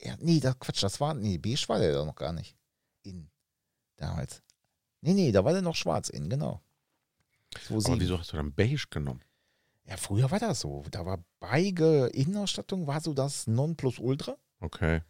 ja, 0.00 0.14
nee, 0.18 0.40
das, 0.40 0.58
Quatsch, 0.58 0.82
das 0.82 1.00
war, 1.00 1.14
nee, 1.14 1.38
beige 1.38 1.68
war 1.68 1.78
der 1.78 1.92
da 1.92 2.04
noch 2.04 2.16
gar 2.16 2.32
nicht. 2.32 2.56
In, 3.02 3.28
damals. 3.96 4.42
Nee, 5.04 5.12
nee, 5.12 5.32
da 5.32 5.44
war 5.44 5.52
der 5.52 5.60
noch 5.60 5.76
schwarz 5.76 6.08
in, 6.08 6.30
genau. 6.30 6.62
Aber 7.68 7.78
2,7. 7.78 8.00
wieso 8.00 8.18
hast 8.18 8.32
du 8.32 8.38
dann 8.38 8.54
beige 8.54 8.86
genommen? 8.88 9.20
Ja, 9.86 9.98
früher 9.98 10.30
war 10.30 10.38
das 10.38 10.60
so. 10.60 10.82
Da 10.90 11.04
war 11.04 11.22
beige 11.40 12.06
Innenausstattung, 12.06 12.86
war 12.86 13.02
so 13.02 13.12
das 13.12 13.46
Nonplusultra. 13.46 14.36
Okay. 14.60 15.02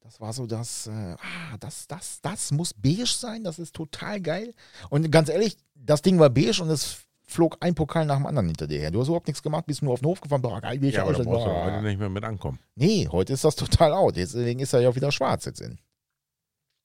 Das 0.00 0.20
war 0.20 0.32
so 0.32 0.46
das, 0.46 0.86
äh, 0.86 0.90
ah, 0.90 1.58
das, 1.60 1.86
das, 1.86 2.22
das 2.22 2.50
muss 2.50 2.72
beige 2.72 3.04
sein, 3.06 3.44
das 3.44 3.58
ist 3.58 3.76
total 3.76 4.22
geil. 4.22 4.54
Und 4.88 5.12
ganz 5.12 5.28
ehrlich, 5.28 5.58
das 5.74 6.00
Ding 6.00 6.18
war 6.18 6.30
beige 6.30 6.62
und 6.62 6.70
es 6.70 7.04
flog 7.22 7.58
ein 7.60 7.74
Pokal 7.74 8.06
nach 8.06 8.16
dem 8.16 8.26
anderen 8.26 8.46
hinter 8.46 8.66
dir 8.66 8.80
her. 8.80 8.90
Du 8.90 9.00
hast 9.00 9.08
überhaupt 9.08 9.26
nichts 9.26 9.42
gemacht, 9.42 9.66
bist 9.66 9.82
nur 9.82 9.92
auf 9.92 10.00
den 10.00 10.06
Hof 10.06 10.22
gefahren, 10.22 10.40
boah, 10.40 10.62
geil, 10.62 10.80
wie 10.80 10.88
ich 10.88 10.94
Ja, 10.94 11.02
aber 11.02 11.12
da 11.12 11.24
brauchst 11.24 11.46
du 11.46 11.50
heute 11.50 11.82
nicht 11.82 11.98
mehr 11.98 12.08
mit 12.08 12.24
ankommen. 12.24 12.58
Nee, 12.74 13.06
heute 13.12 13.34
ist 13.34 13.44
das 13.44 13.54
total 13.54 13.92
out. 13.92 14.16
Deswegen 14.16 14.60
ist 14.60 14.72
er 14.72 14.80
ja 14.80 14.88
auch 14.88 14.96
wieder 14.96 15.12
schwarz 15.12 15.44
jetzt 15.44 15.60
in. 15.60 15.78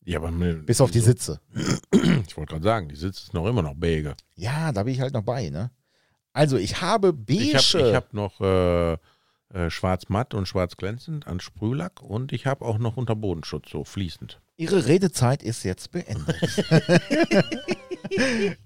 Ja, 0.08 0.20
aber 0.20 0.32
mit, 0.32 0.66
Bis 0.66 0.80
auf 0.80 0.90
die 0.90 1.00
wieso? 1.00 1.08
Sitze. 1.08 1.42
Ich 2.26 2.38
wollte 2.38 2.52
gerade 2.54 2.64
sagen, 2.64 2.88
die 2.88 2.96
Sitze 2.96 3.26
ist 3.26 3.34
noch 3.34 3.46
immer 3.46 3.62
noch 3.62 3.76
beige. 3.76 4.16
Ja, 4.36 4.72
da 4.72 4.84
bin 4.84 4.94
ich 4.94 5.02
halt 5.02 5.14
noch 5.14 5.24
bei, 5.24 5.50
ne? 5.50 5.70
Also, 6.32 6.56
ich 6.56 6.82
habe 6.82 7.12
beige. 7.12 7.58
Ich 7.58 7.74
habe 7.76 7.94
hab 7.94 8.14
noch 8.14 8.40
äh, 8.40 8.94
äh, 9.54 9.70
schwarz 9.70 10.08
matt 10.08 10.34
und 10.34 10.48
schwarz 10.48 10.78
glänzend 10.78 11.28
an 11.28 11.42
Sprühlack 11.42 12.02
und 12.02 12.32
ich 12.32 12.46
habe 12.46 12.64
auch 12.64 12.78
noch 12.78 12.96
Unterbodenschutz, 12.96 13.70
so 13.70 13.84
fließend. 13.84 14.40
Ihre 14.56 14.88
Redezeit 14.88 15.44
ist 15.44 15.64
jetzt 15.64 15.92
beendet. 15.92 16.38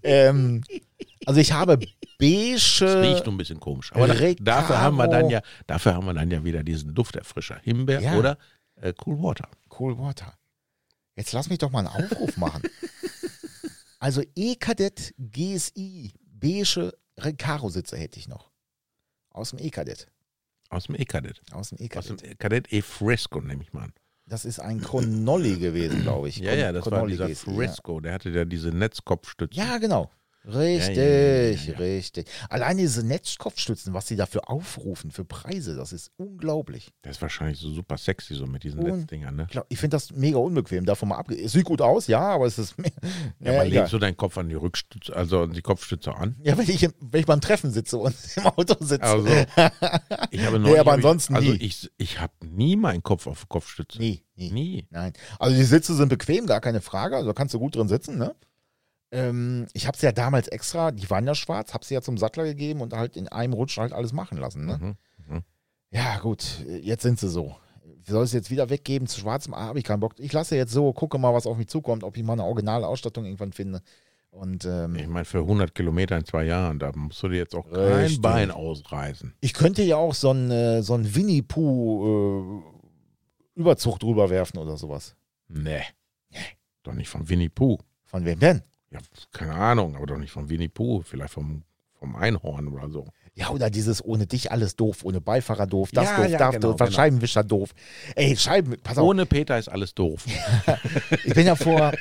ähm, 0.04 0.64
also 1.26 1.39
ich 1.39 1.54
habe 1.54 1.78
beige. 2.20 3.02
riecht 3.02 3.26
nur 3.26 3.34
ein 3.34 3.38
bisschen 3.38 3.60
komisch. 3.60 3.92
Aber 3.94 4.08
da, 4.08 4.34
dafür 4.39 4.80
haben 4.80 4.98
wir 4.98 5.08
dann 5.08 5.28
ja, 5.32 5.42
dafür 5.66 5.96
haben 5.96 6.06
wir 6.06 6.14
dann 6.14 6.30
ja 6.30 6.44
wieder 6.44 6.62
diesen 6.64 6.94
Dufterfrischer. 6.94 7.58
Himbeer 7.64 8.02
Ja. 8.02 8.16
oder 8.16 8.38
äh, 8.76 8.94
Cool 9.04 9.24
Water. 9.24 9.50
Cool 9.80 9.98
Water. 9.98 10.34
Jetzt 11.22 11.34
lass 11.34 11.50
mich 11.50 11.60
doch 11.60 11.70
mal 11.70 11.86
einen 11.86 11.88
Aufruf 11.88 12.36
machen. 12.38 12.64
Also 14.00 14.24
E-Kadett 14.36 15.14
GSI 15.20 16.12
beige 16.26 16.92
Recaro-Sitze 17.20 17.96
hätte 17.98 18.18
ich 18.18 18.28
noch. 18.28 18.50
Aus 19.30 19.52
dem 19.52 19.60
E-Kadett. 19.60 20.08
Aus 20.72 20.86
dem 20.86 20.96
E-Kadett. 20.96 21.40
Aus 21.52 21.70
dem 21.70 21.78
Aus 21.96 22.08
dem 22.08 22.16
E-Kadett. 22.16 22.40
Kadett 22.40 22.74
E-Fresco, 22.74 23.42
nehme 23.42 23.62
ich 23.62 23.74
mal 23.74 23.84
an. 23.84 23.94
Das 24.26 24.44
ist 24.46 24.60
ein 24.60 24.82
Connolly 24.82 25.60
gewesen, 25.60 26.02
glaube 26.02 26.30
ich. 26.30 26.38
Ja, 26.38 26.56
ja, 26.56 26.72
das 26.72 26.84
war 26.86 27.02
Connolly 27.02 27.12
dieser 27.12 27.28
GSI, 27.28 27.50
ja. 27.52 27.56
Fresco. 27.56 28.00
Der 28.00 28.14
hatte 28.14 28.32
ja 28.32 28.44
diese 28.44 28.70
Netzkopfstütze. 28.70 29.56
Ja, 29.56 29.78
genau. 29.78 30.10
Richtig, 30.44 30.98
Ja, 30.98 31.04
ja, 31.04 31.50
ja, 31.52 31.78
richtig. 31.78 32.28
Allein 32.50 32.78
diese 32.78 33.06
Netzkopfstützen, 33.06 33.94
was 33.94 34.08
sie 34.08 34.16
dafür 34.16 34.50
aufrufen 34.50 35.12
für 35.12 35.24
Preise, 35.24 35.76
das 35.76 35.94
ist 35.94 36.12
unglaublich. 36.18 36.92
Der 37.04 37.12
ist 37.12 37.22
wahrscheinlich 37.22 37.60
so 37.60 37.70
super 37.72 37.98
sexy, 37.98 38.34
so 38.34 38.48
mit 38.48 38.64
diesen 38.64 38.80
Und- 38.80 38.98
Netzdingern, 39.00 39.36
ne? 39.36 39.48
Ich, 39.70 39.78
finde 39.80 39.96
das 39.96 40.12
mega 40.12 40.38
unbequem, 40.39 40.86
davon 40.86 41.10
mal 41.10 41.18
abge... 41.18 41.39
Es 41.39 41.52
sieht 41.52 41.66
gut 41.66 41.82
aus, 41.82 42.08
ja, 42.08 42.22
aber 42.22 42.48
es 42.48 42.58
ist... 42.58 42.76
Ja, 43.39 43.54
ja, 43.54 43.60
aber 43.62 43.70
legst 43.70 43.94
du 43.94 43.98
deinen 43.98 44.18
Kopf 44.18 44.38
an 44.38 44.50
die 44.50 44.56
Rückstütze, 44.56 45.16
also 45.16 45.42
an 45.42 45.54
die 45.54 45.62
Kopfstütze 45.62 46.14
an? 46.16 46.36
ja 46.44 46.56
wenn, 46.58 46.70
ich, 46.70 46.82
wenn 47.00 47.20
ich 47.20 47.26
beim 47.26 47.42
Treffen 47.42 47.72
sitze 47.72 47.98
und 47.98 48.16
im 48.36 48.46
Auto 48.48 48.76
sitze. 48.84 49.02
Also, 49.04 49.28
ich 50.32 50.42
habe 50.46 50.60
Nee, 50.60 50.68
neulich, 50.70 50.80
aber 50.80 50.92
hab 50.92 51.00
ich, 51.00 51.06
ansonsten 51.06 51.36
also 51.36 51.52
nie. 51.52 51.58
ich, 51.58 51.89
ich 51.98 52.20
habe 52.20 52.34
nie 52.46 52.76
meinen 52.76 53.02
Kopf 53.04 53.28
auf 53.28 53.48
Kopfstütze. 53.50 53.98
nee, 54.00 54.24
nee, 54.36 54.50
Nie. 54.52 54.88
nein. 54.92 55.14
Also 55.39 55.56
die 55.56 55.64
Sitze 55.64 55.96
sind 55.96 56.10
bequem, 56.10 56.46
gar 56.46 56.62
keine 56.62 56.82
Frage, 56.82 57.16
also 57.16 57.28
da 57.30 57.34
kannst 57.34 57.54
du 57.54 57.60
gut 57.60 57.76
drin 57.76 57.88
sitzen, 57.88 58.18
ne? 58.18 58.36
Ähm, 59.12 59.68
ich 59.74 59.88
habe 59.88 59.97
sie 59.97 60.05
ja 60.05 60.12
damals 60.12 60.47
extra, 60.47 60.91
die 60.91 61.09
waren 61.09 61.28
ja 61.28 61.36
schwarz, 61.36 61.74
habe 61.74 61.84
sie 61.86 61.93
ja 61.93 62.01
zum 62.01 62.18
Sattler 62.18 62.45
gegeben 62.45 62.82
und 62.82 62.93
halt 62.93 63.18
in 63.18 63.28
einem 63.28 63.53
Rutsch 63.53 63.78
halt 63.78 63.91
alles 63.93 64.14
machen 64.14 64.38
lassen, 64.38 64.66
ne? 64.66 64.78
Mhm. 65.28 65.43
Ja, 65.93 66.20
gut, 66.20 66.64
jetzt 66.82 67.03
sind 67.03 67.20
sie 67.20 67.28
so. 67.28 67.55
Soll 68.07 68.24
es 68.24 68.32
jetzt 68.32 68.49
wieder 68.49 68.70
weggeben 68.70 69.07
zu 69.07 69.20
schwarzem? 69.20 69.53
Ah, 69.53 69.64
habe 69.66 69.80
ich 69.80 69.84
keinen 69.86 69.99
Bock. 69.99 70.14
Ich 70.18 70.32
lasse 70.32 70.55
jetzt 70.55 70.72
so, 70.72 70.93
gucke 70.93 71.18
mal, 71.18 71.34
was 71.34 71.45
auf 71.45 71.57
mich 71.57 71.68
zukommt, 71.68 72.05
ob 72.05 72.16
ich 72.16 72.24
mal 72.24 72.34
eine 72.34 72.45
originale 72.45 72.88
Ausstattung 72.88 73.26
irgendwann 73.26 73.51
finde. 73.51 73.82
Und 74.30 74.64
ähm, 74.64 74.95
Ich 74.95 75.07
meine, 75.07 75.26
für 75.26 75.39
100 75.39 75.76
Kilometer 75.76 76.18
in 76.18 76.24
zwei 76.24 76.45
Jahren, 76.45 76.80
da 76.80 76.93
musst 76.95 77.22
du 77.22 77.28
dir 77.28 77.39
jetzt 77.39 77.53
auch 77.53 77.70
kein 77.70 77.80
Richtig. 77.82 78.22
Bein 78.22 78.49
ausreißen. 78.51 79.34
ich 79.41 79.53
könnte 79.53 79.84
ja 79.84 79.97
auch 79.97 80.14
so 80.14 80.32
ein, 80.32 80.49
äh, 80.49 80.82
so 80.82 80.93
ein 80.93 81.14
Winnie 81.14 81.41
Pooh 81.41 82.64
äh, 82.64 83.59
Überzug 83.59 83.99
drüber 83.99 84.30
werfen 84.30 84.57
oder 84.57 84.78
sowas. 84.78 85.16
Nee. 85.49 85.84
Doch 86.84 86.93
nicht 86.93 87.09
von 87.09 87.28
Winnie 87.28 87.49
Pooh. 87.49 87.78
Von 88.05 88.24
wem 88.24 88.39
denn? 88.39 88.62
Ja, 88.92 89.00
keine 89.32 89.54
Ahnung, 89.54 89.96
aber 89.96 90.06
doch 90.06 90.18
nicht 90.18 90.32
von 90.32 90.50
Winnie 90.50 90.68
Pooh. 90.68 91.02
Vielleicht 91.02 91.34
vom, 91.34 91.64
vom 91.94 92.16
Einhorn 92.16 92.68
oder 92.68 92.89
so. 92.89 93.08
Ja, 93.34 93.50
oder 93.50 93.70
dieses 93.70 94.04
ohne 94.04 94.28
dich 94.28 94.52
alles 94.52 94.76
doof, 94.76 95.06
ohne 95.06 95.22
Beifahrer 95.22 95.66
doof, 95.66 95.92
das 95.94 96.06
Ja, 96.06 96.18
doof, 96.18 96.30
ja, 96.30 96.38
das 96.38 96.56
genau, 96.56 96.68
doof, 96.70 96.78
genau. 96.80 96.92
Scheibenwischer 96.92 97.44
doof. 97.44 97.70
Ey, 98.16 98.36
Scheiben, 98.36 98.76
pass 98.84 98.98
auf, 98.98 99.08
Ohne 99.08 99.26
Peter 99.26 99.58
ist 99.58 99.70
alles 99.70 99.94
doof. 99.94 100.26
ich 101.24 101.34
bin 101.34 101.48
ja 101.48 101.56
vor, 101.56 101.94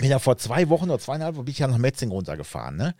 bin 0.00 0.10
ja 0.10 0.18
vor 0.18 0.36
zwei 0.38 0.68
Wochen 0.68 0.90
oder 0.90 0.98
zweieinhalb 0.98 1.36
Wochen 1.36 1.44
bin 1.44 1.52
ich 1.52 1.60
ja 1.60 1.68
nach 1.68 1.78
Metzing 1.78 2.10
runtergefahren, 2.10 2.76
ne? 2.76 2.94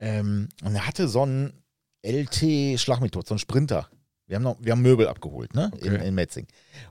Ähm, 0.00 0.48
und 0.64 0.74
er 0.74 0.86
hatte 0.86 1.06
so 1.08 1.22
einen 1.22 1.62
LT-Schlagmethod, 2.02 3.26
so 3.26 3.34
einen 3.34 3.38
Sprinter. 3.38 3.88
Wir 4.26 4.36
haben, 4.36 4.42
noch, 4.42 4.56
wir 4.60 4.72
haben 4.72 4.82
Möbel 4.82 5.06
abgeholt, 5.08 5.54
ne? 5.54 5.70
In, 5.80 5.94
Okay. 5.94 6.08
in 6.08 6.14
Metzing. 6.14 6.46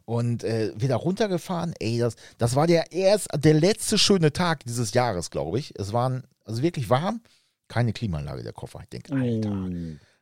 Und 0.05 0.43
äh, 0.45 0.71
wieder 0.77 0.95
runtergefahren, 0.95 1.73
ey, 1.79 1.99
das, 1.99 2.15
das 2.38 2.55
war 2.55 2.65
der 2.65 2.91
erst, 2.93 3.27
der 3.36 3.53
letzte 3.55 3.97
schöne 3.97 4.31
Tag 4.31 4.63
dieses 4.65 4.93
Jahres, 4.93 5.29
glaube 5.31 5.59
ich. 5.59 5.73
Es 5.77 5.91
waren, 5.91 6.23
also 6.45 6.61
wirklich 6.63 6.89
warm, 6.89 7.21
keine 7.67 7.91
Klimaanlage 7.93 8.43
der 8.43 8.53
Koffer. 8.53 8.79
Ich 8.83 8.89
denke, 8.89 9.13
Alter. 9.13 9.69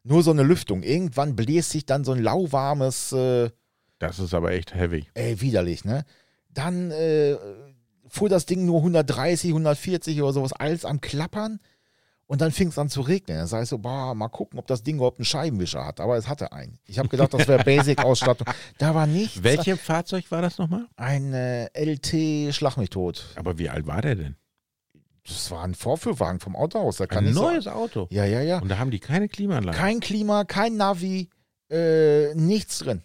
Nur 0.06 0.24
so 0.24 0.32
eine 0.32 0.44
Lüftung. 0.44 0.82
Irgendwann 0.84 1.36
bläst 1.36 1.70
sich 1.70 1.86
dann 1.86 2.04
so 2.04 2.14
ein 2.14 2.22
lauwarmes, 2.24 3.12
äh, 3.12 3.52
Das 4.00 4.18
ist 4.20 4.34
aber 4.34 4.52
echt 4.52 4.74
heavy. 4.74 5.06
ey, 5.14 5.40
widerlich, 5.40 5.86
ne? 5.86 6.06
Dann 6.50 6.92
äh, 6.92 7.38
fuhr 8.08 8.30
das 8.30 8.46
Ding 8.46 8.66
nur 8.66 8.78
130, 8.80 9.52
140 9.52 10.22
oder 10.22 10.34
sowas, 10.34 10.54
alles 10.54 10.84
am 10.84 11.00
Klappern. 11.00 11.60
Und 12.26 12.42
dann 12.42 12.52
fing 12.52 12.70
es 12.70 12.78
an 12.80 12.90
zu 12.90 13.02
regnen. 13.02 13.38
Dann 13.38 13.48
sag 13.48 13.64
ich 13.64 13.70
so, 13.70 13.78
boah, 13.78 14.16
mal 14.16 14.30
gucken, 14.30 14.58
ob 14.58 14.66
das 14.68 14.82
Ding 14.82 14.96
überhaupt 14.96 15.20
einen 15.20 15.26
Scheibenwischer 15.26 15.86
hat. 15.86 16.00
Aber 16.00 16.18
es 16.18 16.28
hatte 16.28 16.52
einen. 16.52 16.80
Ich 16.86 16.98
habe 16.98 17.10
gedacht, 17.10 17.34
das 17.34 17.48
wäre 17.48 17.64
Basic-Ausstattung. 17.66 18.48
Da 18.78 18.96
war 18.96 19.06
nichts. 19.08 19.44
Welches 19.44 19.80
Fahrzeug 19.80 20.32
war 20.32 20.42
das 20.42 20.58
nochmal? 20.58 20.88
Ein 20.96 21.34
äh, 21.34 21.66
LT-Schlagmethod. 21.76 23.20
Aber 23.36 23.58
wie 23.58 23.70
alt 23.70 23.86
war 23.86 24.02
der 24.02 24.16
denn? 24.16 24.36
Das 25.26 25.52
war 25.52 25.64
ein 25.64 25.74
Vorführwagen 25.76 26.40
vom 26.40 26.56
Autohaus. 26.56 26.98
Da 26.98 27.08
kann 27.08 27.26
Ein 27.26 27.34
neues 27.34 27.66
Sagen. 27.66 27.78
Auto. 27.78 28.08
Ja, 28.10 28.26
ja, 28.26 28.42
ja. 28.42 28.60
Und 28.60 28.70
da 28.70 28.78
haben 28.78 28.92
die 28.92 29.00
keine 29.00 29.30
Klimaanlage. 29.30 29.78
Kein 29.78 30.00
Klima, 30.00 30.44
kein 30.44 30.76
Navi, 30.76 31.30
äh, 31.70 32.34
nichts 32.36 32.80
drin. 32.80 33.04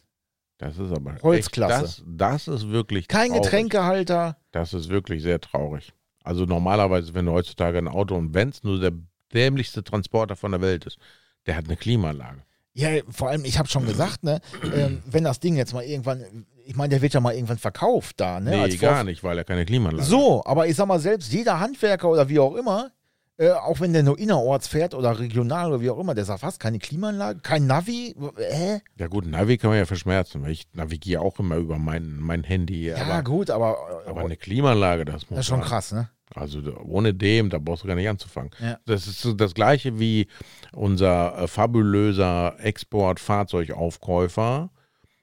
Das 0.58 0.76
ist 0.76 0.90
aber 0.90 1.16
Holzklasse. 1.22 1.84
Echt, 1.84 2.02
das, 2.06 2.46
das 2.46 2.48
ist 2.48 2.68
wirklich 2.70 3.06
Kein 3.06 3.28
traurig. 3.28 3.44
Getränkehalter. 3.44 4.36
Das 4.50 4.74
ist 4.74 4.88
wirklich 4.88 5.22
sehr 5.22 5.40
traurig. 5.40 5.92
Also 6.28 6.44
normalerweise, 6.44 7.14
wenn 7.14 7.24
du 7.24 7.32
heutzutage 7.32 7.78
ein 7.78 7.88
Auto 7.88 8.14
und 8.14 8.34
wenn 8.34 8.50
es 8.50 8.62
nur 8.62 8.78
der 8.78 8.92
dämlichste 9.32 9.82
Transporter 9.82 10.36
von 10.36 10.52
der 10.52 10.60
Welt 10.60 10.84
ist, 10.84 10.98
der 11.46 11.56
hat 11.56 11.64
eine 11.64 11.76
Klimaanlage. 11.76 12.42
Ja, 12.74 12.90
vor 13.08 13.30
allem, 13.30 13.46
ich 13.46 13.58
habe 13.58 13.66
schon 13.66 13.86
gesagt, 13.86 14.24
ne, 14.24 14.42
ähm, 14.74 15.02
wenn 15.06 15.24
das 15.24 15.40
Ding 15.40 15.56
jetzt 15.56 15.72
mal 15.72 15.82
irgendwann, 15.84 16.46
ich 16.66 16.76
meine, 16.76 16.90
der 16.90 17.00
wird 17.00 17.14
ja 17.14 17.20
mal 17.20 17.32
irgendwann 17.32 17.56
verkauft 17.56 18.20
da, 18.20 18.40
ne? 18.40 18.50
Nee, 18.50 18.76
gar 18.76 19.04
nicht, 19.04 19.24
weil 19.24 19.38
er 19.38 19.44
keine 19.44 19.64
Klimaanlage 19.64 20.02
hat. 20.02 20.10
So, 20.10 20.44
aber 20.44 20.66
ich 20.66 20.76
sag 20.76 20.86
mal, 20.86 21.00
selbst 21.00 21.32
jeder 21.32 21.60
Handwerker 21.60 22.10
oder 22.10 22.28
wie 22.28 22.38
auch 22.40 22.56
immer, 22.56 22.90
äh, 23.38 23.52
auch 23.52 23.80
wenn 23.80 23.92
der 23.92 24.02
nur 24.02 24.18
innerorts 24.18 24.66
fährt 24.66 24.94
oder 24.94 25.16
regional 25.18 25.68
oder 25.68 25.80
wie 25.80 25.90
auch 25.90 25.98
immer, 25.98 26.14
der 26.14 26.24
sagt, 26.24 26.42
was, 26.42 26.58
keine 26.58 26.80
Klimaanlage, 26.80 27.38
kein 27.40 27.66
Navi? 27.66 28.16
Äh? 28.36 28.80
Ja 28.96 29.06
gut, 29.06 29.26
Navi 29.26 29.58
kann 29.58 29.70
man 29.70 29.78
ja 29.78 29.86
verschmerzen, 29.86 30.42
weil 30.42 30.50
ich 30.50 30.66
navigiere 30.72 31.22
auch 31.22 31.38
immer 31.38 31.54
über 31.56 31.78
mein, 31.78 32.18
mein 32.18 32.42
Handy. 32.42 32.88
Ja, 32.88 32.96
aber, 32.96 33.22
gut, 33.22 33.50
aber, 33.50 33.78
aber 34.06 34.22
eine 34.22 34.36
Klimaanlage, 34.36 35.04
das 35.04 35.30
muss 35.30 35.36
das 35.36 35.40
ist 35.40 35.46
schon 35.46 35.60
sein. 35.60 35.68
krass, 35.68 35.92
ne? 35.92 36.10
Also 36.34 36.60
ohne 36.84 37.14
dem, 37.14 37.48
da 37.48 37.58
brauchst 37.58 37.84
du 37.84 37.88
gar 37.88 37.94
nicht 37.94 38.08
anzufangen. 38.08 38.50
Ja. 38.60 38.78
Das 38.84 39.06
ist 39.06 39.22
so 39.22 39.32
das 39.32 39.54
gleiche 39.54 39.98
wie 39.98 40.28
unser 40.72 41.38
äh, 41.38 41.46
fabulöser 41.46 42.56
Export-Fahrzeugaufkäufer 42.58 44.68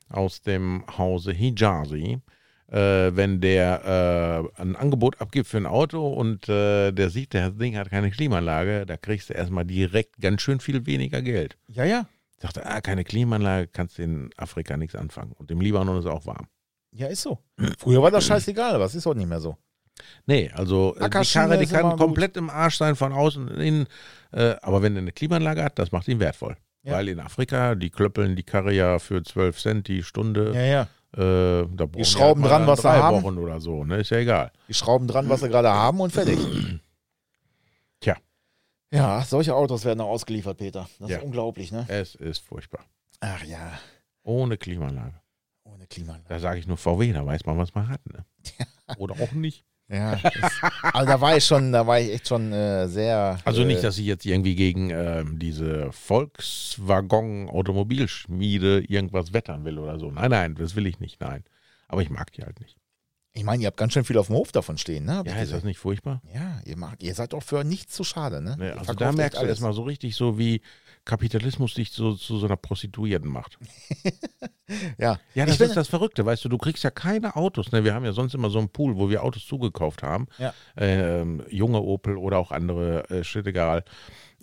aus 0.10 0.42
dem 0.42 0.84
Hause 0.98 1.32
Hijazi. 1.32 2.22
Äh, 2.72 3.16
wenn 3.16 3.42
der 3.42 4.50
äh, 4.58 4.62
ein 4.62 4.76
Angebot 4.76 5.22
abgibt 5.22 5.48
für 5.48 5.58
ein 5.58 5.68
Auto 5.68 6.08
und 6.08 6.50
äh, 6.50 6.92
der 6.92 7.12
sieht, 7.12 7.36
das 7.36 7.56
Ding 7.58 7.78
hat 7.78 7.92
keine 7.92 8.10
Klimaanlage, 8.10 8.86
da 8.88 8.98
kriegst 8.98 9.30
du 9.30 9.34
erstmal 9.34 9.66
direkt 9.66 10.20
ganz 10.20 10.42
schön 10.42 10.60
viel 10.60 10.86
weniger 10.88 11.22
Geld. 11.22 11.58
Ja, 11.68 11.86
ja. 11.86 12.08
Sagte, 12.40 12.66
ah, 12.66 12.82
keine 12.82 13.04
Klimaanlage, 13.04 13.68
kannst 13.68 13.98
du 13.98 14.04
in 14.04 14.30
Afrika 14.36 14.78
nichts 14.78 14.96
anfangen. 14.96 15.34
Und 15.34 15.52
im 15.52 15.62
Libanon 15.62 16.00
ist 16.00 16.06
es 16.06 16.12
auch 16.12 16.26
warm. 16.26 16.48
Ja, 16.92 17.08
ist 17.08 17.22
so. 17.22 17.40
Früher 17.78 18.02
war 18.02 18.12
das 18.12 18.26
scheißegal, 18.26 18.76
aber 18.76 18.86
es 18.86 18.96
ist 18.96 19.06
heute 19.06 19.20
nicht 19.20 19.30
mehr 19.30 19.40
so. 19.40 19.58
Nee, 20.26 20.52
also 20.54 20.96
äh, 20.98 21.10
die 21.10 21.28
Karre, 21.28 21.58
die 21.58 21.68
kann 21.68 21.98
komplett 21.98 22.36
im 22.38 22.50
Arsch 22.50 22.78
sein 22.78 22.96
von 22.96 23.14
außen 23.14 23.48
und 23.48 23.60
innen. 23.60 23.88
Äh, 24.32 24.56
aber 24.62 24.82
wenn 24.82 24.96
er 24.96 25.02
eine 25.02 25.12
Klimaanlage 25.12 25.64
hat, 25.64 25.80
das 25.80 25.92
macht 25.92 26.08
ihn 26.08 26.20
wertvoll. 26.20 26.58
Ja. 26.84 26.94
Weil 26.94 27.10
in 27.10 27.20
Afrika, 27.20 27.76
die 27.76 27.90
klöppeln 27.90 28.36
die 28.36 28.44
Karre 28.44 28.74
ja 28.74 29.00
für 29.00 29.24
12 29.24 29.60
Cent 29.60 29.88
die 29.88 30.04
Stunde. 30.04 30.52
Ja, 30.54 30.62
ja. 30.62 30.88
Äh, 31.18 31.66
da 31.76 31.86
brauchen 31.86 32.04
schrauben 32.06 32.42
halt 32.44 32.52
dran, 32.52 32.68
was 32.68 32.82
sie 32.82 32.90
haben. 32.90 33.24
Wochen 33.24 33.38
oder 33.38 33.62
so, 33.62 33.84
ne? 33.86 33.98
Ist 33.98 34.10
ja 34.12 34.18
egal. 34.18 34.52
Die 34.68 34.74
schrauben 34.74 35.08
dran, 35.08 35.30
was 35.30 35.40
sie 35.42 35.50
gerade 35.50 35.72
haben 35.72 36.02
und 36.02 36.12
fertig. 36.12 36.38
Tja. 38.02 38.18
Ja, 38.92 39.24
solche 39.24 39.56
Autos 39.56 39.86
werden 39.86 40.02
auch 40.02 40.10
ausgeliefert, 40.10 40.58
Peter. 40.58 40.88
Das 41.00 41.10
Ja. 41.10 41.18
ist 41.18 41.24
unglaublich, 41.24 41.72
ne? 41.72 41.86
Es 41.88 42.16
ist 42.16 42.40
furchtbar. 42.40 42.84
Ach 43.22 43.44
ja, 43.46 43.80
Ohne 44.24 44.58
Klimaanlage. 44.58 45.22
ohne 45.64 45.88
Klimaanlage. 45.88 46.28
Da 46.30 46.40
sage 46.40 46.60
ich 46.60 46.68
nur 46.68 46.78
VW, 46.78 47.14
da 47.14 47.26
weiß 47.26 47.46
man, 47.46 47.58
was 47.58 47.74
man 47.76 47.88
hat. 47.90 48.02
Ne? 48.12 48.26
Oder 48.98 49.16
auch 49.22 49.32
nicht. 49.32 49.64
Ja, 49.88 50.16
das, 50.16 50.52
also 50.82 51.06
da 51.06 51.22
war 51.22 51.38
ich 51.38 51.46
schon, 51.46 51.72
da 51.72 51.86
war 51.86 52.00
ich 52.00 52.12
echt 52.12 52.28
schon 52.28 52.52
äh, 52.52 52.88
sehr. 52.88 53.38
Also 53.46 53.62
äh, 53.62 53.66
nicht, 53.66 53.84
dass 53.84 54.00
ich 54.00 54.06
jetzt 54.06 54.26
irgendwie 54.26 54.56
gegen 54.56 54.90
ähm, 54.90 55.38
diese 55.38 55.92
Volkswagen-Automobilschmiede 55.92 58.84
irgendwas 58.88 59.34
wettern 59.34 59.64
will 59.66 59.78
oder 59.78 60.00
so. 60.00 60.10
Nein, 60.12 60.32
nein, 60.32 60.56
das 60.56 60.76
will 60.76 60.88
ich 60.88 61.00
nicht, 61.00 61.22
nein. 61.22 61.44
Aber 61.88 62.02
ich 62.02 62.10
mag 62.10 62.32
die 62.32 62.42
halt 62.44 62.60
nicht. 62.60 62.76
Ich 63.34 63.44
meine, 63.44 63.62
ihr 63.62 63.68
habt 63.68 63.78
ganz 63.78 63.94
schön 63.94 64.06
viel 64.06 64.18
auf 64.18 64.28
dem 64.28 64.38
Hof 64.38 64.52
davon 64.54 64.78
stehen, 64.78 65.04
ne? 65.06 65.18
Hab 65.18 65.28
Ja, 65.28 65.36
ist 65.36 65.52
das 65.52 65.66
nicht 65.66 65.78
furchtbar? 65.78 66.22
Ja, 66.34 66.62
ihr 66.66 66.78
macht, 66.78 67.04
ihr 67.04 67.14
seid 67.14 67.34
doch 67.34 67.44
für 67.44 67.66
nichts 67.66 67.94
zu 67.94 68.06
schade, 68.06 68.42
ne? 68.42 68.56
Ne, 68.58 68.70
Ihr 68.70 68.80
also 68.80 68.94
da 68.94 69.12
merkst 69.12 69.36
du 69.36 69.40
alles. 69.42 69.50
erstmal 69.50 69.74
so 69.74 69.84
richtig 69.84 70.16
so, 70.16 70.40
wie 70.40 70.62
Kapitalismus 71.06 71.74
dich 71.76 71.92
so 71.92 72.14
zu 72.16 72.38
so 72.38 72.46
einer 72.48 72.58
Prostituierten 72.58 73.30
macht. 73.30 73.58
Ja, 74.98 75.20
Ja, 75.36 75.44
Ich 75.44 75.50
das 75.52 75.58
bin- 75.60 75.68
ist 75.68 75.76
das 75.78 75.88
Verrückte, 75.88 76.26
weißt 76.26 76.44
du, 76.44 76.50
du 76.50 76.58
kriegst 76.58 76.84
ja 76.84 76.90
keine 76.90 77.36
Autos. 77.36 77.72
Ne? 77.72 77.84
Wir 77.84 77.94
haben 77.94 78.04
ja 78.04 78.14
sonst 78.14 78.34
immer 78.34 78.50
so 78.50 78.58
einen 78.58 78.70
Pool, 78.70 78.98
wo 78.98 79.12
wir 79.12 79.24
Autos 79.24 79.46
zugekauft 79.46 80.02
haben. 80.02 80.26
Ja. 80.40 80.56
Ähm, 80.76 81.44
junge 81.52 81.82
Opel 81.82 82.18
oder 82.18 82.40
auch 82.40 82.52
andere 82.52 83.08
äh, 83.12 83.24
shit 83.24 83.46
egal, 83.46 83.84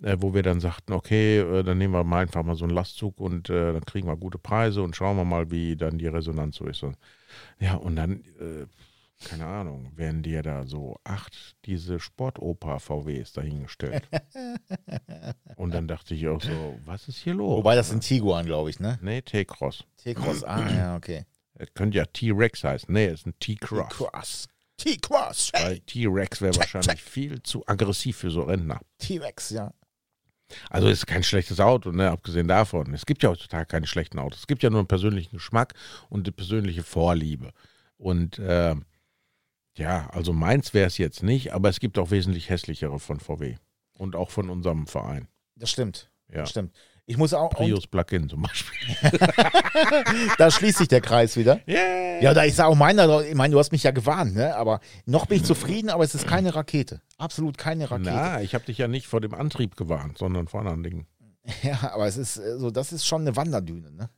äh, 0.01 0.15
wo 0.21 0.33
wir 0.33 0.41
dann 0.41 0.61
sagten, 0.61 0.93
okay, 0.93 1.39
äh, 1.39 1.63
dann 1.63 1.77
nehmen 1.77 1.93
wir 1.93 2.05
mal 2.05 2.21
einfach 2.21 2.41
mal 2.43 2.55
so 2.55 2.63
einen 2.63 2.73
Lastzug 2.73 3.19
und 3.19 3.49
äh, 3.49 3.73
dann 3.73 3.83
kriegen 3.83 4.07
wir 4.07 4.15
gute 4.15 4.37
Preise 4.37 4.81
und 4.81 4.95
schauen 4.95 5.17
wir 5.17 5.25
mal, 5.25 5.51
wie 5.51 5.75
dann 5.75 5.97
die 5.97 6.07
Resonanz 6.07 6.55
so 6.55 6.65
ist. 6.67 6.83
Und, 6.83 6.95
ja, 7.59 7.75
und 7.75 7.97
dann, 7.97 8.21
äh, 8.39 8.65
keine 9.23 9.45
Ahnung, 9.45 9.91
werden 9.95 10.23
dir 10.23 10.43
da 10.43 10.65
so 10.65 10.97
acht 11.03 11.55
diese 11.65 11.99
Sportoper-VWs 11.99 13.33
dahingestellt. 13.33 14.07
und 15.55 15.73
dann 15.73 15.87
dachte 15.87 16.13
ich 16.13 16.27
auch 16.27 16.41
so, 16.41 16.79
was 16.85 17.07
ist 17.07 17.17
hier 17.17 17.33
los? 17.33 17.57
Wobei 17.57 17.75
das 17.75 17.89
sind 17.89 18.01
Tiguan, 18.01 18.45
glaube 18.45 18.69
ich, 18.69 18.79
ne? 18.79 18.99
Nee, 19.01 19.21
T-Cross. 19.21 19.85
T-Cross, 19.97 20.43
ah, 20.43 20.69
ja, 20.75 20.95
okay. 20.95 21.25
Es 21.55 21.73
könnte 21.73 21.97
ja 21.97 22.05
T-Rex 22.05 22.63
heißen. 22.63 22.93
Nee, 22.93 23.05
es 23.05 23.21
ist 23.21 23.27
ein 23.27 23.39
T-Cross. 23.39 23.89
T-Cross. 23.89 24.47
T-Cross. 24.77 25.51
Weil 25.53 25.79
T-Rex 25.79 26.41
wäre 26.41 26.55
wahrscheinlich 26.55 27.01
viel 27.01 27.41
zu 27.43 27.63
aggressiv 27.67 28.17
für 28.17 28.31
so 28.31 28.41
Rentner. 28.41 28.81
T-Rex, 28.97 29.51
ja. 29.51 29.73
Also 30.69 30.87
ist 30.87 31.07
kein 31.07 31.23
schlechtes 31.23 31.59
Auto, 31.59 31.91
ne? 31.91 32.09
abgesehen 32.11 32.47
davon. 32.47 32.93
Es 32.93 33.05
gibt 33.05 33.23
ja 33.23 33.29
heutzutage 33.29 33.65
keine 33.65 33.87
schlechten 33.87 34.19
Autos. 34.19 34.41
Es 34.41 34.47
gibt 34.47 34.61
ja 34.63 34.69
nur 34.69 34.79
einen 34.79 34.87
persönlichen 34.87 35.37
Geschmack 35.37 35.73
und 36.09 36.25
eine 36.25 36.31
persönliche 36.31 36.83
Vorliebe. 36.83 37.51
Und 37.97 38.39
äh, 38.39 38.75
ja, 39.75 40.09
also 40.11 40.33
meins 40.33 40.73
wäre 40.73 40.87
es 40.87 40.97
jetzt 40.97 41.23
nicht, 41.23 41.53
aber 41.53 41.69
es 41.69 41.79
gibt 41.79 41.97
auch 41.97 42.11
wesentlich 42.11 42.49
hässlichere 42.49 42.99
von 42.99 43.19
VW. 43.19 43.55
Und 43.97 44.15
auch 44.15 44.31
von 44.31 44.49
unserem 44.49 44.87
Verein. 44.87 45.27
Das 45.55 45.69
stimmt. 45.69 46.09
Ja. 46.29 46.41
Das 46.41 46.49
stimmt. 46.49 46.73
Ich 47.05 47.17
muss 47.17 47.33
auch. 47.33 47.49
Prius 47.49 47.85
Plug-in 47.85 48.29
zum 48.29 48.43
Beispiel. 48.43 48.87
da 50.37 50.49
schließt 50.49 50.77
sich 50.77 50.87
der 50.87 51.01
Kreis 51.01 51.35
wieder. 51.35 51.59
Yeah. 51.67 52.21
Ja, 52.21 52.33
da 52.33 52.43
ist 52.43 52.61
auch 52.61 52.75
meiner, 52.75 53.21
ich 53.21 53.35
meine, 53.35 53.51
du 53.51 53.59
hast 53.59 53.71
mich 53.71 53.83
ja 53.83 53.91
gewarnt, 53.91 54.35
ne? 54.35 54.55
Aber 54.55 54.79
noch 55.05 55.25
bin 55.25 55.37
ich 55.37 55.43
zufrieden, 55.43 55.89
aber 55.89 56.05
es 56.05 56.15
ist 56.15 56.25
keine 56.25 56.55
Rakete. 56.55 57.01
Absolut 57.17 57.57
keine 57.57 57.91
Rakete. 57.91 58.11
Na, 58.11 58.41
ich 58.41 58.55
habe 58.55 58.63
dich 58.65 58.77
ja 58.77 58.87
nicht 58.87 59.07
vor 59.07 59.19
dem 59.19 59.33
Antrieb 59.33 59.75
gewarnt, 59.75 60.17
sondern 60.17 60.47
vor 60.47 60.61
anderen 60.61 60.83
Dingen. 60.83 61.07
Ja, 61.61 61.91
aber 61.91 62.07
es 62.07 62.15
ist 62.15 62.37
äh, 62.37 62.57
so, 62.57 62.71
das 62.71 62.93
ist 62.93 63.05
schon 63.05 63.21
eine 63.21 63.35
Wanderdüne, 63.35 63.91
ne? 63.91 64.09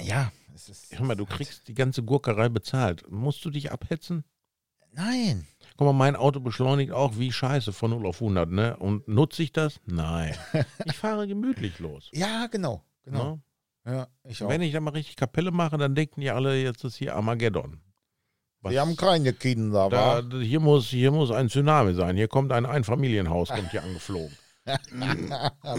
Ja, 0.00 0.30
es 0.68 0.84
ist. 0.84 0.98
Hör 0.98 1.06
mal, 1.06 1.14
du 1.16 1.26
kriegst 1.26 1.68
die 1.68 1.74
ganze 1.74 2.02
Gurkerei 2.02 2.48
bezahlt. 2.48 3.10
Musst 3.10 3.44
du 3.44 3.50
dich 3.50 3.70
abhetzen? 3.72 4.24
Nein. 4.94 5.46
Guck 5.76 5.86
mal, 5.86 5.92
mein 5.94 6.16
Auto 6.16 6.40
beschleunigt 6.40 6.92
auch 6.92 7.16
wie 7.18 7.32
Scheiße 7.32 7.72
von 7.72 7.90
0 7.90 8.06
auf 8.06 8.16
100, 8.20 8.50
ne? 8.50 8.76
Und 8.76 9.08
nutze 9.08 9.42
ich 9.42 9.52
das? 9.52 9.80
Nein. 9.86 10.36
Ich 10.84 10.96
fahre 10.96 11.26
gemütlich 11.26 11.78
los. 11.78 12.08
Ja, 12.12 12.46
genau. 12.48 12.82
Genau. 13.04 13.40
Ne? 13.84 13.92
Ja, 13.94 14.08
ich 14.24 14.42
auch. 14.42 14.48
Wenn 14.50 14.60
ich 14.62 14.72
da 14.72 14.80
mal 14.80 14.90
richtig 14.92 15.16
Kapelle 15.16 15.50
mache, 15.50 15.78
dann 15.78 15.94
denken 15.94 16.20
die 16.20 16.30
alle, 16.30 16.60
jetzt 16.62 16.84
ist 16.84 16.96
hier 16.96 17.16
Armageddon. 17.16 17.80
Was- 18.60 18.72
Wir 18.72 18.80
haben 18.80 18.96
keine 18.96 19.32
Kinder, 19.32 19.88
da, 19.88 20.22
wa? 20.30 20.38
hier, 20.40 20.60
muss, 20.60 20.86
hier 20.88 21.10
muss 21.10 21.30
ein 21.32 21.48
Tsunami 21.48 21.94
sein. 21.94 22.16
Hier 22.16 22.28
kommt 22.28 22.52
ein 22.52 22.64
Einfamilienhaus, 22.66 23.48
kommt 23.48 23.70
hier 23.72 23.82
angeflogen. 23.82 24.36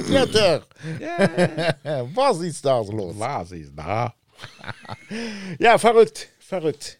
Peter, 0.07 0.63
was 2.13 2.39
ist 2.41 2.65
da 2.65 2.79
los? 2.81 3.17
Was 3.17 3.51
ist 3.51 3.73
da? 3.77 4.13
Ja, 5.59 5.77
verrückt, 5.77 6.29
verrückt. 6.39 6.99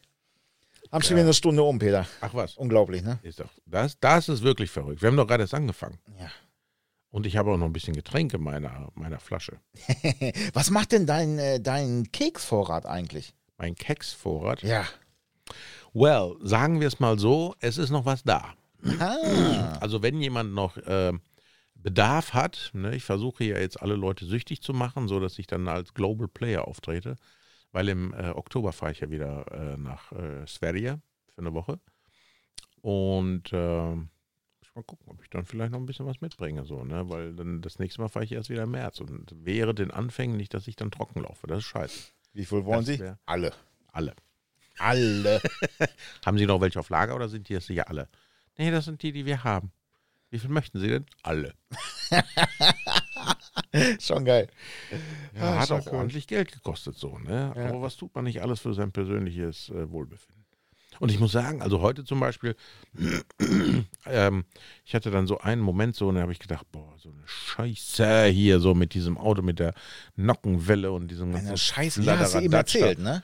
Haben 0.92 1.02
schon 1.02 1.16
wieder 1.16 1.24
eine 1.24 1.34
Stunde 1.34 1.64
um, 1.64 1.80
Peter. 1.80 2.06
Ach 2.22 2.34
was, 2.34 2.56
Unglaublich, 2.56 3.02
ne? 3.02 3.20
ist 3.24 3.40
doch, 3.40 3.50
das, 3.66 4.00
das 4.00 4.30
ist 4.30 4.44
wirklich 4.44 4.70
verrückt. 4.70 5.02
Wir 5.02 5.08
haben 5.08 5.18
doch 5.18 5.28
gerade 5.28 5.44
erst 5.44 5.56
angefangen. 5.56 5.98
Ja. 6.20 6.30
Und 7.10 7.26
ich 7.26 7.38
habe 7.38 7.52
auch 7.52 7.58
noch 7.58 7.66
ein 7.66 7.74
bisschen 7.74 7.96
Getränk 7.96 8.34
in 8.34 8.42
meiner, 8.42 8.90
meiner 8.96 9.20
Flasche. 9.20 9.60
Was 10.54 10.70
macht 10.70 10.92
denn 10.92 11.06
dein, 11.06 11.40
äh, 11.40 11.60
dein 11.60 12.12
Keksvorrat 12.12 12.86
eigentlich? 12.86 13.34
Mein 13.58 13.76
Keksvorrat. 13.76 14.62
Ja. 14.64 14.86
Well, 15.94 16.36
sagen 16.42 16.80
wir 16.80 16.88
es 16.88 17.00
mal 17.00 17.20
so, 17.20 17.56
es 17.60 17.78
ist 17.78 17.92
noch 17.92 18.06
was 18.06 18.24
da. 18.24 18.56
Ah. 19.00 19.78
Also 19.80 20.02
wenn 20.02 20.20
jemand 20.20 20.54
noch 20.54 20.78
ähm, 20.88 21.22
Bedarf 21.84 22.34
hat, 22.34 22.72
ne, 22.74 22.96
ich 22.96 23.04
versuche 23.04 23.44
ja 23.44 23.60
jetzt 23.60 23.82
alle 23.82 23.96
Leute 23.96 24.26
süchtig 24.26 24.62
zu 24.62 24.74
machen, 24.74 25.08
so 25.08 25.20
dass 25.20 25.38
ich 25.38 25.48
dann 25.48 25.68
als 25.68 25.94
Global 25.94 26.28
Player 26.28 26.68
auftrete, 26.68 27.18
weil 27.72 27.90
im 27.90 28.14
äh, 28.14 28.30
Oktober 28.30 28.72
fahre 28.72 28.94
ich 28.94 29.02
ja 29.02 29.10
wieder 29.10 29.46
äh, 29.52 29.78
nach 29.78 30.12
äh, 30.14 30.48
Sverige 30.48 31.02
für 31.36 31.42
eine 31.42 31.54
Woche 31.54 31.80
und 32.82 33.52
äh, 33.52 33.96
muss 33.96 34.76
mal 34.76 34.84
gucken, 34.84 35.08
ob 35.10 35.22
ich 35.22 35.30
dann 35.30 35.46
vielleicht 35.46 35.74
noch 35.74 35.80
ein 35.80 35.86
bisschen 35.86 36.06
was 36.06 36.22
mitbringe, 36.22 36.64
so, 36.64 36.86
ne, 36.86 37.10
weil 37.10 37.36
dann 37.36 37.62
das 37.62 37.80
nächste 37.80 38.02
Mal 38.02 38.08
fahre 38.08 38.24
ich 38.26 38.32
erst 38.32 38.50
wieder 38.50 38.64
im 38.64 38.72
März 38.72 39.02
und 39.02 39.34
wäre 39.46 39.76
den 39.76 39.92
Anfängen 39.92 40.38
nicht, 40.38 40.54
dass 40.54 40.68
ich 40.68 40.78
dann 40.78 40.90
trocken 40.90 41.22
laufe, 41.22 41.48
das 41.48 41.60
ist 41.60 41.66
scheiße. 41.66 42.12
Wie 42.34 42.46
viel 42.46 42.66
wollen 42.66 42.86
Das 42.86 42.98
Sie? 42.98 43.14
Alle. 43.26 43.54
Alle. 43.92 44.16
Alle. 44.80 45.42
Haben 46.26 46.38
Sie 46.38 46.46
noch 46.48 46.62
welche 46.62 46.80
auf 46.80 46.90
Lager 46.90 47.16
oder 47.16 47.30
sind 47.30 47.48
die 47.48 47.54
jetzt 47.54 47.68
sicher 47.68 47.90
alle? 47.90 48.10
Nee, 48.58 48.72
das 48.72 48.86
sind 48.86 49.04
die, 49.04 49.12
die 49.12 49.26
wir 49.26 49.44
haben. 49.44 49.72
Wie 50.34 50.40
viel 50.40 50.50
möchten 50.50 50.80
Sie 50.80 50.88
denn? 50.88 51.06
Alle. 51.22 51.54
Schon 54.00 54.26
geil. 54.26 54.48
Ja, 55.36 55.42
Ah, 55.44 55.60
hat 55.60 55.72
auch 55.72 55.86
cool. 55.86 56.00
ordentlich 56.00 56.26
Geld 56.26 56.52
gekostet 56.52 56.98
so, 56.98 57.20
ne? 57.20 57.54
Ja. 57.56 57.70
Aber 57.70 57.84
was 57.84 57.98
tut 57.98 58.16
man 58.16 58.24
nicht 58.24 58.42
alles 58.42 58.60
für 58.60 58.74
sein 58.74 58.92
persönliches 58.92 59.70
äh, 59.70 59.92
Wohlbefinden? 59.92 60.44
Und 61.00 61.12
ich 61.12 61.20
muss 61.20 61.34
sagen, 61.34 61.62
also 61.62 61.82
heute 61.82 62.04
zum 62.04 62.20
Beispiel, 62.20 62.56
ähm, 64.08 64.46
ich 64.86 64.96
hatte 64.96 65.12
dann 65.12 65.28
so 65.28 65.38
einen 65.40 65.62
Moment 65.62 65.96
so, 65.96 66.08
und 66.08 66.16
da 66.16 66.22
habe 66.22 66.32
ich 66.32 66.40
gedacht, 66.40 66.66
boah, 66.72 66.96
so 66.98 67.10
eine 67.10 67.22
Scheiße 67.28 68.26
hier, 68.26 68.60
so 68.60 68.74
mit 68.74 68.96
diesem 68.96 69.20
Auto, 69.20 69.44
mit 69.44 69.60
der 69.60 69.76
Nockenwelle 70.16 70.92
und 70.92 71.10
diesem 71.10 71.30
Eine 71.30 71.34
ganzen 71.44 71.58
Scheiße, 71.58 72.02
ja, 72.02 72.18
hast 72.18 72.34
du 72.34 72.40
eben 72.40 72.54
erzählt, 72.54 72.98
ne? 72.98 73.22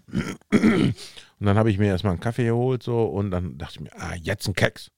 Und 1.39 1.45
dann 1.45 1.57
habe 1.57 1.72
ich 1.72 1.78
mir 1.80 1.88
erstmal 1.88 2.12
einen 2.12 2.20
Kaffee 2.20 2.43
geholt 2.45 2.84
so 2.84 3.01
und 3.05 3.32
dann 3.32 3.57
dachte 3.57 3.76
ich 3.76 3.80
mir, 3.80 3.91
ah, 3.97 4.14
jetzt 4.14 4.45
ein 4.49 4.53
Keks. 4.53 4.91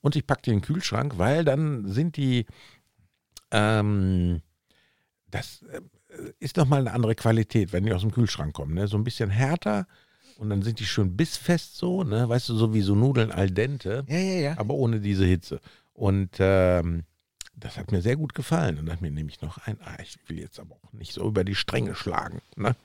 Und 0.00 0.16
ich 0.16 0.26
packte 0.26 0.50
den 0.50 0.62
Kühlschrank, 0.62 1.18
weil 1.18 1.44
dann 1.44 1.86
sind 1.88 2.16
die, 2.16 2.46
ähm, 3.50 4.42
das 5.30 5.62
äh, 5.62 5.80
ist 6.38 6.56
nochmal 6.56 6.80
eine 6.80 6.92
andere 6.92 7.14
Qualität, 7.14 7.72
wenn 7.72 7.84
die 7.84 7.92
aus 7.92 8.02
dem 8.02 8.12
Kühlschrank 8.12 8.54
kommen. 8.54 8.74
Ne? 8.74 8.88
So 8.88 8.96
ein 8.96 9.04
bisschen 9.04 9.30
härter 9.30 9.86
und 10.38 10.50
dann 10.50 10.62
sind 10.62 10.80
die 10.80 10.86
schön 10.86 11.16
bissfest 11.16 11.76
so, 11.76 12.04
ne? 12.04 12.28
weißt 12.28 12.48
du, 12.48 12.56
so 12.56 12.74
wie 12.74 12.82
so 12.82 12.94
Nudeln 12.94 13.32
al 13.32 13.50
dente, 13.50 14.04
Ja, 14.08 14.18
ja, 14.18 14.40
ja. 14.40 14.58
aber 14.58 14.74
ohne 14.74 15.00
diese 15.00 15.24
Hitze. 15.24 15.60
Und 15.94 16.36
ähm, 16.38 17.04
das 17.56 17.78
hat 17.78 17.90
mir 17.90 18.02
sehr 18.02 18.16
gut 18.16 18.34
gefallen. 18.34 18.78
Und 18.78 18.86
dann 18.86 18.98
mir 19.00 19.10
nehme 19.10 19.30
ich 19.30 19.40
noch 19.40 19.58
ein, 19.66 19.78
ah, 19.82 19.96
ich 20.02 20.18
will 20.28 20.38
jetzt 20.38 20.60
aber 20.60 20.76
auch 20.82 20.92
nicht 20.92 21.12
so 21.12 21.26
über 21.26 21.42
die 21.42 21.54
Stränge 21.54 21.94
schlagen. 21.94 22.42
Ne? 22.54 22.76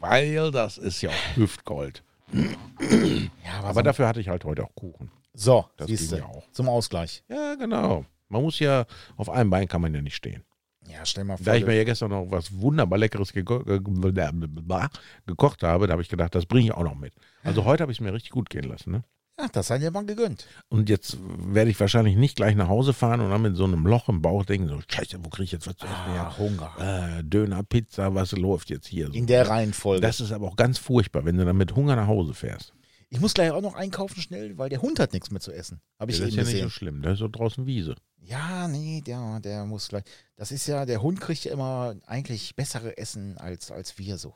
Weil 0.00 0.50
das 0.50 0.76
ist 0.76 1.00
ja 1.00 1.10
auch 1.10 1.36
Hüftgold. 1.36 2.02
ja 2.32 3.62
Aber 3.62 3.82
dafür 3.82 4.06
hatte 4.06 4.20
ich 4.20 4.28
halt 4.28 4.44
heute 4.44 4.64
auch 4.64 4.74
Kuchen. 4.74 5.10
So, 5.34 5.66
das 5.76 5.86
ging 5.86 6.18
ja 6.18 6.24
auch. 6.26 6.44
zum 6.52 6.68
Ausgleich. 6.68 7.24
Ja, 7.28 7.54
genau. 7.56 8.04
Man 8.28 8.42
muss 8.42 8.58
ja, 8.58 8.86
auf 9.16 9.28
einem 9.28 9.50
Bein 9.50 9.68
kann 9.68 9.80
man 9.80 9.94
ja 9.94 10.00
nicht 10.00 10.16
stehen. 10.16 10.44
Ja, 10.86 11.04
stell 11.04 11.24
mal 11.24 11.36
vor. 11.36 11.46
Da 11.46 11.54
ich 11.54 11.66
mir 11.66 11.74
ja 11.74 11.84
gestern 11.84 12.10
noch 12.10 12.30
was 12.30 12.52
wunderbar 12.52 12.98
Leckeres 12.98 13.32
geko 13.32 13.60
gekocht 13.64 15.62
habe, 15.62 15.86
da 15.86 15.92
habe 15.92 16.02
ich 16.02 16.08
gedacht, 16.08 16.34
das 16.34 16.46
bringe 16.46 16.66
ich 16.66 16.72
auch 16.72 16.84
noch 16.84 16.94
mit. 16.94 17.14
Also 17.42 17.64
heute 17.64 17.82
habe 17.82 17.92
ich 17.92 17.98
es 17.98 18.02
mir 18.02 18.12
richtig 18.12 18.30
gut 18.30 18.50
gehen 18.50 18.64
lassen. 18.64 18.92
Ne? 18.92 19.04
ja, 19.38 19.48
das 19.50 19.66
sei 19.66 19.78
dir 19.78 19.90
mal 19.90 20.06
gegönnt. 20.06 20.46
Und 20.68 20.88
jetzt 20.88 21.18
werde 21.20 21.70
ich 21.70 21.80
wahrscheinlich 21.80 22.16
nicht 22.16 22.36
gleich 22.36 22.54
nach 22.54 22.68
Hause 22.68 22.92
fahren 22.92 23.20
und 23.20 23.30
dann 23.30 23.42
mit 23.42 23.56
so 23.56 23.64
einem 23.64 23.86
Loch 23.86 24.08
im 24.08 24.22
Bauch 24.22 24.44
denken, 24.44 24.68
so, 24.68 24.78
scheiße, 24.86 25.18
wo 25.22 25.28
kriege 25.28 25.44
ich 25.44 25.52
jetzt 25.52 25.66
was 25.66 25.76
zu 25.76 25.86
essen? 25.86 25.96
Ah, 25.96 26.38
Hunger. 26.38 27.18
Äh, 27.18 27.24
Döner, 27.24 27.62
Pizza, 27.64 28.14
was 28.14 28.32
läuft 28.32 28.70
jetzt 28.70 28.86
hier? 28.86 29.08
So. 29.08 29.12
In 29.12 29.26
der 29.26 29.48
Reihenfolge. 29.48 30.00
Das 30.00 30.20
ist 30.20 30.32
aber 30.32 30.48
auch 30.48 30.56
ganz 30.56 30.78
furchtbar, 30.78 31.24
wenn 31.24 31.36
du 31.36 31.44
dann 31.44 31.56
mit 31.56 31.74
Hunger 31.74 31.96
nach 31.96 32.06
Hause 32.06 32.34
fährst. 32.34 32.72
Ich 33.14 33.20
muss 33.20 33.32
gleich 33.32 33.52
auch 33.52 33.60
noch 33.60 33.74
einkaufen 33.74 34.20
schnell, 34.20 34.58
weil 34.58 34.68
der 34.68 34.82
Hund 34.82 34.98
hat 34.98 35.12
nichts 35.12 35.30
mehr 35.30 35.40
zu 35.40 35.52
essen. 35.52 35.80
Habe 36.00 36.10
ich 36.10 36.18
das 36.18 36.28
ist 36.28 36.34
eben 36.34 36.46
ja 36.46 36.52
nicht 36.52 36.62
so 36.62 36.68
schlimm, 36.68 37.00
da 37.00 37.12
ist 37.12 37.20
so 37.20 37.28
draußen 37.28 37.64
Wiese. 37.64 37.94
Ja, 38.20 38.66
nee, 38.66 39.02
der, 39.06 39.38
der 39.38 39.64
muss 39.66 39.88
gleich. 39.88 40.02
Das 40.34 40.50
ist 40.50 40.66
ja, 40.66 40.84
der 40.84 41.00
Hund 41.00 41.20
kriegt 41.20 41.44
ja 41.44 41.52
immer 41.52 41.94
eigentlich 42.06 42.56
bessere 42.56 42.98
Essen 42.98 43.38
als, 43.38 43.70
als 43.70 43.98
wir 43.98 44.18
so. 44.18 44.34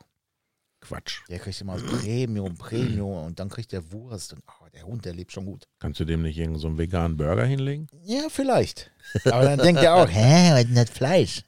Quatsch. 0.79 1.23
Der 1.27 1.39
kriegt 1.39 1.59
immer 1.59 1.75
Premium, 1.75 2.55
Premium 2.55 3.25
und 3.25 3.41
dann 3.41 3.49
kriegt 3.49 3.73
der 3.73 3.91
Wurst. 3.91 4.31
Und 4.31 4.43
oh, 4.47 4.67
der 4.73 4.83
Hund, 4.83 5.03
der 5.03 5.13
lebt 5.13 5.33
schon 5.33 5.45
gut. 5.45 5.67
Kannst 5.79 5.99
du 5.99 6.05
dem 6.05 6.21
nicht 6.21 6.37
irgendeinen 6.37 6.61
so 6.61 6.67
einen 6.67 6.77
veganen 6.77 7.17
Burger 7.17 7.43
hinlegen? 7.43 7.87
Ja, 8.03 8.27
vielleicht. 8.29 8.91
Aber 9.25 9.43
dann 9.43 9.59
denkt 9.59 9.83
er 9.83 9.95
auch, 9.95 10.09
hä, 10.09 10.51
was 10.53 10.61
ist 10.61 10.67
denn 10.67 10.75
das 10.75 10.89
Fleisch? 10.89 11.43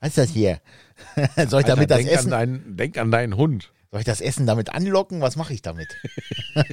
Was 0.00 0.10
ist 0.10 0.18
das 0.18 0.30
hier? 0.30 0.60
Soll 1.48 1.60
ich 1.60 1.66
damit 1.66 1.90
Alter, 1.90 1.96
das 1.96 1.98
denk, 1.98 2.10
Essen, 2.10 2.32
an 2.34 2.38
deinen, 2.38 2.76
denk 2.76 2.98
an 2.98 3.10
deinen 3.10 3.36
Hund. 3.38 3.72
Soll 3.94 4.00
ich 4.00 4.06
das 4.06 4.20
Essen 4.20 4.44
damit 4.44 4.74
anlocken? 4.74 5.20
Was 5.20 5.36
mache 5.36 5.54
ich 5.54 5.62
damit? 5.62 5.86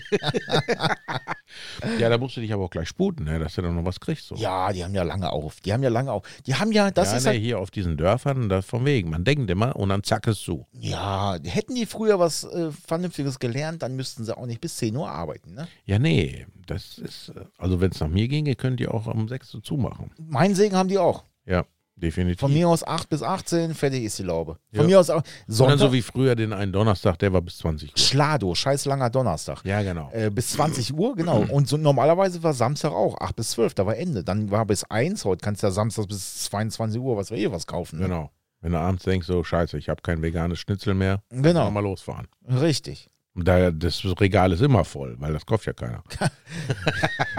Ja, 1.99 2.09
da 2.09 2.17
musst 2.17 2.37
du 2.37 2.41
dich 2.41 2.53
aber 2.53 2.63
auch 2.63 2.69
gleich 2.69 2.87
sputen, 2.87 3.25
ne, 3.25 3.37
dass 3.37 3.55
du 3.55 3.61
dann 3.61 3.75
noch 3.75 3.83
was 3.83 3.99
kriegst. 3.99 4.27
So. 4.27 4.35
Ja, 4.35 4.71
die 4.71 4.83
haben 4.83 4.95
ja 4.95 5.03
lange 5.03 5.29
auf. 5.29 5.59
Die 5.59 5.73
haben 5.73 5.83
ja 5.83 5.89
lange 5.89 6.11
auf. 6.11 6.23
Die 6.45 6.55
haben 6.55 6.71
ja, 6.71 6.91
das 6.91 7.11
ja, 7.11 7.17
ist 7.17 7.23
ne, 7.25 7.31
halt, 7.31 7.41
hier 7.41 7.59
auf 7.59 7.69
diesen 7.69 7.97
Dörfern, 7.97 8.47
da 8.47 8.61
von 8.61 8.85
wegen. 8.85 9.09
Man 9.09 9.25
denkt 9.25 9.49
immer 9.51 9.75
und 9.75 9.89
dann 9.89 10.03
zack 10.03 10.27
es 10.27 10.39
zu. 10.39 10.65
ja, 10.71 11.37
hätten 11.43 11.75
die 11.75 11.85
früher 11.85 12.19
was 12.19 12.45
äh, 12.45 12.71
Vernünftiges 12.71 13.37
gelernt, 13.37 13.83
dann 13.83 13.95
müssten 13.95 14.23
sie 14.23 14.35
auch 14.35 14.45
nicht 14.45 14.61
bis 14.61 14.77
10 14.77 14.95
Uhr 14.95 15.09
arbeiten. 15.09 15.53
Ne? 15.53 15.67
Ja, 15.85 15.99
nee, 15.99 16.47
das 16.67 16.97
ist, 16.97 17.29
äh, 17.35 17.45
also 17.57 17.81
wenn 17.81 17.91
es 17.91 17.99
nach 17.99 18.07
mir 18.07 18.29
ginge, 18.29 18.55
könnt 18.55 18.79
ihr 18.79 18.93
auch 18.93 19.07
um 19.07 19.27
6 19.27 19.55
Uhr 19.55 19.63
zumachen. 19.63 20.11
Mein 20.17 20.55
Segen 20.55 20.75
haben 20.75 20.89
die 20.89 20.97
auch. 20.97 21.25
Ja, 21.45 21.65
definitiv. 22.01 22.39
Von 22.39 22.53
mir 22.53 22.67
aus 22.67 22.83
8 22.85 23.09
bis 23.09 23.21
18, 23.23 23.73
fertig 23.73 24.03
ist 24.03 24.17
die 24.19 24.23
Laube. 24.23 24.57
Von 24.73 24.81
Ja. 24.81 24.87
mir 24.87 24.99
aus 24.99 25.09
auch. 25.09 25.21
dann 25.21 25.31
Sonntag, 25.47 25.79
so 25.79 25.93
wie 25.93 26.01
früher 26.01 26.35
den 26.35 26.53
einen 26.53 26.71
Donnerstag, 26.71 27.17
der 27.19 27.31
war 27.33 27.41
bis 27.41 27.57
20 27.59 27.91
Uhr. 27.91 27.97
Schlado, 27.97 28.53
scheiß 28.55 28.85
langer 28.85 29.09
Donnerstag. 29.09 29.63
Ja, 29.65 29.81
genau. 29.81 30.09
Äh, 30.11 30.29
bis 30.29 30.51
20 30.51 30.93
Uhr, 30.93 31.15
genau. 31.15 31.39
Und 31.51 31.67
so 31.67 31.77
normalerweise 31.77 32.41
war 32.43 32.53
Samstag 32.53 32.91
auch 32.91 33.19
8 33.21 33.35
bis 33.35 33.51
12, 33.51 33.73
da 33.75 33.85
war 33.85 33.95
Ende. 33.97 34.23
Dann 34.23 34.51
war 34.51 34.65
bis 34.65 34.83
1, 34.85 35.25
heute 35.25 35.41
kannst 35.43 35.63
du 35.63 35.67
ja 35.67 35.71
Samstag 35.71 36.07
bis 36.07 36.43
22 36.45 36.99
Uhr, 36.99 37.15
was 37.17 37.31
wir 37.31 37.37
eh 37.37 37.51
was 37.51 37.67
kaufen. 37.67 37.99
Ne? 37.99 38.05
Genau. 38.07 38.31
Wenn 38.61 38.73
du 38.73 38.77
abends 38.77 39.03
denkst, 39.03 39.25
so 39.25 39.43
scheiße, 39.43 39.77
ich 39.77 39.89
habe 39.89 40.01
kein 40.03 40.21
veganes 40.21 40.59
Schnitzel 40.59 40.93
mehr, 40.93 41.23
Genau, 41.31 41.71
mal 41.71 41.79
losfahren. 41.79 42.27
richtig. 42.47 43.07
Da, 43.33 43.71
das 43.71 44.03
Regal 44.19 44.51
ist 44.51 44.61
immer 44.61 44.83
voll, 44.83 45.15
weil 45.19 45.31
das 45.31 45.45
kauft 45.45 45.65
ja 45.65 45.71
keiner. 45.73 46.03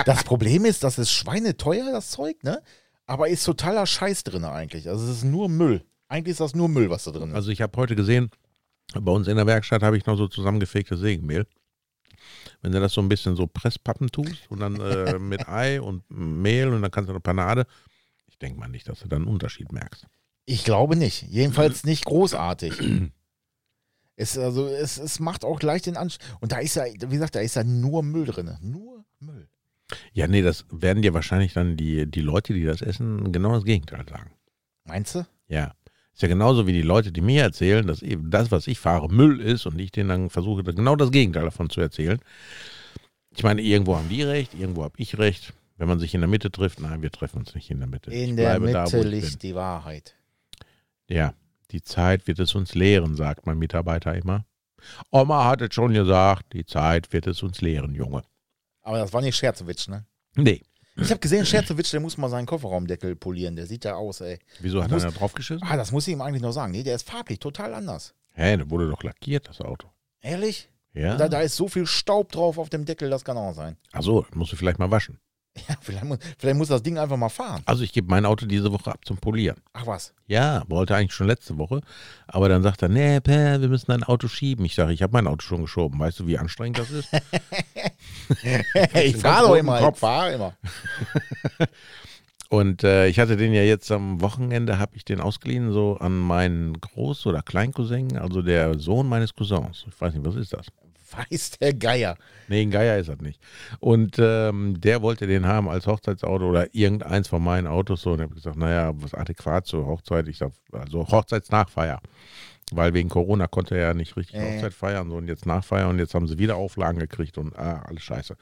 Das 0.07 0.25
Problem 0.25 0.65
ist, 0.65 0.83
das 0.85 0.99
ist 0.99 1.11
schweineteuer, 1.13 1.93
das 1.93 2.11
Zeug, 2.11 2.43
ne? 2.43 2.61
Aber 3.07 3.29
ist 3.29 3.45
totaler 3.45 3.87
Scheiß 3.87 4.25
drin 4.25 4.45
eigentlich. 4.45 4.89
Also 4.89 5.05
es 5.05 5.19
ist 5.19 5.25
nur 5.25 5.49
Müll. 5.49 5.85
Eigentlich 6.09 6.33
ist 6.33 6.41
das 6.41 6.55
nur 6.55 6.69
Müll, 6.69 6.91
was 6.91 7.05
da 7.05 7.11
drin 7.11 7.31
ist. 7.31 7.35
Also 7.35 7.51
ich 7.51 7.61
habe 7.61 7.77
heute 7.77 7.97
gesehen, 7.97 8.31
bei 8.95 9.13
uns 9.13 9.29
in 9.29 9.37
der 9.37 9.47
Werkstatt 9.47 9.83
habe 9.83 9.97
ich 9.97 10.07
noch 10.07 10.17
so 10.17 10.29
zusammengefegtes 10.29 11.01
Sägenmehl. 11.01 11.47
Wenn 12.61 12.73
du 12.73 12.81
das 12.81 12.93
so 12.93 13.01
ein 13.01 13.09
bisschen 13.09 13.35
so 13.35 13.47
Presspappen 13.47 14.09
tust 14.09 14.49
und 14.49 14.61
dann 14.61 14.79
äh, 14.81 15.19
mit 15.19 15.49
Ei 15.49 15.81
und 15.81 16.05
Mehl 16.11 16.69
und 16.69 16.83
dann 16.83 16.91
kannst 16.91 17.09
du 17.09 17.13
eine 17.13 17.21
Panade. 17.21 17.67
Ich 18.27 18.39
denke 18.39 18.59
mal 18.59 18.69
nicht, 18.69 18.89
dass 18.89 19.01
du 19.01 19.09
da 19.09 19.17
einen 19.17 19.27
Unterschied 19.27 19.73
merkst. 19.73 20.07
Ich 20.45 20.65
glaube 20.65 20.97
nicht. 20.97 21.23
Jedenfalls 21.23 21.85
nicht 21.85 22.05
großartig. 22.05 22.75
es, 24.17 24.39
also, 24.39 24.67
es, 24.69 24.99
es 24.99 25.21
macht 25.21 25.45
auch 25.45 25.59
gleich 25.59 25.83
den 25.83 25.97
Anspruch. 25.97 26.41
Und 26.41 26.53
da 26.53 26.59
ist 26.59 26.77
ja, 26.77 26.85
wie 26.85 27.15
gesagt, 27.15 27.35
da 27.35 27.41
ist 27.41 27.57
ja 27.57 27.65
nur 27.65 28.03
Müll 28.03 28.27
drin. 28.27 28.57
Nur 28.61 29.05
Müll. 29.21 29.49
Ja, 30.13 30.27
nee, 30.27 30.43
das 30.43 30.67
werden 30.71 31.03
dir 31.03 31.15
wahrscheinlich 31.15 31.53
dann 31.53 31.77
die, 31.77 32.11
die 32.11 32.21
Leute, 32.21 32.53
die 32.53 32.65
das 32.65 32.83
essen, 32.83 33.33
genau 33.33 33.53
das 33.53 33.65
Gegenteil 33.65 34.05
sagen. 34.09 34.31
Meinst 34.85 35.15
du? 35.15 35.27
Ja. 35.49 35.73
Ist 36.13 36.23
ja 36.23 36.29
genauso 36.29 36.67
wie 36.67 36.73
die 36.73 36.83
Leute, 36.83 37.11
die 37.11 37.23
mir 37.23 37.43
erzählen, 37.43 37.87
dass 37.87 38.03
eben 38.03 38.31
das, 38.31 38.51
was 38.51 38.67
ich 38.67 38.79
fahre, 38.79 39.09
Müll 39.09 39.41
ist 39.41 39.65
und 39.67 39.79
ich 39.79 39.93
denen 39.93 40.09
dann 40.11 40.31
versuche, 40.31 40.63
genau 40.63 40.95
das 40.97 41.11
Gegenteil 41.11 41.45
davon 41.45 41.71
zu 41.71 41.81
erzählen. 41.81 42.19
Ich 43.35 43.43
meine, 43.43 43.63
irgendwo 43.63 43.97
haben 43.97 44.11
die 44.11 44.23
recht, 44.23 44.55
irgendwo 44.55 44.85
habe 44.85 44.95
ich 44.99 45.19
recht. 45.19 45.55
Wenn 45.79 45.89
man 45.89 45.99
sich 45.99 46.15
in 46.15 46.21
der 46.21 46.29
Mitte 46.29 46.51
trifft, 46.51 46.81
nein, 46.81 47.01
wir 47.03 47.11
treffen 47.11 47.39
uns 47.39 47.55
nicht 47.55 47.71
in 47.71 47.79
der 47.79 47.89
Mitte. 47.89 48.11
In 48.11 48.31
ich 48.31 48.37
der 48.37 48.59
bleibe 48.59 48.73
da, 48.73 48.85
Mitte 48.85 48.99
bin. 49.01 49.09
liegt 49.09 49.43
die 49.43 49.55
Wahrheit. 49.55 50.15
Ja, 51.09 51.35
die 51.71 51.83
Zeit 51.83 52.27
wird 52.27 52.39
es 52.39 52.55
uns 52.55 52.75
lehren, 52.75 53.17
sagt 53.17 53.47
mein 53.47 53.59
Mitarbeiter 53.59 54.15
immer. 54.15 54.45
Oma 55.11 55.47
hat 55.47 55.63
es 55.63 55.75
schon 55.75 55.95
gesagt, 55.95 56.53
die 56.53 56.67
Zeit 56.67 57.13
wird 57.13 57.27
es 57.27 57.43
uns 57.43 57.61
lehren, 57.63 57.95
Junge. 57.95 58.23
Aber 58.83 58.99
das 58.99 59.13
war 59.13 59.21
nicht 59.21 59.37
Scherzewitsch, 59.37 59.89
ne? 59.89 60.05
Nee. 60.35 60.63
Ich 60.97 61.11
habe 61.11 61.21
gesehen, 61.21 61.47
Scherzewitsch, 61.47 61.93
der 61.93 62.01
muss 62.01 62.19
mal 62.19 62.29
seinen 62.29 62.47
Kofferraumdeckel 62.47 63.17
polieren. 63.17 63.57
Der 63.57 63.67
sieht 63.67 63.85
ja 63.85 63.95
aus, 63.95 64.21
ey. 64.21 64.39
Wieso 64.61 64.83
hat 64.83 64.91
Muss- 64.91 65.03
einer 65.05 65.13
draufgeschissen? 65.13 65.67
Ah, 65.67 65.77
das 65.77 65.91
muss 65.91 66.07
ich 66.07 66.13
ihm 66.13 66.21
eigentlich 66.21 66.43
noch 66.43 66.53
sagen. 66.53 66.73
Nee, 66.73 66.83
der 66.83 66.95
ist 66.97 67.09
farblich 67.09 67.39
total 67.39 67.73
anders. 67.75 68.15
Hä, 68.33 68.57
der 68.59 68.69
wurde 68.71 68.91
doch 68.91 69.03
lackiert, 69.03 69.49
das 69.49 69.61
Auto. 69.61 69.89
Ehrlich? 70.21 70.69
Ja. 70.95 71.17
Da, 71.17 71.29
da 71.29 71.41
ist 71.41 71.57
so 71.57 71.69
viel 71.69 71.87
Staub 71.87 72.33
drauf 72.33 72.59
auf 72.59 72.69
dem 72.69 72.85
Deckel, 72.85 73.09
das 73.09 73.25
kann 73.25 73.39
auch 73.39 73.55
sein. 73.55 73.77
Achso, 73.93 74.27
musst 74.35 74.53
du 74.53 74.57
vielleicht 74.57 74.79
mal 74.79 74.91
waschen. 74.91 75.19
Ja, 75.69 75.77
vielleicht 75.81 76.05
muss, 76.05 76.19
vielleicht 76.39 76.57
muss 76.57 76.69
das 76.69 76.83
Ding 76.83 76.99
einfach 76.99 77.17
mal 77.17 77.29
fahren. 77.29 77.63
Also 77.67 77.85
ich 77.85 77.93
gebe 77.93 78.09
mein 78.09 78.25
Auto 78.25 78.47
diese 78.47 78.73
Woche 78.73 78.91
ab 78.91 79.01
zum 79.05 79.19
Polieren. 79.19 79.59
Ach 79.75 79.87
was. 79.87 80.15
Ja, 80.27 80.63
wollte 80.69 80.97
eigentlich 80.97 81.13
schon 81.13 81.27
letzte 81.27 81.59
Woche. 81.59 81.83
Aber 82.27 82.49
dann 82.49 82.63
sagt 82.63 82.83
er, 82.83 82.89
nee, 82.89 83.21
Pä, 83.21 83.61
wir 83.61 83.69
müssen 83.69 83.91
dein 83.91 84.03
Auto 84.03 84.29
schieben. 84.29 84.65
Ich 84.65 84.75
sage, 84.75 84.93
ich 84.93 85.03
habe 85.03 85.13
mein 85.13 85.27
Auto 85.27 85.43
schon 85.43 85.61
geschoben. 85.61 85.99
Weißt 85.99 86.21
du, 86.21 86.27
wie 86.27 86.39
anstrengend 86.39 86.79
das 86.79 86.91
ist? 86.91 87.11
ich 88.95 89.17
fahre 89.19 89.49
doch 89.49 89.55
immer, 89.57 89.79
ich 89.79 89.85
Kopf. 89.85 89.99
fahre 89.99 90.33
immer. 90.33 90.55
Und 92.49 92.85
äh, 92.85 93.07
ich 93.09 93.19
hatte 93.19 93.37
den 93.37 93.53
ja 93.53 93.63
jetzt 93.63 93.91
am 93.91 94.21
Wochenende, 94.21 94.79
habe 94.79 94.97
ich 94.97 95.05
den 95.05 95.21
ausgeliehen, 95.21 95.73
so 95.73 95.97
an 95.99 96.19
meinen 96.19 96.77
Groß- 96.79 97.27
oder 97.27 97.43
Kleincousin, 97.43 98.19
also 98.19 98.43
der 98.43 98.79
Sohn 98.79 99.09
meines 99.09 99.35
Cousins. 99.35 99.85
Ich 99.87 100.01
weiß 100.01 100.15
nicht, 100.15 100.25
was 100.25 100.35
ist 100.35 100.53
das? 100.53 100.67
Weiß 101.31 101.59
der 101.61 101.75
Geier. 101.75 102.17
Nee, 102.49 102.63
ein 102.63 102.71
Geier 102.71 102.99
ist 102.99 103.09
das 103.09 103.21
nicht. 103.21 103.41
Und 103.81 104.17
ähm, 104.19 104.81
der 104.81 105.03
wollte 105.03 105.27
den 105.27 105.47
haben 105.47 105.69
als 105.69 105.87
Hochzeitsauto 105.87 106.49
oder 106.49 106.75
irgendeins 106.75 107.29
von 107.29 107.43
meinen 107.43 107.67
Autos. 107.67 108.03
So. 108.03 108.13
Und 108.13 108.21
ich 108.21 108.25
habe 108.25 108.35
gesagt, 108.35 108.57
naja, 108.57 108.93
was 108.95 109.15
adäquat 109.15 109.67
zur 109.67 109.87
Hochzeit. 109.87 110.29
Ich 110.29 110.39
sag, 110.39 110.53
also 110.73 111.07
Hochzeitsnachfeier. 111.07 112.01
Weil 112.73 112.95
wegen 112.95 113.09
Corona 113.09 113.47
konnte 113.49 113.77
er 113.77 113.89
ja 113.89 113.95
nicht 113.95 114.17
richtig 114.17 114.37
Äh. 114.37 114.57
Hochzeit 114.57 114.75
feiern. 114.75 115.11
So, 115.11 115.17
und 115.17 115.29
jetzt 115.29 115.47
Nachfeier 115.47 115.89
und 115.89 115.99
jetzt 115.99 116.15
haben 116.15 116.27
sie 116.27 116.39
wieder 116.39 116.57
Auflagen 116.57 116.99
gekriegt 116.99 117.39
und 117.39 117.57
ah, 117.57 117.83
alles 117.87 118.03
scheiße. 118.03 118.37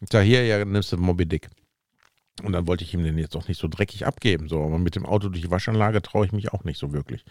Ich 0.00 0.08
sag, 0.10 0.22
hier, 0.22 0.44
ja, 0.44 0.64
nimmst 0.64 0.92
du 0.92 0.96
Moby 0.96 1.26
Dick. 1.26 1.48
Und 2.42 2.52
dann 2.52 2.66
wollte 2.66 2.84
ich 2.84 2.94
ihm 2.94 3.02
den 3.04 3.18
jetzt 3.18 3.36
auch 3.36 3.48
nicht 3.48 3.60
so 3.60 3.68
dreckig 3.68 4.06
abgeben. 4.06 4.48
So, 4.48 4.62
aber 4.64 4.78
mit 4.78 4.96
dem 4.96 5.04
Auto 5.04 5.28
durch 5.28 5.42
die 5.42 5.50
Waschanlage 5.50 6.00
traue 6.02 6.26
ich 6.26 6.32
mich 6.32 6.52
auch 6.52 6.64
nicht 6.64 6.78
so 6.78 6.92
wirklich. 6.92 7.24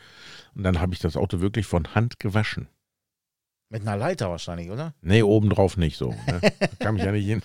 Und 0.56 0.64
dann 0.64 0.80
habe 0.80 0.94
ich 0.94 1.00
das 1.00 1.18
Auto 1.18 1.42
wirklich 1.42 1.66
von 1.66 1.96
Hand 1.96 2.20
gewaschen. 2.20 2.68
Mit 3.72 3.84
einer 3.84 3.98
Leiter 3.98 4.32
wahrscheinlich, 4.32 4.72
oder? 4.72 4.96
Nee, 5.04 5.22
obendrauf 5.22 5.78
nicht 5.78 5.96
so. 5.96 6.10
Ne? 6.26 6.42
Kann 6.80 6.96
mich 6.96 7.04
ja 7.04 7.12
nicht 7.12 7.28
hin. 7.28 7.44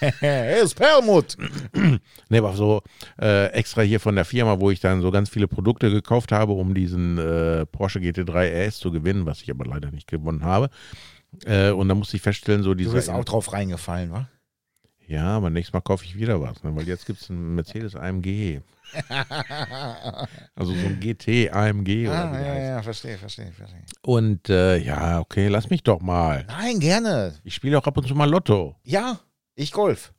hey, 0.20 0.62
ist 0.62 0.74
Perlmutt. 0.74 1.36
Ne, 2.28 2.38
aber 2.38 2.54
so 2.54 2.82
äh, 3.20 3.46
extra 3.52 3.82
hier 3.82 4.00
von 4.00 4.16
der 4.16 4.24
Firma, 4.24 4.58
wo 4.58 4.70
ich 4.70 4.80
dann 4.80 5.00
so 5.02 5.10
ganz 5.12 5.28
viele 5.28 5.46
Produkte 5.46 5.90
gekauft 5.90 6.32
habe, 6.32 6.52
um 6.54 6.74
diesen 6.74 7.18
äh, 7.18 7.66
Porsche 7.66 8.00
GT3 8.00 8.66
RS 8.66 8.78
zu 8.78 8.90
gewinnen, 8.90 9.26
was 9.26 9.42
ich 9.42 9.50
aber 9.50 9.64
leider 9.66 9.92
nicht 9.92 10.08
gewonnen 10.08 10.42
habe. 10.44 10.70
Äh, 11.44 11.70
und 11.70 11.88
da 11.88 11.94
musste 11.94 12.16
ich 12.16 12.22
feststellen, 12.22 12.62
so 12.62 12.70
Du 12.70 12.76
diese. 12.78 12.92
bist 12.94 13.10
auch 13.10 13.24
drauf 13.24 13.52
reingefallen, 13.52 14.10
wa? 14.10 14.28
Ja, 15.08 15.36
aber 15.36 15.50
nächstes 15.50 15.72
Mal 15.72 15.80
kaufe 15.80 16.04
ich 16.04 16.16
wieder 16.16 16.40
was, 16.40 16.62
ne? 16.64 16.74
weil 16.74 16.86
jetzt 16.86 17.06
gibt 17.06 17.20
es 17.20 17.30
einen 17.30 17.54
Mercedes 17.54 17.94
AMG. 17.94 18.60
Also 20.54 20.72
so 20.72 20.86
ein 20.86 21.00
GT 21.00 21.52
AMG 21.52 22.08
oder 22.08 22.24
ah, 22.24 22.32
wie 22.32 22.36
der 22.38 22.46
ja, 22.46 22.52
heißt. 22.52 22.68
ja, 22.68 22.82
verstehe, 22.82 23.18
verstehe, 23.18 23.52
verstehe. 23.52 23.82
Und 24.02 24.48
äh, 24.48 24.78
ja, 24.78 25.20
okay, 25.20 25.48
lass 25.48 25.68
mich 25.68 25.82
doch 25.82 26.00
mal. 26.00 26.44
Nein, 26.46 26.78
gerne. 26.78 27.34
Ich 27.44 27.54
spiele 27.54 27.76
auch 27.78 27.86
ab 27.86 27.96
und 27.96 28.06
zu 28.06 28.14
mal 28.14 28.30
Lotto. 28.30 28.76
Ja, 28.84 29.20
ich 29.54 29.72
Golf. 29.72 30.14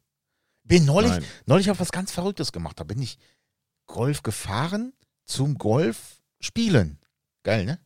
Bin 0.64 0.86
neulich, 0.86 1.12
Nein. 1.12 1.24
neulich 1.46 1.72
auf 1.72 1.80
was 1.80 1.92
ganz 1.92 2.12
Verrücktes 2.12 2.52
gemacht. 2.52 2.80
Da 2.80 2.84
bin 2.84 3.02
ich 3.02 3.18
Golf 3.88 4.22
gefahren 4.22 4.94
zum 5.26 5.58
Golf 5.58 6.22
spielen. 6.40 7.00
Geil, 7.44 7.66
ne? 7.66 7.80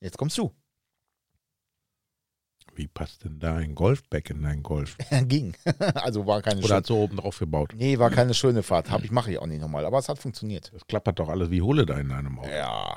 Jetzt 0.00 0.18
kommst 0.18 0.36
du. 0.38 0.52
Wie 2.82 2.88
passt 2.88 3.22
denn 3.22 3.38
da 3.38 3.54
ein 3.54 3.76
Golfback 3.76 4.30
in 4.30 4.42
dein 4.42 4.64
Golf? 4.64 4.96
Ging. 5.28 5.54
also 5.94 6.26
war 6.26 6.42
keine 6.42 6.60
Oder 6.62 6.76
hat 6.76 6.86
so 6.86 6.98
oben 6.98 7.16
drauf 7.16 7.38
gebaut? 7.38 7.74
Nee, 7.76 8.00
war 8.00 8.10
keine 8.10 8.34
schöne 8.34 8.64
Fahrt. 8.64 8.90
Hab 8.90 9.04
ich, 9.04 9.12
mache 9.12 9.30
ich 9.30 9.38
auch 9.38 9.46
nicht 9.46 9.60
nochmal. 9.60 9.84
Aber 9.84 10.00
es 10.00 10.08
hat 10.08 10.18
funktioniert. 10.18 10.72
Das 10.74 10.84
klappert 10.88 11.20
doch 11.20 11.28
alles 11.28 11.52
wie 11.52 11.62
Hulle 11.62 11.86
da 11.86 11.96
in 12.00 12.08
deinem 12.08 12.40
Auto. 12.40 12.50
Ja. 12.50 12.96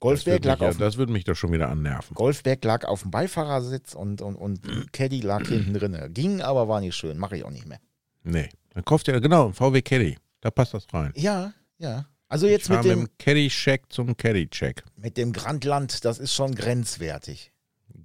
Golfberg 0.00 0.42
lag, 0.46 0.60
mich, 0.60 0.68
auf, 0.70 0.78
das 0.78 0.96
würde 0.96 1.12
mich 1.12 1.24
doch 1.24 1.34
schon 1.34 1.52
wieder 1.52 1.68
annerven. 1.68 2.14
Golfberg 2.14 2.64
lag 2.64 2.86
auf 2.86 3.02
dem 3.02 3.10
Beifahrersitz 3.10 3.94
und, 3.94 4.22
und, 4.22 4.36
und 4.36 4.90
Caddy 4.94 5.20
lag 5.20 5.46
hinten 5.46 5.74
drin. 5.74 6.14
Ging, 6.14 6.40
aber 6.40 6.66
war 6.66 6.80
nicht 6.80 6.96
schön. 6.96 7.18
Mache 7.18 7.36
ich 7.36 7.44
auch 7.44 7.50
nicht 7.50 7.66
mehr. 7.66 7.80
Nee. 8.22 8.48
Dann 8.72 8.86
kauft 8.86 9.06
ihr, 9.08 9.20
genau, 9.20 9.52
VW 9.52 9.82
Caddy. 9.82 10.16
Da 10.40 10.50
passt 10.50 10.72
das 10.72 10.86
rein. 10.94 11.12
Ja, 11.14 11.52
ja. 11.76 12.06
Also 12.28 12.46
jetzt 12.46 12.70
mit 12.70 12.78
mit 12.78 12.86
dem, 12.86 13.00
dem 13.00 13.08
Caddy-Check 13.18 13.84
zum 13.90 14.16
Caddy-Check. 14.16 14.82
mit 14.96 15.18
dem 15.18 15.34
Grandland, 15.34 16.06
das 16.06 16.18
ist 16.18 16.32
schon 16.32 16.54
grenzwertig, 16.54 17.52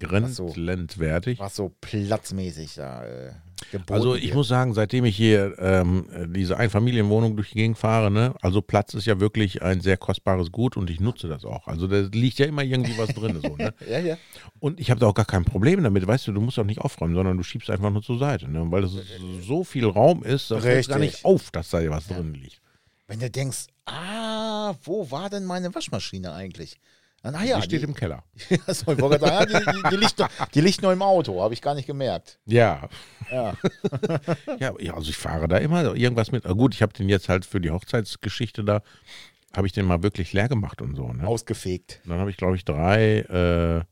Grenzlandwertig. 0.07 1.40
was 1.40 1.56
so 1.56 1.72
platzmäßig 1.82 2.76
da 2.76 3.06
äh, 3.06 3.32
geboten 3.72 3.94
Also 3.94 4.15
ich 4.15 4.26
wird. 4.26 4.36
muss 4.36 4.48
sagen, 4.48 4.73
seitdem 4.73 5.06
ich 5.06 5.15
hier 5.15 5.56
ähm, 5.60 6.06
diese 6.34 6.57
Einfamilienwohnung 6.57 7.36
durch 7.36 7.49
die 7.49 7.56
Gegend 7.56 7.78
fahre, 7.78 8.10
ne, 8.11 8.34
also 8.41 8.61
Platz 8.61 8.94
ist 8.94 9.06
ja 9.06 9.19
wirklich 9.19 9.61
ein 9.61 9.82
sehr 9.82 9.98
kostbares 9.98 10.52
Gut 10.52 10.78
und 10.78 10.90
ich 10.90 10.99
nutze 10.99 11.28
das 11.28 11.45
auch. 11.45 11.68
Also 11.68 11.88
da 11.88 11.99
liegt 12.11 12.40
ja 12.40 12.45
immer 12.48 12.64
irgendwie 12.64 12.98
was 12.98 13.10
drin. 13.14 13.40
So, 13.41 13.56
ne? 13.56 13.73
Ja, 13.90 13.99
ja. 13.99 14.18
Und 14.60 14.80
ich 14.80 14.90
habe 14.90 14.99
da 14.99 15.07
auch 15.07 15.14
gar 15.14 15.26
kein 15.26 15.45
Problem 15.45 15.84
damit. 15.84 16.06
Weißt 16.06 16.28
du, 16.28 16.32
du 16.32 16.41
musst 16.41 16.57
auch 16.60 16.64
nicht 16.65 16.80
aufräumen, 16.82 17.15
sondern 17.15 17.38
du 17.38 17.44
schiebst 17.44 17.69
einfach 17.69 17.91
nur 17.91 18.02
zur 18.02 18.18
Seite. 18.19 18.49
Ne? 18.49 18.65
Weil 18.72 18.82
das 18.82 18.91
so 19.45 19.64
viel 19.64 19.86
Raum 19.86 20.23
ist, 20.23 20.52
da 20.52 20.60
fällt 20.60 20.88
gar 20.88 20.99
nicht 20.99 21.23
auf, 21.26 21.52
dass 21.52 21.69
da 21.69 21.88
was 21.90 22.07
drin 22.07 22.34
liegt. 22.34 22.61
Wenn 23.07 23.19
du 23.19 23.30
denkst, 23.30 23.68
ah, 23.86 24.73
wo 24.84 25.11
war 25.11 25.30
denn 25.30 25.45
meine 25.45 25.73
Waschmaschine 25.76 26.32
eigentlich? 26.34 26.78
Ah, 27.23 27.31
naja, 27.31 27.57
die 27.57 27.64
steht 27.64 27.84
im 27.84 27.93
Keller. 27.93 28.23
Achso, 28.65 28.91
ich 28.91 28.99
wollte 28.99 29.19
gerade 29.19 29.52
sagen, 29.52 29.65
die, 29.68 29.81
die, 29.84 29.89
die, 29.89 29.95
liegt 29.95 30.18
noch, 30.18 30.30
die 30.48 30.61
liegt 30.61 30.81
noch 30.81 30.91
im 30.91 31.03
Auto, 31.03 31.41
habe 31.41 31.53
ich 31.53 31.61
gar 31.61 31.76
nicht 31.76 31.85
gemerkt. 31.85 32.39
Ja. 32.45 32.89
Ja. 33.31 33.53
ja, 34.60 34.73
ja, 34.80 34.93
also 34.95 35.10
ich 35.10 35.18
fahre 35.18 35.48
da 35.48 35.57
immer 35.57 35.95
irgendwas 35.95 36.31
mit. 36.31 36.48
Ah, 36.48 36.53
Gut, 36.53 36.73
ich 36.73 36.81
habe 36.81 36.93
den 36.93 37.10
jetzt 37.10 37.30
halt 37.30 37.45
für 37.45 37.61
die 37.61 37.69
Hochzeitsgeschichte 37.69 38.64
da, 38.64 38.81
habe 39.56 39.68
ich 39.68 39.73
den 39.73 39.85
mal 39.85 40.02
wirklich 40.02 40.34
leer 40.34 40.49
gemacht 40.49 40.81
und 40.81 40.95
so. 40.95 41.14
Ne? 41.14 41.27
Ausgefegt. 41.27 42.02
Dann 42.06 42.18
habe 42.18 42.31
ich, 42.31 42.38
glaube 42.38 42.56
ich, 42.56 42.65
drei, 42.65 43.19
äh, 43.19 43.84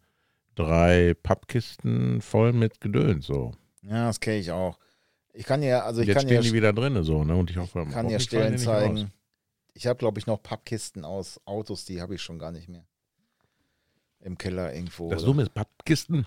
drei 0.55 1.13
Pappkisten 1.21 2.21
voll 2.21 2.51
mit 2.51 2.81
Gedöns. 2.81 3.27
So. 3.27 3.53
Ja, 3.83 4.07
das 4.07 4.19
kenne 4.19 4.37
ich 4.37 4.51
auch. 4.51 4.79
Ich 5.33 5.45
kann 5.45 5.61
ja, 5.61 5.83
also 5.83 6.01
ich 6.01 6.07
Jetzt 6.07 6.17
kann 6.17 6.25
stehen 6.25 6.35
ja, 6.37 6.41
die 6.41 6.53
wieder 6.53 6.73
drin, 6.73 7.01
so, 7.03 7.23
ne? 7.23 7.35
Und 7.35 7.51
ich 7.51 7.57
hoffe, 7.57 7.85
kann 7.91 8.09
ja 8.09 8.19
Stellen 8.19 8.53
die 8.53 8.63
zeigen. 8.63 9.11
Ich 9.73 9.85
habe, 9.85 9.97
glaube 9.97 10.19
ich, 10.19 10.25
noch 10.25 10.41
Pappkisten 10.41 11.05
aus 11.05 11.39
Autos, 11.45 11.85
die 11.85 12.01
habe 12.01 12.15
ich 12.15 12.21
schon 12.21 12.39
gar 12.39 12.51
nicht 12.51 12.67
mehr. 12.67 12.85
Im 14.21 14.37
Keller 14.37 14.73
irgendwo. 14.73 15.09
Das? 15.09 15.23
Dumme 15.23 15.43
ist, 15.43 15.53
Pappkisten, 15.53 16.25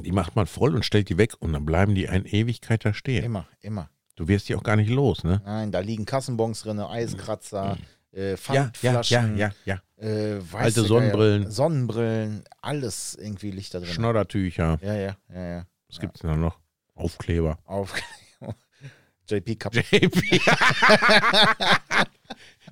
die 0.00 0.12
macht 0.12 0.36
man 0.36 0.46
voll 0.46 0.74
und 0.74 0.84
stellt 0.84 1.08
die 1.08 1.18
weg 1.18 1.34
und 1.38 1.52
dann 1.52 1.64
bleiben 1.64 1.94
die 1.94 2.08
eine 2.08 2.26
Ewigkeit 2.26 2.84
da 2.84 2.92
stehen. 2.92 3.24
Immer, 3.24 3.46
immer. 3.60 3.90
Du 4.16 4.28
wirst 4.28 4.48
die 4.48 4.54
auch 4.54 4.62
gar 4.62 4.76
nicht 4.76 4.90
los, 4.90 5.24
ne? 5.24 5.40
Nein, 5.44 5.72
da 5.72 5.80
liegen 5.80 6.04
Kassenbons 6.04 6.62
drin, 6.62 6.78
Eiskratzer, 6.80 7.78
äh, 8.12 8.32
Ja, 8.32 8.36
ja, 8.36 8.54
ja, 8.54 8.70
Pfandflaschen, 8.72 9.38
ja. 9.38 9.52
Äh, 9.96 10.40
Alte 10.52 10.82
Sonnenbrillen. 10.82 11.42
Geier, 11.44 11.50
Sonnenbrillen, 11.50 12.44
alles 12.60 13.14
irgendwie 13.14 13.50
Licht 13.50 13.74
da 13.74 13.80
drin. 13.80 13.88
Schnoddertücher. 13.88 14.78
Ja, 14.82 14.94
ja, 14.94 15.16
ja, 15.32 15.48
ja. 15.48 15.66
Was 15.88 16.00
gibt's 16.00 16.20
denn 16.20 16.30
da 16.30 16.36
noch? 16.36 16.58
Aufkleber. 16.94 17.58
Auf 17.64 17.94
JP 19.28 19.56
Cup. 19.56 19.74
JP. 19.74 20.20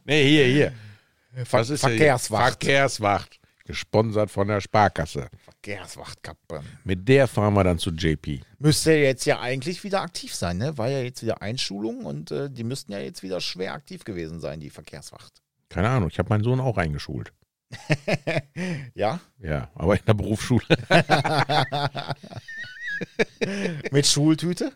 nee, 0.04 0.28
hier, 0.28 0.46
hier. 0.46 0.72
Ver 1.44 1.64
Verkehrswacht. 1.64 2.62
Verkehrswacht. 2.62 3.40
Gesponsert 3.68 4.30
von 4.30 4.48
der 4.48 4.62
Sparkasse. 4.62 5.28
Verkehrswachtkappe. 5.44 6.62
Mit 6.84 7.06
der 7.06 7.28
fahren 7.28 7.52
wir 7.52 7.64
dann 7.64 7.78
zu 7.78 7.90
JP. 7.90 8.40
Müsste 8.58 8.92
jetzt 8.92 9.26
ja 9.26 9.40
eigentlich 9.40 9.84
wieder 9.84 10.00
aktiv 10.00 10.34
sein, 10.34 10.56
ne? 10.56 10.78
War 10.78 10.88
ja 10.88 11.02
jetzt 11.02 11.22
wieder 11.22 11.42
Einschulung 11.42 12.06
und 12.06 12.30
äh, 12.30 12.48
die 12.50 12.64
müssten 12.64 12.92
ja 12.92 12.98
jetzt 12.98 13.22
wieder 13.22 13.42
schwer 13.42 13.74
aktiv 13.74 14.04
gewesen 14.04 14.40
sein, 14.40 14.58
die 14.58 14.70
Verkehrswacht. 14.70 15.42
Keine 15.68 15.90
Ahnung, 15.90 16.08
ich 16.08 16.18
habe 16.18 16.30
meinen 16.30 16.44
Sohn 16.44 16.60
auch 16.60 16.78
eingeschult. 16.78 17.32
Ja? 18.94 19.20
Ja, 19.38 19.70
aber 19.74 19.96
in 19.96 20.04
der 20.06 20.14
Berufsschule. 20.14 20.64
Mit 23.92 24.06
Schultüte? 24.06 24.72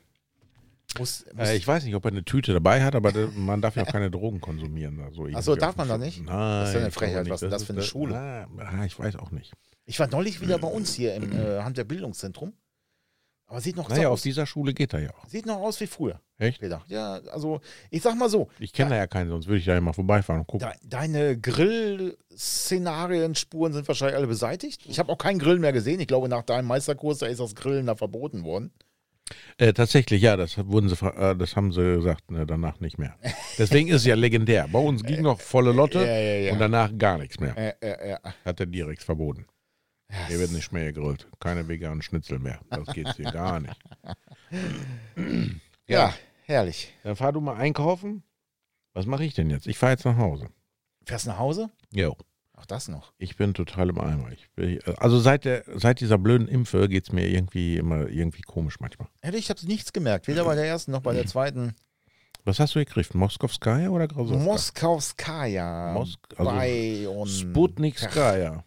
Muss, 0.98 1.24
muss, 1.34 1.48
Äh, 1.48 1.56
ich 1.56 1.66
weiß 1.66 1.84
nicht, 1.84 1.94
ob 1.94 2.04
er 2.04 2.10
eine 2.10 2.22
Tüte 2.24 2.52
dabei 2.52 2.82
hat, 2.84 2.94
aber 2.94 3.12
man 3.34 3.62
darf 3.62 3.76
ja 3.76 3.82
auch 3.84 3.86
keine 3.92 4.10
Drogen 4.10 4.40
konsumieren. 4.40 5.00
Also 5.00 5.26
Ach 5.32 5.42
so, 5.42 5.52
irgendwie 5.52 5.60
darf 5.60 5.70
auf 5.70 5.76
man 5.76 5.88
da 5.88 5.96
nicht? 5.98 6.18
Nein. 6.24 6.60
Das 6.60 6.68
ist 6.70 6.74
ja 6.74 6.80
eine 6.80 6.90
Frechheit. 6.90 7.24
glaube 7.24 7.24
nicht. 7.24 7.32
Was 7.32 7.42
ist 7.42 7.52
das 7.52 7.64
für 7.64 7.72
eine 7.72 7.82
Schule? 7.82 8.16
Ah, 8.16 8.46
ah, 8.58 8.84
ich 8.84 8.98
weiß 8.98 9.16
auch 9.16 9.30
nicht. 9.30 9.52
ich 9.84 9.98
war 10.00 10.08
neulich 10.08 10.40
wieder 10.40 10.58
bei 10.58 10.68
uns 10.68 10.94
hier 10.94 11.14
im 11.14 11.32
äh, 11.32 11.60
Handwerkbildungszentrum. 11.62 12.52
Aber 13.46 13.60
sieht 13.60 13.76
noch, 13.76 13.88
so 13.90 13.94
Naja, 13.94 14.08
auf 14.08 14.14
aus, 14.14 14.22
dieser 14.22 14.46
Schule 14.46 14.72
geht 14.72 14.94
er 14.94 15.00
ja 15.00 15.10
auch. 15.10 15.26
sieht 15.28 15.44
noch 15.44 15.58
aus 15.58 15.78
wie 15.80 15.86
früher. 15.86 16.18
Echt? 16.38 16.60
Peter. 16.60 16.82
Ja, 16.88 17.16
also 17.30 17.60
ich 17.90 18.00
sag 18.00 18.16
mal 18.16 18.30
so, 18.30 18.48
Ich 18.58 18.72
kenne 18.72 18.88
da 18.90 18.96
ja 18.96 19.06
keinen, 19.06 19.28
sonst 19.28 19.46
würde 19.46 19.58
ich 19.58 19.66
da 19.66 19.74
ja 19.74 19.80
mal 19.82 19.92
vorbeifahren 19.92 20.40
und 20.40 20.46
gucken. 20.46 20.66
de 20.66 20.74
deine 20.88 21.38
Grill-Szenarien-Spuren 21.38 23.74
sind 23.74 23.86
wahrscheinlich 23.88 24.16
alle 24.16 24.26
beseitigt. 24.26 24.86
Ich 24.86 24.98
habe 24.98 25.12
auch 25.12 25.18
keinen 25.18 25.38
Grill 25.38 25.58
mehr 25.58 25.74
gesehen. 25.74 26.00
Ich 26.00 26.06
glaube, 26.06 26.30
nach 26.30 26.40
deinem 26.42 26.66
Meisterkurs, 26.66 27.18
da 27.18 27.26
ist 27.26 27.40
das 27.40 27.54
Grillen 27.54 27.84
da 27.86 27.94
verboten 27.94 28.42
worden. 28.44 28.72
Äh, 29.58 29.72
tatsächlich, 29.72 30.22
ja, 30.22 30.36
das 30.36 30.56
wurden 30.66 30.88
sie, 30.88 30.96
äh, 31.06 31.36
das 31.36 31.56
haben 31.56 31.72
sie 31.72 31.96
gesagt, 31.96 32.30
ne, 32.30 32.46
danach 32.46 32.80
nicht 32.80 32.98
mehr. 32.98 33.16
Deswegen 33.58 33.88
ist 33.88 33.96
es 33.96 34.06
ja 34.06 34.14
legendär. 34.14 34.68
Bei 34.70 34.78
uns 34.78 35.02
ging 35.02 35.22
noch 35.22 35.40
volle 35.40 35.72
Lotte 35.72 36.00
Ja, 36.00 36.18
ja, 36.18 36.34
ja. 36.38 36.52
und 36.52 36.58
danach 36.58 36.90
gar 36.96 37.18
nichts 37.18 37.38
mehr. 37.40 37.56
Äh, 37.56 37.74
äh, 37.80 38.12
äh. 38.12 38.18
Hat 38.44 38.60
er 38.60 38.66
direkt 38.66 39.02
verboten. 39.02 39.46
Hier 40.28 40.38
wird 40.38 40.52
nicht 40.52 40.72
mehr 40.72 40.92
gegrillt. 40.92 41.26
Keine 41.40 41.66
veganen 41.66 42.02
Schnitzel 42.02 42.38
mehr. 42.38 42.60
Das 42.68 42.86
geht 42.92 43.08
hier 43.16 43.30
gar 43.30 43.60
nicht. 43.60 43.78
Ja, 45.86 46.14
herrlich. 46.44 46.92
Dann 47.02 47.16
fahr 47.16 47.32
du 47.32 47.40
mal 47.40 47.56
einkaufen. 47.56 48.22
Was 48.94 49.06
mache 49.06 49.24
ich 49.24 49.34
denn 49.34 49.48
jetzt? 49.48 49.66
Ich 49.66 49.78
fahre 49.78 49.92
jetzt 49.92 50.04
nach 50.04 50.18
Hause. 50.18 50.48
Fährst 51.06 51.26
nach 51.26 51.38
Hause? 51.38 51.70
Jo. 51.92 52.16
Auch 52.54 52.66
das 52.66 52.88
noch. 52.88 53.12
Ich 53.18 53.36
bin 53.36 53.54
total 53.54 53.88
im 53.88 54.00
Eimer. 54.00 54.28
Bin, 54.54 54.78
also 54.98 55.18
seit, 55.18 55.44
der, 55.44 55.64
seit 55.74 56.00
dieser 56.00 56.18
blöden 56.18 56.48
Impfe 56.48 56.88
geht 56.88 57.04
es 57.04 57.12
mir 57.12 57.26
irgendwie 57.26 57.76
immer 57.76 58.08
irgendwie 58.08 58.42
komisch 58.42 58.78
manchmal. 58.78 59.08
Hätte 59.20 59.38
ich 59.38 59.50
habe 59.50 59.66
nichts 59.66 59.92
gemerkt. 59.92 60.28
Weder 60.28 60.44
bei 60.44 60.54
der 60.54 60.66
ersten 60.66 60.92
noch 60.92 61.00
bei 61.00 61.14
der 61.14 61.26
zweiten. 61.26 61.74
Was 62.44 62.58
hast 62.58 62.74
du 62.74 62.80
gekriegt? 62.80 63.14
Moskowskaja 63.14 63.88
oder 63.88 64.08
Grasowska? 64.08 64.42
Moskowskaja. 64.42 65.92
Mosk 65.92 66.18
also 66.36 66.50
Bion. 66.50 67.28
Sputnikskaja. 67.28 68.64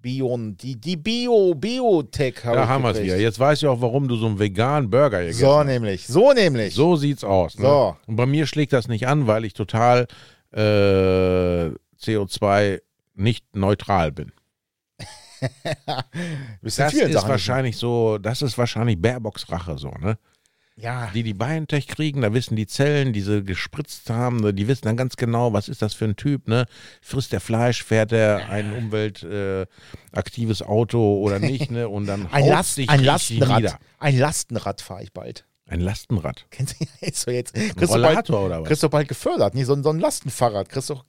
Bion. 0.00 0.56
Die, 0.56 0.80
die 0.80 0.96
Bio, 0.96 1.54
Biotech 1.56 2.44
habe 2.44 2.56
Da 2.56 2.68
haben 2.68 2.84
wir 2.84 2.90
es 2.90 3.02
wieder. 3.02 3.18
Jetzt 3.18 3.40
weiß 3.40 3.62
ich 3.62 3.68
auch, 3.68 3.80
warum 3.80 4.06
du 4.06 4.14
so 4.14 4.26
einen 4.26 4.38
veganen 4.38 4.90
Burger 4.90 5.20
hier 5.20 5.34
So 5.34 5.64
nämlich. 5.64 6.06
So 6.06 6.32
nämlich. 6.32 6.74
So 6.74 6.94
sieht's 6.94 7.24
aus. 7.24 7.58
Ne? 7.58 7.66
So. 7.66 7.96
Und 8.06 8.14
bei 8.14 8.26
mir 8.26 8.46
schlägt 8.46 8.72
das 8.72 8.86
nicht 8.86 9.08
an, 9.08 9.26
weil 9.26 9.44
ich 9.44 9.54
total 9.54 10.06
äh, 10.52 11.70
CO2 12.00 12.80
nicht 13.14 13.54
neutral 13.54 14.12
bin. 14.12 14.32
Das 16.62 16.78
ist 16.78 17.12
Sachen 17.12 17.28
wahrscheinlich 17.28 17.76
so, 17.76 18.18
das 18.18 18.42
ist 18.42 18.58
wahrscheinlich 18.58 19.00
Baerbocks 19.00 19.50
Rache 19.50 19.78
so, 19.78 19.90
ne? 19.90 20.18
Ja. 20.80 21.10
Die 21.12 21.24
die 21.24 21.34
BioNTech 21.34 21.88
kriegen, 21.88 22.20
da 22.20 22.32
wissen 22.32 22.54
die 22.54 22.68
Zellen, 22.68 23.12
die 23.12 23.20
sie 23.20 23.42
gespritzt 23.42 24.10
haben, 24.10 24.36
ne, 24.36 24.54
die 24.54 24.68
wissen 24.68 24.84
dann 24.84 24.96
ganz 24.96 25.16
genau, 25.16 25.52
was 25.52 25.68
ist 25.68 25.82
das 25.82 25.94
für 25.94 26.04
ein 26.04 26.14
Typ, 26.14 26.46
ne? 26.46 26.66
Frisst 27.02 27.32
der 27.32 27.40
Fleisch, 27.40 27.82
fährt 27.82 28.12
er 28.12 28.48
ein 28.48 28.72
umweltaktives 28.72 30.60
äh, 30.60 30.64
Auto 30.64 31.18
oder 31.18 31.40
nicht, 31.40 31.72
ne? 31.72 31.88
Und 31.88 32.06
dann 32.06 32.28
Ein, 32.30 32.46
Last, 32.46 32.78
ein 32.86 33.02
Lastenrad. 33.02 33.78
Ein 33.98 34.18
Lastenrad 34.18 34.80
fahre 34.80 35.02
ich 35.02 35.12
bald. 35.12 35.44
Ein 35.68 35.80
Lastenrad. 35.80 36.46
Kennst 36.50 36.76
du 36.80 37.30
jetzt. 37.30 37.54
Ein 37.54 37.74
Kriegst 37.76 37.94
du 37.94 38.00
bald, 38.02 38.30
oder 38.30 38.60
was? 38.62 38.68
kriegst 38.68 38.82
du 38.82 38.88
bald 38.88 39.06
gefördert. 39.06 39.54
Nee, 39.54 39.64
so, 39.64 39.74
ein- 39.74 39.82
so 39.82 39.90
ein 39.90 40.00
Lastenfahrrad. 40.00 40.68
Kriegst 40.70 40.88
doch, 40.90 41.04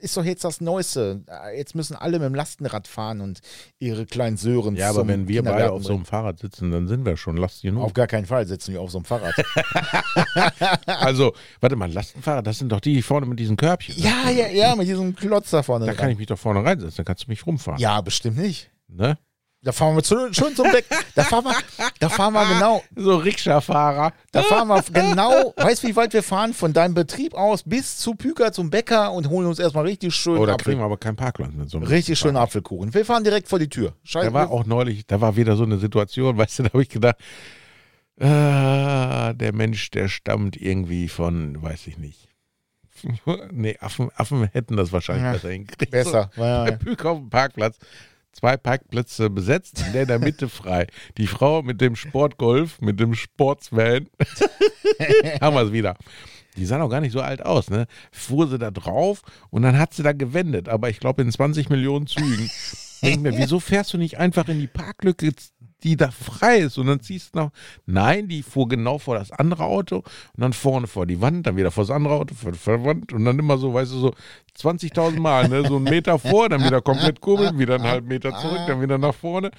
ist 0.00 0.16
doch 0.16 0.24
jetzt 0.24 0.44
das 0.44 0.60
Neueste. 0.60 1.24
Jetzt 1.56 1.74
müssen 1.74 1.96
alle 1.96 2.18
mit 2.18 2.26
dem 2.26 2.34
Lastenrad 2.34 2.86
fahren 2.88 3.20
und 3.20 3.40
ihre 3.80 4.06
kleinen 4.06 4.36
Sören 4.36 4.76
Ja, 4.76 4.90
aber 4.90 5.06
wenn 5.08 5.26
wir 5.28 5.42
beide 5.42 5.72
auf 5.72 5.82
so 5.84 5.94
einem 5.94 6.04
Fahrrad 6.04 6.38
sitzen, 6.38 6.70
dann 6.70 6.86
sind 6.88 7.04
wir 7.04 7.16
schon 7.16 7.36
last 7.36 7.62
genug. 7.62 7.82
Auf 7.84 7.92
gar 7.92 8.06
keinen 8.06 8.26
Fall 8.26 8.46
sitzen 8.46 8.72
wir 8.72 8.80
auf 8.80 8.90
so 8.90 8.98
einem 8.98 9.04
Fahrrad. 9.04 9.34
Also, 10.86 11.32
warte 11.60 11.76
mal, 11.76 11.90
Lastenfahrrad, 11.92 12.46
das 12.46 12.58
sind 12.58 12.70
doch 12.70 12.80
die, 12.80 12.94
die 12.94 13.02
vorne 13.02 13.26
mit 13.26 13.38
diesen 13.38 13.56
Körbchen. 13.56 13.96
ne? 13.96 14.02
ja, 14.02 14.30
ja, 14.30 14.46
ja, 14.48 14.76
mit 14.76 14.86
diesem 14.88 15.14
Klotz 15.14 15.50
da 15.50 15.62
vorne. 15.62 15.86
Da 15.86 15.92
dran. 15.92 16.00
kann 16.00 16.10
ich 16.10 16.18
mich 16.18 16.26
doch 16.26 16.38
vorne 16.38 16.64
reinsetzen, 16.64 16.96
dann 16.98 17.04
kannst 17.04 17.24
du 17.26 17.30
mich 17.30 17.46
rumfahren. 17.46 17.80
ja, 17.80 18.00
bestimmt 18.00 18.38
nicht. 18.38 18.70
Ne? 18.88 19.18
Da 19.64 19.70
fahren 19.70 19.94
wir 19.94 20.02
zu, 20.02 20.16
schön 20.34 20.56
zum 20.56 20.72
Beck. 20.72 20.84
Da 21.14 21.22
fahren 21.22 21.44
wir, 21.44 21.54
da 22.00 22.08
fahren 22.08 22.32
wir 22.32 22.44
genau, 22.52 22.82
So 22.96 23.16
Rikscha-Fahrer. 23.16 24.12
da 24.32 24.42
fahren 24.42 24.66
wir 24.66 24.82
genau, 24.92 25.54
weißt 25.56 25.84
du, 25.84 25.86
wie 25.88 25.94
weit 25.94 26.12
wir 26.14 26.24
fahren? 26.24 26.52
Von 26.52 26.72
deinem 26.72 26.94
Betrieb 26.94 27.34
aus 27.34 27.62
bis 27.64 27.96
zu 27.96 28.14
Püker 28.16 28.52
zum 28.52 28.70
Bäcker 28.70 29.12
und 29.12 29.28
holen 29.28 29.46
uns 29.46 29.60
erstmal 29.60 29.84
richtig 29.84 30.16
schön 30.16 30.36
Oh, 30.38 30.46
da 30.46 30.54
Apfel. 30.54 30.64
kriegen 30.72 30.80
wir 30.80 30.84
aber 30.86 30.96
keinen 30.96 31.14
Parkplatz 31.14 31.52
mit 31.52 31.70
so 31.70 31.78
einem 31.78 31.86
Richtig 31.86 32.18
schönen. 32.18 32.36
Apfelkuchen. 32.38 32.92
Wir 32.92 33.04
fahren 33.04 33.22
direkt 33.22 33.48
vor 33.48 33.60
die 33.60 33.68
Tür. 33.68 33.94
Scheiße. 34.02 34.26
Da 34.26 34.32
war 34.34 34.50
auch 34.50 34.66
neulich, 34.66 35.06
da 35.06 35.20
war 35.20 35.36
wieder 35.36 35.54
so 35.54 35.62
eine 35.62 35.78
Situation, 35.78 36.36
weißt 36.36 36.58
du, 36.58 36.62
da 36.64 36.68
habe 36.72 36.82
ich 36.82 36.88
gedacht, 36.88 37.16
ah, 38.20 39.32
der 39.34 39.52
Mensch, 39.54 39.90
der 39.90 40.08
stammt 40.08 40.56
irgendwie 40.56 41.08
von, 41.08 41.62
weiß 41.62 41.86
ich 41.86 41.98
nicht. 41.98 42.28
nee, 43.52 43.76
Affen, 43.80 44.10
Affen 44.16 44.44
hätten 44.52 44.76
das 44.76 44.92
wahrscheinlich 44.92 45.24
Ja, 45.24 45.32
besser 45.32 45.50
hingekriegt. 45.50 45.90
besser. 45.92 46.30
So, 46.36 46.42
Ja, 46.42 46.64
bei 46.64 46.70
ja. 46.70 46.76
Püker 46.76 47.10
auf 47.10 47.18
dem 47.18 47.30
Parkplatz. 47.30 47.78
Zwei 48.32 48.56
Parkplätze 48.56 49.30
besetzt, 49.30 49.84
der 49.92 50.02
in 50.02 50.08
der 50.08 50.18
Mitte 50.18 50.48
frei. 50.48 50.86
Die 51.18 51.26
Frau 51.26 51.62
mit 51.62 51.80
dem 51.80 51.96
Sportgolf, 51.96 52.80
mit 52.80 52.98
dem 52.98 53.14
Sportsvan. 53.14 54.08
Haben 55.40 55.56
wir 55.56 55.62
es 55.62 55.72
wieder. 55.72 55.96
Die 56.56 56.66
sah 56.66 56.78
noch 56.78 56.88
gar 56.88 57.00
nicht 57.00 57.12
so 57.12 57.20
alt 57.20 57.44
aus, 57.44 57.70
ne? 57.70 57.86
Fuhr 58.10 58.48
sie 58.48 58.58
da 58.58 58.70
drauf 58.70 59.22
und 59.50 59.62
dann 59.62 59.78
hat 59.78 59.94
sie 59.94 60.02
da 60.02 60.12
gewendet, 60.12 60.68
aber 60.68 60.90
ich 60.90 61.00
glaube 61.00 61.22
in 61.22 61.30
20 61.30 61.70
Millionen 61.70 62.06
Zügen. 62.06 62.50
Denk 63.02 63.22
mir, 63.22 63.36
wieso 63.36 63.58
fährst 63.58 63.92
du 63.94 63.98
nicht 63.98 64.18
einfach 64.18 64.48
in 64.48 64.60
die 64.60 64.66
Parklücke 64.66 65.32
die 65.82 65.96
da 65.96 66.10
frei 66.10 66.58
ist 66.58 66.78
und 66.78 66.86
dann 66.86 67.00
ziehst 67.00 67.34
du 67.34 67.40
noch. 67.40 67.50
Nein, 67.86 68.28
die 68.28 68.42
fuhr 68.42 68.68
genau 68.68 68.98
vor 68.98 69.16
das 69.16 69.30
andere 69.30 69.64
Auto 69.64 69.96
und 69.96 70.04
dann 70.36 70.52
vorne 70.52 70.86
vor 70.86 71.06
die 71.06 71.20
Wand, 71.20 71.46
dann 71.46 71.56
wieder 71.56 71.70
vor 71.70 71.84
das 71.84 71.90
andere 71.90 72.14
Auto, 72.14 72.34
vor 72.34 72.52
die 72.52 72.84
Wand 72.84 73.12
und 73.12 73.24
dann 73.24 73.38
immer 73.38 73.58
so, 73.58 73.74
weißt 73.74 73.92
du, 73.92 73.98
so 73.98 74.14
20.000 74.58 75.18
Mal, 75.18 75.48
ne? 75.48 75.66
so 75.66 75.76
einen 75.76 75.84
Meter 75.84 76.18
vor, 76.18 76.48
dann 76.48 76.62
wieder 76.62 76.82
komplett 76.82 77.20
kurbeln, 77.20 77.58
wieder 77.58 77.76
einen 77.76 77.84
halben 77.84 78.08
Meter 78.08 78.36
zurück, 78.36 78.60
dann 78.66 78.82
wieder 78.82 78.98
nach 78.98 79.14
vorne. 79.14 79.50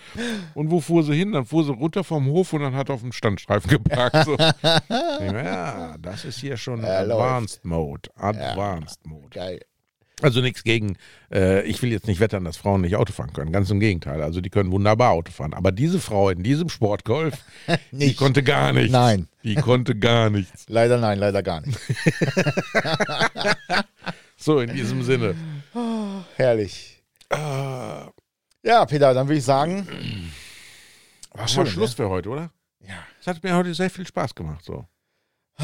Und 0.54 0.70
wo 0.72 0.80
fuhr 0.80 1.04
sie 1.04 1.16
hin? 1.16 1.32
Dann 1.32 1.46
fuhr 1.46 1.64
sie 1.64 1.72
runter 1.72 2.04
vom 2.04 2.28
Hof 2.28 2.54
und 2.54 2.62
dann 2.62 2.76
hat 2.76 2.90
auf 2.90 3.02
dem 3.02 3.12
Standstreifen 3.12 3.70
geparkt. 3.70 4.26
So. 4.26 4.38
ja, 4.90 5.96
das 6.00 6.26
ist 6.26 6.40
hier 6.40 6.58
schon 6.58 6.84
Ja, 6.84 7.00
Advanced 7.00 7.66
Mode. 7.66 8.10
Advanced 8.16 9.06
Mode. 9.06 9.30
Geil. 9.32 9.62
Also 10.24 10.42
nichts 10.42 10.64
gegen, 10.64 10.98
äh, 11.32 11.62
ich 11.64 11.82
will 11.82 11.92
jetzt 11.92 12.08
nicht 12.08 12.20
wettern, 12.20 12.46
dass 12.46 12.58
Frauen 12.58 12.82
nicht 12.82 12.96
Auto 12.96 13.12
fahren 13.14 13.34
können. 13.34 13.52
Ganz 13.52 13.70
im 13.70 13.80
Gegenteil. 13.80 14.22
Also 14.22 14.42
die 14.42 14.50
können 14.50 14.72
wunderbar 14.72 15.12
Auto 15.12 15.32
fahren. 15.32 15.54
Aber 15.54 15.72
diese 15.72 16.00
Frau 16.00 16.30
in 16.30 16.42
diesem 16.44 16.70
Sportgolf, 16.70 17.36
die 17.92 18.16
konnte 18.16 18.42
gar 18.42 18.74
nichts. 18.74 18.92
Nein. 18.92 19.28
Die 19.44 19.56
konnte 19.56 19.96
gar 19.96 20.30
nichts. 20.30 20.66
Leider 20.70 20.98
nein, 20.98 21.20
leider 21.20 21.44
gar 21.44 21.62
nicht. 21.62 21.78
So, 24.36 24.60
in 24.60 24.74
diesem 24.74 25.04
Sinne. 25.04 25.36
Herrlich. 26.36 27.02
Ah, 27.30 28.10
Ja, 28.62 28.86
Peter, 28.86 29.14
dann 29.14 29.28
würde 29.28 29.38
ich 29.38 29.46
sagen, 29.46 29.88
war 31.32 31.48
schön. 31.48 31.66
Schluss 31.66 31.94
für 31.94 32.10
heute, 32.10 32.28
oder? 32.30 32.42
Ne? 32.42 32.50
Ja. 32.90 32.96
Es 33.22 33.28
hat 33.28 33.42
mir 33.42 33.56
heute 33.56 33.74
sehr 33.74 33.90
viel 33.90 34.06
Spaß 34.06 34.36
gemacht. 34.36 34.66
So. 34.66 34.86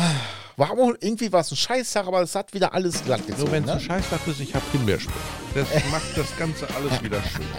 War 0.60 0.72
auch 0.72 0.94
irgendwie 1.00 1.32
was 1.32 1.52
ein 1.52 1.56
Scheißtag, 1.56 2.06
aber 2.06 2.22
es 2.22 2.36
hat 2.36 2.54
wieder 2.54 2.74
alles 2.74 3.02
glatt 3.06 3.22
Nur 3.22 3.38
gezogen. 3.38 3.52
wenn 3.54 3.64
es 3.64 3.68
Ne? 3.68 3.74
ein 3.76 3.80
Scheißtag 3.80 4.20
ist, 4.28 4.42
ich 4.42 4.54
habe 4.54 4.66
Himbeerspray. 4.74 5.14
Das 5.56 5.68
macht 5.92 6.18
das 6.18 6.36
Ganze 6.38 6.68
alles 6.76 7.02
wieder 7.02 7.22
schön. 7.24 7.46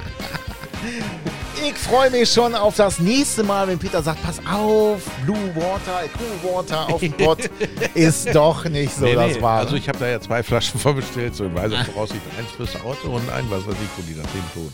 Ich 1.63 1.75
freue 1.75 2.09
mich 2.11 2.33
schon 2.33 2.55
auf 2.55 2.77
das 2.77 3.01
nächste 3.01 3.43
Mal, 3.43 3.69
wenn 3.69 3.79
Peter 3.79 4.03
sagt, 4.03 4.23
pass 4.23 4.39
auf, 4.51 5.03
Blue 5.27 5.55
Water, 5.55 6.01
Cool 6.19 6.51
Water 6.55 6.89
auf 6.89 7.01
dem 7.01 7.13
Pott 7.13 7.51
ist 7.95 8.35
doch 8.35 8.65
nicht 8.65 8.95
so 8.97 9.05
Nee, 9.05 9.15
das 9.15 9.35
nee, 9.35 9.43
Wahre. 9.43 9.61
Also 9.67 9.77
ich 9.77 9.87
habe 9.87 9.99
da 9.99 10.09
ja 10.09 10.19
zwei 10.23 10.43
Flaschen 10.43 10.81
vorbestellt, 10.81 11.35
so 11.35 11.45
in 11.45 11.55
Weise 11.55 11.77
voraussicht 11.85 12.23
eins 12.39 12.51
fürs 12.57 12.77
Auto 12.83 13.15
und 13.15 13.29
ein, 13.31 13.45
was 13.51 13.67
weiß 13.67 13.75
ich, 13.75 13.91
wo 13.99 14.03
die 14.09 14.15
das 14.15 14.33
hin 14.33 14.43
tun. 14.55 14.73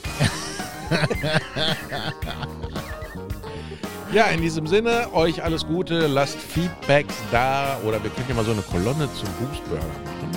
Ja, 4.17 4.25
in 4.29 4.41
diesem 4.41 4.67
Sinne, 4.67 5.09
euch 5.13 5.43
alles 5.45 5.67
Gute, 5.67 6.07
lasst 6.07 6.39
Feedbacks 6.39 7.15
da 7.31 7.79
oder 7.85 8.03
wir 8.03 8.09
können 8.11 8.27
ja 8.29 8.35
mal 8.35 8.45
so 8.47 8.53
eine 8.53 8.63
Kolonne 8.63 9.09
zum 9.15 9.29
Boostburger 9.39 9.83
machen. 9.85 10.31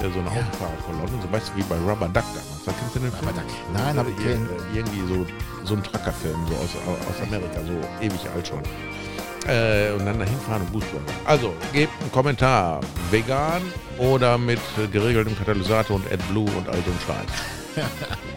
Ja, 0.00 0.08
so 0.10 0.20
eine 0.20 0.30
Autofahrerkolonne, 0.30 1.22
so 1.22 1.30
weißt 1.32 1.48
du, 1.50 1.58
wie 1.58 1.62
bei 1.64 1.74
Rubber 1.76 2.06
Duck 2.06 2.24
damals. 2.24 2.64
Da 2.64 2.72
kennst 2.78 2.94
du 2.94 3.00
den 3.00 3.12
Film? 3.12 3.28
Rubber 3.28 3.40
Duck. 3.42 3.50
Nein, 3.74 3.98
hab 3.98 4.06
ich 4.08 4.24
Ir- 4.24 4.48
Irgendwie 4.74 5.00
so, 5.12 5.26
so 5.64 5.74
ein 5.74 5.82
Truckerfilm, 5.82 6.38
so 6.48 6.54
aus, 6.54 6.70
aus 7.10 7.26
Amerika, 7.26 7.60
so 7.66 8.04
ewig 8.04 8.20
alt 8.34 8.48
schon. 8.48 8.62
Äh, 9.46 9.92
und 9.92 10.06
dann 10.06 10.18
dahin 10.18 10.38
fahren 10.40 10.62
und 10.62 10.72
Boostburger. 10.72 11.04
Also, 11.24 11.52
gebt 11.72 11.92
einen 12.00 12.12
Kommentar. 12.12 12.80
Vegan 13.10 13.62
oder 13.98 14.38
mit 14.38 14.60
geregeltem 14.92 15.36
Katalysator 15.36 15.96
und 15.96 16.10
AdBlue 16.12 16.50
und 16.56 16.68
all 16.68 16.76
so 16.76 16.90
ein 16.90 17.00
Scheiß. 17.06 17.84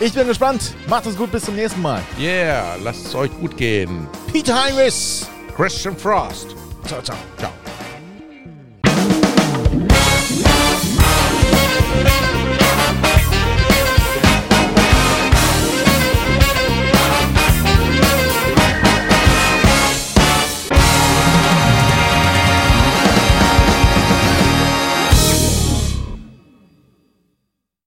Ich 0.00 0.12
bin 0.12 0.26
gespannt. 0.26 0.74
Macht 0.88 1.06
es 1.06 1.16
gut, 1.16 1.32
bis 1.32 1.44
zum 1.44 1.56
nächsten 1.56 1.82
Mal. 1.82 2.00
Yeah, 2.18 2.76
lasst 2.82 3.06
es 3.06 3.14
euch 3.14 3.30
gut 3.40 3.56
gehen. 3.56 4.06
Peter 4.32 4.62
Heinrichs. 4.64 5.28
Christian 5.56 5.96
Frost. 5.96 6.54
Ciao, 6.86 7.02
ciao. 7.02 7.16
Ciao. 7.36 7.50